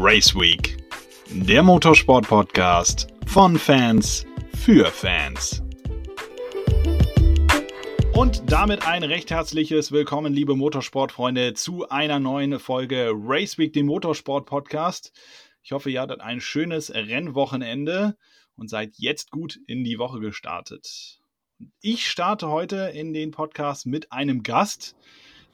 Race 0.00 0.32
Week, 0.36 0.76
der 1.28 1.64
Motorsport-Podcast 1.64 3.08
von 3.26 3.58
Fans 3.58 4.24
für 4.54 4.86
Fans. 4.86 5.60
Und 8.14 8.44
damit 8.46 8.86
ein 8.86 9.02
recht 9.02 9.32
herzliches 9.32 9.90
Willkommen, 9.90 10.32
liebe 10.32 10.54
Motorsportfreunde, 10.54 11.54
zu 11.54 11.88
einer 11.88 12.20
neuen 12.20 12.60
Folge 12.60 13.10
Race 13.12 13.58
Week, 13.58 13.72
dem 13.72 13.86
Motorsport-Podcast. 13.86 15.12
Ich 15.64 15.72
hoffe, 15.72 15.90
ihr 15.90 16.00
hattet 16.00 16.20
ein 16.20 16.40
schönes 16.40 16.94
Rennwochenende 16.94 18.16
und 18.54 18.70
seid 18.70 18.92
jetzt 18.98 19.32
gut 19.32 19.58
in 19.66 19.82
die 19.82 19.98
Woche 19.98 20.20
gestartet. 20.20 21.18
Ich 21.80 22.06
starte 22.06 22.46
heute 22.46 22.92
in 22.94 23.12
den 23.12 23.32
Podcast 23.32 23.84
mit 23.84 24.12
einem 24.12 24.44
Gast, 24.44 24.94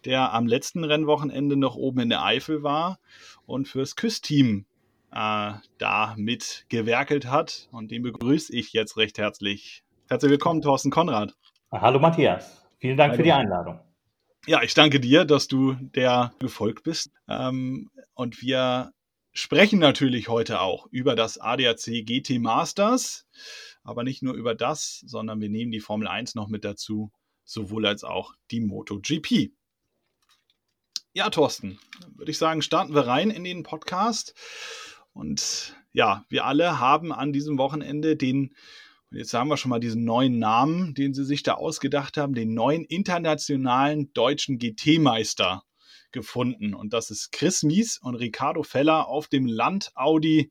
der 0.04 0.32
am 0.32 0.46
letzten 0.46 0.84
Rennwochenende 0.84 1.56
noch 1.56 1.76
oben 1.76 2.00
in 2.00 2.08
der 2.08 2.24
Eifel 2.24 2.62
war 2.62 2.98
und 3.46 3.68
fürs 3.68 3.96
Küssteam 3.96 4.66
äh, 5.12 5.52
da 5.78 6.14
mitgewerkelt 6.16 7.26
hat. 7.26 7.68
Und 7.72 7.90
den 7.90 8.02
begrüße 8.02 8.54
ich 8.54 8.72
jetzt 8.72 8.96
recht 8.96 9.18
herzlich. 9.18 9.84
Herzlich 10.08 10.30
willkommen, 10.30 10.60
Thorsten 10.60 10.90
Konrad. 10.90 11.34
Hallo 11.72 11.98
Matthias, 11.98 12.64
vielen 12.78 12.96
Dank 12.96 13.12
Hallo. 13.12 13.16
für 13.16 13.22
die 13.24 13.32
Einladung. 13.32 13.80
Ja, 14.46 14.62
ich 14.62 14.74
danke 14.74 15.00
dir, 15.00 15.24
dass 15.24 15.48
du 15.48 15.74
der 15.74 16.34
gefolgt 16.38 16.84
bist. 16.84 17.10
Ähm, 17.28 17.90
und 18.12 18.42
wir 18.42 18.92
sprechen 19.32 19.78
natürlich 19.78 20.28
heute 20.28 20.60
auch 20.60 20.86
über 20.90 21.16
das 21.16 21.40
ADAC 21.40 22.04
GT 22.04 22.38
Masters, 22.40 23.26
aber 23.82 24.04
nicht 24.04 24.22
nur 24.22 24.34
über 24.34 24.54
das, 24.54 25.02
sondern 25.06 25.40
wir 25.40 25.48
nehmen 25.48 25.72
die 25.72 25.80
Formel 25.80 26.08
1 26.08 26.34
noch 26.34 26.48
mit 26.48 26.64
dazu, 26.64 27.10
sowohl 27.44 27.86
als 27.86 28.04
auch 28.04 28.34
die 28.50 28.60
MotoGP. 28.60 29.50
Ja, 31.16 31.30
Thorsten, 31.30 31.78
würde 32.16 32.32
ich 32.32 32.38
sagen, 32.38 32.60
starten 32.60 32.92
wir 32.92 33.06
rein 33.06 33.30
in 33.30 33.44
den 33.44 33.62
Podcast. 33.62 34.34
Und 35.12 35.76
ja, 35.92 36.24
wir 36.28 36.44
alle 36.44 36.80
haben 36.80 37.12
an 37.12 37.32
diesem 37.32 37.56
Wochenende 37.56 38.16
den, 38.16 38.52
jetzt 39.12 39.32
haben 39.32 39.46
wir 39.46 39.56
schon 39.56 39.68
mal 39.68 39.78
diesen 39.78 40.04
neuen 40.04 40.40
Namen, 40.40 40.92
den 40.92 41.14
sie 41.14 41.24
sich 41.24 41.44
da 41.44 41.54
ausgedacht 41.54 42.16
haben, 42.16 42.34
den 42.34 42.52
neuen 42.52 42.82
internationalen 42.82 44.12
deutschen 44.12 44.58
GT-Meister 44.58 45.62
gefunden. 46.10 46.74
Und 46.74 46.92
das 46.92 47.12
ist 47.12 47.30
Chris 47.30 47.62
Mies 47.62 47.96
und 47.96 48.16
Ricardo 48.16 48.64
Feller 48.64 49.06
auf 49.06 49.28
dem 49.28 49.46
Land 49.46 49.92
Audi. 49.94 50.50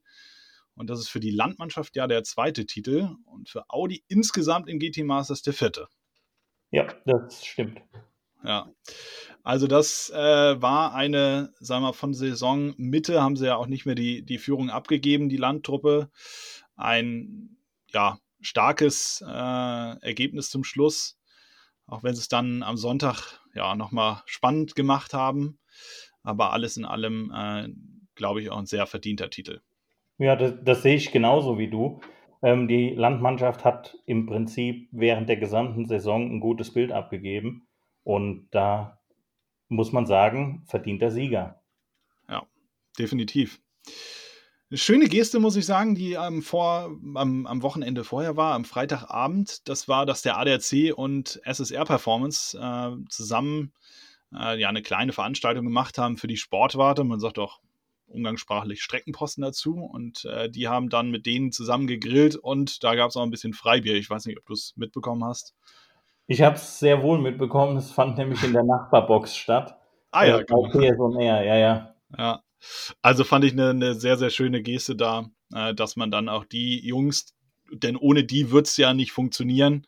Und 0.76 0.90
das 0.90 1.02
ist 1.02 1.10
für 1.10 1.20
die 1.20 1.32
Landmannschaft 1.32 1.94
ja 1.98 2.08
der 2.08 2.24
zweite 2.24 2.66
Titel 2.66 3.10
und 3.26 3.50
für 3.50 3.66
Audi 3.68 4.06
insgesamt 4.08 4.70
im 4.70 4.80
GT 4.80 5.04
Masters 5.04 5.42
der 5.42 5.52
vierte. 5.52 5.90
Ja, 6.72 6.88
das 7.06 7.46
stimmt. 7.46 7.82
Ja. 8.44 8.70
Also 9.44 9.68
das 9.68 10.10
äh, 10.10 10.62
war 10.62 10.96
eine, 10.96 11.54
sagen 11.60 11.84
wir 11.84 11.94
von 11.94 12.14
Saisonmitte 12.14 13.22
haben 13.22 13.36
sie 13.36 13.48
ja 13.48 13.58
auch 13.58 13.68
nicht 13.68 13.86
mehr 13.86 13.96
die, 13.96 14.24
die 14.24 14.38
Führung 14.38 14.70
abgegeben, 14.70 15.30
die 15.30 15.38
Landtruppe. 15.38 16.10
Ein 16.76 17.58
ja, 17.88 18.18
starkes 18.40 19.24
äh, 19.26 19.30
Ergebnis 19.30 20.50
zum 20.50 20.64
Schluss, 20.64 21.20
auch 21.88 22.04
wenn 22.04 22.16
sie 22.16 22.22
es 22.22 22.30
dann 22.30 22.64
am 22.64 22.78
Sonntag 22.78 23.42
ja 23.54 23.76
nochmal 23.76 24.22
spannend 24.26 24.76
gemacht 24.76 25.14
haben. 25.14 25.60
Aber 26.24 26.54
alles 26.54 26.78
in 26.78 26.86
allem, 26.86 27.32
äh, 27.36 27.68
glaube 28.16 28.42
ich, 28.42 28.50
auch 28.50 28.58
ein 28.58 28.66
sehr 28.66 28.88
verdienter 28.88 29.30
Titel. 29.30 29.62
Ja, 30.18 30.38
das, 30.38 30.54
das 30.64 30.84
sehe 30.84 30.96
ich 30.96 31.12
genauso 31.12 31.58
wie 31.58 31.70
du. 31.70 32.00
Ähm, 32.42 32.70
die 32.70 32.90
Landmannschaft 32.90 33.66
hat 33.66 33.98
im 34.06 34.26
Prinzip 34.26 34.88
während 34.92 35.28
der 35.28 35.38
gesamten 35.38 35.86
Saison 35.86 36.32
ein 36.32 36.40
gutes 36.40 36.74
Bild 36.74 36.94
abgegeben. 36.94 37.68
Und 38.04 38.50
da 38.52 39.00
muss 39.70 39.92
man 39.92 40.06
sagen, 40.06 40.64
verdienter 40.68 41.12
Sieger. 41.12 41.62
Ja, 42.30 42.44
definitiv. 42.98 43.62
Eine 44.70 44.78
schöne 44.80 45.08
Geste, 45.08 45.40
muss 45.40 45.56
ich 45.56 45.66
sagen, 45.66 45.94
die 45.94 46.14
ähm, 46.14 46.42
vor, 46.42 46.98
am, 47.16 47.46
am, 47.46 47.62
Wochenende 47.62 48.04
vorher 48.04 48.38
war, 48.38 48.56
am 48.56 48.66
Freitagabend. 48.66 49.68
Das 49.70 49.88
war, 49.88 50.06
dass 50.06 50.24
der 50.24 50.38
ADAC 50.38 50.94
und 50.96 51.40
SSR 51.44 51.86
Performance 51.86 52.58
äh, 52.58 52.92
zusammen 53.10 53.72
äh, 54.34 54.60
ja 54.60 54.70
eine 54.70 54.82
kleine 54.82 55.14
Veranstaltung 55.14 55.66
gemacht 55.66 55.98
haben 55.98 56.18
für 56.18 56.28
die 56.28 56.38
Sportwarte. 56.38 57.04
Man 57.04 57.20
sagt 57.20 57.38
auch 57.38 57.60
umgangssprachlich 58.08 58.82
Streckenposten 58.82 59.44
dazu. 59.44 59.76
Und 59.76 60.26
äh, 60.26 60.50
die 60.50 60.68
haben 60.68 60.90
dann 60.90 61.12
mit 61.12 61.26
denen 61.26 61.52
zusammen 61.52 61.88
gegrillt 61.88 62.36
und 62.36 62.84
da 62.84 62.96
gab 62.96 63.10
es 63.10 63.16
auch 63.16 63.24
ein 63.24 63.32
bisschen 63.32 63.54
Freibier. 63.54 63.96
Ich 63.96 64.10
weiß 64.10 64.26
nicht, 64.26 64.38
ob 64.38 64.46
du 64.46 64.54
es 64.54 64.74
mitbekommen 64.76 65.24
hast. 65.24 65.54
Ich 66.28 66.42
habe 66.42 66.56
es 66.56 66.80
sehr 66.80 67.02
wohl 67.04 67.20
mitbekommen. 67.20 67.78
Es 67.78 67.92
fand 67.92 68.18
nämlich 68.18 68.44
in 68.44 68.54
der 68.54 68.64
Nachbarbox 68.64 69.36
statt. 69.36 69.78
Ah 70.12 70.26
ja, 70.26 70.40
äh, 70.40 70.44
genau. 70.46 70.70
PSOR, 70.70 71.22
ja, 71.22 71.42
ja. 71.42 71.96
Ja, 72.18 72.42
also 73.02 73.24
fand 73.24 73.46
ich 73.46 73.54
eine, 73.54 73.72
eine 73.72 73.94
sehr, 73.96 74.18
sehr 74.18 74.30
schöne 74.30 74.62
Geste 74.62 74.96
da, 74.96 75.26
äh, 75.54 75.74
dass 75.74 75.96
man 75.96 76.12
dann 76.12 76.30
auch 76.30 76.46
die 76.46 76.86
Jungs, 76.86 77.36
denn 77.72 77.98
ohne 77.98 78.24
die 78.24 78.52
wird 78.52 78.68
es 78.68 78.78
ja 78.78 78.94
nicht 78.94 79.12
funktionieren, 79.12 79.86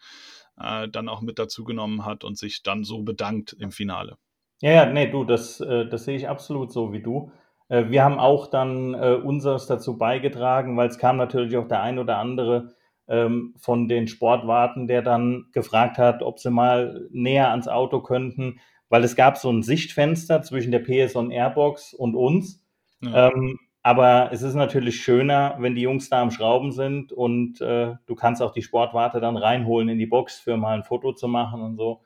äh, 0.60 0.90
dann 0.90 1.08
auch 1.08 1.22
mit 1.22 1.40
dazu 1.40 1.64
genommen 1.64 2.06
hat 2.06 2.24
und 2.24 2.38
sich 2.38 2.64
dann 2.64 2.84
so 2.84 3.04
bedankt 3.04 3.54
im 3.54 3.72
Finale. 3.72 4.18
Ja, 4.62 4.72
ja, 4.72 4.86
nee, 4.86 5.10
du, 5.10 5.24
das, 5.26 5.60
äh, 5.60 5.88
das 5.88 6.06
sehe 6.06 6.16
ich 6.16 6.28
absolut 6.28 6.72
so 6.72 6.92
wie 6.92 7.02
du. 7.02 7.32
Äh, 7.68 7.90
wir 7.90 8.04
haben 8.04 8.20
auch 8.20 8.48
dann 8.48 8.94
äh, 8.94 9.14
unseres 9.14 9.68
dazu 9.68 9.98
beigetragen, 9.98 10.76
weil 10.78 10.88
es 10.88 10.98
kam 10.98 11.18
natürlich 11.18 11.58
auch 11.58 11.68
der 11.68 11.82
ein 11.82 12.00
oder 12.00 12.18
andere 12.18 12.76
von 13.08 13.88
den 13.88 14.08
Sportwarten, 14.08 14.88
der 14.88 15.02
dann 15.02 15.46
gefragt 15.52 15.98
hat, 15.98 16.24
ob 16.24 16.40
sie 16.40 16.50
mal 16.50 17.08
näher 17.12 17.52
ans 17.52 17.68
Auto 17.68 18.02
könnten, 18.02 18.60
weil 18.90 19.04
es 19.04 19.16
gab 19.16 19.38
so 19.38 19.52
ein 19.52 19.64
Sichtfenster 19.64 20.42
zwischen 20.42 20.72
der 20.72 20.80
PSON 20.80 21.32
Airbox 21.32 21.94
und 21.94 22.16
uns. 22.16 22.64
Ja. 23.02 23.28
Ähm, 23.30 23.60
aber 23.84 24.32
es 24.32 24.42
ist 24.42 24.56
natürlich 24.56 25.04
schöner, 25.04 25.58
wenn 25.60 25.76
die 25.76 25.84
Jungs 25.84 26.10
da 26.10 26.20
am 26.22 26.32
Schrauben 26.32 26.72
sind 26.72 27.12
und 27.12 27.62
äh, 27.62 27.94
du 28.08 28.16
kannst 28.16 28.42
auch 28.42 28.52
die 28.52 28.64
Sportwarte 28.64 29.20
dann 29.20 29.38
reinholen 29.38 29.90
in 29.90 30.00
die 30.00 30.08
Box 30.08 30.40
für 30.40 30.58
mal 30.58 30.76
ein 30.76 30.84
Foto 30.84 31.14
zu 31.14 31.28
machen 31.28 31.62
und 31.62 31.78
so. 31.78 32.02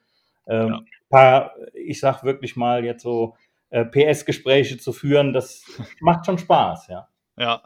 Ähm, 0.46 0.68
ja. 0.68 0.82
paar, 1.10 1.54
ich 1.74 2.02
sag 2.02 2.24
wirklich 2.24 2.58
mal 2.58 2.84
jetzt 2.84 3.04
so 3.04 3.36
äh, 3.70 3.86
PS-Gespräche 3.86 4.78
zu 4.78 4.92
führen, 4.92 5.32
das 5.32 5.64
macht 6.02 6.26
schon 6.26 6.38
Spaß, 6.38 6.88
ja. 6.88 7.08
Ja, 7.38 7.62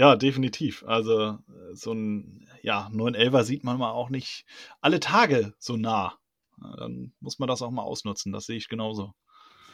ja, 0.00 0.16
definitiv. 0.16 0.82
Also 0.86 1.38
so 1.74 1.92
ein 1.92 2.48
ja, 2.62 2.88
911er 2.90 3.42
sieht 3.42 3.64
man 3.64 3.76
mal 3.76 3.90
auch 3.90 4.08
nicht 4.08 4.46
alle 4.80 4.98
Tage 4.98 5.52
so 5.58 5.76
nah. 5.76 6.14
Dann 6.78 7.12
muss 7.20 7.38
man 7.38 7.48
das 7.48 7.60
auch 7.60 7.70
mal 7.70 7.82
ausnutzen, 7.82 8.32
das 8.32 8.46
sehe 8.46 8.56
ich 8.56 8.70
genauso. 8.70 9.12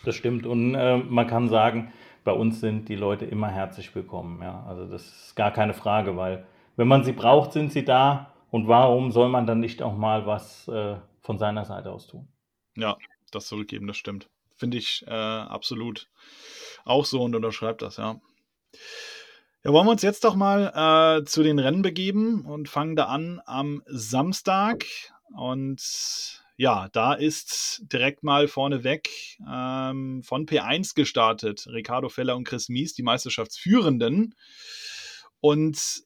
Das 0.04 0.16
stimmt 0.16 0.44
und 0.44 0.74
äh, 0.74 0.96
man 0.96 1.28
kann 1.28 1.48
sagen, 1.48 1.92
bei 2.24 2.32
uns 2.32 2.58
sind 2.60 2.88
die 2.88 2.96
Leute 2.96 3.24
immer 3.24 3.50
herzlich 3.50 3.94
willkommen. 3.94 4.42
Ja? 4.42 4.64
Also 4.66 4.86
das 4.86 5.06
ist 5.06 5.36
gar 5.36 5.52
keine 5.52 5.74
Frage, 5.74 6.16
weil 6.16 6.44
wenn 6.74 6.88
man 6.88 7.04
sie 7.04 7.12
braucht, 7.12 7.52
sind 7.52 7.72
sie 7.72 7.84
da 7.84 8.32
und 8.50 8.66
warum 8.66 9.12
soll 9.12 9.28
man 9.28 9.46
dann 9.46 9.60
nicht 9.60 9.80
auch 9.80 9.96
mal 9.96 10.26
was 10.26 10.66
äh, 10.66 10.96
von 11.20 11.38
seiner 11.38 11.64
Seite 11.64 11.92
aus 11.92 12.08
tun? 12.08 12.26
Ja, 12.76 12.96
das 13.30 13.46
zurückgeben, 13.46 13.86
das 13.86 13.96
stimmt. 13.96 14.28
Finde 14.56 14.76
ich 14.76 15.04
äh, 15.06 15.12
absolut 15.12 16.10
auch 16.84 17.04
so 17.04 17.22
und 17.22 17.36
unterschreibt 17.36 17.82
das, 17.82 17.98
ja. 17.98 18.20
Ja, 19.66 19.72
wollen 19.72 19.88
wir 19.88 19.90
uns 19.90 20.02
jetzt 20.02 20.22
doch 20.22 20.36
mal 20.36 21.18
äh, 21.18 21.24
zu 21.24 21.42
den 21.42 21.58
Rennen 21.58 21.82
begeben 21.82 22.44
und 22.46 22.68
fangen 22.68 22.94
da 22.94 23.06
an 23.06 23.40
am 23.46 23.82
Samstag. 23.86 24.86
Und 25.36 26.40
ja, 26.56 26.88
da 26.92 27.14
ist 27.14 27.82
direkt 27.92 28.22
mal 28.22 28.46
vorneweg 28.46 29.08
ähm, 29.40 30.22
von 30.22 30.46
P1 30.46 30.94
gestartet. 30.94 31.66
Ricardo 31.66 32.08
Feller 32.08 32.36
und 32.36 32.44
Chris 32.46 32.68
Mies, 32.68 32.94
die 32.94 33.02
Meisterschaftsführenden. 33.02 34.36
Und 35.40 36.04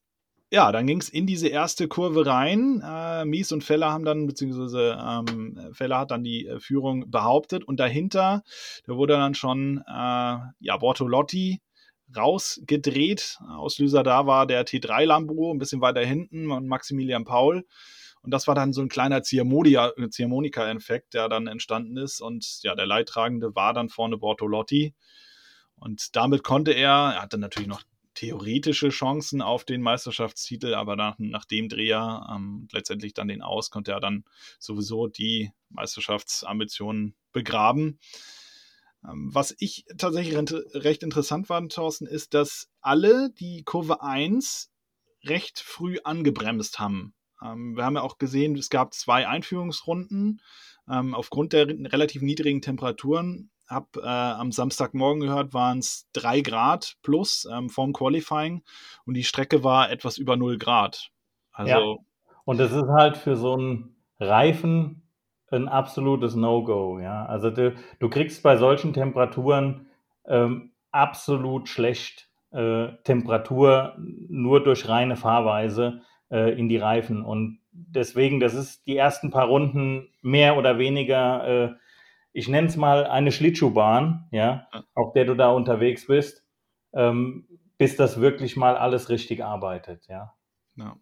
ja, 0.51 0.73
dann 0.73 0.87
ging 0.87 1.03
es 1.03 1.11
in 1.11 1.27
diese 1.27 1.49
erste 1.49 1.87
Kurve 1.87 2.25
rein. 2.25 2.83
Äh, 2.83 3.27
Mies 3.27 3.53
und 3.53 3.63
Feller 3.63 3.93
haben 3.93 4.07
dann, 4.07 4.27
beziehungsweise 4.27 4.99
ähm, 5.07 5.69
Feller 5.75 5.99
hat 5.99 6.13
dann 6.13 6.25
die 6.25 6.47
äh, 6.47 6.61
Führung 6.61 7.11
behauptet. 7.11 7.65
Und 7.65 7.79
dahinter, 7.79 8.43
da 8.87 8.97
wurde 8.97 9.19
dann 9.19 9.35
schon 9.35 9.85
äh, 9.87 10.39
ja, 10.61 10.77
Bortolotti 10.79 11.61
rausgedreht. 12.17 13.39
Auslöser 13.49 14.03
da 14.03 14.27
war 14.27 14.47
der 14.47 14.67
T3 14.67 15.05
Lambo, 15.05 15.53
ein 15.53 15.59
bisschen 15.59 15.81
weiter 15.81 16.05
hinten 16.05 16.51
und 16.51 16.67
Maximilian 16.67 17.25
Paul. 17.25 17.65
Und 18.23 18.33
das 18.33 18.47
war 18.47 18.55
dann 18.55 18.73
so 18.73 18.83
ein 18.83 18.89
kleiner 18.89 19.23
Ziehharmonika-Effekt, 19.23 21.15
der 21.15 21.29
dann 21.29 21.47
entstanden 21.47 21.97
ist. 21.97 22.21
Und 22.21 22.61
ja, 22.63 22.75
der 22.75 22.87
Leidtragende 22.87 23.55
war 23.55 23.73
dann 23.73 23.89
vorne 23.89 24.19
Bortolotti. 24.19 24.95
Und 25.77 26.15
damit 26.17 26.45
konnte 26.45 26.73
er, 26.73 27.15
er 27.15 27.23
hatte 27.23 27.39
natürlich 27.39 27.69
noch 27.69 27.83
theoretische 28.15 28.91
Chancen 28.91 29.41
auf 29.41 29.65
den 29.65 29.81
Meisterschaftstitel, 29.81 30.75
aber 30.75 30.97
nach, 30.97 31.15
nach 31.19 31.47
dem 31.47 31.71
Dreher 31.71 32.29
ähm, 32.31 32.69
letztendlich 32.73 33.15
dann 33.15 33.29
den 33.29 33.41
Aus, 33.41 33.71
konnte 33.71 33.93
er 33.93 34.01
dann 34.01 34.25
sowieso 34.59 35.07
die 35.07 35.53
Meisterschaftsambitionen 35.71 37.15
begraben. 37.33 37.99
Ähm, 39.05 39.31
was 39.33 39.55
ich 39.59 39.85
tatsächlich 39.97 40.37
recht 40.75 41.03
interessant 41.03 41.47
fand, 41.47 41.73
Thorsten, 41.73 42.07
ist, 42.07 42.35
dass 42.35 42.69
alle 42.81 43.31
die 43.31 43.63
Kurve 43.65 44.03
1 44.03 44.71
recht 45.25 45.61
früh 45.61 45.99
angebremst 46.05 46.79
haben. 46.79 47.15
Ähm, 47.43 47.77
wir 47.77 47.85
haben 47.85 47.97
ja 47.97 48.03
auch 48.03 48.19
gesehen, 48.19 48.57
es 48.57 48.71
gab 48.71 48.95
zwei 48.95 49.27
Einführungsrunden. 49.29 50.41
Ähm, 50.89 51.15
aufgrund 51.15 51.53
der 51.53 51.69
relativ 51.69 52.23
niedrigen 52.23 52.63
Temperaturen 52.63 53.51
habe 53.69 54.01
äh, 54.03 54.07
am 54.07 54.51
Samstagmorgen 54.51 55.21
gehört, 55.21 55.55
waren 55.55 55.79
es 55.79 56.09
drei 56.13 56.41
Grad 56.41 56.97
plus 57.03 57.47
ähm, 57.51 57.71
vom 57.71 57.93
Qualifying 57.93 58.65
und 59.05 59.15
die 59.15 59.23
Strecke 59.23 59.63
war 59.63 59.91
etwas 59.91 60.19
über 60.19 60.37
0 60.37 60.59
Grad. 60.59 61.11
Also 61.53 61.71
ja. 61.71 61.97
Und 62.45 62.59
das 62.59 62.73
ist 62.73 62.89
halt 62.89 63.17
für 63.17 63.37
so 63.37 63.53
einen 63.53 63.95
Reifen 64.19 65.03
ein 65.51 65.69
absolutes 65.69 66.35
No-Go. 66.35 66.99
Ja? 67.01 67.27
Also 67.27 67.51
du, 67.51 67.75
du, 67.99 68.09
kriegst 68.09 68.43
bei 68.43 68.57
solchen 68.57 68.93
Temperaturen 68.93 69.87
ähm, 70.27 70.73
absolut 70.93 71.69
schlecht 71.69 72.29
äh, 72.53 72.89
Temperatur 73.05 73.97
nur 73.99 74.63
durch 74.63 74.89
reine 74.89 75.17
Fahrweise 75.17 76.03
äh, 76.31 76.59
in 76.59 76.69
die 76.69 76.79
Reifen. 76.79 77.25
Und 77.25 77.61
deswegen, 77.73 78.41
das 78.41 78.55
ist 78.55 78.87
die 78.87 78.97
ersten 78.97 79.31
paar 79.31 79.47
Runden 79.47 80.09
mehr 80.23 80.57
oder 80.57 80.79
weniger, 80.79 81.47
äh, 81.47 81.75
ich 82.33 82.49
nenne 82.49 82.69
es 82.69 82.77
mal 82.77 83.07
eine 83.07 83.33
Schlittschuhbahn, 83.33 84.29
ja, 84.31 84.69
auf 84.95 85.13
der 85.13 85.25
du 85.25 85.35
da 85.35 85.51
unterwegs 85.51 86.07
bist, 86.07 86.45
ähm, 86.93 87.47
bis 87.77 87.97
das 87.97 88.21
wirklich 88.21 88.57
mal 88.57 88.77
alles 88.77 89.09
richtig 89.09 89.45
arbeitet, 89.45 90.07
ja. 90.09 90.35
ja. 90.77 90.97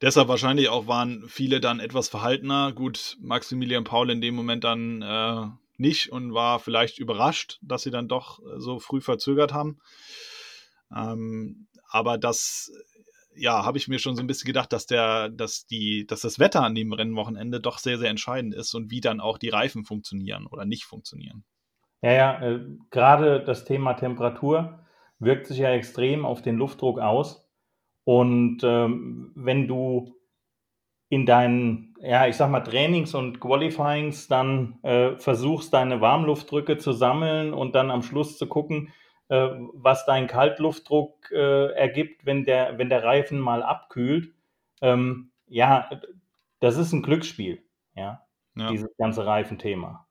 Deshalb 0.00 0.28
wahrscheinlich 0.28 0.68
auch 0.68 0.86
waren 0.86 1.24
viele 1.28 1.60
dann 1.60 1.80
etwas 1.80 2.08
verhaltener. 2.08 2.72
Gut, 2.72 3.16
Maximilian 3.20 3.84
Paul 3.84 4.10
in 4.10 4.20
dem 4.20 4.34
Moment 4.34 4.64
dann 4.64 5.02
äh, 5.02 5.46
nicht 5.76 6.10
und 6.12 6.34
war 6.34 6.58
vielleicht 6.58 6.98
überrascht, 6.98 7.58
dass 7.62 7.82
sie 7.82 7.90
dann 7.90 8.08
doch 8.08 8.40
äh, 8.40 8.58
so 8.58 8.78
früh 8.78 9.00
verzögert 9.00 9.52
haben. 9.52 9.78
Ähm, 10.94 11.66
aber 11.88 12.18
das, 12.18 12.72
ja, 13.34 13.64
habe 13.64 13.78
ich 13.78 13.88
mir 13.88 13.98
schon 13.98 14.16
so 14.16 14.22
ein 14.22 14.26
bisschen 14.26 14.46
gedacht, 14.46 14.72
dass 14.72 14.86
der, 14.86 15.28
dass 15.28 15.66
die, 15.66 16.06
dass 16.06 16.20
das 16.20 16.38
Wetter 16.38 16.62
an 16.62 16.74
dem 16.74 16.92
Rennwochenende 16.92 17.60
doch 17.60 17.78
sehr, 17.78 17.98
sehr 17.98 18.10
entscheidend 18.10 18.54
ist 18.54 18.74
und 18.74 18.90
wie 18.90 19.00
dann 19.00 19.20
auch 19.20 19.38
die 19.38 19.48
Reifen 19.48 19.84
funktionieren 19.84 20.46
oder 20.46 20.64
nicht 20.64 20.84
funktionieren. 20.84 21.44
Ja, 22.02 22.12
ja, 22.12 22.42
äh, 22.42 22.60
gerade 22.90 23.44
das 23.44 23.64
Thema 23.64 23.94
Temperatur 23.94 24.80
wirkt 25.18 25.46
sich 25.46 25.58
ja 25.58 25.70
extrem 25.70 26.24
auf 26.24 26.42
den 26.42 26.56
Luftdruck 26.56 26.98
aus. 26.98 27.49
Und 28.10 28.62
ähm, 28.64 29.30
wenn 29.36 29.68
du 29.68 30.16
in 31.10 31.26
deinen, 31.26 31.94
ja, 32.00 32.26
ich 32.26 32.34
sag 32.34 32.50
mal, 32.50 32.58
Trainings 32.58 33.14
und 33.14 33.38
Qualifyings 33.38 34.26
dann 34.26 34.80
äh, 34.82 35.16
versuchst, 35.16 35.72
deine 35.72 36.00
Warmluftdrücke 36.00 36.76
zu 36.76 36.90
sammeln 36.90 37.54
und 37.54 37.76
dann 37.76 37.92
am 37.92 38.02
Schluss 38.02 38.36
zu 38.36 38.48
gucken, 38.48 38.92
äh, 39.28 39.50
was 39.74 40.06
dein 40.06 40.26
Kaltluftdruck 40.26 41.30
äh, 41.30 41.72
ergibt, 41.74 42.26
wenn 42.26 42.44
der, 42.44 42.78
wenn 42.78 42.88
der 42.88 43.04
Reifen 43.04 43.38
mal 43.38 43.62
abkühlt. 43.62 44.34
Ähm, 44.82 45.30
ja, 45.46 45.88
das 46.58 46.78
ist 46.78 46.92
ein 46.92 47.02
Glücksspiel, 47.02 47.62
ja, 47.94 48.26
ja. 48.56 48.70
dieses 48.72 48.90
ganze 48.96 49.24
Reifenthema. 49.24 50.08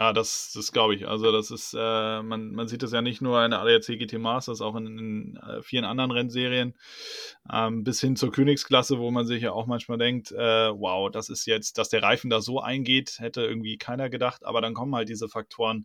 Ja, 0.00 0.14
das, 0.14 0.52
das 0.54 0.72
glaube 0.72 0.94
ich. 0.94 1.06
Also 1.06 1.30
das 1.30 1.50
ist, 1.50 1.76
äh, 1.78 2.22
man, 2.22 2.52
man 2.52 2.68
sieht 2.68 2.82
das 2.82 2.92
ja 2.92 3.02
nicht 3.02 3.20
nur 3.20 3.44
in 3.44 3.50
der 3.50 3.60
ADAC 3.60 3.98
GT 3.98 4.14
Masters, 4.18 4.62
auch 4.62 4.74
in, 4.74 4.86
in 4.86 5.36
äh, 5.36 5.60
vielen 5.60 5.84
anderen 5.84 6.10
Rennserien, 6.10 6.74
ähm, 7.52 7.84
bis 7.84 8.00
hin 8.00 8.16
zur 8.16 8.32
Königsklasse, 8.32 8.98
wo 8.98 9.10
man 9.10 9.26
sich 9.26 9.42
ja 9.42 9.52
auch 9.52 9.66
manchmal 9.66 9.98
denkt, 9.98 10.32
äh, 10.32 10.70
wow, 10.72 11.10
das 11.10 11.28
ist 11.28 11.44
jetzt, 11.44 11.76
dass 11.76 11.90
der 11.90 12.02
Reifen 12.02 12.30
da 12.30 12.40
so 12.40 12.60
eingeht, 12.60 13.18
hätte 13.18 13.42
irgendwie 13.42 13.76
keiner 13.76 14.08
gedacht, 14.08 14.46
aber 14.46 14.62
dann 14.62 14.72
kommen 14.72 14.94
halt 14.94 15.10
diese 15.10 15.28
Faktoren, 15.28 15.84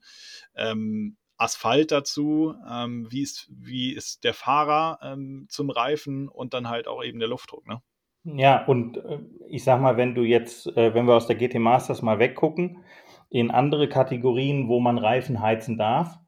ähm, 0.56 1.18
Asphalt 1.36 1.92
dazu, 1.92 2.56
ähm, 2.72 3.08
wie, 3.10 3.22
ist, 3.22 3.50
wie 3.52 3.92
ist 3.92 4.24
der 4.24 4.34
Fahrer 4.34 4.98
ähm, 5.02 5.48
zum 5.50 5.70
Reifen 5.70 6.30
und 6.30 6.54
dann 6.54 6.70
halt 6.70 6.88
auch 6.88 7.04
eben 7.04 7.20
der 7.20 7.28
Luftdruck, 7.28 7.68
ne? 7.68 7.82
Ja, 8.24 8.66
und 8.66 8.96
äh, 8.96 9.20
ich 9.50 9.66
sag 9.66 9.82
mal, 9.82 9.98
wenn 9.98 10.16
du 10.16 10.24
jetzt, 10.24 10.68
äh, 10.78 10.94
wenn 10.94 11.06
wir 11.06 11.16
aus 11.16 11.28
der 11.28 11.36
GT 11.36 11.60
Masters 11.60 12.02
mal 12.02 12.18
weggucken, 12.18 12.78
in 13.36 13.52
andere 13.52 13.90
Kategorien, 13.90 14.70
wo 14.70 14.80
man 14.80 14.98
Reifen 14.98 15.42
heizen 15.42 15.78
darf, 15.78 16.20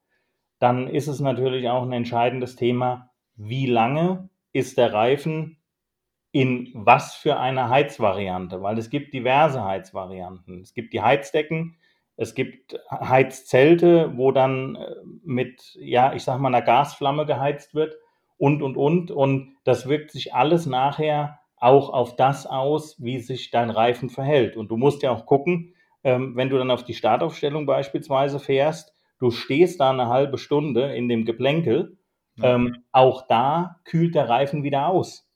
dann 0.59 0.89
ist 0.89 1.07
es 1.07 1.21
natürlich 1.21 1.69
auch 1.69 1.83
ein 1.83 1.93
entscheidendes 1.93 2.57
Thema, 2.57 3.11
wie 3.37 3.65
lange 3.65 4.27
ist 4.51 4.77
der 4.77 4.91
Reifen 4.91 5.57
in 6.33 6.69
was 6.73 7.15
für 7.15 7.39
eine 7.39 7.69
Heizvariante, 7.69 8.61
weil 8.61 8.77
es 8.77 8.89
gibt 8.89 9.13
diverse 9.13 9.63
Heizvarianten. 9.63 10.59
Es 10.59 10.73
gibt 10.73 10.91
die 10.91 11.01
Heizdecken, 11.01 11.77
es 12.17 12.35
gibt 12.35 12.77
Heizzelte, 12.91 14.17
wo 14.17 14.33
dann 14.33 14.75
äh, 14.75 14.95
mit, 15.23 15.77
ja, 15.79 16.11
ich 16.11 16.23
sag 16.23 16.39
mal, 16.39 16.49
einer 16.49 16.61
Gasflamme 16.61 17.25
geheizt 17.25 17.73
wird 17.73 17.95
und, 18.35 18.61
und, 18.61 18.75
und. 18.75 19.11
Und 19.11 19.55
das 19.63 19.87
wirkt 19.87 20.11
sich 20.11 20.33
alles 20.33 20.65
nachher 20.65 21.39
auch 21.55 21.89
auf 21.89 22.17
das 22.17 22.45
aus, 22.45 23.01
wie 23.01 23.19
sich 23.19 23.49
dein 23.49 23.69
Reifen 23.69 24.09
verhält. 24.09 24.57
Und 24.57 24.71
du 24.71 24.75
musst 24.75 25.03
ja 25.03 25.11
auch 25.11 25.25
gucken, 25.25 25.73
ähm, 26.07 26.37
wenn 26.37 26.49
du 26.49 26.57
dann 26.57 26.71
auf 26.71 26.85
die 26.85 26.93
Startaufstellung 26.93 27.65
beispielsweise 27.65 28.39
fährst, 28.39 28.93
du 29.19 29.29
stehst 29.29 29.81
da 29.81 29.89
eine 29.89 30.07
halbe 30.07 30.37
Stunde 30.37 30.95
in 30.95 31.09
dem 31.09 31.25
Geplänkel, 31.25 31.97
ja. 32.37 32.55
ähm, 32.55 32.77
auch 32.93 33.27
da 33.27 33.81
kühlt 33.83 34.15
der 34.15 34.29
Reifen 34.29 34.63
wieder 34.63 34.87
aus. 34.87 35.27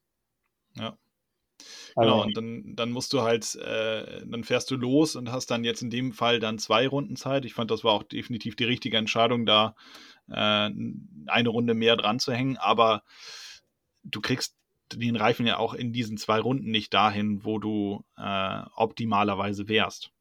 Ja. 0.78 0.98
Genau, 1.98 2.14
also, 2.14 2.24
und 2.24 2.38
dann, 2.38 2.76
dann 2.78 2.92
musst 2.92 3.12
du 3.12 3.22
halt, 3.22 3.54
äh, 3.56 4.26
dann 4.26 4.46
fährst 4.46 4.72
du 4.72 4.78
los 4.78 5.18
und 5.18 5.30
hast 5.30 5.48
dann 5.48 5.66
jetzt 5.66 5.82
in 5.82 5.90
dem 5.90 6.14
Fall 6.14 6.40
dann 6.40 6.58
zwei 6.58 6.88
Runden 6.88 7.18
Zeit. 7.18 7.44
Ich 7.44 7.54
fand, 7.54 7.70
das 7.70 7.84
war 7.84 7.92
auch 7.92 8.04
definitiv 8.04 8.56
die 8.56 8.64
richtige 8.64 8.96
Entscheidung, 8.96 9.46
da 9.46 9.76
äh, 10.30 10.70
eine 11.28 11.50
Runde 11.50 11.74
mehr 11.74 11.98
dran 11.98 12.20
zu 12.20 12.32
hängen, 12.32 12.56
aber 12.56 13.04
du 14.04 14.22
kriegst 14.22 14.56
den 14.94 15.18
Reifen 15.18 15.46
ja 15.46 15.58
auch 15.58 15.74
in 15.74 15.92
diesen 15.92 16.16
zwei 16.16 16.40
Runden 16.40 16.72
nicht 16.72 16.94
dahin, 16.94 17.44
wo 17.44 17.60
du 17.60 18.06
äh, 18.16 18.62
optimalerweise 18.78 19.68
wärst. 19.68 20.12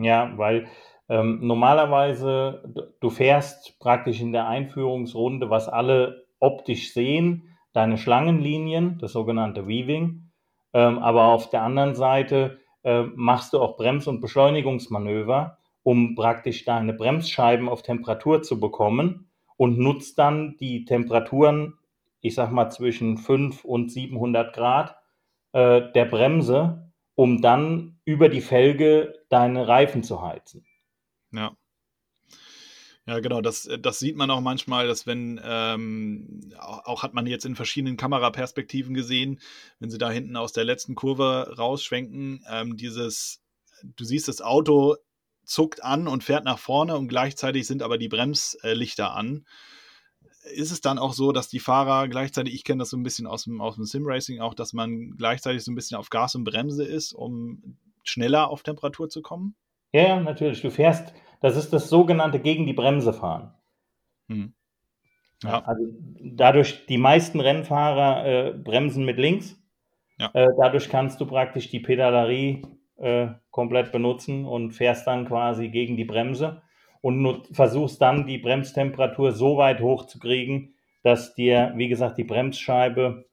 Ja, 0.00 0.32
weil 0.36 0.66
ähm, 1.08 1.40
normalerweise 1.42 2.62
du 3.00 3.10
fährst 3.10 3.78
praktisch 3.80 4.20
in 4.20 4.32
der 4.32 4.46
Einführungsrunde, 4.46 5.50
was 5.50 5.68
alle 5.68 6.26
optisch 6.38 6.92
sehen, 6.92 7.56
deine 7.72 7.98
Schlangenlinien, 7.98 8.98
das 8.98 9.12
sogenannte 9.12 9.66
Weaving. 9.66 10.30
Ähm, 10.72 10.98
aber 10.98 11.24
auf 11.24 11.50
der 11.50 11.62
anderen 11.62 11.94
Seite 11.94 12.58
äh, 12.84 13.02
machst 13.14 13.52
du 13.52 13.60
auch 13.60 13.76
Brems- 13.76 14.06
und 14.06 14.20
Beschleunigungsmanöver, 14.20 15.58
um 15.82 16.14
praktisch 16.14 16.64
deine 16.64 16.92
Bremsscheiben 16.92 17.68
auf 17.68 17.82
Temperatur 17.82 18.42
zu 18.42 18.60
bekommen 18.60 19.30
und 19.56 19.78
nutzt 19.78 20.18
dann 20.18 20.56
die 20.60 20.84
Temperaturen, 20.84 21.74
ich 22.20 22.34
sag 22.34 22.52
mal 22.52 22.70
zwischen 22.70 23.16
5 23.16 23.64
und 23.64 23.90
700 23.90 24.54
Grad 24.54 24.96
äh, 25.52 25.82
der 25.92 26.04
Bremse, 26.04 26.87
um 27.18 27.42
dann 27.42 27.98
über 28.04 28.28
die 28.28 28.40
Felge 28.40 29.24
deine 29.28 29.66
Reifen 29.66 30.04
zu 30.04 30.22
heizen. 30.22 30.64
Ja. 31.32 31.56
Ja, 33.06 33.18
genau, 33.18 33.40
das, 33.40 33.68
das 33.80 33.98
sieht 33.98 34.14
man 34.14 34.30
auch 34.30 34.40
manchmal, 34.40 34.86
dass 34.86 35.04
wenn, 35.04 35.40
ähm, 35.42 36.52
auch, 36.60 36.84
auch, 36.84 37.02
hat 37.02 37.14
man 37.14 37.26
jetzt 37.26 37.44
in 37.44 37.56
verschiedenen 37.56 37.96
Kameraperspektiven 37.96 38.94
gesehen, 38.94 39.40
wenn 39.80 39.90
sie 39.90 39.98
da 39.98 40.12
hinten 40.12 40.36
aus 40.36 40.52
der 40.52 40.62
letzten 40.62 40.94
Kurve 40.94 41.56
rausschwenken, 41.58 42.44
ähm, 42.48 42.76
dieses, 42.76 43.42
du 43.82 44.04
siehst 44.04 44.28
das 44.28 44.40
Auto 44.40 44.94
zuckt 45.44 45.82
an 45.82 46.06
und 46.06 46.22
fährt 46.22 46.44
nach 46.44 46.60
vorne 46.60 46.96
und 46.96 47.08
gleichzeitig 47.08 47.66
sind 47.66 47.82
aber 47.82 47.98
die 47.98 48.08
Bremslichter 48.08 49.16
an 49.16 49.44
ist 50.54 50.70
es 50.70 50.80
dann 50.80 50.98
auch 50.98 51.12
so, 51.12 51.32
dass 51.32 51.48
die 51.48 51.60
Fahrer 51.60 52.08
gleichzeitig, 52.08 52.54
ich 52.54 52.64
kenne 52.64 52.80
das 52.80 52.90
so 52.90 52.96
ein 52.96 53.02
bisschen 53.02 53.26
aus 53.26 53.44
dem, 53.44 53.60
aus 53.60 53.76
dem 53.76 53.84
Sim-Racing 53.84 54.40
auch, 54.40 54.54
dass 54.54 54.72
man 54.72 55.16
gleichzeitig 55.16 55.64
so 55.64 55.72
ein 55.72 55.74
bisschen 55.74 55.96
auf 55.96 56.10
Gas 56.10 56.34
und 56.34 56.44
Bremse 56.44 56.84
ist, 56.84 57.12
um 57.12 57.76
schneller 58.04 58.50
auf 58.50 58.62
Temperatur 58.62 59.08
zu 59.08 59.22
kommen? 59.22 59.54
Ja, 59.92 60.02
ja, 60.02 60.20
natürlich. 60.20 60.60
Du 60.62 60.70
fährst, 60.70 61.14
das 61.40 61.56
ist 61.56 61.72
das 61.72 61.88
sogenannte 61.88 62.40
gegen 62.40 62.66
die 62.66 62.72
Bremse 62.72 63.12
fahren. 63.12 63.54
Hm. 64.28 64.54
Ja. 65.42 65.62
Also 65.64 65.84
dadurch, 66.20 66.86
die 66.86 66.98
meisten 66.98 67.40
Rennfahrer 67.40 68.26
äh, 68.26 68.52
bremsen 68.52 69.04
mit 69.04 69.18
links. 69.18 69.56
Ja. 70.18 70.30
Äh, 70.34 70.48
dadurch 70.58 70.88
kannst 70.88 71.20
du 71.20 71.26
praktisch 71.26 71.70
die 71.70 71.80
Pedalerie 71.80 72.62
äh, 72.96 73.28
komplett 73.50 73.92
benutzen 73.92 74.44
und 74.44 74.72
fährst 74.72 75.06
dann 75.06 75.26
quasi 75.26 75.68
gegen 75.68 75.96
die 75.96 76.04
Bremse 76.04 76.62
und 77.00 77.48
versuchst 77.52 78.00
dann 78.00 78.26
die 78.26 78.38
Bremstemperatur 78.38 79.32
so 79.32 79.56
weit 79.56 79.80
hoch 79.80 80.06
zu 80.06 80.18
kriegen, 80.18 80.74
dass 81.02 81.34
dir, 81.34 81.72
wie 81.76 81.88
gesagt, 81.88 82.18
die 82.18 82.24
Bremsscheibe 82.24 83.28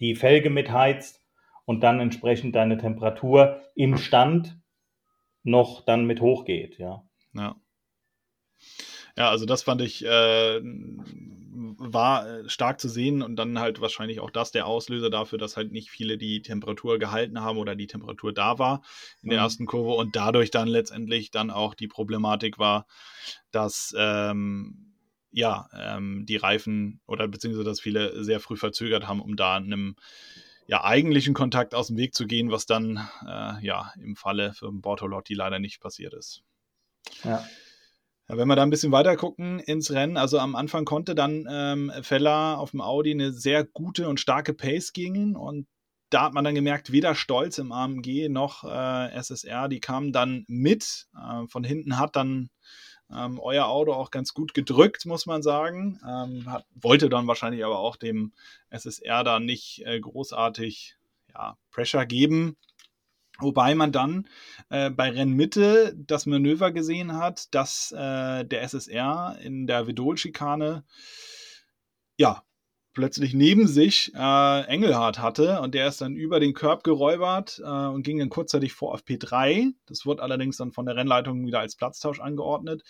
die 0.00 0.14
Felge 0.14 0.50
mitheizt 0.50 1.20
und 1.64 1.82
dann 1.82 2.00
entsprechend 2.00 2.54
deine 2.54 2.76
Temperatur 2.76 3.62
im 3.74 3.96
Stand 3.96 4.58
noch 5.42 5.84
dann 5.84 6.06
mit 6.06 6.20
hochgeht, 6.20 6.78
ja. 6.78 7.02
Ja. 7.34 7.56
Ja, 9.16 9.30
also 9.30 9.46
das 9.46 9.62
fand 9.62 9.80
ich 9.80 10.04
äh, 10.04 10.60
war 11.92 12.26
äh, 12.26 12.48
stark 12.48 12.80
zu 12.80 12.88
sehen 12.88 13.22
und 13.22 13.36
dann 13.36 13.58
halt 13.58 13.80
wahrscheinlich 13.80 14.20
auch 14.20 14.30
das 14.30 14.50
der 14.50 14.66
Auslöser 14.66 15.10
dafür, 15.10 15.38
dass 15.38 15.56
halt 15.56 15.72
nicht 15.72 15.90
viele 15.90 16.18
die 16.18 16.42
Temperatur 16.42 16.98
gehalten 16.98 17.40
haben 17.40 17.58
oder 17.58 17.76
die 17.76 17.86
Temperatur 17.86 18.32
da 18.32 18.58
war 18.58 18.82
in 19.22 19.30
der 19.30 19.38
mhm. 19.38 19.44
ersten 19.44 19.66
Kurve 19.66 19.92
und 19.92 20.16
dadurch 20.16 20.50
dann 20.50 20.68
letztendlich 20.68 21.30
dann 21.30 21.50
auch 21.50 21.74
die 21.74 21.88
Problematik 21.88 22.58
war, 22.58 22.86
dass 23.50 23.94
ähm, 23.96 24.94
ja 25.30 25.68
ähm, 25.76 26.24
die 26.26 26.36
Reifen 26.36 27.00
oder 27.06 27.28
beziehungsweise 27.28 27.64
dass 27.64 27.80
viele 27.80 28.24
sehr 28.24 28.40
früh 28.40 28.56
verzögert 28.56 29.06
haben, 29.06 29.20
um 29.20 29.36
da 29.36 29.56
einem 29.56 29.96
ja, 30.66 30.82
eigentlichen 30.82 31.34
Kontakt 31.34 31.74
aus 31.74 31.88
dem 31.88 31.98
Weg 31.98 32.14
zu 32.14 32.26
gehen, 32.26 32.50
was 32.50 32.66
dann 32.66 33.08
äh, 33.26 33.64
ja 33.64 33.92
im 34.00 34.16
Falle 34.16 34.54
für 34.54 34.72
Bortolotti 34.72 35.34
leider 35.34 35.58
nicht 35.58 35.80
passiert 35.80 36.14
ist. 36.14 36.42
Ja. 37.22 37.44
Ja, 38.28 38.38
wenn 38.38 38.48
wir 38.48 38.56
da 38.56 38.62
ein 38.62 38.70
bisschen 38.70 38.92
weiter 38.92 39.16
gucken 39.16 39.60
ins 39.60 39.90
Rennen, 39.90 40.16
also 40.16 40.38
am 40.38 40.56
Anfang 40.56 40.84
konnte 40.84 41.14
dann 41.14 41.46
ähm, 41.50 41.92
Feller 42.02 42.58
auf 42.58 42.70
dem 42.70 42.80
Audi 42.80 43.10
eine 43.10 43.32
sehr 43.32 43.64
gute 43.64 44.08
und 44.08 44.18
starke 44.18 44.54
Pace 44.54 44.92
gingen 44.92 45.36
und 45.36 45.66
da 46.10 46.22
hat 46.22 46.32
man 46.32 46.44
dann 46.44 46.54
gemerkt, 46.54 46.92
weder 46.92 47.14
Stolz 47.14 47.58
im 47.58 47.72
AMG 47.72 48.28
noch 48.28 48.62
äh, 48.64 49.12
SSR, 49.14 49.68
die 49.68 49.80
kamen 49.80 50.12
dann 50.12 50.44
mit. 50.46 51.08
Äh, 51.14 51.48
von 51.48 51.64
hinten 51.64 51.98
hat 51.98 52.14
dann 52.14 52.50
ähm, 53.12 53.40
euer 53.40 53.66
Auto 53.66 53.92
auch 53.92 54.10
ganz 54.10 54.32
gut 54.32 54.54
gedrückt, 54.54 55.06
muss 55.06 55.26
man 55.26 55.42
sagen. 55.42 55.98
Ähm, 56.06 56.50
hat, 56.50 56.66
wollte 56.74 57.08
dann 57.08 57.26
wahrscheinlich 57.26 57.64
aber 57.64 57.78
auch 57.78 57.96
dem 57.96 58.32
SSR 58.70 59.24
da 59.24 59.40
nicht 59.40 59.84
äh, 59.86 59.98
großartig 59.98 60.96
ja, 61.34 61.56
Pressure 61.70 62.06
geben. 62.06 62.56
Wobei 63.40 63.74
man 63.74 63.90
dann 63.90 64.28
äh, 64.70 64.90
bei 64.90 65.10
Rennmitte 65.10 65.94
das 65.96 66.26
Manöver 66.26 66.70
gesehen 66.70 67.14
hat, 67.14 67.52
dass 67.54 67.92
äh, 67.92 68.44
der 68.44 68.62
SSR 68.62 69.38
in 69.42 69.66
der 69.66 69.86
Vedol-Schikane 69.86 70.84
ja, 72.16 72.44
plötzlich 72.94 73.34
neben 73.34 73.66
sich 73.66 74.12
äh, 74.14 74.60
Engelhardt 74.66 75.18
hatte 75.18 75.60
und 75.60 75.74
der 75.74 75.88
ist 75.88 76.00
dann 76.00 76.14
über 76.14 76.38
den 76.38 76.54
Körb 76.54 76.84
geräubert 76.84 77.60
äh, 77.62 77.68
und 77.68 78.04
ging 78.04 78.18
dann 78.18 78.30
kurzzeitig 78.30 78.72
vor 78.72 78.94
auf 78.94 79.02
P3. 79.02 79.72
Das 79.86 80.06
wird 80.06 80.20
allerdings 80.20 80.56
dann 80.56 80.70
von 80.70 80.86
der 80.86 80.96
Rennleitung 80.96 81.44
wieder 81.44 81.58
als 81.58 81.74
Platztausch 81.74 82.20
angeordnet. 82.20 82.84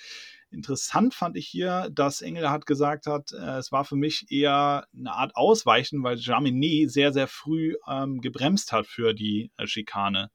Interessant 0.54 1.14
fand 1.14 1.36
ich 1.36 1.46
hier, 1.46 1.90
dass 1.92 2.22
Engelhardt 2.22 2.66
gesagt 2.66 3.06
hat, 3.06 3.32
äh, 3.32 3.58
es 3.58 3.72
war 3.72 3.84
für 3.84 3.96
mich 3.96 4.26
eher 4.30 4.86
eine 4.96 5.12
Art 5.12 5.36
Ausweichen, 5.36 6.02
weil 6.02 6.16
Jaminet 6.18 6.90
sehr, 6.90 7.12
sehr 7.12 7.26
früh 7.26 7.74
ähm, 7.88 8.20
gebremst 8.20 8.72
hat 8.72 8.86
für 8.86 9.12
die 9.12 9.50
äh, 9.56 9.66
Schikane. 9.66 10.30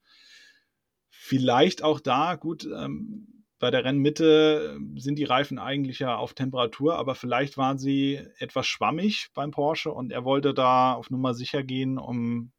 Vielleicht 1.08 1.82
auch 1.82 2.00
da, 2.00 2.36
gut, 2.36 2.64
ähm, 2.64 3.40
bei 3.58 3.70
der 3.70 3.84
Rennmitte 3.84 4.78
sind 4.96 5.18
die 5.18 5.24
Reifen 5.24 5.58
eigentlich 5.58 5.98
ja 5.98 6.16
auf 6.16 6.32
Temperatur, 6.34 6.96
aber 6.96 7.14
vielleicht 7.14 7.58
waren 7.58 7.78
sie 7.78 8.20
etwas 8.38 8.66
schwammig 8.66 9.28
beim 9.34 9.50
Porsche 9.50 9.92
und 9.92 10.12
er 10.12 10.24
wollte 10.24 10.54
da 10.54 10.94
auf 10.94 11.10
Nummer 11.10 11.34
sicher 11.34 11.62
gehen, 11.62 11.98
um 11.98 12.52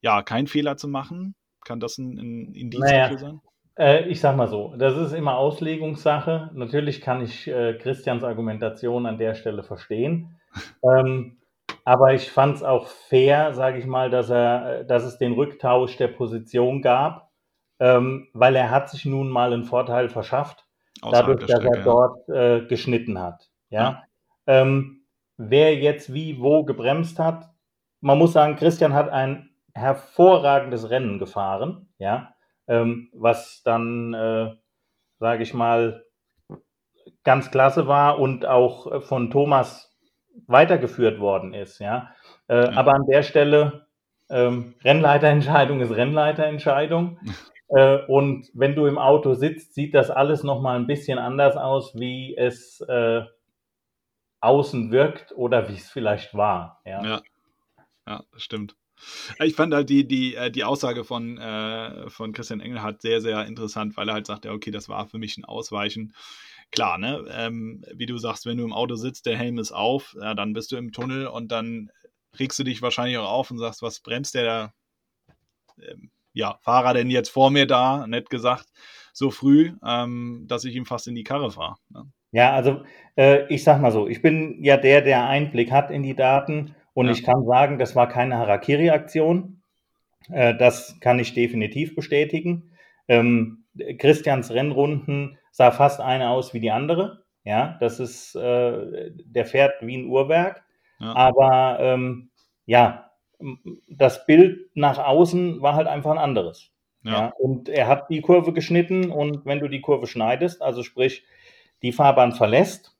ja 0.00 0.22
keinen 0.22 0.46
Fehler 0.46 0.76
zu 0.76 0.88
machen. 0.88 1.34
Kann 1.64 1.80
das 1.80 1.98
ein, 1.98 2.18
ein 2.18 2.54
Indiz 2.54 2.80
naja, 2.80 3.02
dafür 3.04 3.18
sein? 3.18 3.40
Äh, 3.78 4.08
ich 4.08 4.20
sag 4.20 4.36
mal 4.36 4.48
so, 4.48 4.74
das 4.76 4.96
ist 4.96 5.12
immer 5.12 5.36
Auslegungssache. 5.36 6.50
Natürlich 6.54 7.00
kann 7.00 7.22
ich 7.22 7.48
äh, 7.48 7.74
Christians 7.74 8.24
Argumentation 8.24 9.06
an 9.06 9.18
der 9.18 9.34
Stelle 9.34 9.62
verstehen. 9.62 10.38
ähm, 10.82 11.38
aber 11.84 12.14
ich 12.14 12.30
fand 12.30 12.56
es 12.56 12.62
auch 12.62 12.86
fair, 12.86 13.54
sage 13.54 13.78
ich 13.78 13.86
mal, 13.86 14.10
dass 14.10 14.30
er, 14.30 14.84
dass 14.84 15.04
es 15.04 15.18
den 15.18 15.32
Rücktausch 15.32 15.96
der 15.96 16.08
Position 16.08 16.82
gab 16.82 17.32
ähm, 17.82 18.28
weil 18.32 18.54
er 18.54 18.70
hat 18.70 18.88
sich 18.90 19.04
nun 19.04 19.28
mal 19.28 19.52
einen 19.52 19.64
Vorteil 19.64 20.08
verschafft, 20.08 20.64
Außerhalb 21.00 21.26
dadurch, 21.26 21.46
dass 21.46 21.58
Strecke, 21.58 21.78
er 21.78 21.84
dort 21.84 22.28
äh, 22.28 22.66
geschnitten 22.66 23.18
hat. 23.18 23.50
Ja. 23.70 23.82
ja. 23.82 24.02
Ähm, 24.46 25.04
wer 25.36 25.74
jetzt 25.74 26.14
wie 26.14 26.40
wo 26.40 26.64
gebremst 26.64 27.18
hat, 27.18 27.50
man 28.00 28.18
muss 28.18 28.34
sagen, 28.34 28.54
Christian 28.54 28.94
hat 28.94 29.08
ein 29.08 29.50
hervorragendes 29.74 30.90
Rennen 30.90 31.18
gefahren, 31.18 31.88
ja, 31.98 32.31
ähm, 32.68 33.10
was 33.12 33.62
dann, 33.64 34.14
äh, 34.14 34.54
sage 35.18 35.42
ich 35.42 35.54
mal, 35.54 36.04
ganz 37.24 37.50
klasse 37.50 37.86
war 37.86 38.18
und 38.18 38.46
auch 38.46 39.02
von 39.02 39.30
Thomas 39.30 39.96
weitergeführt 40.46 41.20
worden 41.20 41.54
ist, 41.54 41.78
ja. 41.78 42.14
Äh, 42.48 42.64
ja. 42.64 42.72
Aber 42.76 42.94
an 42.94 43.06
der 43.06 43.22
Stelle 43.22 43.86
ähm, 44.30 44.74
Rennleiterentscheidung 44.82 45.80
ist 45.80 45.94
Rennleiterentscheidung. 45.94 47.18
Äh, 47.74 48.04
und 48.06 48.50
wenn 48.52 48.74
du 48.74 48.84
im 48.84 48.98
Auto 48.98 49.32
sitzt, 49.32 49.72
sieht 49.72 49.94
das 49.94 50.10
alles 50.10 50.42
nochmal 50.42 50.76
ein 50.76 50.86
bisschen 50.86 51.18
anders 51.18 51.56
aus, 51.56 51.94
wie 51.94 52.36
es 52.36 52.82
äh, 52.82 53.22
außen 54.40 54.90
wirkt 54.90 55.32
oder 55.32 55.70
wie 55.70 55.76
es 55.76 55.88
vielleicht 55.88 56.34
war. 56.34 56.82
Ja, 56.84 57.02
ja, 57.02 57.22
ja 58.06 58.22
das 58.30 58.42
stimmt. 58.42 58.76
Ich 59.42 59.54
fand 59.54 59.74
halt 59.74 59.90
die, 59.90 60.06
die, 60.06 60.34
äh, 60.34 60.50
die 60.50 60.64
Aussage 60.64 61.04
von, 61.04 61.38
äh, 61.38 62.08
von 62.10 62.32
Christian 62.32 62.60
Engelhardt 62.60 63.02
sehr, 63.02 63.20
sehr 63.20 63.46
interessant, 63.46 63.96
weil 63.96 64.08
er 64.08 64.14
halt 64.14 64.26
sagte, 64.26 64.50
okay, 64.50 64.70
das 64.70 64.88
war 64.88 65.06
für 65.06 65.18
mich 65.18 65.36
ein 65.38 65.44
Ausweichen. 65.44 66.14
Klar, 66.70 66.98
ne? 66.98 67.24
Ähm, 67.30 67.84
wie 67.94 68.06
du 68.06 68.18
sagst, 68.18 68.46
wenn 68.46 68.56
du 68.56 68.64
im 68.64 68.72
Auto 68.72 68.94
sitzt, 68.94 69.26
der 69.26 69.36
Helm 69.36 69.58
ist 69.58 69.72
auf, 69.72 70.16
ja, 70.20 70.34
dann 70.34 70.52
bist 70.52 70.72
du 70.72 70.76
im 70.76 70.92
Tunnel 70.92 71.26
und 71.26 71.52
dann 71.52 71.90
regst 72.38 72.58
du 72.58 72.64
dich 72.64 72.80
wahrscheinlich 72.82 73.18
auch 73.18 73.30
auf 73.30 73.50
und 73.50 73.58
sagst, 73.58 73.82
was 73.82 74.00
bremst 74.00 74.34
der? 74.34 74.72
Ähm, 75.78 76.10
ja, 76.34 76.58
Fahrer 76.62 76.94
denn 76.94 77.10
jetzt 77.10 77.28
vor 77.28 77.50
mir 77.50 77.66
da, 77.66 78.06
nett 78.06 78.30
gesagt, 78.30 78.68
so 79.12 79.30
früh, 79.30 79.72
ähm, 79.84 80.44
dass 80.48 80.64
ich 80.64 80.74
ihm 80.74 80.86
fast 80.86 81.06
in 81.06 81.14
die 81.14 81.24
Karre 81.24 81.50
fahre. 81.50 81.76
Ne? 81.90 82.10
Ja, 82.32 82.52
also 82.54 82.82
äh, 83.16 83.46
ich 83.52 83.62
sag 83.62 83.80
mal 83.82 83.92
so, 83.92 84.08
ich 84.08 84.22
bin 84.22 84.64
ja 84.64 84.78
der, 84.78 85.02
der 85.02 85.26
Einblick 85.26 85.70
hat 85.70 85.90
in 85.90 86.02
die 86.02 86.16
Daten 86.16 86.74
und 86.94 87.06
ja. 87.06 87.12
ich 87.12 87.22
kann 87.22 87.44
sagen, 87.44 87.78
das 87.78 87.96
war 87.96 88.08
keine 88.08 88.38
Harakiri-Aktion. 88.38 89.62
Äh, 90.30 90.56
das 90.56 90.98
kann 91.00 91.18
ich 91.18 91.34
definitiv 91.34 91.94
bestätigen. 91.94 92.72
Ähm, 93.08 93.64
Christians 93.98 94.50
Rennrunden 94.50 95.38
sah 95.50 95.70
fast 95.70 96.00
eine 96.00 96.30
aus 96.30 96.54
wie 96.54 96.60
die 96.60 96.70
andere. 96.70 97.24
Ja, 97.44 97.76
das 97.80 97.98
ist, 97.98 98.34
äh, 98.36 99.10
der 99.24 99.46
fährt 99.46 99.74
wie 99.80 99.96
ein 99.96 100.06
Uhrwerk. 100.06 100.62
Ja. 101.00 101.16
Aber 101.16 101.78
ähm, 101.80 102.30
ja, 102.66 103.10
das 103.88 104.26
Bild 104.26 104.70
nach 104.74 104.98
außen 104.98 105.60
war 105.60 105.74
halt 105.74 105.88
einfach 105.88 106.12
ein 106.12 106.18
anderes. 106.18 106.70
Ja. 107.02 107.12
ja. 107.12 107.32
Und 107.38 107.68
er 107.68 107.88
hat 107.88 108.08
die 108.10 108.20
Kurve 108.20 108.52
geschnitten 108.52 109.10
und 109.10 109.44
wenn 109.44 109.58
du 109.58 109.68
die 109.68 109.80
Kurve 109.80 110.06
schneidest, 110.06 110.62
also 110.62 110.82
sprich 110.82 111.24
die 111.82 111.92
Fahrbahn 111.92 112.32
verlässt, 112.32 112.96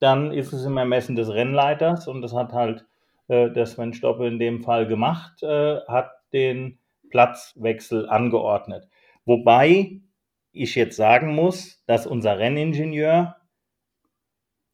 dann 0.00 0.32
ist 0.32 0.52
es 0.52 0.64
im 0.64 0.76
Ermessen 0.76 1.16
des 1.16 1.30
Rennleiters 1.30 2.06
und 2.06 2.20
das 2.20 2.34
hat 2.34 2.52
halt 2.52 2.84
äh, 3.28 3.50
der 3.50 3.66
Sven 3.66 3.94
Stoppe 3.94 4.26
in 4.26 4.38
dem 4.38 4.62
Fall 4.62 4.86
gemacht, 4.86 5.42
äh, 5.42 5.80
hat 5.86 6.10
den 6.32 6.78
Platzwechsel 7.10 8.08
angeordnet. 8.08 8.88
Wobei 9.24 10.00
ich 10.52 10.74
jetzt 10.74 10.96
sagen 10.96 11.34
muss, 11.34 11.82
dass 11.86 12.06
unser 12.06 12.38
Renningenieur, 12.38 13.36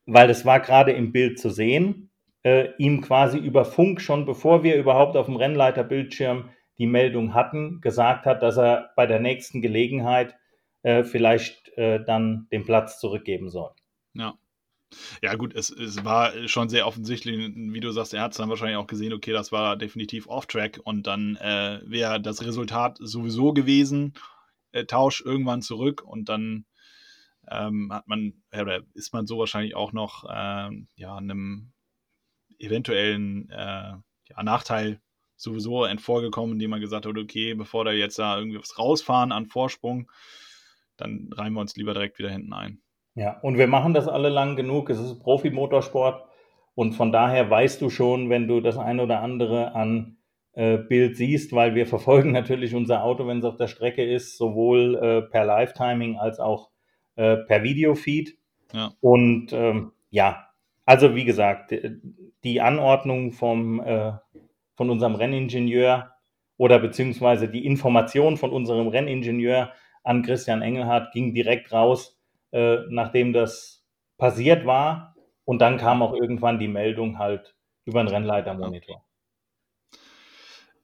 weil 0.07 0.31
es 0.31 0.45
war 0.45 0.61
gerade 0.61 0.93
im 0.93 1.13
Bild 1.13 1.39
zu 1.39 1.51
sehen, 1.51 2.11
äh, 2.43 2.69
ihm 2.79 3.01
quasi 3.01 3.39
über 3.39 3.65
Funk 3.65 4.01
schon 4.01 4.27
bevor 4.27 4.63
wir 4.63 4.77
überhaupt 4.77 5.17
auf 5.17 5.27
dem 5.27 5.37
Rennleiterbildschirm 5.37 6.51
die 6.79 6.87
Meldung 6.87 7.35
hatten, 7.35 7.81
gesagt 7.81 8.27
hat, 8.27 8.43
dass 8.43 8.57
er 8.57 8.91
bei 8.97 9.07
der 9.07 9.21
nächsten 9.21 9.63
Gelegenheit 9.63 10.37
äh, 10.83 11.05
vielleicht 11.05 11.77
äh, 11.79 12.05
dann 12.05 12.49
den 12.53 12.65
Platz 12.65 12.99
zurückgeben 12.99 13.49
soll. 13.49 13.71
Ja. 14.15 14.35
Ja, 15.23 15.35
gut, 15.35 15.55
es, 15.55 15.71
es 15.71 16.05
war 16.05 16.49
schon 16.49 16.69
sehr 16.69 16.87
offensichtlich, 16.87 17.37
wie 17.55 17.81
du 17.81 17.91
sagst, 17.93 18.15
er 18.15 18.23
hat 18.23 18.33
es 18.33 18.39
dann 18.39 18.49
wahrscheinlich 18.49 18.77
auch 18.77 18.87
gesehen, 18.87 19.13
okay, 19.13 19.33
das 19.33 19.53
war 19.53 19.77
definitiv 19.77 20.27
off-track 20.27 20.81
und 20.85 21.07
dann 21.07 21.37
äh, 21.37 21.81
wäre 21.85 22.21
das 22.21 22.43
Resultat 22.45 22.99
sowieso 23.01 23.53
gewesen, 23.53 24.15
äh, 24.73 24.85
Tausch 24.85 25.21
irgendwann 25.21 25.63
zurück 25.63 26.03
und 26.03 26.29
dann 26.29 26.67
ähm, 27.51 27.93
hat 27.93 28.07
man, 28.09 28.43
oder 28.53 28.83
ist 28.95 29.13
man 29.13 29.27
so 29.27 29.39
wahrscheinlich 29.39 29.75
auch 29.75 29.93
noch 29.93 30.25
ähm, 30.33 30.89
ja, 30.97 31.17
einem 31.17 31.73
eventuellen 32.59 33.49
äh, 33.51 33.95
ja, 34.29 34.43
Nachteil 34.43 35.01
sowieso 35.37 35.85
entvorgekommen, 35.85 36.55
indem 36.55 36.71
man 36.71 36.81
gesagt 36.81 37.07
hat, 37.07 37.19
okay, 37.19 37.55
bevor 37.55 37.85
da 37.85 37.93
jetzt 37.93 38.19
da 38.19 38.39
irgendwie 38.39 38.59
was 38.59 38.79
rausfahren 38.79 39.33
an 39.33 39.47
Vorsprung, 39.47 40.11
dann 40.97 41.29
reihen 41.33 41.53
wir 41.53 41.61
uns 41.61 41.77
lieber 41.77 41.93
direkt 41.93 42.19
wieder 42.19 42.31
hinten 42.31 42.53
ein. 42.53 42.84
Ja, 43.15 43.39
und 43.43 43.59
wir 43.59 43.67
machen 43.69 43.95
das 43.95 44.09
alle 44.09 44.29
lang 44.29 44.57
genug. 44.57 44.91
Es 44.91 44.99
ist 44.99 45.21
Profi-Motorsport 45.21 46.25
und 46.75 46.93
von 46.93 47.13
daher 47.13 47.49
weißt 47.49 47.81
du 47.81 47.91
schon, 47.91 48.29
wenn 48.29 48.49
du 48.49 48.61
das 48.61 48.77
ein 48.77 48.99
oder 48.99 49.21
andere 49.21 49.75
an 49.75 50.17
äh, 50.55 50.79
Bild 50.79 51.17
siehst, 51.17 51.53
weil 51.53 51.75
wir 51.75 51.87
verfolgen 51.95 52.33
natürlich 52.33 52.75
unser 52.75 53.05
Auto, 53.05 53.27
wenn 53.27 53.39
es 53.39 53.45
auf 53.45 53.57
der 53.57 53.69
Strecke 53.69 54.05
ist, 54.05 54.37
sowohl 54.37 54.97
äh, 54.97 55.23
per 55.23 55.45
Live-Timing 55.45 56.17
als 56.17 56.41
auch 56.41 56.71
äh, 57.17 57.37
per 57.37 57.63
Videofeed. 57.63 58.37
Ja. 58.73 58.93
Und 59.01 59.53
ähm, 59.53 59.93
ja, 60.11 60.49
also 60.85 61.15
wie 61.15 61.25
gesagt, 61.25 61.75
die 62.43 62.61
Anordnung 62.61 63.33
vom, 63.33 63.81
äh, 63.81 64.13
von 64.77 64.91
unserem 64.91 65.15
Renningenieur 65.15 66.11
oder 66.57 66.79
beziehungsweise 66.79 67.49
die 67.49 67.65
Information 67.65 68.37
von 68.37 68.51
unserem 68.51 68.89
Renningenieur 68.89 69.73
an 70.03 70.23
Christian 70.23 70.63
Engelhardt 70.63 71.13
ging 71.13 71.35
direkt 71.35 71.73
raus, 71.73 72.14
äh, 72.55 72.87
nachdem 72.89 73.33
das 73.33 73.85
passiert 74.17 74.65
war. 74.65 75.17
Und 75.45 75.59
dann 75.59 75.77
kam 75.77 76.03
auch 76.03 76.15
irgendwann 76.15 76.59
die 76.59 76.69
Meldung 76.69 77.19
halt 77.19 77.57
über 77.85 78.03
den 78.03 78.09
Rennleitermonitor. 78.09 79.05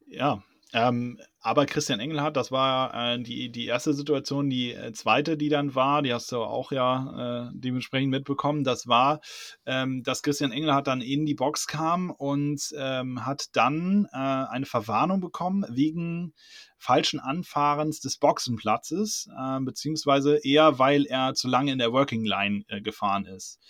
Ja, 0.06 0.42
ähm, 0.74 1.18
aber 1.40 1.66
Christian 1.66 2.00
Engelhardt, 2.00 2.36
das 2.36 2.52
war 2.52 3.14
äh, 3.14 3.22
die, 3.22 3.50
die 3.50 3.66
erste 3.66 3.94
Situation, 3.94 4.50
die 4.50 4.72
äh, 4.72 4.92
zweite, 4.92 5.36
die 5.36 5.48
dann 5.48 5.74
war, 5.74 6.02
die 6.02 6.12
hast 6.12 6.30
du 6.32 6.38
auch 6.38 6.70
ja 6.70 7.48
äh, 7.48 7.50
dementsprechend 7.54 8.10
mitbekommen, 8.10 8.62
das 8.62 8.86
war, 8.86 9.20
ähm, 9.64 10.02
dass 10.02 10.22
Christian 10.22 10.52
Engelhardt 10.52 10.86
dann 10.86 11.00
in 11.00 11.24
die 11.24 11.34
Box 11.34 11.66
kam 11.66 12.10
und 12.10 12.74
ähm, 12.76 13.24
hat 13.24 13.46
dann 13.54 14.06
äh, 14.12 14.16
eine 14.16 14.66
Verwarnung 14.66 15.20
bekommen 15.20 15.64
wegen 15.70 16.34
falschen 16.76 17.20
Anfahrens 17.20 18.00
des 18.00 18.18
Boxenplatzes, 18.18 19.28
äh, 19.36 19.60
beziehungsweise 19.60 20.36
eher, 20.42 20.78
weil 20.78 21.06
er 21.06 21.34
zu 21.34 21.48
lange 21.48 21.72
in 21.72 21.78
der 21.78 21.92
Working 21.92 22.24
Line 22.24 22.64
äh, 22.68 22.80
gefahren 22.80 23.24
ist 23.24 23.60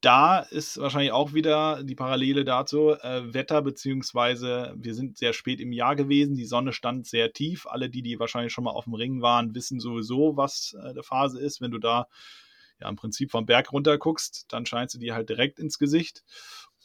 da 0.00 0.40
ist 0.40 0.78
wahrscheinlich 0.78 1.12
auch 1.12 1.32
wieder 1.32 1.82
die 1.82 1.94
Parallele 1.94 2.44
dazu, 2.44 2.90
äh, 2.90 3.32
Wetter, 3.32 3.62
beziehungsweise 3.62 4.74
wir 4.76 4.94
sind 4.94 5.18
sehr 5.18 5.32
spät 5.32 5.60
im 5.60 5.72
Jahr 5.72 5.96
gewesen, 5.96 6.36
die 6.36 6.44
Sonne 6.44 6.72
stand 6.72 7.06
sehr 7.06 7.32
tief. 7.32 7.66
Alle, 7.66 7.88
die, 7.88 8.02
die 8.02 8.18
wahrscheinlich 8.18 8.52
schon 8.52 8.64
mal 8.64 8.72
auf 8.72 8.84
dem 8.84 8.94
Ring 8.94 9.22
waren, 9.22 9.54
wissen 9.54 9.80
sowieso, 9.80 10.36
was 10.36 10.76
äh, 10.82 10.92
der 10.94 11.02
Phase 11.02 11.40
ist. 11.40 11.60
Wenn 11.60 11.70
du 11.70 11.78
da 11.78 12.06
ja 12.80 12.88
im 12.88 12.96
Prinzip 12.96 13.30
vom 13.30 13.46
Berg 13.46 13.72
runter 13.72 13.96
guckst, 13.98 14.44
dann 14.48 14.66
scheinst 14.66 14.94
du 14.94 14.98
dir 14.98 15.14
halt 15.14 15.28
direkt 15.28 15.58
ins 15.58 15.78
Gesicht. 15.78 16.24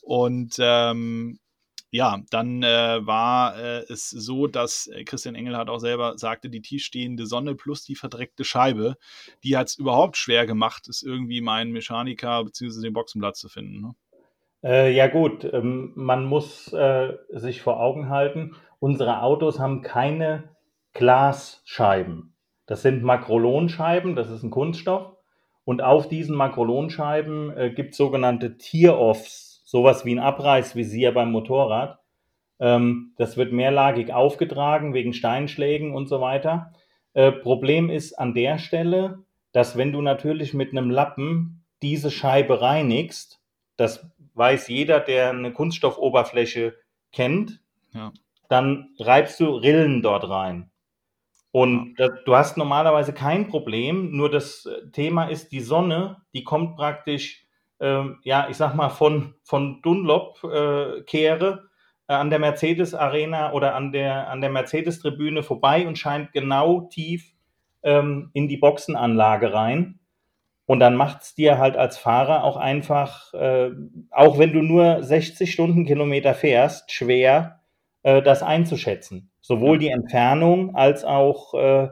Und 0.02 0.56
ähm, 0.60 1.40
ja, 1.92 2.22
dann 2.30 2.64
äh, 2.64 3.06
war 3.06 3.60
äh, 3.60 3.84
es 3.90 4.10
so, 4.10 4.48
dass 4.48 4.88
äh, 4.88 5.04
Christian 5.04 5.36
Engelhardt 5.36 5.70
auch 5.70 5.80
selber 5.80 6.18
sagte, 6.18 6.50
die 6.50 6.62
tiefstehende 6.62 7.26
Sonne 7.26 7.54
plus 7.54 7.84
die 7.84 7.96
verdreckte 7.96 8.46
Scheibe, 8.46 8.96
die 9.44 9.58
hat 9.58 9.68
es 9.68 9.78
überhaupt 9.78 10.16
schwer 10.16 10.46
gemacht, 10.46 10.88
es 10.88 11.04
irgendwie 11.04 11.42
meinen 11.42 11.74
Mechaniker 11.74 12.46
bzw. 12.46 12.82
den 12.82 12.94
Boxenplatz 12.94 13.40
zu 13.40 13.50
finden. 13.50 13.82
Ne? 13.82 13.96
Äh, 14.64 14.96
ja 14.96 15.08
gut, 15.08 15.44
ähm, 15.44 15.92
man 15.96 16.26
muss 16.26 16.72
äh, 16.72 17.18
sich 17.30 17.62
vor 17.62 17.82
Augen 17.82 18.08
halten, 18.08 18.56
unsere 18.80 19.22
Autos 19.22 19.60
haben 19.60 19.82
keine 19.82 20.56
Glasscheiben. 20.94 22.36
Das 22.68 22.84
sind 22.84 23.04
Makrolonscheiben, 23.04 24.16
das 24.16 24.30
ist 24.30 24.44
ein 24.44 24.50
Kunststoff. 24.50 25.18
Und 25.66 25.82
auf 25.82 26.08
diesen 26.08 26.36
Makrolonscheiben 26.38 27.56
äh, 27.56 27.72
gibt 27.72 27.92
es 27.92 27.98
sogenannte 27.98 28.58
Tear-Offs 28.58 29.51
sowas 29.72 30.04
wie 30.04 30.14
ein 30.14 30.20
Abreißvisier 30.20 31.14
beim 31.14 31.32
Motorrad. 31.32 32.00
Ähm, 32.60 33.14
das 33.16 33.38
wird 33.38 33.54
mehrlagig 33.54 34.12
aufgetragen 34.12 34.94
wegen 34.94 35.14
Steinschlägen 35.14 35.96
und 35.96 36.08
so 36.08 36.20
weiter. 36.20 36.74
Äh, 37.14 37.32
Problem 37.32 37.90
ist 37.90 38.20
an 38.20 38.34
der 38.34 38.58
Stelle, 38.58 39.24
dass 39.54 39.78
wenn 39.78 39.94
du 39.94 40.02
natürlich 40.02 40.54
mit 40.54 40.72
einem 40.72 40.90
Lappen 40.90 41.64
diese 41.82 42.12
Scheibe 42.12 42.62
reinigst, 42.62 43.42
das 43.78 44.12
weiß 44.34 44.68
jeder, 44.68 45.00
der 45.00 45.30
eine 45.30 45.54
Kunststoffoberfläche 45.54 46.76
kennt, 47.14 47.62
ja. 47.94 48.12
dann 48.50 48.90
reibst 49.00 49.40
du 49.40 49.56
Rillen 49.56 50.02
dort 50.02 50.30
rein. 50.30 50.70
Und 51.52 51.96
ja. 51.98 52.10
du 52.10 52.36
hast 52.36 52.58
normalerweise 52.58 53.14
kein 53.14 53.48
Problem, 53.48 54.12
nur 54.12 54.30
das 54.30 54.70
Thema 54.92 55.28
ist 55.28 55.54
die 55.54 55.62
Sonne, 55.62 56.18
die 56.34 56.44
kommt 56.44 56.76
praktisch 56.76 57.41
ähm, 57.82 58.20
ja, 58.24 58.48
ich 58.50 58.58
sag 58.58 58.76
mal, 58.76 58.90
von, 58.90 59.34
von 59.44 59.82
Dunlop-Kehre 59.82 61.70
äh, 62.08 62.14
an 62.14 62.30
der 62.30 62.40
Mercedes-Arena 62.40 63.54
oder 63.54 63.76
an 63.76 63.92
der, 63.92 64.30
an 64.30 64.40
der 64.40 64.52
Mercedes-Tribüne 64.52 65.44
vorbei 65.44 65.88
und 65.88 65.98
scheint 65.98 66.32
genau 66.32 66.82
tief 66.82 67.34
ähm, 67.84 68.30
in 68.34 68.48
die 68.48 68.58
Boxenanlage 68.58 69.52
rein. 69.54 70.00
Und 70.68 70.80
dann 70.80 70.96
macht 70.96 71.24
es 71.24 71.36
dir 71.36 71.58
halt 71.58 71.76
als 71.76 71.98
Fahrer 71.98 72.44
auch 72.44 72.56
einfach, 72.56 73.34
äh, 73.34 73.72
auch 74.12 74.38
wenn 74.38 74.54
du 74.54 74.62
nur 74.62 75.04
60 75.04 75.52
Stundenkilometer 75.52 76.36
fährst, 76.36 76.92
schwer, 76.92 77.62
äh, 78.04 78.22
das 78.22 78.44
einzuschätzen. 78.44 79.32
Sowohl 79.42 79.80
die 79.80 79.90
Entfernung 79.90 80.76
als 80.76 81.04
auch, 81.04 81.56
äh, 81.56 81.90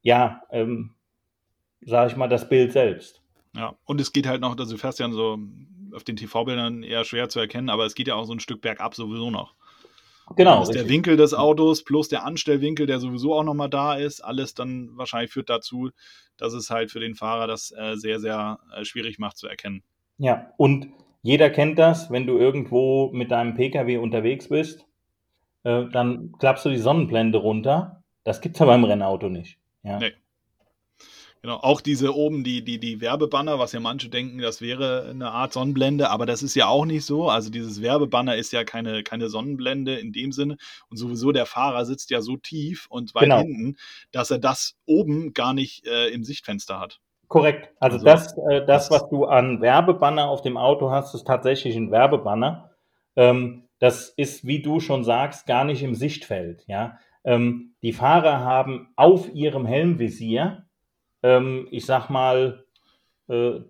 ja, 0.00 0.42
ähm, 0.50 0.94
sage 1.82 2.10
ich 2.10 2.16
mal, 2.16 2.28
das 2.28 2.48
Bild 2.48 2.72
selbst. 2.72 3.22
Ja, 3.56 3.76
und 3.84 4.00
es 4.00 4.12
geht 4.12 4.26
halt 4.26 4.40
noch, 4.40 4.56
also 4.56 4.74
du 4.74 4.78
fährst 4.78 4.98
ja 4.98 5.10
so 5.10 5.38
auf 5.94 6.04
den 6.04 6.16
TV-Bildern 6.16 6.82
eher 6.82 7.04
schwer 7.04 7.28
zu 7.28 7.40
erkennen, 7.40 7.70
aber 7.70 7.86
es 7.86 7.94
geht 7.94 8.08
ja 8.08 8.14
auch 8.14 8.24
so 8.24 8.32
ein 8.32 8.40
Stück 8.40 8.60
bergab 8.60 8.94
sowieso 8.94 9.30
noch. 9.30 9.54
Genau. 10.34 10.62
ist 10.62 10.74
der 10.74 10.88
Winkel 10.88 11.16
des 11.16 11.34
Autos 11.34 11.84
plus 11.84 12.08
der 12.08 12.24
Anstellwinkel, 12.24 12.86
der 12.86 12.98
sowieso 12.98 13.34
auch 13.34 13.44
nochmal 13.44 13.70
da 13.70 13.94
ist, 13.94 14.20
alles 14.20 14.54
dann 14.54 14.90
wahrscheinlich 14.96 15.30
führt 15.30 15.48
dazu, 15.48 15.90
dass 16.36 16.52
es 16.52 16.68
halt 16.68 16.90
für 16.90 16.98
den 16.98 17.14
Fahrer 17.14 17.46
das 17.46 17.70
äh, 17.70 17.94
sehr, 17.94 18.18
sehr 18.18 18.58
äh, 18.76 18.84
schwierig 18.84 19.18
macht 19.18 19.36
zu 19.36 19.46
erkennen. 19.46 19.84
Ja, 20.18 20.52
und 20.56 20.88
jeder 21.22 21.48
kennt 21.50 21.78
das, 21.78 22.10
wenn 22.10 22.26
du 22.26 22.38
irgendwo 22.38 23.10
mit 23.12 23.30
deinem 23.30 23.54
Pkw 23.54 23.98
unterwegs 23.98 24.48
bist, 24.48 24.84
äh, 25.62 25.84
dann 25.92 26.32
klappst 26.38 26.64
du 26.64 26.70
die 26.70 26.78
Sonnenblende 26.78 27.38
runter. 27.38 28.02
Das 28.24 28.40
gibt 28.40 28.56
es 28.56 28.60
ja 28.60 28.66
beim 28.66 28.84
Rennauto 28.84 29.28
nicht. 29.28 29.58
Ja. 29.84 29.98
Nee. 29.98 30.12
Genau, 31.42 31.56
auch 31.56 31.80
diese 31.80 32.14
oben, 32.14 32.42
die, 32.42 32.64
die, 32.64 32.78
die 32.78 33.00
Werbebanner, 33.00 33.58
was 33.58 33.72
ja 33.72 33.80
manche 33.80 34.08
denken, 34.08 34.38
das 34.38 34.60
wäre 34.60 35.08
eine 35.10 35.30
Art 35.30 35.52
Sonnenblende, 35.52 36.10
aber 36.10 36.26
das 36.26 36.42
ist 36.42 36.56
ja 36.56 36.66
auch 36.66 36.84
nicht 36.84 37.04
so. 37.04 37.28
Also 37.28 37.50
dieses 37.50 37.82
Werbebanner 37.82 38.36
ist 38.36 38.52
ja 38.52 38.64
keine, 38.64 39.02
keine 39.02 39.28
Sonnenblende 39.28 39.94
in 39.94 40.12
dem 40.12 40.32
Sinne. 40.32 40.56
Und 40.90 40.96
sowieso 40.96 41.32
der 41.32 41.46
Fahrer 41.46 41.84
sitzt 41.84 42.10
ja 42.10 42.20
so 42.20 42.36
tief 42.36 42.86
und 42.88 43.14
weit 43.14 43.24
genau. 43.24 43.38
hinten, 43.38 43.76
dass 44.10 44.30
er 44.30 44.38
das 44.38 44.76
oben 44.86 45.34
gar 45.34 45.54
nicht 45.54 45.86
äh, 45.86 46.08
im 46.08 46.24
Sichtfenster 46.24 46.80
hat. 46.80 47.00
Korrekt. 47.28 47.70
Also, 47.80 47.96
also 47.96 48.06
das, 48.06 48.36
äh, 48.50 48.66
das, 48.66 48.90
was 48.90 49.08
du 49.08 49.24
an 49.24 49.60
Werbebanner 49.60 50.28
auf 50.28 50.42
dem 50.42 50.56
Auto 50.56 50.90
hast, 50.90 51.14
ist 51.14 51.26
tatsächlich 51.26 51.76
ein 51.76 51.90
Werbebanner. 51.90 52.70
Ähm, 53.16 53.68
das 53.78 54.08
ist, 54.08 54.46
wie 54.46 54.62
du 54.62 54.80
schon 54.80 55.04
sagst, 55.04 55.46
gar 55.46 55.64
nicht 55.64 55.82
im 55.82 55.94
Sichtfeld. 55.94 56.64
Ja? 56.66 56.98
Ähm, 57.24 57.74
die 57.82 57.92
Fahrer 57.92 58.40
haben 58.40 58.92
auf 58.96 59.32
ihrem 59.34 59.66
Helmvisier 59.66 60.65
ähm, 61.22 61.68
ich 61.70 61.86
sag 61.86 62.08
mal, 62.08 62.64
äh, 63.28 63.60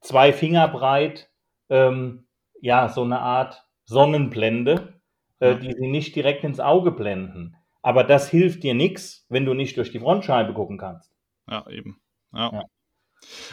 zwei 0.00 0.32
Finger 0.32 0.68
breit, 0.68 1.30
ähm, 1.68 2.26
ja, 2.60 2.88
so 2.88 3.02
eine 3.02 3.20
Art 3.20 3.66
Sonnenblende, 3.84 5.00
äh, 5.40 5.56
die 5.56 5.72
sie 5.72 5.88
nicht 5.88 6.14
direkt 6.16 6.44
ins 6.44 6.60
Auge 6.60 6.92
blenden. 6.92 7.56
Aber 7.82 8.04
das 8.04 8.28
hilft 8.28 8.64
dir 8.64 8.74
nichts, 8.74 9.26
wenn 9.28 9.44
du 9.44 9.54
nicht 9.54 9.76
durch 9.76 9.90
die 9.90 10.00
Frontscheibe 10.00 10.52
gucken 10.52 10.78
kannst. 10.78 11.12
Ja, 11.48 11.66
eben. 11.68 12.00
Ja. 12.32 12.52
ja. 12.52 12.64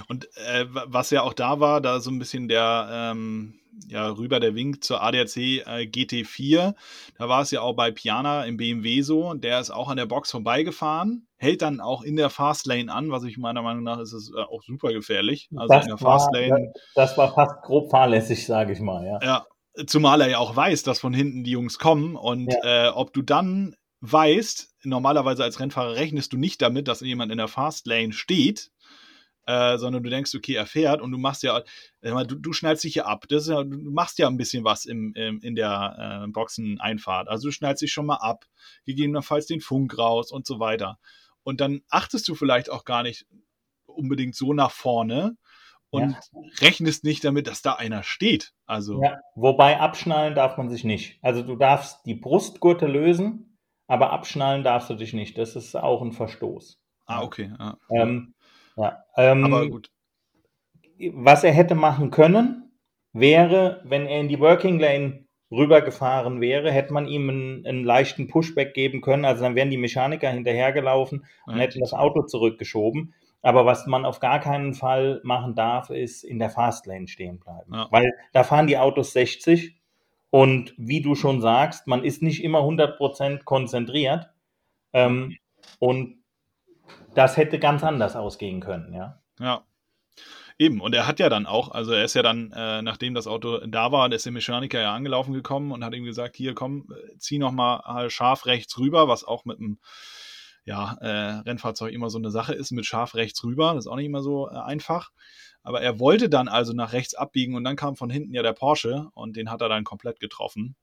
Und 0.08 0.28
äh, 0.38 0.66
was 0.70 1.10
ja 1.10 1.22
auch 1.24 1.34
da 1.34 1.60
war, 1.60 1.82
da 1.82 2.00
so 2.00 2.12
ein 2.12 2.20
bisschen 2.20 2.48
der, 2.48 2.88
ähm, 2.92 3.60
ja, 3.88 4.10
rüber 4.10 4.40
der 4.40 4.56
Wink 4.56 4.84
zur 4.84 5.02
ADAC 5.02 5.38
äh, 5.38 5.86
GT4. 5.86 6.76
Da 7.18 7.30
war 7.30 7.42
es 7.42 7.52
ja 7.52 7.62
auch 7.62 7.76
bei 7.76 7.92
Piana 7.92 8.46
im 8.46 8.58
BMW 8.58 9.02
so. 9.02 9.34
Der 9.34 9.60
ist 9.60 9.72
auch 9.72 9.90
an 9.90 9.98
der 9.98 10.06
Box 10.06 10.32
vorbeigefahren, 10.32 11.28
hält 11.38 11.62
dann 11.62 11.82
auch 11.82 12.02
in 12.02 12.16
der 12.16 12.30
Fastlane 12.30 12.92
an, 12.92 13.12
was 13.12 13.24
ich 13.24 13.38
meiner 13.38 13.62
Meinung 13.62 13.84
nach 13.84 14.00
ist 14.00 14.14
es 14.14 14.32
äh, 14.36 14.42
auch 14.42 14.64
super 14.64 14.94
gefährlich. 14.94 15.50
Also 15.56 15.74
das 15.74 15.84
in 15.84 15.90
der 15.90 15.98
Fastlane. 15.98 16.50
War, 16.50 16.74
das 16.96 17.18
war 17.18 17.34
fast 17.34 17.62
grob 17.64 17.92
fahrlässig, 17.92 18.46
sage 18.46 18.74
ich 18.74 18.80
mal, 18.80 19.06
ja. 19.06 19.20
Ja, 19.22 19.46
zumal 19.88 20.22
er 20.22 20.30
ja 20.30 20.38
auch 20.40 20.56
weiß, 20.56 20.84
dass 20.84 21.00
von 21.00 21.14
hinten 21.14 21.44
die 21.44 21.52
Jungs 21.52 21.80
kommen 21.80 22.16
und 22.16 22.54
ja. 22.64 22.88
äh, 22.88 22.90
ob 22.90 23.14
du 23.14 23.22
dann 23.22 23.76
weißt, 24.02 24.76
normalerweise 24.84 25.44
als 25.44 25.60
Rennfahrer 25.60 25.96
rechnest 25.96 26.34
du 26.34 26.38
nicht 26.38 26.62
damit, 26.62 26.88
dass 26.88 27.02
jemand 27.02 27.32
in 27.32 27.38
der 27.38 27.48
Fastlane 27.48 28.14
steht, 28.14 28.72
äh, 29.46 29.78
sondern 29.78 30.04
du 30.04 30.10
denkst, 30.10 30.34
okay, 30.36 30.56
er 30.56 30.66
fährt 30.66 31.02
und 31.02 31.12
du 31.12 31.18
machst 31.18 31.44
ja, 31.44 31.62
äh, 32.02 32.26
du, 32.26 32.36
du 32.36 32.54
schneidest 32.54 32.84
dich 32.84 32.96
ja 32.96 33.06
ab. 33.06 33.26
Das 33.30 33.48
ja, 33.48 33.64
du 33.64 33.92
machst 33.92 34.18
ja 34.18 34.28
ein 34.28 34.38
bisschen 34.38 34.64
was 34.64 34.86
im, 34.86 35.14
im 35.16 35.40
in 35.42 35.56
der 35.56 36.24
äh, 36.26 36.28
Boxeneinfahrt. 36.32 37.28
Also 37.28 37.48
du 37.48 37.52
schneidest 37.52 37.84
dich 37.84 37.92
schon 37.92 38.06
mal 38.06 38.18
ab, 38.18 38.46
gegebenenfalls 38.86 39.46
den 39.46 39.62
Funk 39.62 39.98
raus 39.98 40.32
und 40.32 40.46
so 40.46 40.60
weiter. 40.60 41.00
Und 41.44 41.62
dann 41.62 41.82
achtest 41.90 42.28
du 42.28 42.36
vielleicht 42.36 42.70
auch 42.72 42.86
gar 42.86 43.04
nicht 43.04 43.28
unbedingt 43.86 44.36
so 44.36 44.54
nach 44.54 44.72
vorne 44.72 45.38
und 45.90 46.12
ja. 46.12 46.20
rechnest 46.60 47.04
nicht 47.04 47.24
damit, 47.24 47.48
dass 47.48 47.62
da 47.62 47.74
einer 47.74 48.04
steht. 48.04 48.54
Also 48.66 49.02
ja, 49.02 49.20
wobei 49.36 49.80
abschnallen 49.80 50.36
darf 50.36 50.58
man 50.58 50.70
sich 50.70 50.84
nicht. 50.84 51.20
Also 51.22 51.42
du 51.42 51.56
darfst 51.56 52.06
die 52.06 52.16
Brustgurte 52.16 52.88
lösen, 52.88 53.58
aber 53.88 54.12
abschnallen 54.12 54.64
darfst 54.64 54.90
du 54.90 54.96
dich 54.96 55.14
nicht. 55.14 55.38
Das 55.38 55.56
ist 55.56 55.76
auch 55.76 56.02
ein 56.02 56.12
Verstoß. 56.12 56.80
Ah, 57.06 57.22
okay. 57.22 57.54
Ja. 57.58 57.78
Ähm, 57.92 58.34
ja, 58.76 59.04
ähm, 59.18 59.44
aber 59.46 59.70
gut. 59.70 59.92
Was 61.14 61.44
er 61.44 61.52
hätte 61.52 61.76
machen 61.76 62.10
können, 62.10 62.72
wäre, 63.14 63.82
wenn 63.84 64.06
er 64.06 64.20
in 64.20 64.30
die 64.30 64.40
Working 64.40 64.80
Lane 64.80 65.26
rübergefahren 65.52 66.42
wäre, 66.42 66.72
hätte 66.72 66.94
man 66.94 67.08
ihm 67.08 67.30
einen, 67.30 67.66
einen, 67.66 67.84
leichten 67.84 68.28
Pushback 68.28 68.74
geben 68.74 69.02
können. 69.02 69.26
Also 69.26 69.44
dann 69.44 69.56
wären 69.56 69.70
die 69.70 69.78
Mechaniker 69.78 70.30
hinterhergelaufen 70.30 71.26
und 71.46 71.56
ja, 71.56 71.62
hätten 71.62 71.80
das 71.80 71.94
Auto 71.94 72.24
zurückgeschoben. 72.24 73.14
Aber 73.42 73.66
was 73.66 73.86
man 73.86 74.06
auf 74.06 74.20
gar 74.20 74.40
keinen 74.40 74.74
Fall 74.74 75.22
machen 75.24 75.54
darf, 75.54 75.92
ist 75.92 76.24
in 76.24 76.40
der 76.40 76.50
Fastlane 76.50 77.08
stehen 77.08 77.40
bleiben. 77.40 77.74
Ja. 77.74 77.88
Weil 77.92 78.12
da 78.34 78.44
fahren 78.44 78.68
die 78.68 78.78
Autos 78.78 79.14
60 79.14 79.76
und 80.32 80.74
wie 80.78 81.02
du 81.02 81.16
schon 81.16 81.42
sagst, 81.42 81.88
man 81.88 82.04
ist 82.04 82.22
nicht 82.22 82.44
immer 82.44 82.62
100% 82.62 83.44
konzentriert. 83.44 84.32
Ähm, 84.94 85.38
und 85.80 86.18
das 87.16 87.38
hätte 87.38 87.60
ganz 87.60 87.84
anders 87.84 88.16
ausgehen 88.16 88.62
können, 88.62 88.94
ja. 88.94 89.22
Ja. 89.40 89.64
Eben, 90.58 90.80
und 90.80 90.96
er 90.96 91.06
hat 91.06 91.20
ja 91.20 91.28
dann 91.28 91.46
auch, 91.46 91.72
also 91.72 91.92
er 91.92 92.06
ist 92.06 92.14
ja 92.14 92.24
dann, 92.24 92.52
äh, 92.54 92.82
nachdem 92.82 93.14
das 93.14 93.28
Auto 93.28 93.58
da 93.68 93.92
war, 93.92 94.10
ist 94.12 94.26
der 94.26 94.32
Mechaniker 94.32 94.80
ja 94.80 94.94
angelaufen 94.94 95.34
gekommen 95.34 95.74
und 95.74 95.84
hat 95.84 95.94
ihm 95.94 96.06
gesagt, 96.06 96.38
hier 96.38 96.54
komm, 96.54 96.88
äh, 96.92 97.18
zieh 97.18 97.40
noch 97.40 97.52
mal 97.52 98.10
scharf 98.10 98.46
rechts 98.46 98.78
rüber, 98.78 99.10
was 99.10 99.26
auch 99.26 99.44
mit 99.44 99.60
einem 99.60 99.80
ja, 100.64 100.94
äh, 101.02 101.42
Rennfahrzeug 101.42 101.94
immer 101.94 102.10
so 102.10 102.18
eine 102.18 102.32
Sache 102.32 102.54
ist, 102.54 102.72
mit 102.72 102.86
scharf 102.86 103.16
rechts 103.16 103.44
rüber, 103.44 103.74
das 103.74 103.86
ist 103.86 103.92
auch 103.92 103.98
nicht 103.98 104.08
immer 104.08 104.22
so 104.22 104.50
äh, 104.50 104.56
einfach. 104.56 105.12
Aber 105.62 105.82
er 105.82 106.00
wollte 106.00 106.30
dann 106.30 106.48
also 106.48 106.74
nach 106.74 106.94
rechts 106.94 107.16
abbiegen 107.16 107.56
und 107.56 107.64
dann 107.64 107.76
kam 107.76 107.96
von 107.96 108.10
hinten 108.10 108.34
ja 108.34 108.44
der 108.44 108.54
Porsche 108.54 109.10
und 109.14 109.36
den 109.36 109.52
hat 109.52 109.62
er 109.62 109.70
dann 109.70 109.84
komplett 109.84 110.20
getroffen. 110.20 110.76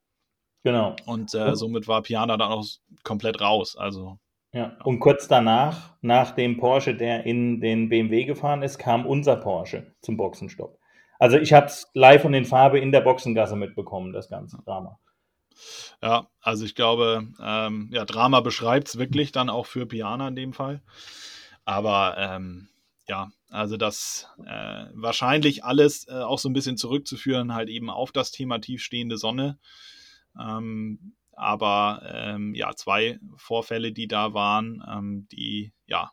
Genau. 0.64 0.96
Und 1.06 1.34
äh, 1.34 1.56
somit 1.56 1.88
war 1.88 2.02
Piana 2.02 2.36
dann 2.36 2.52
auch 2.52 2.66
komplett 3.02 3.40
raus. 3.40 3.76
Also 3.76 4.18
ja, 4.52 4.76
und 4.84 5.00
kurz 5.00 5.28
danach, 5.28 5.94
nach 6.02 6.32
dem 6.32 6.58
Porsche, 6.58 6.94
der 6.94 7.24
in 7.24 7.60
den 7.60 7.88
BMW 7.88 8.24
gefahren 8.24 8.62
ist, 8.62 8.78
kam 8.78 9.06
unser 9.06 9.36
Porsche 9.36 9.94
zum 10.00 10.16
Boxenstopp. 10.16 10.78
Also 11.18 11.38
ich 11.38 11.52
habe 11.52 11.66
es 11.66 11.88
live 11.94 12.24
und 12.24 12.34
in 12.34 12.44
Farbe 12.44 12.78
in 12.78 12.92
der 12.92 13.00
Boxengasse 13.00 13.56
mitbekommen, 13.56 14.12
das 14.12 14.28
ganze 14.28 14.58
Drama. 14.64 14.98
Ja, 16.02 16.26
also 16.40 16.64
ich 16.64 16.74
glaube, 16.74 17.28
ähm, 17.40 17.88
ja, 17.92 18.04
Drama 18.04 18.40
beschreibt 18.40 18.88
es 18.88 18.98
wirklich 18.98 19.32
dann 19.32 19.48
auch 19.48 19.66
für 19.66 19.86
Piana 19.86 20.28
in 20.28 20.36
dem 20.36 20.52
Fall. 20.52 20.82
Aber 21.64 22.16
ähm, 22.18 22.68
ja, 23.08 23.30
also 23.50 23.76
das 23.76 24.28
äh, 24.44 24.86
wahrscheinlich 24.94 25.64
alles 25.64 26.08
äh, 26.08 26.12
auch 26.12 26.38
so 26.38 26.48
ein 26.48 26.54
bisschen 26.54 26.76
zurückzuführen, 26.76 27.54
halt 27.54 27.68
eben 27.68 27.88
auf 27.88 28.12
das 28.12 28.32
Thema 28.32 28.58
tiefstehende 28.58 29.16
Sonne. 29.16 29.58
Ähm, 30.38 31.14
aber 31.42 32.02
ähm, 32.06 32.54
ja, 32.54 32.74
zwei 32.74 33.18
Vorfälle, 33.36 33.92
die 33.92 34.08
da 34.08 34.34
waren, 34.34 34.82
ähm, 34.88 35.28
die 35.32 35.72
ja 35.86 36.12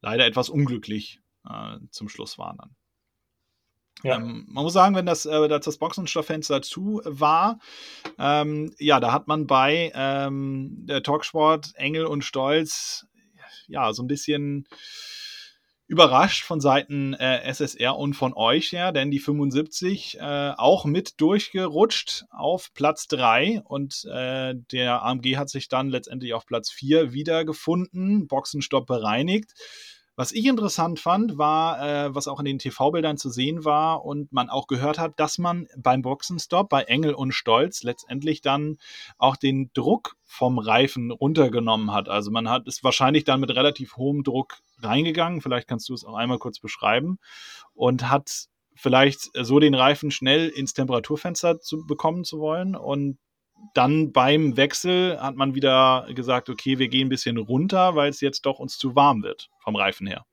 leider 0.00 0.26
etwas 0.26 0.48
unglücklich 0.48 1.20
äh, 1.48 1.78
zum 1.90 2.08
Schluss 2.08 2.38
waren 2.38 2.58
dann. 2.58 2.76
Ja. 4.02 4.16
Ähm, 4.16 4.46
man 4.48 4.64
muss 4.64 4.72
sagen, 4.72 4.94
wenn 4.94 5.06
das, 5.06 5.26
äh, 5.26 5.48
das 5.48 5.78
Boxenstofffenster 5.78 6.62
zu 6.62 7.00
war, 7.04 7.58
ähm, 8.18 8.74
ja, 8.78 9.00
da 9.00 9.12
hat 9.12 9.26
man 9.26 9.46
bei 9.46 9.92
ähm, 9.94 10.86
der 10.86 11.02
Talksport 11.02 11.72
Engel 11.74 12.06
und 12.06 12.24
Stolz 12.24 13.06
ja 13.66 13.92
so 13.92 14.02
ein 14.02 14.06
bisschen 14.06 14.66
überrascht 15.88 16.44
von 16.44 16.60
Seiten 16.60 17.14
äh, 17.14 17.40
SSR 17.50 17.96
und 17.96 18.12
von 18.12 18.34
euch 18.34 18.72
ja, 18.72 18.92
denn 18.92 19.10
die 19.10 19.18
75 19.18 20.18
äh, 20.20 20.52
auch 20.56 20.84
mit 20.84 21.20
durchgerutscht 21.20 22.26
auf 22.30 22.72
Platz 22.74 23.08
3 23.08 23.62
und 23.64 24.04
äh, 24.04 24.54
der 24.70 25.02
AMG 25.02 25.36
hat 25.36 25.48
sich 25.48 25.68
dann 25.68 25.88
letztendlich 25.88 26.34
auf 26.34 26.44
Platz 26.44 26.70
4 26.70 27.14
wiedergefunden, 27.14 28.28
Boxenstopp 28.28 28.86
bereinigt. 28.86 29.54
Was 30.18 30.32
ich 30.32 30.46
interessant 30.46 30.98
fand, 30.98 31.38
war, 31.38 31.80
äh, 31.80 32.12
was 32.12 32.26
auch 32.26 32.40
in 32.40 32.44
den 32.44 32.58
TV-Bildern 32.58 33.18
zu 33.18 33.30
sehen 33.30 33.64
war 33.64 34.04
und 34.04 34.32
man 34.32 34.50
auch 34.50 34.66
gehört 34.66 34.98
hat, 34.98 35.12
dass 35.20 35.38
man 35.38 35.68
beim 35.76 36.02
Boxenstopp 36.02 36.68
bei 36.68 36.82
Engel 36.82 37.14
und 37.14 37.30
Stolz 37.30 37.84
letztendlich 37.84 38.40
dann 38.40 38.78
auch 39.16 39.36
den 39.36 39.70
Druck 39.74 40.16
vom 40.24 40.58
Reifen 40.58 41.12
runtergenommen 41.12 41.92
hat. 41.92 42.08
Also 42.08 42.32
man 42.32 42.50
hat 42.50 42.66
ist 42.66 42.82
wahrscheinlich 42.82 43.22
dann 43.22 43.38
mit 43.38 43.54
relativ 43.54 43.96
hohem 43.96 44.24
Druck 44.24 44.58
reingegangen. 44.82 45.40
Vielleicht 45.40 45.68
kannst 45.68 45.88
du 45.88 45.94
es 45.94 46.04
auch 46.04 46.16
einmal 46.16 46.40
kurz 46.40 46.58
beschreiben 46.58 47.20
und 47.74 48.10
hat 48.10 48.46
vielleicht 48.74 49.30
so 49.40 49.60
den 49.60 49.76
Reifen 49.76 50.10
schnell 50.10 50.48
ins 50.48 50.74
Temperaturfenster 50.74 51.60
zu 51.60 51.86
bekommen 51.86 52.24
zu 52.24 52.40
wollen 52.40 52.74
und 52.74 53.18
dann 53.74 54.12
beim 54.12 54.56
Wechsel 54.56 55.20
hat 55.20 55.36
man 55.36 55.54
wieder 55.54 56.06
gesagt, 56.14 56.48
okay, 56.48 56.78
wir 56.78 56.88
gehen 56.88 57.06
ein 57.06 57.10
bisschen 57.10 57.36
runter, 57.36 57.94
weil 57.94 58.10
es 58.10 58.20
jetzt 58.20 58.46
doch 58.46 58.58
uns 58.58 58.78
zu 58.78 58.94
warm 58.94 59.22
wird 59.22 59.50
vom 59.60 59.76
Reifen 59.76 60.06
her. 60.06 60.24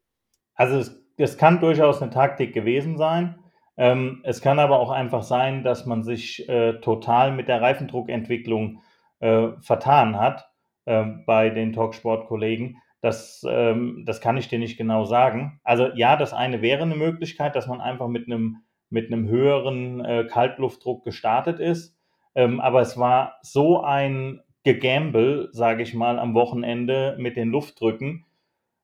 Also 0.55 0.77
es, 0.77 1.03
es 1.17 1.37
kann 1.37 1.59
durchaus 1.59 2.01
eine 2.01 2.11
Taktik 2.11 2.53
gewesen 2.53 2.97
sein. 2.97 3.39
Ähm, 3.77 4.21
es 4.23 4.41
kann 4.41 4.59
aber 4.59 4.79
auch 4.79 4.89
einfach 4.89 5.23
sein, 5.23 5.63
dass 5.63 5.85
man 5.85 6.03
sich 6.03 6.47
äh, 6.47 6.79
total 6.79 7.31
mit 7.31 7.47
der 7.47 7.61
Reifendruckentwicklung 7.61 8.81
äh, 9.19 9.49
vertan 9.61 10.17
hat 10.17 10.49
äh, 10.85 11.03
bei 11.25 11.49
den 11.49 11.73
Talksport-Kollegen. 11.73 12.77
Das, 13.01 13.45
ähm, 13.47 14.03
das 14.05 14.21
kann 14.21 14.37
ich 14.37 14.47
dir 14.47 14.59
nicht 14.59 14.77
genau 14.77 15.03
sagen. 15.03 15.59
Also 15.63 15.89
ja, 15.95 16.15
das 16.15 16.33
eine 16.33 16.61
wäre 16.61 16.83
eine 16.83 16.95
Möglichkeit, 16.95 17.55
dass 17.55 17.67
man 17.67 17.81
einfach 17.81 18.07
mit 18.07 18.27
einem 18.27 18.63
mit 18.89 19.11
einem 19.11 19.27
höheren 19.27 20.03
äh, 20.03 20.25
Kaltluftdruck 20.29 21.03
gestartet 21.03 21.59
ist. 21.59 21.94
Ähm, 22.35 22.59
aber 22.59 22.81
es 22.81 22.97
war 22.97 23.39
so 23.41 23.81
ein 23.81 24.41
Gegamble, 24.63 25.49
sage 25.51 25.83
ich 25.83 25.93
mal, 25.93 26.19
am 26.19 26.33
Wochenende 26.33 27.15
mit 27.19 27.37
den 27.37 27.49
Luftdrücken. 27.49 28.25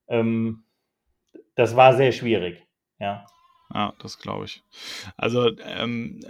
Ähm, 0.08 0.64
das 1.54 1.76
war 1.76 1.94
sehr 1.94 2.12
schwierig, 2.12 2.66
ja. 2.98 3.26
Ja, 3.74 3.94
das 3.98 4.18
glaube 4.18 4.44
ich. 4.44 4.62
Also 5.16 5.50
ähm, 5.58 6.20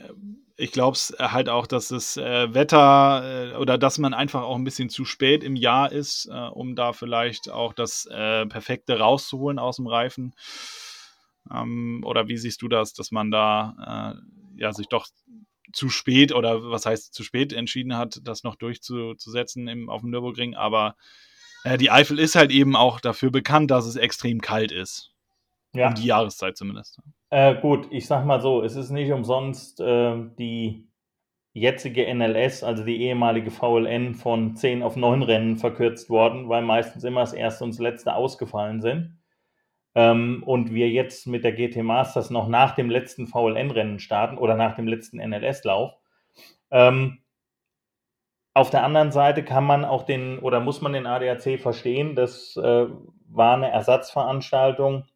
ich 0.56 0.72
glaube 0.72 0.94
es 0.94 1.14
halt 1.18 1.48
auch, 1.48 1.66
dass 1.66 1.88
das 1.88 2.16
äh, 2.16 2.54
Wetter 2.54 3.52
äh, 3.52 3.56
oder 3.56 3.78
dass 3.78 3.98
man 3.98 4.14
einfach 4.14 4.42
auch 4.42 4.54
ein 4.54 4.64
bisschen 4.64 4.90
zu 4.90 5.04
spät 5.04 5.42
im 5.42 5.56
Jahr 5.56 5.90
ist, 5.90 6.26
äh, 6.26 6.48
um 6.48 6.76
da 6.76 6.92
vielleicht 6.92 7.50
auch 7.50 7.72
das 7.72 8.06
äh, 8.06 8.46
Perfekte 8.46 8.98
rauszuholen 8.98 9.58
aus 9.58 9.76
dem 9.76 9.86
Reifen. 9.86 10.34
Ähm, 11.52 12.02
oder 12.04 12.28
wie 12.28 12.36
siehst 12.36 12.62
du 12.62 12.68
das, 12.68 12.94
dass 12.94 13.10
man 13.10 13.30
da 13.30 14.14
äh, 14.14 14.60
ja 14.60 14.72
sich 14.72 14.88
doch 14.88 15.08
zu 15.72 15.88
spät 15.88 16.32
oder 16.32 16.70
was 16.70 16.86
heißt 16.86 17.14
zu 17.14 17.22
spät 17.22 17.52
entschieden 17.52 17.96
hat, 17.96 18.20
das 18.22 18.44
noch 18.44 18.56
durchzusetzen 18.56 19.68
im, 19.68 19.88
auf 19.88 20.02
dem 20.02 20.10
Nürburgring. 20.10 20.54
Aber 20.54 20.96
äh, 21.64 21.78
die 21.78 21.90
Eifel 21.90 22.18
ist 22.18 22.34
halt 22.34 22.50
eben 22.50 22.76
auch 22.76 23.00
dafür 23.00 23.30
bekannt, 23.30 23.70
dass 23.70 23.86
es 23.86 23.96
extrem 23.96 24.40
kalt 24.40 24.72
ist. 24.72 25.10
Ja. 25.74 25.88
Um 25.88 25.94
die 25.94 26.06
Jahreszeit 26.06 26.56
zumindest. 26.56 27.00
Äh, 27.30 27.54
gut, 27.60 27.86
ich 27.90 28.06
sag 28.06 28.26
mal 28.26 28.40
so, 28.40 28.62
es 28.62 28.76
ist 28.76 28.90
nicht 28.90 29.10
umsonst 29.10 29.80
äh, 29.80 30.16
die 30.38 30.86
jetzige 31.54 32.12
NLS, 32.14 32.62
also 32.62 32.84
die 32.84 33.00
ehemalige 33.02 33.50
VLN, 33.50 34.14
von 34.14 34.54
10 34.54 34.82
auf 34.82 34.96
9 34.96 35.22
Rennen 35.22 35.56
verkürzt 35.56 36.10
worden, 36.10 36.48
weil 36.48 36.62
meistens 36.62 37.04
immer 37.04 37.20
das 37.20 37.32
erste 37.32 37.64
und 37.64 37.70
das 37.70 37.80
letzte 37.80 38.14
ausgefallen 38.14 38.82
sind 38.82 39.21
ähm, 39.94 40.42
und 40.44 40.72
wir 40.72 40.88
jetzt 40.88 41.26
mit 41.26 41.44
der 41.44 41.52
GT 41.52 41.82
Masters 41.82 42.30
noch 42.30 42.48
nach 42.48 42.74
dem 42.74 42.90
letzten 42.90 43.26
VLN-Rennen 43.26 43.98
starten 43.98 44.38
oder 44.38 44.54
nach 44.54 44.74
dem 44.74 44.86
letzten 44.86 45.18
NLS-Lauf. 45.18 45.92
Ähm, 46.70 47.18
auf 48.54 48.70
der 48.70 48.84
anderen 48.84 49.12
Seite 49.12 49.44
kann 49.44 49.64
man 49.64 49.84
auch 49.84 50.02
den 50.04 50.38
oder 50.38 50.60
muss 50.60 50.80
man 50.80 50.92
den 50.92 51.06
ADAC 51.06 51.58
verstehen, 51.60 52.14
das 52.14 52.56
äh, 52.56 52.86
war 53.28 53.56
eine 53.56 53.70
Ersatzveranstaltung 53.70 55.06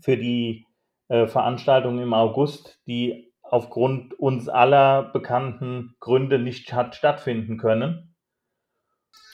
für 0.00 0.16
die 0.16 0.66
äh, 1.08 1.26
Veranstaltung 1.26 2.00
im 2.00 2.14
August, 2.14 2.80
die 2.86 3.32
aufgrund 3.42 4.14
uns 4.14 4.48
aller 4.48 5.02
bekannten 5.02 5.96
Gründe 6.00 6.38
nicht 6.38 6.72
hat 6.72 6.94
stattfinden 6.94 7.58
können. 7.58 8.14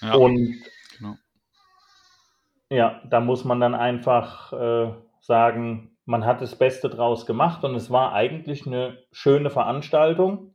Ja. 0.01 0.15
Und 0.15 0.55
ja, 2.71 3.01
da 3.09 3.21
muss 3.21 3.45
man 3.45 3.61
dann 3.61 3.75
einfach 3.75 4.53
äh, 4.53 4.93
sagen, 5.21 5.97
man 6.07 6.25
hat 6.25 6.41
das 6.41 6.57
Beste 6.57 6.89
draus 6.89 7.27
gemacht 7.27 7.65
und 7.65 7.75
es 7.75 7.91
war 7.91 8.13
eigentlich 8.13 8.67
eine 8.67 8.99
schöne 9.13 9.51
Veranstaltung. 9.51 10.55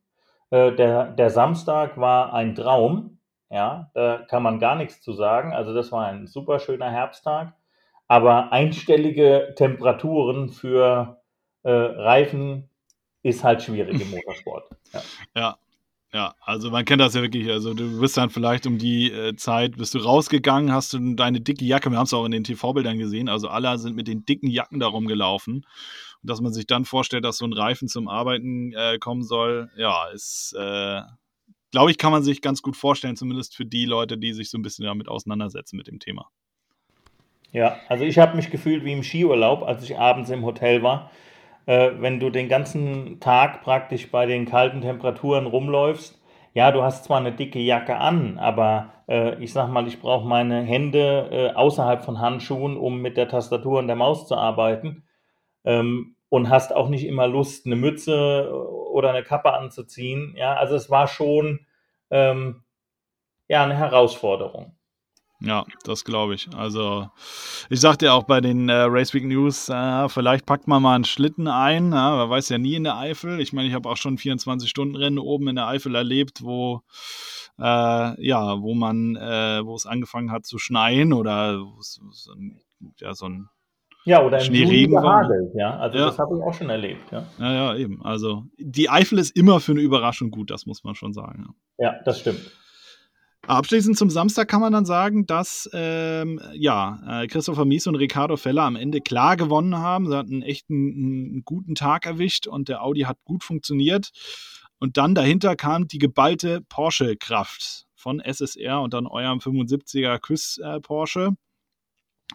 Äh, 0.52 0.74
der, 0.74 1.12
der 1.12 1.30
Samstag 1.30 1.98
war 1.98 2.34
ein 2.34 2.56
Traum, 2.56 3.20
ja, 3.50 3.90
da 3.94 4.20
kann 4.28 4.44
man 4.44 4.60
gar 4.60 4.76
nichts 4.76 5.02
zu 5.02 5.14
sagen. 5.14 5.54
Also 5.54 5.74
das 5.74 5.92
war 5.92 6.06
ein 6.06 6.28
super 6.28 6.60
schöner 6.60 6.92
Herbsttag, 6.92 7.54
aber 8.08 8.52
einstellige 8.52 9.54
Temperaturen 9.56 10.50
für 10.50 11.22
äh, 11.64 11.72
Reifen 11.72 12.70
ist 13.24 13.44
halt 13.44 13.62
schwierig 13.62 14.02
im 14.02 14.12
Motorsport. 14.16 14.70
Ja. 14.94 15.02
ja. 15.36 15.58
Ja, 16.12 16.34
also 16.42 16.72
man 16.72 16.86
kennt 16.86 17.02
das 17.02 17.14
ja 17.14 17.22
wirklich. 17.22 17.50
Also 17.52 17.76
du 17.76 18.00
bist 18.00 18.18
dann 18.18 18.32
vielleicht 18.32 18.66
um 18.66 18.80
die 18.80 19.12
äh, 19.12 19.36
Zeit, 19.36 19.78
bist 19.78 19.94
du 19.94 20.00
rausgegangen, 20.00 20.74
hast 20.74 20.94
du 20.94 21.16
deine 21.16 21.40
dicke 21.40 21.64
Jacke, 21.64 21.92
wir 21.92 21.98
haben 21.98 22.06
es 22.06 22.14
auch 22.14 22.26
in 22.26 22.32
den 22.32 22.44
TV-Bildern 22.44 22.98
gesehen, 22.98 23.30
also 23.30 23.48
alle 23.48 23.78
sind 23.78 23.96
mit 23.96 24.08
den 24.08 24.26
dicken 24.26 24.50
Jacken 24.50 24.80
darum 24.80 25.06
gelaufen. 25.06 25.66
Und 26.22 26.30
dass 26.30 26.42
man 26.42 26.52
sich 26.52 26.66
dann 26.66 26.86
vorstellt, 26.86 27.26
dass 27.26 27.38
so 27.38 27.46
ein 27.46 27.54
Reifen 27.54 27.88
zum 27.88 28.08
Arbeiten 28.08 28.74
äh, 28.74 28.98
kommen 28.98 29.24
soll, 29.24 29.70
ja, 29.78 30.10
ist, 30.10 30.56
äh, 30.58 31.02
glaube 31.72 31.92
ich, 31.92 32.00
kann 32.00 32.12
man 32.12 32.24
sich 32.24 32.42
ganz 32.42 32.64
gut 32.64 32.76
vorstellen, 32.76 33.16
zumindest 33.16 33.56
für 33.56 33.66
die 33.66 33.86
Leute, 33.86 34.18
die 34.18 34.34
sich 34.34 34.50
so 34.50 34.58
ein 34.58 34.64
bisschen 34.64 34.86
damit 34.86 35.08
auseinandersetzen 35.08 35.78
mit 35.78 35.88
dem 35.88 36.00
Thema. 36.00 36.30
Ja, 37.52 37.78
also 37.88 38.04
ich 38.04 38.18
habe 38.18 38.36
mich 38.36 38.50
gefühlt 38.50 38.84
wie 38.84 38.94
im 38.94 39.04
Skiurlaub, 39.04 39.62
als 39.62 39.84
ich 39.84 39.98
abends 39.98 40.32
im 40.32 40.44
Hotel 40.44 40.82
war 40.82 41.12
äh, 41.70 42.02
wenn 42.02 42.20
du 42.20 42.32
den 42.32 42.50
ganzen 42.50 43.20
Tag 43.20 43.62
praktisch 43.62 44.10
bei 44.10 44.26
den 44.26 44.48
kalten 44.48 44.82
Temperaturen 44.82 45.46
rumläufst, 45.46 46.20
ja, 46.56 46.72
du 46.72 46.82
hast 46.82 47.04
zwar 47.04 47.20
eine 47.20 47.32
dicke 47.32 47.60
Jacke 47.60 47.96
an, 47.98 48.40
aber 48.40 48.92
äh, 49.08 49.36
ich 49.36 49.54
sag 49.54 49.70
mal, 49.70 49.88
ich 49.88 50.02
brauche 50.02 50.28
meine 50.28 50.64
Hände 50.64 51.30
äh, 51.32 51.56
außerhalb 51.56 52.02
von 52.04 52.20
Handschuhen, 52.20 52.76
um 52.76 53.02
mit 53.02 53.18
der 53.18 53.28
Tastatur 53.28 53.78
und 53.78 53.86
der 53.86 53.96
Maus 53.96 54.28
zu 54.28 54.36
arbeiten. 54.36 55.04
Ähm, 55.64 56.16
und 56.30 56.50
hast 56.50 56.76
auch 56.76 56.90
nicht 56.90 57.06
immer 57.06 57.28
Lust, 57.28 57.68
eine 57.68 57.76
Mütze 57.76 58.52
oder 58.92 59.12
eine 59.12 59.24
Kappe 59.24 59.54
anzuziehen. 59.54 60.34
Ja, 60.36 60.56
also 60.56 60.74
es 60.76 60.90
war 60.90 61.08
schon 61.08 61.68
ähm, 62.10 62.64
ja, 63.48 63.64
eine 63.64 63.78
Herausforderung. 63.78 64.76
Ja, 65.42 65.66
das 65.86 66.04
glaube 66.04 66.36
ich. 66.36 66.50
Also, 66.56 67.10
ich 67.70 67.80
sagte 67.80 68.06
ja 68.08 68.14
auch 68.14 68.24
bei 68.24 68.42
den 68.42 68.68
äh, 68.68 68.74
Race 68.74 69.14
Week 69.14 69.24
News, 69.26 69.70
äh, 69.70 70.10
vielleicht 70.10 70.46
packt 70.46 70.68
man 70.68 70.82
mal 70.82 70.96
einen 70.96 71.06
Schlitten 71.06 71.48
ein. 71.48 71.94
Ja, 71.94 72.16
man 72.18 72.30
weiß 72.30 72.50
ja 72.50 72.58
nie 72.58 72.76
in 72.76 72.84
der 72.84 72.98
Eifel. 72.98 73.40
Ich 73.40 73.54
meine, 73.54 73.68
ich 73.70 73.74
habe 73.74 73.88
auch 73.88 73.96
schon 73.96 74.18
24-Stunden-Rennen 74.18 75.18
oben 75.18 75.48
in 75.48 75.56
der 75.56 75.68
Eifel 75.68 75.96
erlebt, 75.96 76.44
wo 76.44 76.82
äh, 77.58 78.26
ja, 78.26 78.62
wo 78.62 78.74
man, 78.74 79.16
äh, 79.16 79.66
wo 79.66 79.76
es 79.76 79.86
angefangen 79.86 80.32
hat 80.32 80.46
zu 80.46 80.58
schneien 80.58 81.14
oder 81.14 81.60
so 81.80 82.32
ein, 82.34 82.60
ja, 82.98 83.14
so 83.14 83.26
ein 83.26 83.50
ja, 84.06 84.24
oder 84.24 84.40
im 84.40 84.46
Schneeregen 84.46 84.96
gehagelt, 84.96 85.54
ja. 85.56 85.78
Also 85.78 85.98
Ja. 85.98 86.06
das 86.06 86.18
habe 86.20 86.36
ich 86.38 86.42
auch 86.44 86.54
schon 86.54 86.70
erlebt, 86.70 87.12
ja. 87.12 87.26
Ja, 87.38 87.54
ja, 87.54 87.76
eben. 87.76 88.04
Also, 88.04 88.46
die 88.58 88.90
Eifel 88.90 89.20
ist 89.20 89.36
immer 89.36 89.60
für 89.60 89.74
eine 89.74 89.82
Überraschung 89.82 90.32
gut, 90.32 90.50
das 90.52 90.66
muss 90.66 90.84
man 90.84 90.96
schon 90.96 91.14
sagen. 91.14 91.48
Ja. 91.78 91.92
Ja, 91.92 92.00
das 92.04 92.20
stimmt. 92.22 92.40
Abschließend 93.48 93.98
zum 93.98 94.10
Samstag 94.10 94.48
kann 94.48 94.62
man 94.62 94.74
dann 94.74 94.86
sagen, 94.86 95.26
dass 95.26 95.70
ähm, 95.74 96.40
ja, 96.54 97.24
äh, 97.24 97.28
Christopher 97.28 97.66
Mies 97.66 97.88
und 97.88 97.96
Ricardo 97.96 98.38
Feller 98.38 98.64
am 98.64 98.76
Ende 98.76 99.02
klar 99.02 99.38
gewonnen 99.38 99.78
haben. 99.78 100.08
Sie 100.08 100.16
hatten 100.16 100.42
echt 100.42 100.70
einen, 100.70 100.92
einen 100.94 101.42
guten 101.46 101.74
Tag 101.74 102.06
erwischt 102.06 102.48
und 102.48 102.70
der 102.70 102.84
Audi 102.84 103.02
hat 103.02 103.18
gut 103.24 103.44
funktioniert. 103.44 104.12
Und 104.78 104.98
dann 104.98 105.16
dahinter 105.16 105.56
kam 105.56 105.88
die 105.88 105.98
geballte 105.98 106.62
Porsche-Kraft 106.70 107.88
von 107.96 108.20
SSR 108.20 108.82
und 108.82 108.94
dann 108.94 109.08
eurem 109.08 109.40
75er 109.40 110.20
Küss 110.20 110.58
äh, 110.58 110.80
Porsche, 110.80 111.32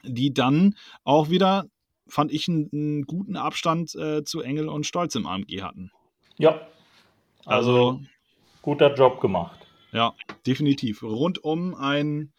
die 0.02 0.34
dann 0.34 0.74
auch 1.04 1.30
wieder, 1.30 1.66
fand 2.06 2.32
ich, 2.32 2.48
einen, 2.48 2.68
einen 2.72 3.02
guten 3.02 3.36
Abstand 3.36 3.94
äh, 3.94 4.24
zu 4.24 4.40
Engel 4.40 4.68
und 4.68 4.84
Stolz 4.84 5.14
im 5.14 5.26
AMG 5.26 5.62
hatten. 5.62 5.90
Ja. 6.36 6.66
Also, 7.46 7.70
Also, 7.70 8.00
guter 8.62 8.94
Job 8.94 9.20
gemacht. 9.20 9.63
Ja, 9.94 10.12
definitiv. 10.44 11.04
Rundum 11.04 11.72
ein 11.76 12.32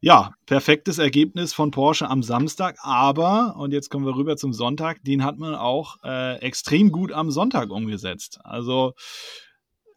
ja, 0.00 0.32
perfektes 0.46 0.98
Ergebnis 0.98 1.52
von 1.52 1.72
Porsche 1.72 2.08
am 2.08 2.22
Samstag, 2.22 2.76
aber, 2.82 3.56
und 3.56 3.72
jetzt 3.72 3.90
kommen 3.90 4.06
wir 4.06 4.14
rüber 4.14 4.36
zum 4.36 4.52
Sonntag, 4.52 5.02
den 5.02 5.24
hat 5.24 5.38
man 5.38 5.56
auch 5.56 5.96
äh, 6.04 6.36
extrem 6.36 6.92
gut 6.92 7.10
am 7.10 7.32
Sonntag 7.32 7.70
umgesetzt. 7.70 8.38
Also 8.44 8.92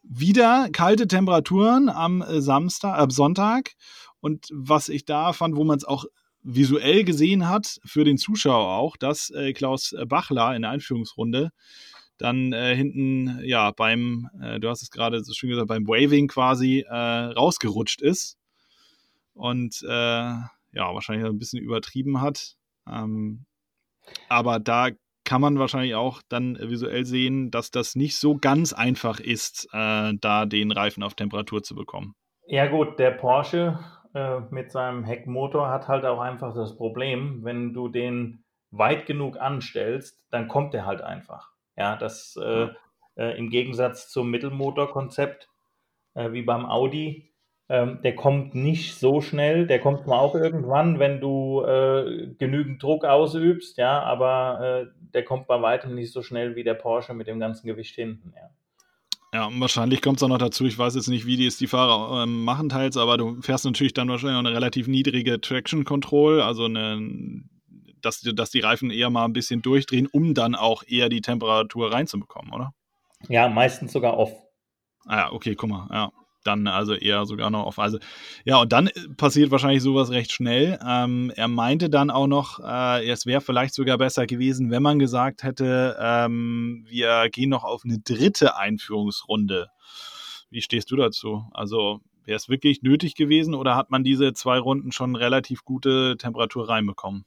wieder 0.01 0.69
kalte 0.71 1.07
Temperaturen 1.07 1.87
am 1.87 2.23
äh, 2.23 2.41
Samstag, 2.41 2.97
am 2.97 3.11
Sonntag. 3.11 3.73
Und 4.19 4.47
was 4.51 4.89
ich 4.89 5.05
da 5.05 5.33
fand, 5.33 5.55
wo 5.55 5.63
man 5.63 5.77
es 5.77 5.85
auch 5.85 6.05
visuell 6.41 7.03
gesehen 7.03 7.47
hat, 7.47 7.77
für 7.85 8.03
den 8.03 8.17
Zuschauer 8.17 8.75
auch, 8.75 8.97
dass 8.97 9.29
äh, 9.29 9.53
Klaus 9.53 9.95
Bachler 10.07 10.55
in 10.55 10.63
der 10.63 10.71
Einführungsrunde 10.71 11.51
dann 12.17 12.53
äh, 12.53 12.75
hinten, 12.75 13.39
ja, 13.43 13.71
beim, 13.71 14.29
äh, 14.41 14.59
du 14.59 14.69
hast 14.69 14.81
es 14.81 14.91
gerade 14.91 15.23
so 15.23 15.33
schön 15.33 15.49
gesagt, 15.49 15.67
beim 15.67 15.87
Waving 15.87 16.27
quasi 16.27 16.85
äh, 16.87 16.95
rausgerutscht 16.95 18.01
ist 18.01 18.37
und 19.33 19.83
äh, 19.83 19.87
ja, 19.87 20.93
wahrscheinlich 20.93 21.25
ein 21.25 21.39
bisschen 21.39 21.61
übertrieben 21.61 22.21
hat. 22.21 22.55
Ähm, 22.87 23.45
aber 24.29 24.59
da 24.59 24.89
kann 25.23 25.41
man 25.41 25.57
wahrscheinlich 25.57 25.95
auch 25.95 26.21
dann 26.29 26.57
visuell 26.59 27.05
sehen, 27.05 27.51
dass 27.51 27.71
das 27.71 27.95
nicht 27.95 28.15
so 28.15 28.37
ganz 28.37 28.73
einfach 28.73 29.19
ist, 29.19 29.67
äh, 29.73 30.13
da 30.21 30.45
den 30.45 30.71
Reifen 30.71 31.03
auf 31.03 31.15
Temperatur 31.15 31.63
zu 31.63 31.75
bekommen. 31.75 32.13
Ja 32.47 32.67
gut, 32.67 32.99
der 32.99 33.11
Porsche 33.11 33.79
äh, 34.13 34.41
mit 34.51 34.71
seinem 34.71 35.03
Heckmotor 35.03 35.69
hat 35.69 35.87
halt 35.87 36.05
auch 36.05 36.19
einfach 36.19 36.53
das 36.53 36.77
Problem, 36.77 37.43
wenn 37.43 37.73
du 37.73 37.89
den 37.89 38.43
weit 38.69 39.07
genug 39.07 39.39
anstellst, 39.39 40.21
dann 40.29 40.47
kommt 40.47 40.73
er 40.75 40.85
halt 40.85 41.01
einfach. 41.01 41.54
Ja, 41.77 41.95
das 41.95 42.37
äh, 42.41 42.67
äh, 43.15 43.37
im 43.37 43.49
Gegensatz 43.49 44.09
zum 44.09 44.29
Mittelmotorkonzept 44.31 45.49
äh, 46.13 46.31
wie 46.31 46.41
beim 46.41 46.65
Audi, 46.65 47.31
ähm, 47.67 47.99
der 48.03 48.15
kommt 48.15 48.53
nicht 48.53 48.95
so 48.99 49.21
schnell, 49.21 49.65
der 49.65 49.79
kommt 49.79 50.03
zwar 50.03 50.19
auch 50.19 50.35
irgendwann, 50.35 50.99
wenn 50.99 51.19
du 51.19 51.63
äh, 51.63 52.27
genügend 52.37 52.81
Druck 52.81 53.05
ausübst, 53.05 53.77
ja, 53.77 54.03
aber 54.03 54.59
äh, 54.61 54.85
der 55.13 55.23
kommt 55.23 55.47
bei 55.47 55.61
weitem 55.61 55.95
nicht 55.95 56.11
so 56.11 56.21
schnell 56.21 56.55
wie 56.55 56.63
der 56.63 56.75
Porsche 56.75 57.13
mit 57.13 57.27
dem 57.27 57.39
ganzen 57.39 57.67
Gewicht 57.67 57.95
hinten, 57.95 58.33
ja. 58.35 58.49
Ja, 59.33 59.49
wahrscheinlich 59.59 60.01
kommt 60.01 60.17
es 60.17 60.23
auch 60.23 60.29
noch 60.29 60.37
dazu, 60.37 60.63
ich 60.65 60.77
weiß 60.77 60.95
jetzt 60.95 61.09
nicht, 61.09 61.25
wie 61.25 61.35
die 61.35 61.47
es 61.47 61.57
die 61.57 61.67
Fahrer 61.67 62.23
ähm, 62.23 62.45
machen 62.45 62.69
teils, 62.69 62.95
aber 62.95 63.17
du 63.17 63.41
fährst 63.41 63.65
natürlich 63.65 63.93
dann 63.93 64.07
wahrscheinlich 64.07 64.37
auch 64.37 64.45
eine 64.45 64.55
relativ 64.55 64.87
niedrige 64.87 65.41
Traction 65.41 65.83
Control, 65.83 66.41
also 66.41 66.65
eine, 66.65 67.41
dass, 68.05 68.21
dass 68.21 68.51
die 68.51 68.59
Reifen 68.59 68.91
eher 68.91 69.09
mal 69.09 69.25
ein 69.25 69.33
bisschen 69.33 69.61
durchdrehen, 69.61 70.07
um 70.07 70.33
dann 70.33 70.55
auch 70.55 70.83
eher 70.85 71.09
die 71.09 71.21
Temperatur 71.21 71.91
reinzubekommen, 71.91 72.53
oder? 72.53 72.73
Ja, 73.27 73.49
meistens 73.49 73.91
sogar 73.91 74.17
off. 74.17 74.31
Ah 75.05 75.17
ja, 75.17 75.31
okay, 75.31 75.55
guck 75.55 75.69
mal, 75.69 75.87
ja. 75.91 76.11
Dann 76.43 76.67
also 76.67 76.93
eher 76.93 77.25
sogar 77.25 77.49
noch 77.49 77.65
auf. 77.65 77.79
Also, 77.79 77.97
ja, 78.43 78.61
und 78.61 78.71
dann 78.71 78.91
passiert 79.17 79.49
wahrscheinlich 79.49 79.81
sowas 79.81 80.11
recht 80.11 80.31
schnell. 80.31 80.79
Ähm, 80.87 81.31
er 81.35 81.47
meinte 81.47 81.89
dann 81.89 82.11
auch 82.11 82.27
noch, 82.27 82.59
äh, 82.59 83.09
es 83.09 83.25
wäre 83.25 83.41
vielleicht 83.41 83.73
sogar 83.73 83.97
besser 83.97 84.27
gewesen, 84.27 84.69
wenn 84.69 84.83
man 84.83 84.99
gesagt 84.99 85.41
hätte, 85.41 85.97
ähm, 85.99 86.85
wir 86.87 87.29
gehen 87.31 87.49
noch 87.49 87.63
auf 87.63 87.81
eine 87.83 87.97
dritte 87.97 88.57
Einführungsrunde. 88.57 89.69
Wie 90.51 90.61
stehst 90.61 90.91
du 90.91 90.97
dazu? 90.97 91.45
Also, 91.51 92.01
wäre 92.25 92.37
es 92.37 92.47
wirklich 92.47 92.83
nötig 92.83 93.15
gewesen 93.15 93.55
oder 93.55 93.75
hat 93.75 93.89
man 93.89 94.03
diese 94.03 94.33
zwei 94.33 94.59
Runden 94.59 94.91
schon 94.91 95.15
relativ 95.15 95.63
gute 95.63 96.15
Temperatur 96.17 96.69
reinbekommen? 96.69 97.25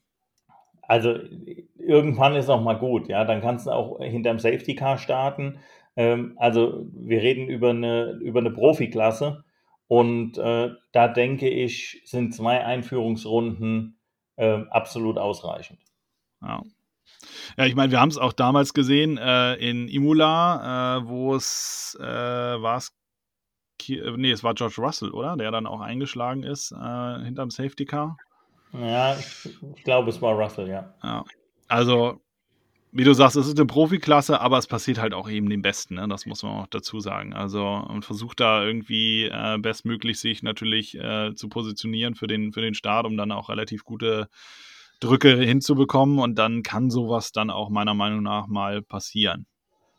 Also 0.89 1.19
irgendwann 1.77 2.35
ist 2.35 2.49
auch 2.49 2.63
mal 2.63 2.73
gut, 2.73 3.09
ja. 3.09 3.23
Dann 3.23 3.41
kannst 3.41 3.67
du 3.67 3.71
auch 3.71 3.99
hinterm 4.01 4.39
Safety 4.39 4.73
Car 4.73 4.97
starten. 4.97 5.59
Ähm, 5.95 6.33
also 6.37 6.87
wir 6.91 7.21
reden 7.21 7.47
über 7.47 7.69
eine, 7.69 8.13
über 8.21 8.39
eine 8.39 8.49
Profiklasse 8.49 9.43
und 9.87 10.39
äh, 10.39 10.71
da 10.91 11.07
denke 11.07 11.47
ich, 11.47 12.01
sind 12.05 12.33
zwei 12.33 12.65
Einführungsrunden 12.65 13.99
äh, 14.35 14.63
absolut 14.71 15.19
ausreichend. 15.19 15.79
Ja. 16.41 16.63
Ja, 17.55 17.65
ich 17.65 17.75
meine, 17.75 17.91
wir 17.91 17.99
haben 17.99 18.09
es 18.09 18.17
auch 18.17 18.33
damals 18.33 18.73
gesehen 18.73 19.17
äh, 19.19 19.55
in 19.55 19.89
Imola, 19.89 20.97
äh, 20.97 21.07
wo 21.07 21.35
es 21.35 21.95
äh, 21.99 22.03
war 22.03 22.77
es, 22.77 22.95
nee, 23.87 24.31
es 24.31 24.43
war 24.43 24.55
George 24.55 24.75
Russell, 24.79 25.11
oder? 25.11 25.37
Der 25.37 25.51
dann 25.51 25.67
auch 25.67 25.81
eingeschlagen 25.81 26.41
ist 26.41 26.71
äh, 26.71 27.23
hinterm 27.23 27.51
Safety 27.51 27.85
Car. 27.85 28.17
Ja, 28.73 29.17
ich, 29.17 29.49
ich 29.75 29.83
glaube, 29.83 30.09
es 30.09 30.21
war 30.21 30.33
Russell, 30.33 30.69
ja. 30.69 30.93
Ja. 31.03 31.23
Also, 31.67 32.21
wie 32.91 33.03
du 33.03 33.13
sagst, 33.13 33.35
es 33.35 33.47
ist 33.47 33.57
eine 33.57 33.67
Profiklasse, 33.67 34.41
aber 34.41 34.57
es 34.57 34.67
passiert 34.67 34.99
halt 34.99 35.13
auch 35.13 35.29
eben 35.29 35.49
dem 35.49 35.61
Besten, 35.61 35.95
ne? 35.95 36.07
das 36.07 36.25
muss 36.25 36.43
man 36.43 36.53
auch 36.53 36.67
dazu 36.67 36.99
sagen. 36.99 37.33
Also, 37.33 37.63
man 37.87 38.01
versucht 38.01 38.39
da 38.39 38.63
irgendwie 38.63 39.25
äh, 39.25 39.57
bestmöglich 39.59 40.19
sich 40.19 40.43
natürlich 40.43 40.95
äh, 40.97 41.33
zu 41.35 41.49
positionieren 41.49 42.15
für 42.15 42.27
den, 42.27 42.51
für 42.51 42.61
den 42.61 42.73
Start, 42.73 43.05
um 43.05 43.17
dann 43.17 43.31
auch 43.31 43.49
relativ 43.49 43.83
gute 43.83 44.29
Drücke 44.99 45.35
hinzubekommen 45.37 46.19
und 46.19 46.35
dann 46.35 46.63
kann 46.63 46.89
sowas 46.89 47.31
dann 47.31 47.49
auch 47.49 47.69
meiner 47.69 47.93
Meinung 47.93 48.21
nach 48.23 48.47
mal 48.47 48.81
passieren. 48.81 49.45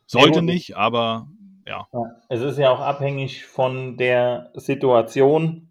Sollte 0.07 0.43
nicht, 0.43 0.77
aber. 0.77 1.29
Ja, 1.67 1.87
Es 2.29 2.41
ist 2.41 2.59
ja 2.59 2.71
auch 2.71 2.81
abhängig 2.81 3.45
von 3.45 3.97
der 3.97 4.51
Situation. 4.55 5.69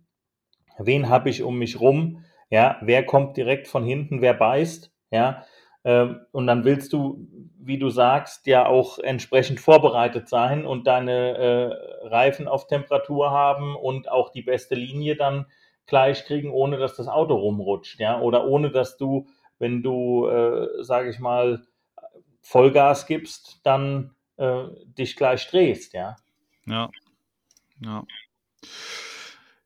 Wen 0.78 1.10
habe 1.10 1.30
ich 1.30 1.44
um 1.44 1.58
mich 1.58 1.80
rum? 1.82 2.24
Ja, 2.50 2.78
wer 2.82 3.06
kommt 3.06 3.38
direkt 3.38 3.68
von 3.68 3.84
hinten, 3.84 4.22
wer 4.22 4.34
beißt? 4.34 4.92
Ja, 5.12 5.46
ähm, 5.84 6.22
und 6.32 6.48
dann 6.48 6.64
willst 6.66 6.94
du, 6.94 7.28
wie 7.60 7.78
du 7.78 7.90
sagst, 7.90 8.48
ja 8.48 8.66
auch 8.66 9.00
entsprechend 9.00 9.60
vorbereitet 9.60 10.28
sein 10.30 10.66
und 10.66 10.88
deine 10.88 11.38
äh, 11.38 12.08
Reifen 12.08 12.48
auf 12.48 12.68
Temperatur 12.68 13.32
haben 13.32 13.76
und 13.76 14.10
auch 14.10 14.30
die 14.32 14.42
beste 14.42 14.76
Linie 14.76 15.16
dann 15.16 15.46
gleich 15.86 16.26
kriegen, 16.26 16.52
ohne 16.52 16.78
dass 16.78 16.96
das 16.96 17.08
Auto 17.08 17.36
rumrutscht, 17.36 18.00
ja, 18.00 18.20
oder 18.20 18.46
ohne 18.46 18.72
dass 18.72 18.98
du, 18.98 19.28
wenn 19.58 19.82
du, 19.84 20.28
äh, 20.28 20.84
sage 20.84 21.10
ich 21.10 21.20
mal, 21.20 21.62
Vollgas 22.42 23.06
gibst, 23.06 23.60
dann 23.64 24.16
äh, 24.38 24.64
dich 24.98 25.16
gleich 25.16 25.48
drehst, 25.50 25.94
ja. 25.94 26.16
Ja. 26.66 26.90
Ja. 27.82 28.04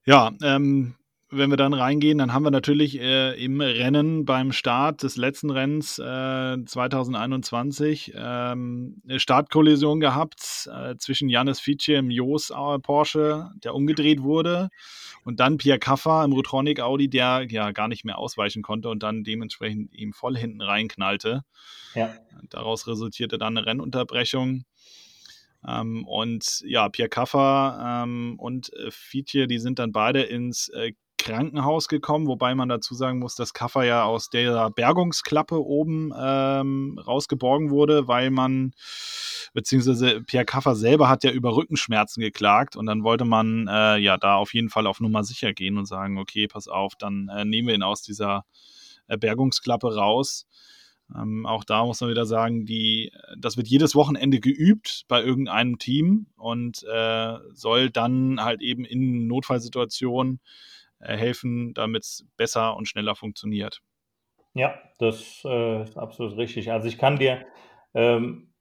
Ja, 0.06 0.32
ähm, 0.44 0.96
wenn 1.36 1.50
wir 1.50 1.58
dann 1.58 1.74
reingehen, 1.74 2.18
dann 2.18 2.34
haben 2.34 2.44
wir 2.44 2.52
natürlich 2.52 3.00
äh, 3.00 3.34
im 3.44 3.62
Rennen 3.62 4.26
beim 4.26 4.52
Start 4.52 5.04
des 5.04 5.18
letzten 5.18 5.50
Rennens 5.50 6.00
äh, 6.00 6.58
2021 6.66 8.14
ähm, 8.16 9.02
eine 9.04 9.20
Startkollision 9.20 10.00
gehabt 10.00 10.70
äh, 10.72 10.96
zwischen 10.98 11.30
Janis 11.30 11.60
Fice 11.60 11.90
im 11.90 12.12
Jos 12.12 12.52
äh, 12.52 12.80
Porsche, 12.80 13.52
der 13.64 13.74
umgedreht 13.76 14.22
wurde, 14.22 14.70
und 15.26 15.40
dann 15.40 15.58
Pierre 15.58 15.80
Kaffer 15.80 16.24
im 16.24 16.34
Rotronic 16.34 16.80
Audi, 16.80 17.10
der 17.10 17.46
ja 17.50 17.72
gar 17.72 17.88
nicht 17.88 18.06
mehr 18.06 18.18
ausweichen 18.18 18.62
konnte 18.62 18.90
und 18.90 19.04
dann 19.04 19.24
dementsprechend 19.24 19.94
ihm 19.94 20.14
voll 20.14 20.38
hinten 20.38 20.62
reinknallte. 20.62 21.44
Ja. 21.96 22.14
Daraus 22.50 22.88
resultierte 22.88 23.38
dann 23.38 23.58
eine 23.58 23.66
Rennunterbrechung. 23.66 24.66
Ähm, 25.66 26.06
und 26.06 26.62
ja, 26.66 26.90
Pierre 26.90 27.10
Kaffer 27.10 28.04
ähm, 28.04 28.36
und 28.38 28.74
äh, 28.74 28.92
Fietje, 28.92 29.48
die 29.48 29.60
sind 29.60 29.80
dann 29.80 29.92
beide 29.92 30.22
ins 30.24 30.68
äh, 30.70 30.92
Krankenhaus 31.24 31.88
gekommen, 31.88 32.28
wobei 32.28 32.54
man 32.54 32.68
dazu 32.68 32.96
sagen 32.96 33.20
muss, 33.20 33.36
dass 33.36 33.54
Kaffer 33.54 33.86
ja 33.86 34.04
aus 34.04 34.30
der 34.30 34.70
Bergungsklappe 34.72 35.66
oben 35.66 36.12
ähm, 36.20 37.00
rausgeborgen 37.00 37.70
wurde, 37.70 38.10
weil 38.10 38.30
man 38.30 38.74
beziehungsweise 39.54 40.20
Pierre 40.22 40.44
Kaffer 40.44 40.76
selber 40.76 41.08
hat 41.08 41.24
ja 41.24 41.32
über 41.32 41.56
Rückenschmerzen 41.56 42.20
geklagt 42.20 42.76
und 42.76 42.88
dann 42.88 43.04
wollte 43.04 43.24
man 43.24 43.70
äh, 43.70 43.98
ja 44.00 44.18
da 44.18 44.36
auf 44.36 44.54
jeden 44.54 44.70
Fall 44.70 44.86
auf 44.86 45.00
Nummer 45.00 45.24
sicher 45.24 45.54
gehen 45.54 45.78
und 45.78 45.86
sagen, 45.86 46.18
okay, 46.18 46.48
pass 46.48 46.68
auf, 46.68 46.96
dann 47.00 47.30
äh, 47.30 47.46
nehmen 47.46 47.70
wir 47.70 47.76
ihn 47.76 47.84
aus 47.84 48.02
dieser 48.02 48.44
Bergungsklappe 49.08 49.96
raus. 49.96 50.46
Ähm, 51.16 51.46
auch 51.46 51.64
da 51.64 51.86
muss 51.86 52.02
man 52.02 52.10
wieder 52.10 52.26
sagen, 52.26 52.66
die, 52.66 53.14
das 53.38 53.56
wird 53.56 53.68
jedes 53.70 53.96
Wochenende 53.96 54.42
geübt 54.42 55.06
bei 55.08 55.24
irgendeinem 55.24 55.78
Team 55.78 56.28
und 56.36 56.84
äh, 56.84 57.38
soll 57.54 57.92
dann 57.92 58.44
halt 58.44 58.62
eben 58.62 58.84
in 58.84 59.28
Notfallsituationen 59.28 60.42
äh, 60.42 60.73
helfen, 61.06 61.74
damit 61.74 62.04
es 62.04 62.26
besser 62.38 62.76
und 62.76 62.88
schneller 62.88 63.16
funktioniert. 63.16 63.82
Ja, 64.54 64.76
das 65.00 65.42
äh, 65.46 65.84
ist 65.84 65.98
absolut 65.98 66.38
richtig. 66.38 66.72
Also 66.72 66.88
ich 66.88 66.98
kann 66.98 67.18
dir 67.18 67.46
ähm, 67.94 68.54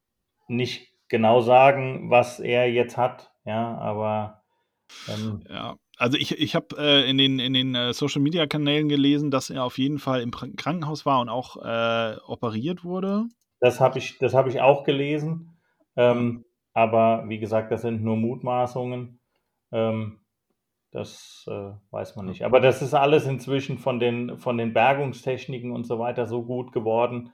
nicht 0.48 0.92
genau 1.08 1.40
sagen, 1.40 2.10
was 2.10 2.40
er 2.40 2.70
jetzt 2.70 2.96
hat, 2.96 3.32
ja, 3.44 3.76
aber 3.76 4.42
ähm, 5.08 5.44
ja, 5.48 5.76
also 5.98 6.16
ich, 6.18 6.38
ich 6.38 6.54
habe 6.54 6.76
äh, 6.78 7.08
in 7.08 7.18
den, 7.18 7.38
in 7.38 7.52
den 7.52 7.74
äh, 7.74 7.92
Social 7.92 8.22
Media 8.22 8.46
Kanälen 8.46 8.88
gelesen, 8.88 9.30
dass 9.30 9.50
er 9.50 9.64
auf 9.64 9.78
jeden 9.78 9.98
Fall 9.98 10.22
im 10.22 10.30
Krankenhaus 10.30 11.06
war 11.06 11.20
und 11.20 11.28
auch 11.28 11.56
äh, 11.62 12.16
operiert 12.26 12.84
wurde. 12.84 13.26
Das 13.60 13.80
habe 13.80 13.98
ich, 13.98 14.18
das 14.18 14.34
ich 14.48 14.60
auch 14.60 14.84
gelesen. 14.84 15.58
Ähm, 15.96 16.44
aber 16.72 17.28
wie 17.28 17.38
gesagt, 17.38 17.70
das 17.70 17.82
sind 17.82 18.02
nur 18.02 18.16
Mutmaßungen. 18.16 19.20
Ähm, 19.70 20.18
das 20.92 21.46
äh, 21.48 21.70
weiß 21.90 22.16
man 22.16 22.26
nicht. 22.26 22.44
Aber 22.44 22.60
das 22.60 22.82
ist 22.82 22.94
alles 22.94 23.26
inzwischen 23.26 23.78
von 23.78 23.98
den, 23.98 24.38
von 24.38 24.58
den 24.58 24.74
Bergungstechniken 24.74 25.72
und 25.72 25.86
so 25.86 25.98
weiter 25.98 26.26
so 26.26 26.42
gut 26.42 26.72
geworden. 26.72 27.32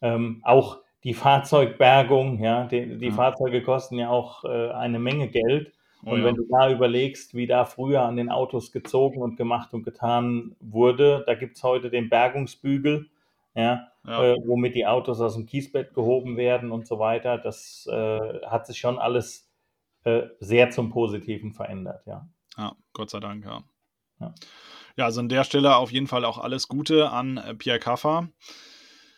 Ähm, 0.00 0.40
auch 0.44 0.78
die 1.04 1.14
Fahrzeugbergung, 1.14 2.38
ja, 2.40 2.64
die, 2.66 2.98
die 2.98 3.06
ja. 3.06 3.12
Fahrzeuge 3.12 3.62
kosten 3.62 3.98
ja 3.98 4.08
auch 4.08 4.44
äh, 4.44 4.70
eine 4.70 5.00
Menge 5.00 5.28
Geld. 5.28 5.72
Oh, 6.04 6.10
und 6.10 6.20
ja. 6.20 6.26
wenn 6.26 6.36
du 6.36 6.44
da 6.48 6.70
überlegst, 6.70 7.34
wie 7.34 7.46
da 7.46 7.64
früher 7.64 8.02
an 8.02 8.16
den 8.16 8.30
Autos 8.30 8.70
gezogen 8.70 9.20
und 9.20 9.36
gemacht 9.36 9.74
und 9.74 9.82
getan 9.82 10.54
wurde, 10.60 11.24
da 11.26 11.34
gibt 11.34 11.56
es 11.56 11.62
heute 11.64 11.90
den 11.90 12.08
Bergungsbügel, 12.08 13.08
ja, 13.54 13.88
ja. 14.06 14.24
Äh, 14.24 14.36
womit 14.46 14.74
die 14.74 14.86
Autos 14.86 15.20
aus 15.20 15.34
dem 15.34 15.46
Kiesbett 15.46 15.92
gehoben 15.94 16.36
werden 16.36 16.70
und 16.72 16.86
so 16.86 16.98
weiter. 16.98 17.38
Das 17.38 17.88
äh, 17.90 18.40
hat 18.46 18.66
sich 18.66 18.78
schon 18.78 18.98
alles 18.98 19.48
äh, 20.04 20.22
sehr 20.40 20.70
zum 20.70 20.90
Positiven 20.90 21.52
verändert, 21.52 22.06
ja. 22.06 22.26
Ja, 22.56 22.76
Gott 22.92 23.10
sei 23.10 23.20
Dank, 23.20 23.44
ja. 23.44 23.62
ja. 24.20 24.34
Ja, 24.96 25.04
also 25.06 25.20
an 25.20 25.28
der 25.28 25.44
Stelle 25.44 25.76
auf 25.76 25.90
jeden 25.90 26.06
Fall 26.06 26.24
auch 26.24 26.38
alles 26.38 26.68
Gute 26.68 27.10
an 27.10 27.38
äh, 27.38 27.54
Pierre 27.54 27.78
Kaffer. 27.78 28.28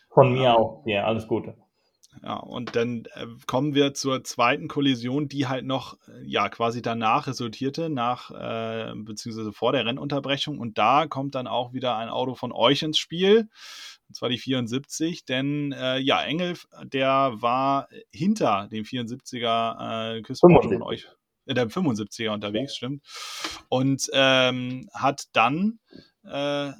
Von 0.09 0.31
mir 0.31 0.49
ähm, 0.49 0.55
auch, 0.55 0.83
ja, 0.85 1.03
alles 1.03 1.27
Gute. 1.27 1.55
Ja, 2.23 2.37
und 2.37 2.75
dann 2.75 3.05
äh, 3.13 3.25
kommen 3.45 3.75
wir 3.75 3.93
zur 3.93 4.23
zweiten 4.23 4.67
Kollision, 4.67 5.27
die 5.27 5.47
halt 5.47 5.65
noch, 5.65 5.97
äh, 6.07 6.23
ja, 6.23 6.49
quasi 6.49 6.81
danach 6.81 7.27
resultierte, 7.27 7.89
nach, 7.89 8.31
äh, 8.31 8.93
beziehungsweise 8.95 9.51
vor 9.51 9.73
der 9.73 9.85
Rennunterbrechung. 9.85 10.59
Und 10.59 10.77
da 10.77 11.07
kommt 11.07 11.35
dann 11.35 11.47
auch 11.47 11.73
wieder 11.73 11.97
ein 11.97 12.09
Auto 12.09 12.35
von 12.35 12.51
euch 12.51 12.83
ins 12.83 12.97
Spiel, 12.97 13.49
und 14.07 14.15
zwar 14.15 14.29
die 14.29 14.37
74, 14.37 15.25
denn, 15.25 15.73
äh, 15.73 15.97
ja, 15.97 16.21
Engel, 16.23 16.55
der 16.83 17.33
war 17.35 17.89
hinter 18.11 18.67
dem 18.71 18.85
74er 18.85 20.17
äh, 20.17 20.21
Küstenporsche 20.21 20.69
von 20.69 20.83
euch, 20.83 21.07
äh, 21.45 21.53
der 21.53 21.69
75er 21.69 22.31
unterwegs, 22.31 22.75
stimmt. 22.75 23.03
Und 23.69 24.09
ähm, 24.13 24.89
hat 24.93 25.25
dann, 25.33 25.79
äh, 26.23 26.71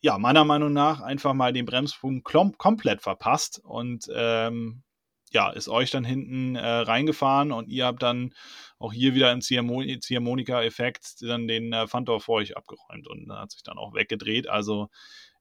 ja, 0.00 0.18
meiner 0.18 0.44
Meinung 0.44 0.72
nach 0.72 1.00
einfach 1.00 1.32
mal 1.32 1.52
den 1.52 1.64
Bremspunkt 1.64 2.24
komplett 2.58 3.00
verpasst 3.00 3.60
und 3.64 4.06
ähm, 4.14 4.82
ja, 5.30 5.50
ist 5.50 5.68
euch 5.68 5.90
dann 5.90 6.04
hinten 6.04 6.54
äh, 6.54 6.64
reingefahren 6.64 7.50
und 7.50 7.68
ihr 7.68 7.86
habt 7.86 8.02
dann 8.02 8.34
auch 8.78 8.92
hier 8.92 9.14
wieder 9.14 9.32
im 9.32 9.40
Ziehharmonika-Effekt 9.40 11.22
dann 11.22 11.48
den 11.48 11.72
äh, 11.72 11.88
Fantor 11.88 12.20
vor 12.20 12.36
euch 12.36 12.56
abgeräumt 12.56 13.08
und 13.08 13.32
hat 13.32 13.50
sich 13.50 13.62
dann 13.62 13.78
auch 13.78 13.94
weggedreht. 13.94 14.48
Also 14.48 14.90